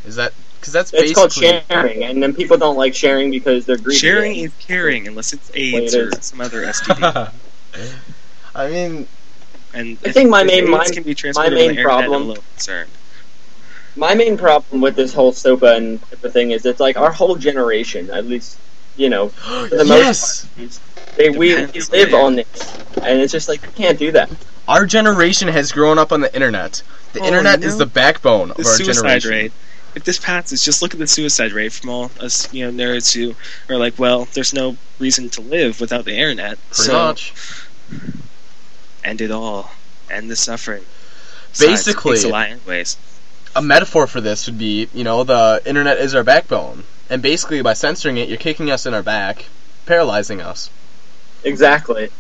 Is 0.05 0.17
that 0.17 0.33
because 0.65 0.73
that's 0.73 0.93
It's 0.95 1.13
basically 1.13 1.15
called 1.45 1.69
sharing, 1.71 2.05
and 2.05 2.23
then 2.23 2.35
people 2.35 2.57
don't 2.57 2.79
like 2.79 2.95
sharing 2.95 3.31
because 3.31 3.67
they're 3.67 3.77
greedy. 3.77 3.99
Sharing 3.99 4.35
is 4.37 4.53
caring, 4.59 5.07
unless 5.07 5.35
it's 5.35 5.51
AIDS 5.53 5.93
it 5.93 6.01
or 6.01 6.11
some 6.23 6.41
other 6.41 6.63
STD. 6.65 7.31
I 8.55 8.69
mean, 8.71 9.07
And 9.75 9.99
I 10.07 10.13
think 10.13 10.31
my 10.31 10.43
main- 10.43 10.61
AIDS 10.65 10.71
my- 10.71 10.85
can 10.87 11.03
be 11.03 11.15
transmitted 11.15 11.51
my 11.55 11.67
main 11.67 11.77
the 11.77 11.83
problem- 11.83 12.31
a. 12.31 12.87
My 13.97 14.15
main 14.15 14.39
problem 14.39 14.81
with 14.81 14.97
this 14.97 15.13
whole 15.13 15.33
SOPA 15.33 15.77
and 15.77 16.01
PIPA 16.01 16.33
thing 16.33 16.51
is 16.53 16.65
it's 16.65 16.81
like 16.81 16.97
our 16.97 17.13
whole 17.13 17.37
generation, 17.37 18.11
at 18.11 18.27
least, 18.27 18.57
you 18.97 19.11
know, 19.11 19.29
for 19.69 19.69
the 19.69 19.85
yes, 19.85 20.49
most 20.57 20.81
part, 20.81 21.17
they 21.19 21.29
we, 21.29 21.55
we 21.55 21.81
live 21.93 22.13
where. 22.13 22.25
on 22.25 22.37
this, 22.37 22.77
and 23.03 23.21
it's 23.21 23.33
just 23.33 23.49
like 23.51 23.63
you 23.63 23.69
can't 23.73 23.99
do 23.99 24.11
that. 24.13 24.31
our 24.67 24.87
generation 24.87 25.47
has 25.49 25.71
grown 25.73 25.99
up 25.99 26.11
on 26.11 26.23
the 26.23 26.35
internet. 26.35 26.83
The 27.13 27.21
Oh, 27.21 27.27
internet 27.27 27.61
you 27.61 27.69
is 27.69 27.77
the 27.79 27.87
backbone 27.87 28.51
of 28.51 28.57
The 28.57 28.65
our 28.65 28.75
suicide 28.75 29.21
generation. 29.21 29.31
rate. 29.31 29.53
If 29.95 30.05
this 30.05 30.19
passes, 30.19 30.65
just 30.65 30.83
look 30.83 30.93
at 30.93 30.99
the 30.99 31.07
suicide 31.07 31.53
rate 31.53 31.73
from 31.73 31.91
all 31.91 32.11
us, 32.21 32.53
you 32.53 32.65
know, 32.71 32.85
nerds 32.85 33.15
who 33.15 33.35
are 33.73 33.79
like, 33.79 33.99
well, 33.99 34.27
there's 34.35 34.53
no 34.53 34.77
reason 34.99 35.29
to 35.31 35.41
live 35.41 35.81
without 35.81 36.05
the 36.05 36.15
internet. 36.15 36.59
Pretty 36.71 36.83
so 36.83 36.93
much. 36.93 37.33
end 39.05 39.21
it 39.21 39.31
all. 39.31 39.71
End 40.11 40.31
the 40.31 40.37
suffering. 40.37 40.85
Basically, 41.59 42.17
takes 42.17 42.25
a 42.25 42.29
lot 42.29 42.49
anyways. 42.49 42.97
a 43.55 43.63
metaphor 43.63 44.07
for 44.07 44.21
this 44.21 44.47
would 44.47 44.59
be, 44.59 44.89
you 44.93 45.05
know, 45.05 45.25
the 45.25 45.63
internet 45.65 45.99
is 45.99 46.15
our 46.15 46.25
backbone, 46.25 46.85
and 47.09 47.23
basically 47.23 47.63
by 47.63 47.73
censoring 47.73 48.17
it, 48.17 48.29
you're 48.29 48.39
kicking 48.39 48.71
us 48.71 48.87
in 48.87 48.95
our 48.95 49.03
back, 49.03 49.47
paralyzing 49.87 50.41
us. 50.41 50.71
Exactly. 51.45 52.11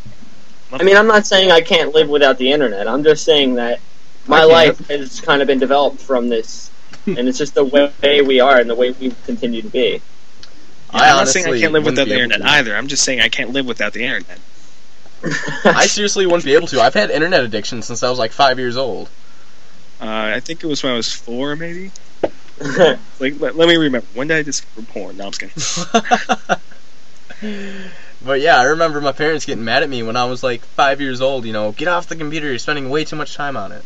I 0.72 0.82
mean, 0.82 0.96
I'm 0.96 1.06
not 1.06 1.26
saying 1.26 1.50
I 1.50 1.60
can't 1.60 1.94
live 1.94 2.08
without 2.08 2.38
the 2.38 2.52
internet. 2.52 2.88
I'm 2.88 3.04
just 3.04 3.24
saying 3.24 3.54
that 3.54 3.80
my 4.26 4.44
life 4.44 4.86
has 4.88 5.20
kind 5.20 5.42
of 5.42 5.46
been 5.46 5.58
developed 5.58 6.00
from 6.00 6.28
this, 6.28 6.70
and 7.18 7.28
it's 7.28 7.38
just 7.38 7.54
the 7.54 7.64
way 7.64 8.22
we 8.22 8.40
are 8.40 8.58
and 8.58 8.68
the 8.68 8.74
way 8.74 8.92
we 8.92 9.10
continue 9.26 9.62
to 9.62 9.68
be. 9.68 10.00
I 10.90 11.10
I'm 11.10 11.16
not 11.16 11.28
saying 11.28 11.46
I 11.46 11.48
honestly 11.48 11.60
can't 11.60 11.72
live 11.72 11.84
without 11.84 12.06
the 12.06 12.14
internet 12.14 12.42
either. 12.42 12.76
I'm 12.76 12.86
just 12.86 13.02
saying 13.02 13.20
I 13.20 13.28
can't 13.28 13.50
live 13.50 13.66
without 13.66 13.92
the 13.92 14.04
internet. 14.04 14.38
I 15.64 15.86
seriously 15.86 16.26
wouldn't 16.26 16.44
be 16.44 16.54
able 16.54 16.66
to. 16.68 16.80
I've 16.80 16.94
had 16.94 17.10
internet 17.10 17.44
addiction 17.44 17.82
since 17.82 18.02
I 18.02 18.10
was 18.10 18.18
like 18.18 18.30
five 18.30 18.58
years 18.58 18.76
old. 18.76 19.08
Uh, 20.00 20.32
I 20.34 20.40
think 20.40 20.62
it 20.62 20.66
was 20.66 20.82
when 20.82 20.92
I 20.92 20.96
was 20.96 21.12
four, 21.12 21.56
maybe. 21.56 21.90
Like, 23.18 23.40
let, 23.40 23.56
let 23.56 23.68
me 23.68 23.76
remember. 23.76 24.06
When 24.14 24.28
did 24.28 24.36
I 24.36 24.42
discover 24.42 24.86
porn? 24.86 25.16
No, 25.16 25.26
I'm 25.26 25.32
just 25.32 25.92
kidding. 27.40 27.90
but 28.24 28.40
yeah, 28.40 28.58
I 28.58 28.64
remember 28.64 29.00
my 29.00 29.12
parents 29.12 29.44
getting 29.44 29.64
mad 29.64 29.82
at 29.82 29.88
me 29.88 30.02
when 30.02 30.16
I 30.16 30.26
was 30.26 30.42
like 30.42 30.62
five 30.62 31.00
years 31.00 31.20
old. 31.20 31.46
You 31.46 31.52
know, 31.52 31.72
get 31.72 31.88
off 31.88 32.06
the 32.06 32.16
computer. 32.16 32.48
You're 32.48 32.58
spending 32.58 32.90
way 32.90 33.04
too 33.04 33.16
much 33.16 33.34
time 33.34 33.56
on 33.56 33.72
it. 33.72 33.84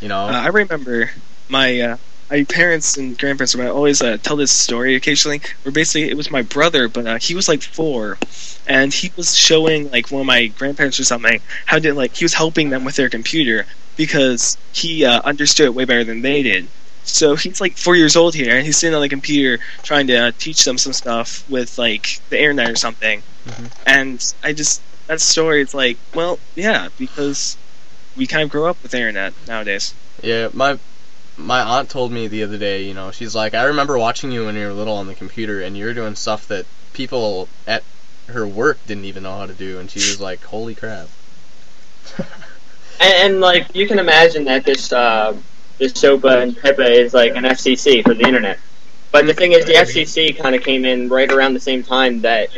You 0.00 0.08
know. 0.08 0.26
Uh, 0.26 0.32
I 0.32 0.48
remember 0.48 1.10
my 1.48 1.80
uh, 1.80 1.96
my 2.30 2.44
parents 2.44 2.96
and 2.96 3.16
grandparents 3.18 3.54
would 3.54 3.66
always 3.66 4.02
uh, 4.02 4.18
tell 4.18 4.36
this 4.36 4.52
story 4.52 4.96
occasionally. 4.96 5.40
Where 5.62 5.72
basically 5.72 6.10
it 6.10 6.16
was 6.16 6.30
my 6.30 6.42
brother, 6.42 6.88
but 6.88 7.06
uh, 7.06 7.18
he 7.20 7.34
was 7.34 7.48
like 7.48 7.62
four, 7.62 8.18
and 8.66 8.92
he 8.92 9.12
was 9.16 9.36
showing 9.36 9.90
like 9.90 10.10
one 10.10 10.22
of 10.22 10.26
my 10.26 10.46
grandparents 10.48 10.98
or 10.98 11.04
something 11.04 11.40
how 11.66 11.78
to 11.78 11.94
like 11.94 12.14
he 12.16 12.24
was 12.24 12.34
helping 12.34 12.70
them 12.70 12.84
with 12.84 12.96
their 12.96 13.08
computer 13.08 13.66
because 13.96 14.58
he 14.72 15.04
uh, 15.04 15.20
understood 15.24 15.66
it 15.66 15.74
way 15.74 15.84
better 15.84 16.04
than 16.04 16.22
they 16.22 16.42
did. 16.42 16.68
So 17.02 17.36
he's 17.36 17.60
like 17.60 17.76
four 17.76 17.94
years 17.94 18.16
old 18.16 18.34
here, 18.34 18.56
and 18.56 18.66
he's 18.66 18.76
sitting 18.76 18.94
on 18.94 19.00
the 19.00 19.08
computer 19.08 19.62
trying 19.84 20.08
to 20.08 20.16
uh, 20.16 20.32
teach 20.38 20.64
them 20.64 20.76
some 20.76 20.92
stuff 20.92 21.44
with 21.48 21.78
like 21.78 22.20
the 22.30 22.38
internet 22.38 22.70
or 22.70 22.76
something. 22.76 23.22
Mhm. 23.46 23.72
And 23.86 24.34
I 24.42 24.52
just 24.52 24.82
that 25.06 25.20
story 25.20 25.62
is 25.62 25.72
like, 25.72 25.98
well, 26.14 26.40
yeah, 26.56 26.88
because 26.98 27.56
we 28.16 28.26
kind 28.26 28.42
of 28.42 28.50
grow 28.50 28.68
up 28.68 28.82
with 28.82 28.90
the 28.90 28.98
internet 28.98 29.34
nowadays. 29.46 29.94
Yeah, 30.22 30.48
my 30.52 30.78
my 31.36 31.60
aunt 31.60 31.90
told 31.90 32.12
me 32.12 32.28
the 32.28 32.42
other 32.42 32.58
day, 32.58 32.84
you 32.84 32.94
know, 32.94 33.10
she's 33.10 33.34
like, 33.34 33.54
I 33.54 33.64
remember 33.64 33.98
watching 33.98 34.32
you 34.32 34.46
when 34.46 34.56
you 34.56 34.66
were 34.66 34.72
little 34.72 34.96
on 34.96 35.06
the 35.06 35.14
computer 35.14 35.60
and 35.60 35.76
you 35.76 35.84
were 35.84 35.94
doing 35.94 36.14
stuff 36.14 36.48
that 36.48 36.66
people 36.92 37.48
at 37.66 37.82
her 38.28 38.46
work 38.46 38.78
didn't 38.86 39.04
even 39.04 39.22
know 39.22 39.36
how 39.36 39.46
to 39.46 39.54
do 39.54 39.78
and 39.78 39.90
she 39.90 39.98
was 39.98 40.20
like, 40.20 40.42
Holy 40.44 40.74
crap. 40.74 41.08
and, 42.18 42.28
and 43.00 43.40
like 43.40 43.74
you 43.74 43.86
can 43.86 43.98
imagine 43.98 44.44
that 44.44 44.64
this 44.64 44.92
uh, 44.92 45.36
this 45.78 45.92
SOPA 45.92 46.42
and 46.42 46.56
PIPA 46.56 46.90
is 46.90 47.14
like 47.14 47.36
an 47.36 47.44
FCC 47.44 48.02
for 48.02 48.14
the 48.14 48.26
internet. 48.26 48.58
But 49.12 49.26
the 49.26 49.34
thing 49.34 49.52
is, 49.52 49.64
the 49.64 49.74
FCC 49.74 50.36
kind 50.36 50.54
of 50.54 50.62
came 50.62 50.84
in 50.84 51.08
right 51.08 51.30
around 51.30 51.54
the 51.54 51.60
same 51.60 51.82
time 51.82 52.22
that 52.22 52.50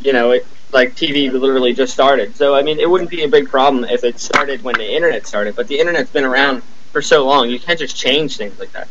you 0.00 0.12
know 0.12 0.32
it 0.32 0.46
like 0.72 0.94
TV 0.94 1.30
literally 1.30 1.72
just 1.72 1.92
started. 1.92 2.36
So 2.36 2.54
I 2.54 2.62
mean, 2.62 2.78
it 2.78 2.88
wouldn't 2.88 3.10
be 3.10 3.22
a 3.22 3.28
big 3.28 3.48
problem 3.48 3.84
if 3.84 4.04
it 4.04 4.18
started 4.18 4.62
when 4.62 4.76
the 4.76 4.94
internet 4.94 5.26
started. 5.26 5.56
But 5.56 5.68
the 5.68 5.78
internet's 5.78 6.10
been 6.10 6.24
around 6.24 6.62
for 6.94 7.02
so 7.02 7.26
long, 7.26 7.50
you 7.50 7.58
can't 7.58 7.78
just 7.78 7.96
change 7.96 8.36
things 8.38 8.58
like 8.58 8.72
that. 8.72 8.88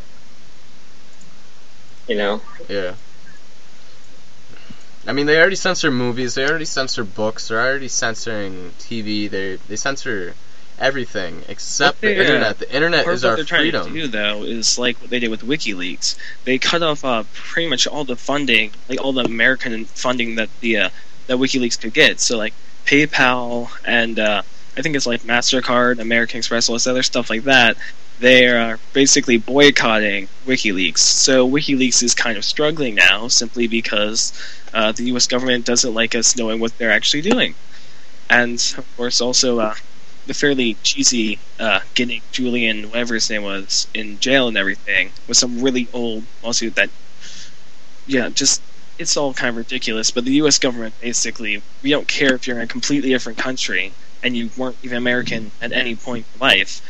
You 2.07 2.17
know. 2.17 2.41
Yeah. 2.67 2.95
I 5.07 5.13
mean, 5.13 5.25
they 5.25 5.37
already 5.37 5.55
censor 5.55 5.89
movies, 5.89 6.35
they 6.35 6.45
already 6.45 6.65
censor 6.65 7.05
books, 7.05 7.47
they're 7.47 7.59
already 7.59 7.87
censoring 7.87 8.71
TV, 8.77 9.29
they 9.29 9.55
they 9.55 9.77
censor 9.77 10.35
everything 10.79 11.43
except 11.47 12.01
the 12.01 12.09
What 12.09 12.17
internet. 12.17 12.59
The 12.59 12.75
internet 12.75 13.05
Part 13.05 13.15
is 13.15 13.23
of 13.23 13.27
what 13.27 13.31
our 13.31 13.35
they're 13.37 13.45
trying 13.45 13.61
freedom. 13.61 13.87
to 13.87 13.93
do, 13.93 14.07
though, 14.07 14.43
is 14.43 14.77
like 14.77 14.99
what 14.99 15.09
they 15.09 15.19
did 15.19 15.29
with 15.29 15.41
WikiLeaks. 15.41 16.17
They 16.43 16.57
cut 16.57 16.83
off 16.83 17.05
uh, 17.05 17.23
pretty 17.33 17.69
much 17.69 17.87
all 17.87 18.03
the 18.03 18.17
funding, 18.17 18.71
like 18.89 19.01
all 19.01 19.13
the 19.13 19.23
American 19.23 19.85
funding 19.85 20.35
that 20.35 20.49
the 20.59 20.77
uh, 20.77 20.89
that 21.27 21.37
WikiLeaks 21.37 21.79
could 21.79 21.93
get. 21.93 22.19
So 22.19 22.37
like 22.37 22.53
PayPal 22.85 23.69
and 23.85 24.19
uh, 24.19 24.41
I 24.75 24.81
think 24.81 24.95
it's 24.95 25.05
like 25.05 25.21
Mastercard, 25.21 25.99
American 25.99 26.39
Express, 26.39 26.67
all 26.67 26.75
this 26.75 26.87
other 26.87 27.03
stuff 27.03 27.29
like 27.29 27.43
that. 27.43 27.77
They 28.19 28.47
are 28.47 28.79
basically 28.93 29.37
boycotting 29.37 30.27
WikiLeaks. 30.47 30.99
So 30.99 31.47
WikiLeaks 31.47 32.01
is 32.01 32.15
kind 32.15 32.37
of 32.37 32.45
struggling 32.45 32.95
now, 32.95 33.27
simply 33.27 33.67
because 33.67 34.33
uh, 34.73 34.91
the 34.91 35.03
U.S. 35.05 35.27
government 35.27 35.65
doesn't 35.65 35.93
like 35.93 36.15
us 36.15 36.35
knowing 36.35 36.59
what 36.59 36.77
they're 36.77 36.91
actually 36.91 37.21
doing. 37.21 37.53
And 38.29 38.55
of 38.77 38.85
course, 38.97 39.21
also 39.21 39.59
uh, 39.59 39.75
the 40.25 40.33
fairly 40.33 40.75
cheesy 40.81 41.37
uh, 41.59 41.81
getting 41.93 42.21
Julian, 42.31 42.89
whatever 42.89 43.13
his 43.13 43.29
name 43.29 43.43
was, 43.43 43.87
in 43.93 44.19
jail 44.19 44.47
and 44.47 44.57
everything 44.57 45.11
with 45.27 45.37
some 45.37 45.61
really 45.61 45.87
old 45.93 46.23
lawsuit 46.43 46.75
that, 46.75 46.89
yeah, 48.07 48.29
just 48.29 48.61
it's 48.97 49.17
all 49.17 49.33
kind 49.33 49.49
of 49.49 49.57
ridiculous. 49.57 50.09
But 50.09 50.25
the 50.25 50.33
U.S. 50.33 50.57
government 50.57 50.95
basically, 50.99 51.61
we 51.83 51.91
don't 51.91 52.07
care 52.07 52.33
if 52.33 52.47
you're 52.47 52.57
in 52.57 52.63
a 52.63 52.67
completely 52.67 53.09
different 53.09 53.37
country 53.37 53.91
and 54.23 54.35
you 54.35 54.49
weren't 54.57 54.77
even 54.83 54.97
American 54.97 55.51
at 55.61 55.71
any 55.71 55.95
point 55.95 56.25
in 56.33 56.39
life, 56.39 56.81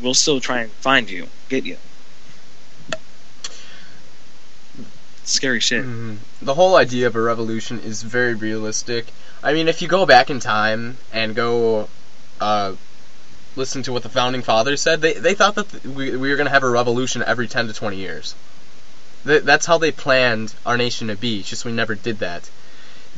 we'll 0.00 0.14
still 0.14 0.40
try 0.40 0.60
and 0.60 0.70
find 0.72 1.08
you, 1.10 1.28
get 1.48 1.64
you. 1.64 1.76
Scary 5.24 5.60
shit. 5.60 5.84
Mhm. 5.84 6.16
The 6.40 6.54
whole 6.54 6.76
idea 6.76 7.06
of 7.06 7.14
a 7.14 7.20
revolution 7.20 7.80
is 7.80 8.02
very 8.02 8.32
realistic. 8.34 9.06
I 9.42 9.52
mean, 9.52 9.68
if 9.68 9.82
you 9.82 9.88
go 9.88 10.06
back 10.06 10.30
in 10.30 10.40
time 10.40 10.96
and 11.12 11.34
go 11.34 11.88
uh, 12.40 12.72
listen 13.56 13.82
to 13.82 13.92
what 13.92 14.02
the 14.02 14.08
founding 14.08 14.42
fathers 14.42 14.80
said, 14.80 15.00
they, 15.02 15.12
they 15.12 15.34
thought 15.34 15.54
that 15.56 15.68
th- 15.70 15.84
we, 15.84 16.16
we 16.16 16.30
were 16.30 16.36
going 16.36 16.46
to 16.46 16.52
have 16.52 16.62
a 16.62 16.68
revolution 16.70 17.22
every 17.26 17.46
10 17.46 17.66
to 17.66 17.72
20 17.74 17.96
years. 17.96 18.34
Th- 19.26 19.42
that's 19.42 19.66
how 19.66 19.76
they 19.78 19.90
planned 19.90 20.54
our 20.64 20.76
nation 20.76 21.08
to 21.08 21.16
be, 21.16 21.40
it's 21.40 21.50
just 21.50 21.64
we 21.64 21.72
never 21.72 21.94
did 21.94 22.20
that. 22.20 22.48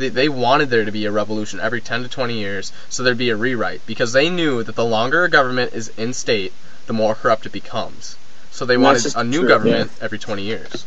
They, 0.00 0.08
they 0.08 0.28
wanted 0.30 0.70
there 0.70 0.86
to 0.86 0.90
be 0.90 1.04
a 1.04 1.12
revolution 1.12 1.60
every 1.60 1.82
10 1.82 2.04
to 2.04 2.08
20 2.08 2.32
years, 2.32 2.72
so 2.88 3.02
there'd 3.02 3.18
be 3.18 3.28
a 3.28 3.36
rewrite, 3.36 3.86
because 3.86 4.14
they 4.14 4.30
knew 4.30 4.62
that 4.62 4.74
the 4.74 4.84
longer 4.84 5.24
a 5.24 5.28
government 5.28 5.74
is 5.74 5.92
in 5.98 6.14
state, 6.14 6.54
the 6.86 6.94
more 6.94 7.14
corrupt 7.14 7.44
it 7.44 7.52
becomes. 7.52 8.16
So 8.50 8.64
they 8.64 8.74
And 8.74 8.82
wanted 8.82 9.14
a 9.14 9.22
new 9.22 9.40
true, 9.40 9.48
government 9.48 9.90
every 10.00 10.18
20 10.18 10.42
years. 10.42 10.86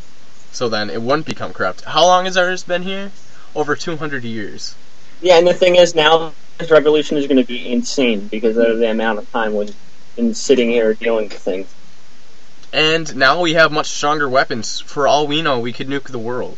So 0.51 0.67
then 0.67 0.89
it 0.89 0.99
wouldn't 0.99 1.27
become 1.27 1.53
corrupt. 1.53 1.83
How 1.83 2.05
long 2.05 2.25
has 2.25 2.37
ours 2.37 2.63
been 2.63 2.81
here? 2.81 3.11
Over 3.55 3.75
200 3.75 4.23
years. 4.23 4.73
Yeah, 5.21 5.37
and 5.37 5.45
the 5.45 5.53
thing 5.53 5.75
is, 5.75 5.93
now 5.93 6.33
this 6.57 6.71
revolution 6.71 7.17
is 7.17 7.27
going 7.27 7.37
to 7.37 7.47
be 7.47 7.71
insane 7.71 8.27
because 8.27 8.57
of 8.57 8.79
the 8.79 8.89
amount 8.89 9.19
of 9.19 9.31
time 9.31 9.53
we've 9.53 9.75
been 10.15 10.33
sitting 10.33 10.69
here 10.69 10.95
dealing 10.95 11.29
with 11.29 11.37
things. 11.37 11.67
And 12.73 13.15
now 13.15 13.39
we 13.41 13.53
have 13.53 13.71
much 13.71 13.87
stronger 13.87 14.27
weapons. 14.27 14.79
For 14.79 15.07
all 15.07 15.27
we 15.27 15.43
know, 15.43 15.59
we 15.59 15.71
could 15.71 15.87
nuke 15.87 16.05
the 16.05 16.17
world. 16.17 16.57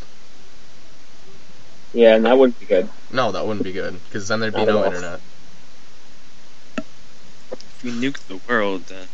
Yeah, 1.96 2.16
and 2.16 2.26
that 2.26 2.38
wouldn't 2.38 2.60
be 2.60 2.66
good. 2.66 2.90
No, 3.12 3.32
that 3.32 3.46
wouldn't 3.48 3.64
be 3.64 3.72
good, 3.72 3.94
because 4.04 4.28
then 4.28 4.42
there'd 4.42 4.54
be 4.54 4.60
Not 4.60 4.68
no 4.68 4.78
all. 4.80 4.86
internet. 4.86 5.22
If 7.52 7.84
we 7.84 7.92
nuke 7.92 8.20
the 8.28 8.38
world, 8.50 8.82
then. 8.88 9.08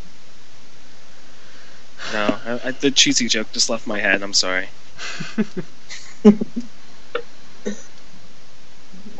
No, 2.12 2.40
I, 2.46 2.70
I, 2.70 2.72
the 2.72 2.90
cheesy 2.90 3.28
joke 3.28 3.52
just 3.54 3.70
left 3.70 3.86
my 3.86 4.00
head. 4.00 4.24
I'm 4.24 4.34
sorry. 4.34 4.68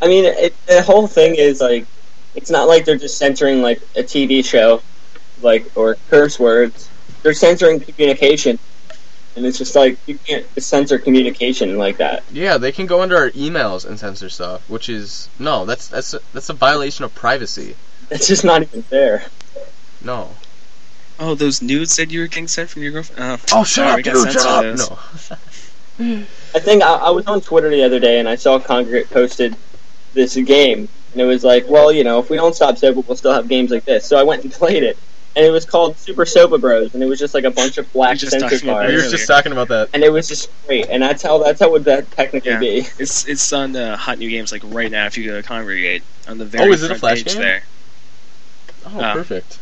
I 0.02 0.08
mean, 0.08 0.26
it, 0.26 0.56
the 0.66 0.82
whole 0.82 1.06
thing 1.06 1.36
is 1.36 1.62
like, 1.62 1.86
it's 2.34 2.50
not 2.50 2.68
like 2.68 2.86
they're 2.86 2.98
just 2.98 3.20
censoring 3.20 3.62
like 3.62 3.80
a 3.96 4.02
TV 4.02 4.44
show, 4.44 4.82
like 5.42 5.72
or 5.76 5.98
curse 6.10 6.40
words. 6.40 6.90
they're 7.22 7.34
censoring 7.36 7.80
communication, 7.80 8.58
and 9.36 9.46
it's 9.46 9.58
just 9.58 9.76
like 9.76 9.98
you 10.08 10.18
can't 10.18 10.46
censor 10.62 10.98
communication 11.00 11.78
like 11.78 11.98
that. 11.98 12.24
Yeah, 12.32 12.58
they 12.58 12.72
can 12.72 12.86
go 12.86 13.02
under 13.02 13.18
our 13.18 13.30
emails 13.32 13.86
and 13.86 13.98
censor 14.00 14.30
stuff, 14.30 14.68
which 14.70 14.90
is 14.90 15.30
no, 15.40 15.66
that's 15.66 15.88
that's 15.88 16.14
a, 16.14 16.20
that's 16.34 16.50
a 16.50 16.54
violation 16.54 17.06
of 17.06 17.14
privacy. 17.16 17.76
It's 18.10 18.28
just 18.28 18.44
not 18.44 18.62
even 18.62 18.82
fair. 18.84 19.24
No. 20.04 20.32
Oh, 21.20 21.36
those 21.36 21.62
nudes 21.62 21.96
that 21.98 22.12
you 22.12 22.22
were 22.22 22.28
getting 22.28 22.48
sent 22.48 22.70
from 22.70 22.82
your 22.82 22.92
girlfriend. 22.92 23.22
Oh, 23.22 23.34
uh, 23.34 23.38
Oh, 23.54 23.64
shut 23.64 23.68
Sorry, 23.68 23.90
up, 23.92 23.98
we 23.98 24.04
got 24.04 24.14
dude, 24.14 24.34
shut 24.34 24.46
up. 24.46 24.64
those. 24.64 25.30
No. 25.30 25.38
I 26.56 26.60
think 26.60 26.82
I, 26.84 26.96
I 26.96 27.10
was 27.12 27.28
on 27.28 27.42
Twitter 27.42 27.70
the 27.70 27.84
other 27.84 28.00
day 28.00 28.20
and 28.20 28.28
I 28.28 28.36
saw 28.36 28.58
Kongregate 28.60 29.10
posted 29.12 29.56
this 30.14 30.36
game, 30.36 30.90
and 31.14 31.22
it 31.22 31.26
was 31.26 31.44
like, 31.44 31.68
well, 31.70 31.92
you 31.92 32.04
know, 32.04 32.20
if 32.20 32.30
we 32.30 32.38
don't 32.38 32.56
stop 32.56 32.76
SOPA, 32.76 33.08
we'll 33.08 33.16
still 33.16 33.34
have 33.34 33.48
games 33.48 33.70
like 33.72 33.86
this. 33.86 34.06
So 34.06 34.18
I 34.18 34.24
went 34.24 34.44
and 34.44 34.52
played 34.62 34.84
it, 34.84 34.98
and 35.36 35.46
it 35.46 35.52
was 35.52 35.66
called 35.66 35.98
Super 36.00 36.26
SOPA 36.26 36.60
Bros, 36.60 36.94
and 36.94 37.02
it 37.04 37.06
was 37.08 37.20
just 37.20 37.34
like 37.34 37.44
a 37.46 37.52
bunch 37.52 37.78
of 37.78 37.92
black 37.94 38.14
We 38.14 38.18
just 38.18 38.32
censor 38.32 38.50
talked 38.50 38.64
about 38.64 38.88
We 38.88 38.96
were 38.96 39.02
just 39.04 39.28
talking 39.28 39.52
about 39.52 39.68
that. 39.70 39.90
and 39.94 40.04
it 40.04 40.12
was 40.12 40.28
just 40.28 40.50
great. 40.66 40.88
And 40.90 41.02
that's 41.02 41.24
how 41.24 41.38
that's 41.44 41.60
how 41.60 41.72
would 41.72 41.86
that 41.86 42.12
technically 42.12 42.52
Yeah. 42.52 42.60
be. 42.60 42.82
It's 43.00 43.28
it's 43.28 43.52
on 43.54 43.76
uh, 43.76 43.98
Hot 43.98 44.18
New 44.20 44.30
Games 44.30 44.52
like 44.52 44.64
right 44.66 44.92
now. 44.92 45.06
If 45.06 45.18
you 45.18 45.26
go 45.28 45.42
to 45.42 45.48
Kongregate 45.48 46.04
on 46.28 46.38
the 46.38 46.46
very 46.46 46.70
Oh, 46.70 46.74
is 46.74 46.84
it 46.84 46.92
a 46.92 46.96
Flash 46.96 47.24
page 47.24 47.34
game? 47.34 47.42
there. 47.42 47.64
Oh, 48.86 49.00
Uh, 49.00 49.14
perfect. 49.14 49.60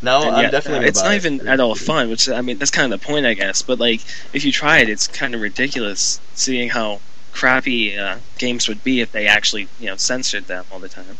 No, 0.00 0.28
And 0.28 0.36
I'm 0.36 0.42
yeah, 0.42 0.50
definitely. 0.50 0.86
it's 0.88 0.98
gonna 1.02 1.08
not 1.08 1.24
it. 1.24 1.26
even 1.26 1.48
at 1.48 1.60
all 1.60 1.74
fun. 1.74 2.08
Which 2.08 2.28
I 2.28 2.40
mean, 2.40 2.58
that's 2.58 2.70
kind 2.70 2.92
of 2.92 3.00
the 3.00 3.04
point, 3.06 3.26
I 3.26 3.34
guess. 3.34 3.62
But 3.62 3.78
like, 3.80 4.00
if 4.32 4.44
you 4.44 4.52
try 4.52 4.78
it, 4.78 4.88
it's 4.88 5.08
kind 5.08 5.34
of 5.34 5.40
ridiculous 5.40 6.20
seeing 6.34 6.68
how 6.70 7.00
crappy 7.32 7.96
uh, 7.96 8.18
games 8.38 8.68
would 8.68 8.82
be 8.82 9.00
if 9.00 9.10
they 9.12 9.26
actually 9.26 9.68
you 9.78 9.86
know 9.86 9.96
censored 9.96 10.46
them 10.46 10.64
all 10.70 10.78
the 10.78 10.88
time. 10.88 11.18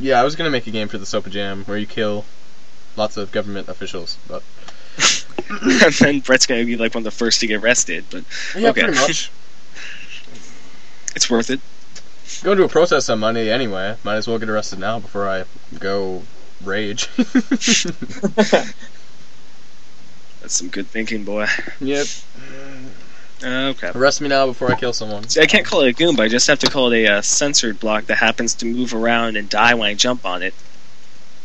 Yeah, 0.00 0.20
I 0.20 0.24
was 0.24 0.36
gonna 0.36 0.50
make 0.50 0.66
a 0.66 0.70
game 0.70 0.88
for 0.88 0.98
the 0.98 1.06
SOPA 1.06 1.30
Jam 1.30 1.64
where 1.64 1.78
you 1.78 1.86
kill 1.86 2.24
lots 2.96 3.16
of 3.16 3.32
government 3.32 3.68
officials, 3.68 4.16
but 4.28 4.42
and 5.50 5.92
then 5.94 6.20
Brett's 6.20 6.46
gonna 6.46 6.64
be 6.64 6.76
like 6.76 6.94
one 6.94 7.00
of 7.00 7.04
the 7.04 7.10
first 7.10 7.40
to 7.40 7.46
get 7.46 7.62
arrested, 7.62 8.04
but 8.10 8.24
yeah, 8.56 8.70
Okay. 8.70 8.82
pretty 8.84 8.98
much. 8.98 9.30
it's 11.16 11.28
worth 11.30 11.50
it. 11.50 11.60
Go 12.44 12.54
to 12.54 12.62
a 12.64 12.68
protest 12.68 13.10
on 13.10 13.18
Monday 13.20 13.50
anyway. 13.50 13.96
Might 14.04 14.16
as 14.16 14.28
well 14.28 14.38
get 14.38 14.48
arrested 14.48 14.78
now 14.78 14.98
before 15.00 15.28
I 15.28 15.44
go 15.78 16.22
rage. 16.64 17.08
That's 17.16 18.72
some 20.46 20.68
good 20.68 20.86
thinking, 20.86 21.24
boy. 21.24 21.46
yep. 21.80 22.06
Oh 23.44 23.74
crap. 23.78 23.94
Arrest 23.94 24.20
me 24.20 24.28
now 24.28 24.46
before 24.46 24.70
I 24.72 24.74
kill 24.74 24.92
someone. 24.92 25.28
See, 25.28 25.40
I 25.40 25.46
can't 25.46 25.64
call 25.64 25.82
it 25.82 25.90
a 25.90 25.94
Goomba. 25.94 26.20
I 26.20 26.28
just 26.28 26.46
have 26.48 26.58
to 26.60 26.66
call 26.66 26.92
it 26.92 27.04
a 27.04 27.14
uh, 27.18 27.22
censored 27.22 27.78
block 27.78 28.06
that 28.06 28.16
happens 28.16 28.54
to 28.54 28.66
move 28.66 28.94
around 28.94 29.36
and 29.36 29.48
die 29.48 29.74
when 29.74 29.88
I 29.88 29.94
jump 29.94 30.26
on 30.26 30.42
it. 30.42 30.54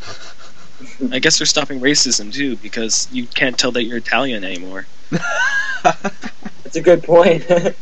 I 1.11 1.19
guess 1.19 1.37
they're 1.37 1.45
stopping 1.45 1.79
racism 1.79 2.33
too 2.33 2.55
because 2.57 3.07
you 3.11 3.27
can't 3.27 3.57
tell 3.57 3.71
that 3.73 3.83
you're 3.83 3.97
Italian 3.97 4.43
anymore. 4.43 4.87
That's 5.83 6.75
a 6.75 6.81
good 6.81 7.03
point. 7.03 7.45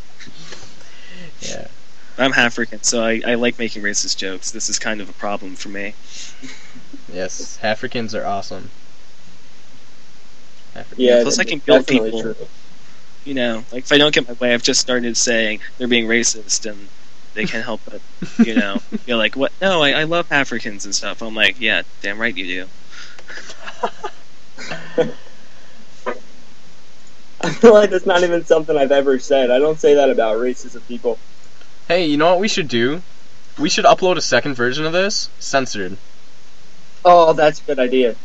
Yeah. 1.41 1.67
I'm 2.19 2.33
African, 2.33 2.83
so 2.83 3.03
I, 3.03 3.21
I 3.25 3.33
like 3.33 3.57
making 3.57 3.81
racist 3.81 4.17
jokes. 4.17 4.51
This 4.51 4.69
is 4.69 4.77
kind 4.77 5.01
of 5.01 5.09
a 5.09 5.13
problem 5.13 5.55
for 5.55 5.69
me. 5.69 5.95
Yes. 7.11 7.57
Africans 7.63 8.13
are 8.13 8.23
awesome. 8.25 8.69
Africans. 10.75 10.99
yeah, 10.99 11.23
Plus 11.23 11.39
I 11.39 11.43
can 11.45 11.59
build 11.59 11.87
definitely 11.87 12.11
people. 12.11 12.33
true. 12.33 12.47
You 13.23 13.35
know, 13.35 13.63
like 13.71 13.83
if 13.83 13.91
I 13.91 13.97
don't 13.97 14.13
get 14.13 14.27
my 14.27 14.33
way, 14.33 14.53
I've 14.53 14.63
just 14.63 14.81
started 14.81 15.15
saying 15.15 15.59
they're 15.77 15.87
being 15.87 16.07
racist 16.07 16.69
and 16.69 16.89
they 17.33 17.45
can't 17.45 17.63
help 17.63 17.81
but, 17.85 18.01
you 18.45 18.55
know, 18.55 18.77
you're 19.05 19.17
like, 19.17 19.35
what? 19.35 19.51
No, 19.61 19.81
I, 19.81 19.91
I 19.91 20.03
love 20.05 20.27
Africans 20.31 20.85
and 20.85 20.93
stuff. 20.95 21.21
I'm 21.21 21.35
like, 21.35 21.59
yeah, 21.59 21.83
damn 22.01 22.19
right 22.19 22.35
you 22.35 22.67
do. 24.97 25.05
I 27.43 27.49
feel 27.49 27.73
like 27.73 27.89
that's 27.89 28.05
not 28.05 28.23
even 28.23 28.45
something 28.45 28.77
I've 28.77 28.91
ever 28.91 29.17
said. 29.19 29.49
I 29.49 29.59
don't 29.59 29.79
say 29.79 29.95
that 29.95 30.09
about 30.09 30.37
racist 30.37 30.77
people. 30.87 31.19
Hey, 31.87 32.05
you 32.05 32.17
know 32.17 32.29
what 32.31 32.39
we 32.39 32.47
should 32.47 32.67
do? 32.67 33.01
We 33.59 33.69
should 33.69 33.85
upload 33.85 34.17
a 34.17 34.21
second 34.21 34.55
version 34.55 34.85
of 34.85 34.93
this, 34.93 35.29
censored. 35.39 35.97
Oh, 37.03 37.33
that's 37.33 37.61
a 37.61 37.63
good 37.63 37.79
idea. 37.79 38.15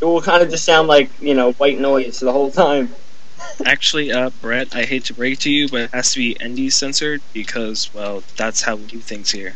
It 0.00 0.04
will 0.04 0.22
kind 0.22 0.42
of 0.42 0.50
just 0.50 0.64
sound 0.64 0.88
like 0.88 1.10
you 1.20 1.34
know 1.34 1.52
white 1.52 1.80
noise 1.80 2.20
the 2.20 2.32
whole 2.32 2.50
time. 2.50 2.94
Actually, 3.64 4.12
uh, 4.12 4.30
Brett, 4.40 4.74
I 4.74 4.84
hate 4.84 5.04
to 5.06 5.14
break 5.14 5.34
it 5.34 5.40
to 5.40 5.50
you, 5.50 5.68
but 5.68 5.80
it 5.82 5.90
has 5.92 6.12
to 6.12 6.18
be 6.18 6.34
indie 6.34 6.72
censored 6.72 7.22
because, 7.32 7.92
well, 7.94 8.22
that's 8.36 8.62
how 8.62 8.76
we 8.76 8.84
do 8.86 8.98
things 8.98 9.30
here. 9.30 9.54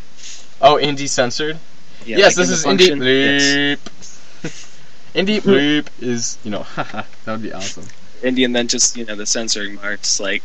Oh, 0.61 0.75
indie 0.81 1.07
censored. 1.09 1.57
Yeah, 2.05 2.17
yes, 2.17 2.37
like 2.37 2.47
this 2.47 2.47
in 2.47 2.53
is 2.53 2.63
the 2.63 2.69
indie 2.69 2.89
function- 2.89 3.01
yes. 3.03 3.79
bleep. 4.43 5.15
indie 5.15 5.41
bleep 5.41 5.87
is 6.01 6.37
you 6.43 6.51
know, 6.51 6.63
haha, 6.63 7.03
that 7.25 7.31
would 7.31 7.41
be 7.41 7.51
awesome. 7.53 7.85
Indie, 8.21 8.45
and 8.45 8.55
then 8.55 8.67
just 8.67 8.95
you 8.97 9.05
know 9.05 9.15
the 9.15 9.25
censoring 9.25 9.75
marks, 9.75 10.19
like 10.19 10.41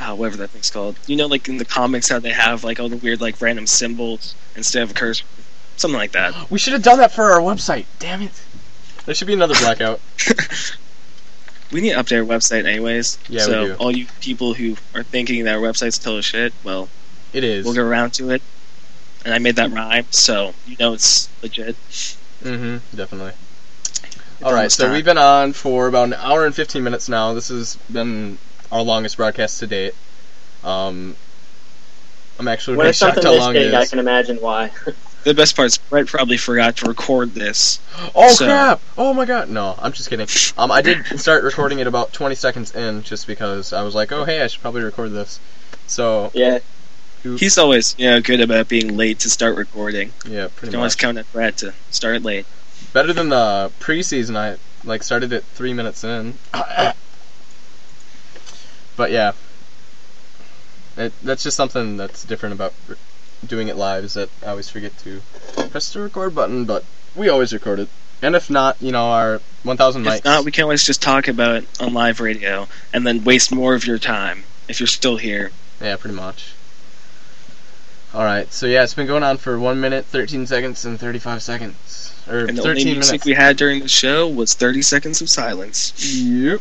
uh, 0.00 0.14
whatever 0.14 0.36
that 0.38 0.50
thing's 0.50 0.70
called. 0.70 0.96
You 1.06 1.16
know, 1.16 1.26
like 1.26 1.48
in 1.48 1.58
the 1.58 1.64
comics, 1.64 2.08
how 2.08 2.18
they 2.18 2.32
have 2.32 2.64
like 2.64 2.80
all 2.80 2.88
the 2.88 2.96
weird 2.96 3.20
like 3.20 3.40
random 3.40 3.66
symbols 3.66 4.34
instead 4.56 4.82
of 4.82 4.90
a 4.90 4.94
curse, 4.94 5.22
something 5.76 5.98
like 5.98 6.12
that. 6.12 6.50
We 6.50 6.58
should 6.58 6.72
have 6.72 6.82
done 6.82 6.98
that 6.98 7.12
for 7.12 7.32
our 7.32 7.40
website. 7.40 7.86
Damn 7.98 8.22
it. 8.22 8.44
There 9.04 9.14
should 9.14 9.26
be 9.26 9.34
another 9.34 9.54
blackout. 9.54 10.00
We 11.74 11.80
need 11.80 11.94
to 11.94 11.96
update 11.96 12.20
our 12.20 12.24
website, 12.24 12.66
anyways. 12.66 13.18
Yeah, 13.28 13.40
we 13.46 13.52
so 13.52 13.66
do. 13.66 13.74
all 13.74 13.90
you 13.90 14.06
people 14.20 14.54
who 14.54 14.76
are 14.94 15.02
thinking 15.02 15.42
that 15.42 15.56
our 15.56 15.60
website's 15.60 15.98
full 15.98 16.18
of 16.18 16.24
shit, 16.24 16.52
well, 16.62 16.88
It 17.32 17.42
is. 17.42 17.64
we'll 17.64 17.74
get 17.74 17.80
around 17.82 18.12
to 18.14 18.30
it. 18.30 18.42
And 19.24 19.34
I 19.34 19.38
made 19.40 19.56
that 19.56 19.72
rhyme, 19.72 20.06
so 20.10 20.54
you 20.68 20.76
know 20.78 20.92
it's 20.92 21.28
legit. 21.42 21.74
Mm-hmm. 22.44 22.96
Definitely. 22.96 23.32
All 24.44 24.52
right, 24.54 24.70
so 24.70 24.84
time. 24.84 24.92
we've 24.92 25.04
been 25.04 25.18
on 25.18 25.52
for 25.52 25.88
about 25.88 26.04
an 26.04 26.14
hour 26.14 26.46
and 26.46 26.54
fifteen 26.54 26.84
minutes 26.84 27.08
now. 27.08 27.34
This 27.34 27.48
has 27.48 27.74
been 27.90 28.38
our 28.70 28.82
longest 28.82 29.16
broadcast 29.16 29.58
to 29.58 29.66
date. 29.66 29.94
Um, 30.62 31.16
I'm 32.38 32.46
actually 32.46 32.76
When 32.76 32.84
pretty 32.84 32.90
it's 32.90 32.98
shocked 32.98 33.14
something 33.16 33.24
how 33.26 33.32
this 33.32 33.40
long 33.40 33.56
it 33.56 33.58
big, 33.58 33.74
I 33.74 33.86
can 33.86 33.98
imagine 33.98 34.36
why. 34.36 34.70
The 35.24 35.32
best 35.34 35.56
part 35.56 35.66
is 35.66 35.78
Brett 35.78 36.06
probably 36.06 36.36
forgot 36.36 36.76
to 36.76 36.86
record 36.86 37.32
this. 37.34 37.80
Oh 38.14 38.32
So- 38.34 38.44
crap! 38.44 38.80
Oh 38.98 39.14
my 39.14 39.24
god! 39.24 39.48
No, 39.48 39.74
I'm 39.78 39.92
just 39.92 40.10
kidding. 40.10 40.28
Um, 40.58 40.70
I 40.70 40.82
did 40.82 41.04
start 41.18 41.44
recording 41.44 41.78
it 41.78 41.86
about 41.86 42.12
20 42.12 42.34
seconds 42.34 42.74
in, 42.74 43.02
just 43.02 43.26
because 43.26 43.72
I 43.72 43.82
was 43.82 43.94
like, 43.94 44.12
oh 44.12 44.24
hey, 44.24 44.42
I 44.42 44.46
should 44.48 44.60
probably 44.60 44.82
record 44.82 45.12
this. 45.12 45.40
So 45.86 46.30
yeah, 46.34 46.58
He's 47.22 47.56
always, 47.56 47.94
you 47.98 48.04
know, 48.10 48.20
good 48.20 48.42
about 48.42 48.68
being 48.68 48.98
late 48.98 49.20
to 49.20 49.30
start 49.30 49.56
recording. 49.56 50.12
yeah, 50.28 50.42
You 50.42 50.48
pretty 50.50 50.72
can 50.72 50.76
always 50.80 50.92
much 50.92 50.98
count 50.98 51.16
on 51.16 51.24
Brett 51.32 51.56
to 51.58 51.72
start 51.90 52.22
late. 52.22 52.44
better 52.92 53.14
than 53.14 53.30
the 53.30 53.72
preseason. 53.80 54.36
I 54.36 54.58
like 54.86 55.02
started 55.02 55.32
it 55.32 55.42
three 55.54 55.72
minutes 55.72 56.04
in. 56.04 56.34
but 58.96 59.10
yeah, 59.10 59.32
it, 60.98 61.12
that's 61.22 61.42
just 61.42 61.56
something 61.56 61.96
that's 61.96 62.24
different 62.24 62.54
about 62.54 62.74
re- 62.88 62.96
doing 63.48 63.68
it 63.68 63.76
live. 63.76 64.04
Is 64.04 64.14
that 64.14 64.28
I 64.44 64.50
always 64.50 64.68
forget 64.68 64.96
to 64.98 65.20
press 65.70 65.92
the 65.92 66.00
record 66.00 66.34
button, 66.34 66.64
but 66.64 66.84
we 67.14 67.28
always 67.28 67.52
record 67.52 67.78
it. 67.80 67.88
And 68.22 68.34
if 68.34 68.48
not, 68.48 68.80
you 68.80 68.90
know, 68.92 69.04
our 69.10 69.40
1,000 69.64 70.02
mics. 70.04 70.18
If 70.18 70.24
not, 70.24 70.44
we 70.44 70.50
can 70.52 70.62
always 70.64 70.84
just 70.84 71.02
talk 71.02 71.28
about 71.28 71.56
it 71.56 71.68
on 71.80 71.92
live 71.92 72.20
radio 72.20 72.68
and 72.92 73.06
then 73.06 73.22
waste 73.24 73.52
more 73.52 73.74
of 73.74 73.86
your 73.86 73.98
time 73.98 74.44
if 74.68 74.80
you're 74.80 74.86
still 74.86 75.16
here. 75.18 75.50
Yeah, 75.80 75.96
pretty 75.96 76.16
much. 76.16 76.54
Alright, 78.14 78.52
so 78.52 78.66
yeah, 78.66 78.84
it's 78.84 78.94
been 78.94 79.08
going 79.08 79.24
on 79.24 79.38
for 79.38 79.58
1 79.58 79.80
minute, 79.80 80.04
13 80.06 80.46
seconds, 80.46 80.84
and 80.84 80.98
35 80.98 81.42
seconds. 81.42 82.14
Or 82.28 82.46
And 82.46 82.56
the 82.56 82.62
13 82.62 82.68
only 82.86 82.94
music 82.94 83.12
minutes. 83.12 83.24
we 83.26 83.34
had 83.34 83.56
during 83.56 83.80
the 83.80 83.88
show 83.88 84.28
was 84.28 84.54
30 84.54 84.82
seconds 84.82 85.20
of 85.20 85.28
silence. 85.28 85.92
Yep. 86.16 86.60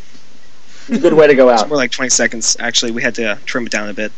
a 0.90 0.98
good 0.98 1.14
way 1.14 1.28
to 1.28 1.36
go 1.36 1.50
It's 1.52 1.62
out. 1.62 1.70
more 1.70 1.78
like 1.78 1.92
20 1.92 2.10
seconds. 2.10 2.58
Actually, 2.60 2.92
we 2.92 3.04
had 3.04 3.14
to 3.16 3.24
uh, 3.34 3.38
trim 3.46 3.66
it 3.68 3.72
down 3.72 3.88
a 3.88 3.94
bit. 3.94 4.12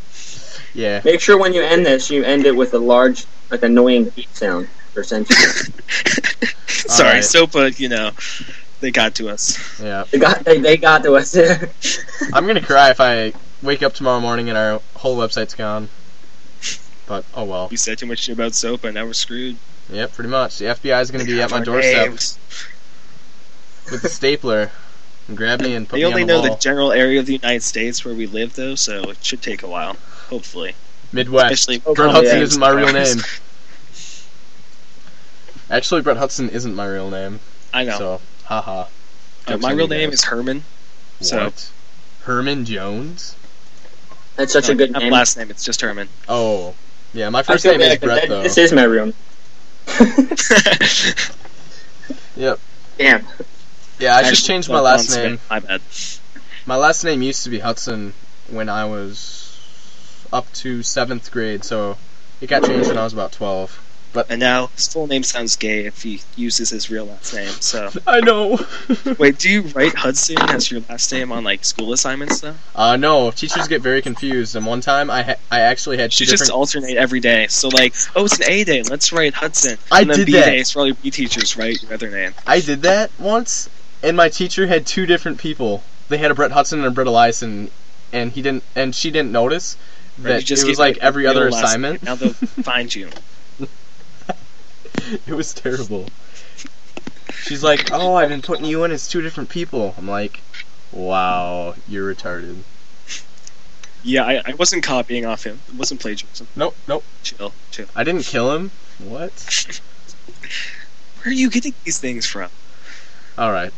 Yeah. 0.76 1.02
Make 1.06 1.22
sure 1.22 1.38
when 1.40 1.54
you 1.54 1.64
end 1.64 1.86
this, 1.86 2.10
you 2.12 2.24
end 2.24 2.46
it 2.46 2.56
with 2.56 2.74
a 2.74 2.78
large, 2.80 3.26
like 3.50 3.64
annoying 3.64 4.06
beep 4.16 4.30
sound 4.34 4.68
or 4.96 5.04
sentence. 5.04 5.70
Sorry, 6.68 7.08
Alright. 7.10 7.24
SOPA, 7.24 7.80
you 7.80 7.90
know, 7.90 8.12
they 8.82 8.92
got 8.92 9.16
to 9.16 9.30
us. 9.30 9.80
Yeah. 9.82 10.04
they 10.12 10.20
got, 10.20 10.44
they, 10.44 10.60
they 10.60 10.78
got 10.78 11.04
to 11.04 11.14
us. 11.16 11.36
I'm 12.34 12.46
gonna 12.46 12.62
cry 12.62 12.90
if 12.92 13.00
I 13.00 13.34
wake 13.64 13.82
up 13.82 13.94
tomorrow 13.94 14.20
morning 14.20 14.50
and 14.50 14.58
our 14.58 14.82
whole 14.96 15.18
website's 15.18 15.56
gone. 15.56 15.90
But, 17.08 17.24
oh 17.34 17.46
well. 17.46 17.68
We 17.70 17.78
said 17.78 17.98
too 17.98 18.06
much 18.06 18.20
shit 18.20 18.36
about 18.36 18.52
SOPA, 18.54 18.94
now 18.94 19.06
we're 19.06 19.14
screwed. 19.14 19.58
Yep, 19.92 20.14
pretty 20.14 20.30
much. 20.30 20.58
The 20.58 20.66
FBI 20.66 21.02
is 21.02 21.12
gonna 21.12 21.24
be 21.26 21.42
at 21.42 21.52
my 21.52 21.62
doorstep 21.64 22.10
names. 22.10 22.38
with 23.92 24.04
a 24.04 24.10
stapler 24.10 24.72
and 25.28 25.38
grab 25.38 25.62
me 25.62 25.74
and 25.76 25.88
put 25.88 25.96
They 25.98 26.02
me 26.02 26.06
only 26.06 26.22
on 26.24 26.28
the 26.28 26.34
know 26.34 26.42
wall. 26.42 26.56
the 26.56 26.62
general 26.62 26.92
area 26.92 27.20
of 27.20 27.26
the 27.28 27.34
United 27.34 27.64
States 27.64 28.04
where 28.04 28.14
we 28.14 28.28
live, 28.28 28.56
though, 28.56 28.76
so 28.76 29.04
it 29.10 29.24
should 29.24 29.42
take 29.42 29.64
a 29.64 29.68
while. 29.68 29.96
Hopefully. 30.30 30.76
Midwest. 31.12 31.70
Especially 31.70 31.94
Brett 31.94 32.08
yeah. 32.08 32.12
Hudson 32.14 32.42
isn't 32.42 32.60
my 32.60 32.70
real 32.70 32.92
name. 32.92 33.18
Actually, 35.70 36.02
Brett 36.02 36.18
Hudson 36.18 36.50
isn't 36.50 36.76
my 36.76 36.86
real 36.86 37.10
name. 37.10 37.40
I 37.74 37.84
know. 37.86 37.98
So, 37.98 38.22
haha. 38.46 38.86
Uh, 39.48 39.58
my 39.58 39.72
real 39.72 39.88
name 39.88 40.10
guys. 40.10 40.20
is 40.20 40.26
Herman. 40.26 40.64
So- 41.22 41.46
What? 41.46 41.72
Herman 42.24 42.66
Jones? 42.66 43.36
That's 44.36 44.52
such 44.54 44.68
No, 44.68 44.74
a 44.74 44.76
good 44.76 44.92
name. 44.92 45.12
last 45.14 45.38
name, 45.38 45.50
it's 45.50 45.64
just 45.64 45.82
Herman. 45.82 46.10
Oh. 46.28 46.76
Yeah, 47.14 47.30
my 47.30 47.42
first 47.44 47.64
feel 47.64 47.78
name 47.78 47.92
is 47.92 48.00
Brett, 48.00 48.22
that- 48.22 48.30
though. 48.30 48.44
This 48.44 48.58
is 48.58 48.74
my 48.74 48.84
real 48.84 49.06
name. 49.06 49.14
Yep. 52.38 52.60
Damn. 52.98 53.26
Yeah, 54.00 54.16
I 54.18 54.24
just 54.24 54.32
Actually, 54.34 54.48
changed 54.48 54.70
uh, 54.70 54.74
my 54.74 54.80
last 54.82 55.10
name. 55.16 55.38
Smith, 55.38 55.50
My 55.50 55.60
bad. 55.60 55.82
My 56.66 56.76
last 56.76 57.04
name 57.06 57.22
used 57.22 57.44
to 57.46 57.50
be 57.50 57.60
Hudson 57.60 58.14
when 58.50 58.68
I 58.68 58.84
was 58.86 59.45
up 60.36 60.52
to 60.54 60.84
seventh 60.84 61.32
grade, 61.32 61.64
so 61.64 61.98
it 62.42 62.48
got 62.48 62.64
changed 62.66 62.90
when 62.90 62.98
I 62.98 63.04
was 63.04 63.14
about 63.14 63.32
twelve. 63.32 63.82
But 64.12 64.28
And 64.30 64.40
now 64.40 64.68
his 64.68 64.88
full 64.88 65.08
name 65.08 65.24
sounds 65.24 65.58
gay 65.58 65.86
if 65.86 66.02
he 66.04 66.22
uses 66.38 66.70
his 66.70 66.90
real 66.90 67.06
last 67.06 67.34
name. 67.34 67.50
So 67.50 67.90
I 68.08 68.22
know. 68.22 68.58
wait, 69.20 69.38
do 69.40 69.50
you 69.50 69.62
write 69.76 69.94
Hudson 69.94 70.38
as 70.40 70.72
your 70.72 70.82
last 70.90 71.12
name 71.12 71.34
on 71.34 71.44
like 71.44 71.66
school 71.66 71.92
assignments 71.92 72.40
though? 72.40 72.56
uh, 72.76 72.96
no, 72.96 73.32
teachers 73.32 73.68
get 73.68 73.82
very 73.82 74.02
confused, 74.02 74.56
and 74.56 74.66
one 74.66 74.80
time 74.80 75.10
I 75.10 75.22
ha- 75.24 75.42
I 75.52 75.60
actually 75.62 75.98
had 75.98 76.12
two 76.14 76.24
You 76.24 76.32
just 76.32 76.50
alternate 76.50 76.96
every 76.96 77.20
day. 77.20 77.48
So 77.48 77.68
like, 77.68 77.94
oh, 78.16 78.24
it's 78.26 78.40
an 78.40 78.50
A 78.50 78.64
day. 78.64 78.84
Let's 78.84 79.12
write 79.12 79.34
Hudson. 79.34 79.78
I 79.92 80.02
and 80.02 80.10
then 80.10 80.18
did 80.20 80.28
B 80.28 80.32
that. 80.34 80.68
for 80.68 80.80
all 80.80 80.86
your 80.88 80.96
B 80.96 81.12
teachers. 81.12 81.58
Write 81.58 81.84
your 81.84 81.94
other 81.94 82.10
name. 82.10 82.34
I 82.48 82.62
did 82.62 82.84
that 82.84 83.12
once, 83.20 83.70
and 84.02 84.16
my 84.16 84.30
teacher 84.30 84.68
had 84.68 84.86
two 84.86 85.06
different 85.06 85.40
people. 85.40 85.84
They 86.08 86.20
had 86.20 86.32
a 86.32 86.36
Brett 86.36 86.52
Hudson 86.52 86.80
and 86.80 86.88
a 86.88 86.92
Britta 86.92 87.10
Eliason, 87.10 87.70
and 88.14 88.32
he 88.32 88.42
didn't, 88.42 88.64
and 88.76 88.96
she 88.96 89.12
didn't 89.12 89.34
notice 89.34 89.76
Right, 90.18 90.30
that 90.30 90.42
you 90.42 90.46
just 90.46 90.64
it 90.64 90.70
was 90.70 90.80
like 90.80 90.98
every 90.98 91.28
other 91.28 91.48
assignment. 91.48 92.04
Now 92.04 92.16
they'll 92.16 92.34
find 92.34 92.94
you. 92.94 93.10
it 95.28 95.34
was 95.34 95.54
terrible. 95.54 96.08
She's 97.44 97.64
like, 97.64 97.92
"Oh, 97.92 98.16
I've 98.16 98.30
been 98.30 98.42
putting 98.42 98.66
you 98.66 98.84
in 98.86 98.92
as 98.92 99.08
two 99.08 99.22
different 99.22 99.50
people." 99.50 99.94
I'm 99.98 100.08
like, 100.08 100.40
"Wow, 100.92 101.76
you're 101.88 102.14
retarded." 102.14 102.58
Yeah, 104.04 104.24
I, 104.24 104.42
I 104.46 104.54
wasn't 104.54 104.84
copying 104.84 105.26
off 105.26 105.44
him. 105.44 105.60
It 105.68 105.76
wasn't 105.76 106.00
plagiarism. 106.00 106.48
Nope, 106.56 106.76
nope. 106.88 107.04
Chill, 107.24 107.52
chill. 107.72 107.88
I 107.96 108.04
didn't 108.04 108.24
kill 108.24 108.54
him. 108.54 108.72
What? 109.00 109.32
Where 111.18 111.32
are 111.32 111.36
you 111.36 111.50
getting 111.50 111.74
these 111.84 111.98
things 111.98 112.26
from? 112.26 112.50
All 113.38 113.52
right. 113.52 113.74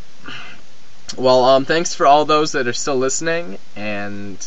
Well, 1.18 1.46
um, 1.46 1.66
thanks 1.66 1.96
for 1.96 2.06
all 2.06 2.26
those 2.26 2.52
that 2.52 2.68
are 2.68 2.74
still 2.74 2.98
listening, 2.98 3.58
and 3.76 4.46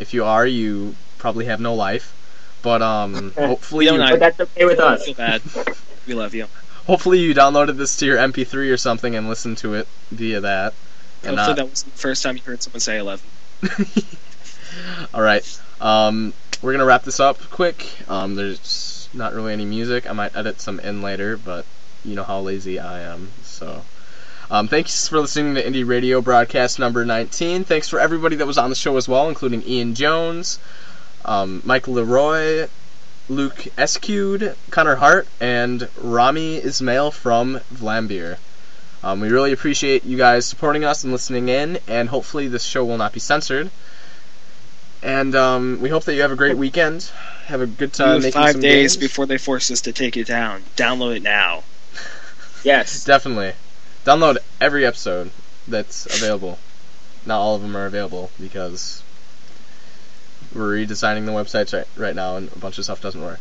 if 0.00 0.14
you 0.14 0.24
are, 0.24 0.46
you 0.46 0.94
probably 1.18 1.44
have 1.44 1.60
no 1.60 1.74
life. 1.74 2.14
But 2.62 2.82
um, 2.82 3.32
hopefully, 3.36 3.86
you. 3.86 3.98
But 3.98 4.20
that's 4.20 4.40
okay 4.40 4.64
with 4.64 4.80
us. 4.80 5.08
bad. 5.12 5.42
We 6.06 6.14
love 6.14 6.34
you. 6.34 6.46
hopefully 6.86 7.20
you 7.20 7.34
downloaded 7.34 7.76
this 7.76 7.96
to 7.98 8.06
your 8.06 8.18
MP3 8.18 8.72
or 8.72 8.76
something 8.76 9.14
and 9.14 9.28
listened 9.28 9.58
to 9.58 9.74
it 9.74 9.86
via 10.10 10.40
that. 10.40 10.74
And 11.22 11.36
Hopefully 11.36 11.36
not, 11.36 11.56
that 11.56 11.68
wasn't 11.68 11.94
the 11.94 12.00
first 12.00 12.22
time 12.22 12.36
you 12.36 12.42
heard 12.42 12.62
someone 12.62 12.80
say 12.80 12.98
I 12.98 13.02
love 13.02 13.22
you. 13.62 13.70
All 15.14 15.22
right. 15.22 15.60
Um, 15.80 16.32
we're 16.62 16.72
gonna 16.72 16.84
wrap 16.84 17.04
this 17.04 17.20
up 17.20 17.38
quick. 17.50 17.86
Um, 18.08 18.34
there's 18.34 19.08
not 19.12 19.34
really 19.34 19.52
any 19.52 19.64
music. 19.64 20.08
I 20.08 20.12
might 20.12 20.36
edit 20.36 20.60
some 20.60 20.80
in 20.80 21.02
later, 21.02 21.36
but 21.36 21.64
you 22.04 22.14
know 22.14 22.24
how 22.24 22.40
lazy 22.40 22.78
I 22.78 23.00
am. 23.00 23.30
So, 23.42 23.82
um, 24.50 24.66
thanks 24.66 25.06
for 25.06 25.20
listening 25.20 25.54
to 25.54 25.62
Indie 25.62 25.86
Radio 25.86 26.20
broadcast 26.20 26.78
number 26.78 27.04
19. 27.04 27.64
Thanks 27.64 27.88
for 27.88 28.00
everybody 28.00 28.36
that 28.36 28.46
was 28.46 28.58
on 28.58 28.68
the 28.68 28.76
show 28.76 28.96
as 28.96 29.08
well, 29.08 29.28
including 29.28 29.62
Ian 29.62 29.94
Jones, 29.94 30.58
um, 31.24 31.62
Mike 31.64 31.86
Leroy, 31.86 32.68
Luke 33.28 33.68
Escude, 33.78 34.56
Connor 34.70 34.96
Hart, 34.96 35.28
and 35.40 35.88
Rami 35.96 36.56
Ismail 36.56 37.12
from 37.12 37.60
Vlambeer. 37.72 38.38
Um, 39.04 39.20
we 39.20 39.30
really 39.30 39.52
appreciate 39.52 40.04
you 40.04 40.16
guys 40.16 40.46
supporting 40.46 40.84
us 40.84 41.04
and 41.04 41.12
listening 41.12 41.48
in, 41.48 41.78
and 41.86 42.08
hopefully 42.08 42.48
this 42.48 42.64
show 42.64 42.84
will 42.84 42.98
not 42.98 43.12
be 43.12 43.20
censored. 43.20 43.70
And 45.02 45.34
um, 45.34 45.78
we 45.80 45.88
hope 45.88 46.04
that 46.04 46.14
you 46.14 46.22
have 46.22 46.32
a 46.32 46.36
great 46.36 46.56
weekend. 46.56 47.08
Have 47.46 47.60
a 47.60 47.66
good 47.66 47.92
time 47.92 48.20
making 48.20 48.32
five 48.32 48.60
days 48.60 48.96
games. 48.96 48.96
before 48.96 49.26
they 49.26 49.38
force 49.38 49.70
us 49.70 49.82
to 49.82 49.92
take 49.92 50.16
it 50.16 50.26
down. 50.26 50.62
Download 50.76 51.16
it 51.16 51.22
now. 51.22 51.62
Yes. 52.62 53.04
Definitely. 53.06 53.54
Download 54.04 54.38
every 54.60 54.86
episode 54.86 55.30
that's 55.68 56.06
available. 56.06 56.58
Not 57.26 57.38
all 57.38 57.54
of 57.54 57.62
them 57.62 57.76
are 57.76 57.86
available 57.86 58.30
because 58.40 59.02
we're 60.54 60.76
redesigning 60.76 61.26
the 61.26 61.32
websites 61.32 61.76
right, 61.76 61.86
right 61.96 62.14
now 62.14 62.36
and 62.36 62.50
a 62.52 62.58
bunch 62.58 62.78
of 62.78 62.84
stuff 62.84 63.00
doesn't 63.00 63.22
work. 63.22 63.40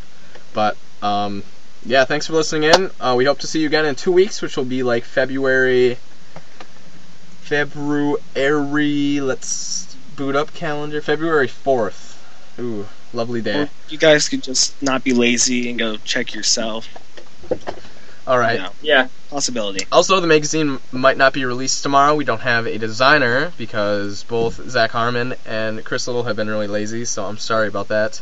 But 0.53 0.77
um, 1.01 1.43
yeah, 1.85 2.05
thanks 2.05 2.27
for 2.27 2.33
listening 2.33 2.63
in. 2.63 2.91
Uh, 2.99 3.15
we 3.17 3.25
hope 3.25 3.39
to 3.39 3.47
see 3.47 3.61
you 3.61 3.67
again 3.67 3.85
in 3.85 3.95
two 3.95 4.11
weeks, 4.11 4.41
which 4.41 4.57
will 4.57 4.65
be 4.65 4.83
like 4.83 5.03
February. 5.05 5.97
February. 7.41 9.21
Let's 9.21 9.95
boot 10.15 10.35
up 10.35 10.53
calendar. 10.53 11.01
February 11.01 11.47
fourth. 11.47 12.07
Ooh, 12.59 12.87
lovely 13.13 13.41
day. 13.41 13.63
Or 13.63 13.69
you 13.87 13.97
guys 13.97 14.27
could 14.27 14.43
just 14.43 14.79
not 14.81 15.03
be 15.03 15.13
lazy 15.13 15.69
and 15.69 15.79
go 15.79 15.97
check 15.97 16.33
yourself. 16.33 16.87
All 18.29 18.37
right. 18.37 18.61
Yeah. 18.83 19.07
possibility. 19.31 19.85
Also, 19.91 20.19
the 20.19 20.27
magazine 20.27 20.79
might 20.91 21.17
not 21.17 21.33
be 21.33 21.45
released 21.45 21.81
tomorrow. 21.83 22.13
We 22.15 22.25
don't 22.25 22.41
have 22.41 22.67
a 22.67 22.77
designer 22.77 23.51
because 23.57 24.23
both 24.23 24.55
Zach 24.69 24.91
Harmon 24.91 25.33
and 25.45 25.83
Chris 25.83 26.05
Little 26.07 26.23
have 26.23 26.35
been 26.35 26.47
really 26.49 26.67
lazy, 26.67 27.05
so 27.05 27.25
I'm 27.25 27.37
sorry 27.39 27.67
about 27.67 27.87
that. 27.89 28.21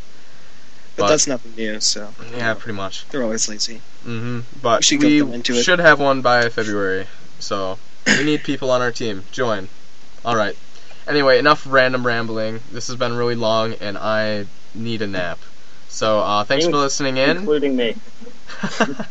But, 0.96 1.02
But- 1.04 1.08
that's 1.10 1.26
nothing 1.26 1.54
new, 1.56 1.78
so 1.80 2.12
Yeah, 2.34 2.54
pretty 2.54 2.76
much. 2.76 3.06
they're 3.10 3.22
always 3.22 3.48
lazy. 3.48 3.82
Mm-hmm. 4.06 4.40
But 4.62 4.80
We 4.80 4.82
should 4.98 5.48
we 5.48 5.62
should 5.62 5.78
have 5.78 6.00
one 6.00 6.22
by 6.22 6.48
February, 6.48 7.06
so 7.38 7.78
we 8.06 8.24
need 8.24 8.42
people 8.44 8.70
on 8.70 8.80
our 8.80 8.90
team. 8.90 9.24
Join. 9.30 9.68
All 10.24 10.34
right. 10.36 10.56
Anyway, 11.06 11.38
enough 11.38 11.66
random 11.68 12.06
rambling. 12.06 12.60
This 12.72 12.86
has 12.88 12.96
been 12.96 13.14
really 13.14 13.34
long, 13.34 13.74
and 13.74 13.96
I 13.96 14.46
need 14.74 15.02
a 15.02 15.06
nap. 15.06 15.38
So 15.88 16.20
uh, 16.20 16.44
thanks 16.44 16.66
for 16.66 16.72
listening 16.72 17.16
in. 17.16 17.38
Including 17.38 17.76
me. 17.76 17.94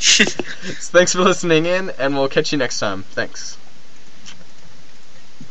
thanks 0.89 1.13
for 1.13 1.21
listening 1.21 1.65
in, 1.65 1.91
and 1.99 2.15
we'll 2.15 2.27
catch 2.27 2.51
you 2.51 2.57
next 2.57 2.79
time. 2.79 3.03
Thanks. 3.03 3.57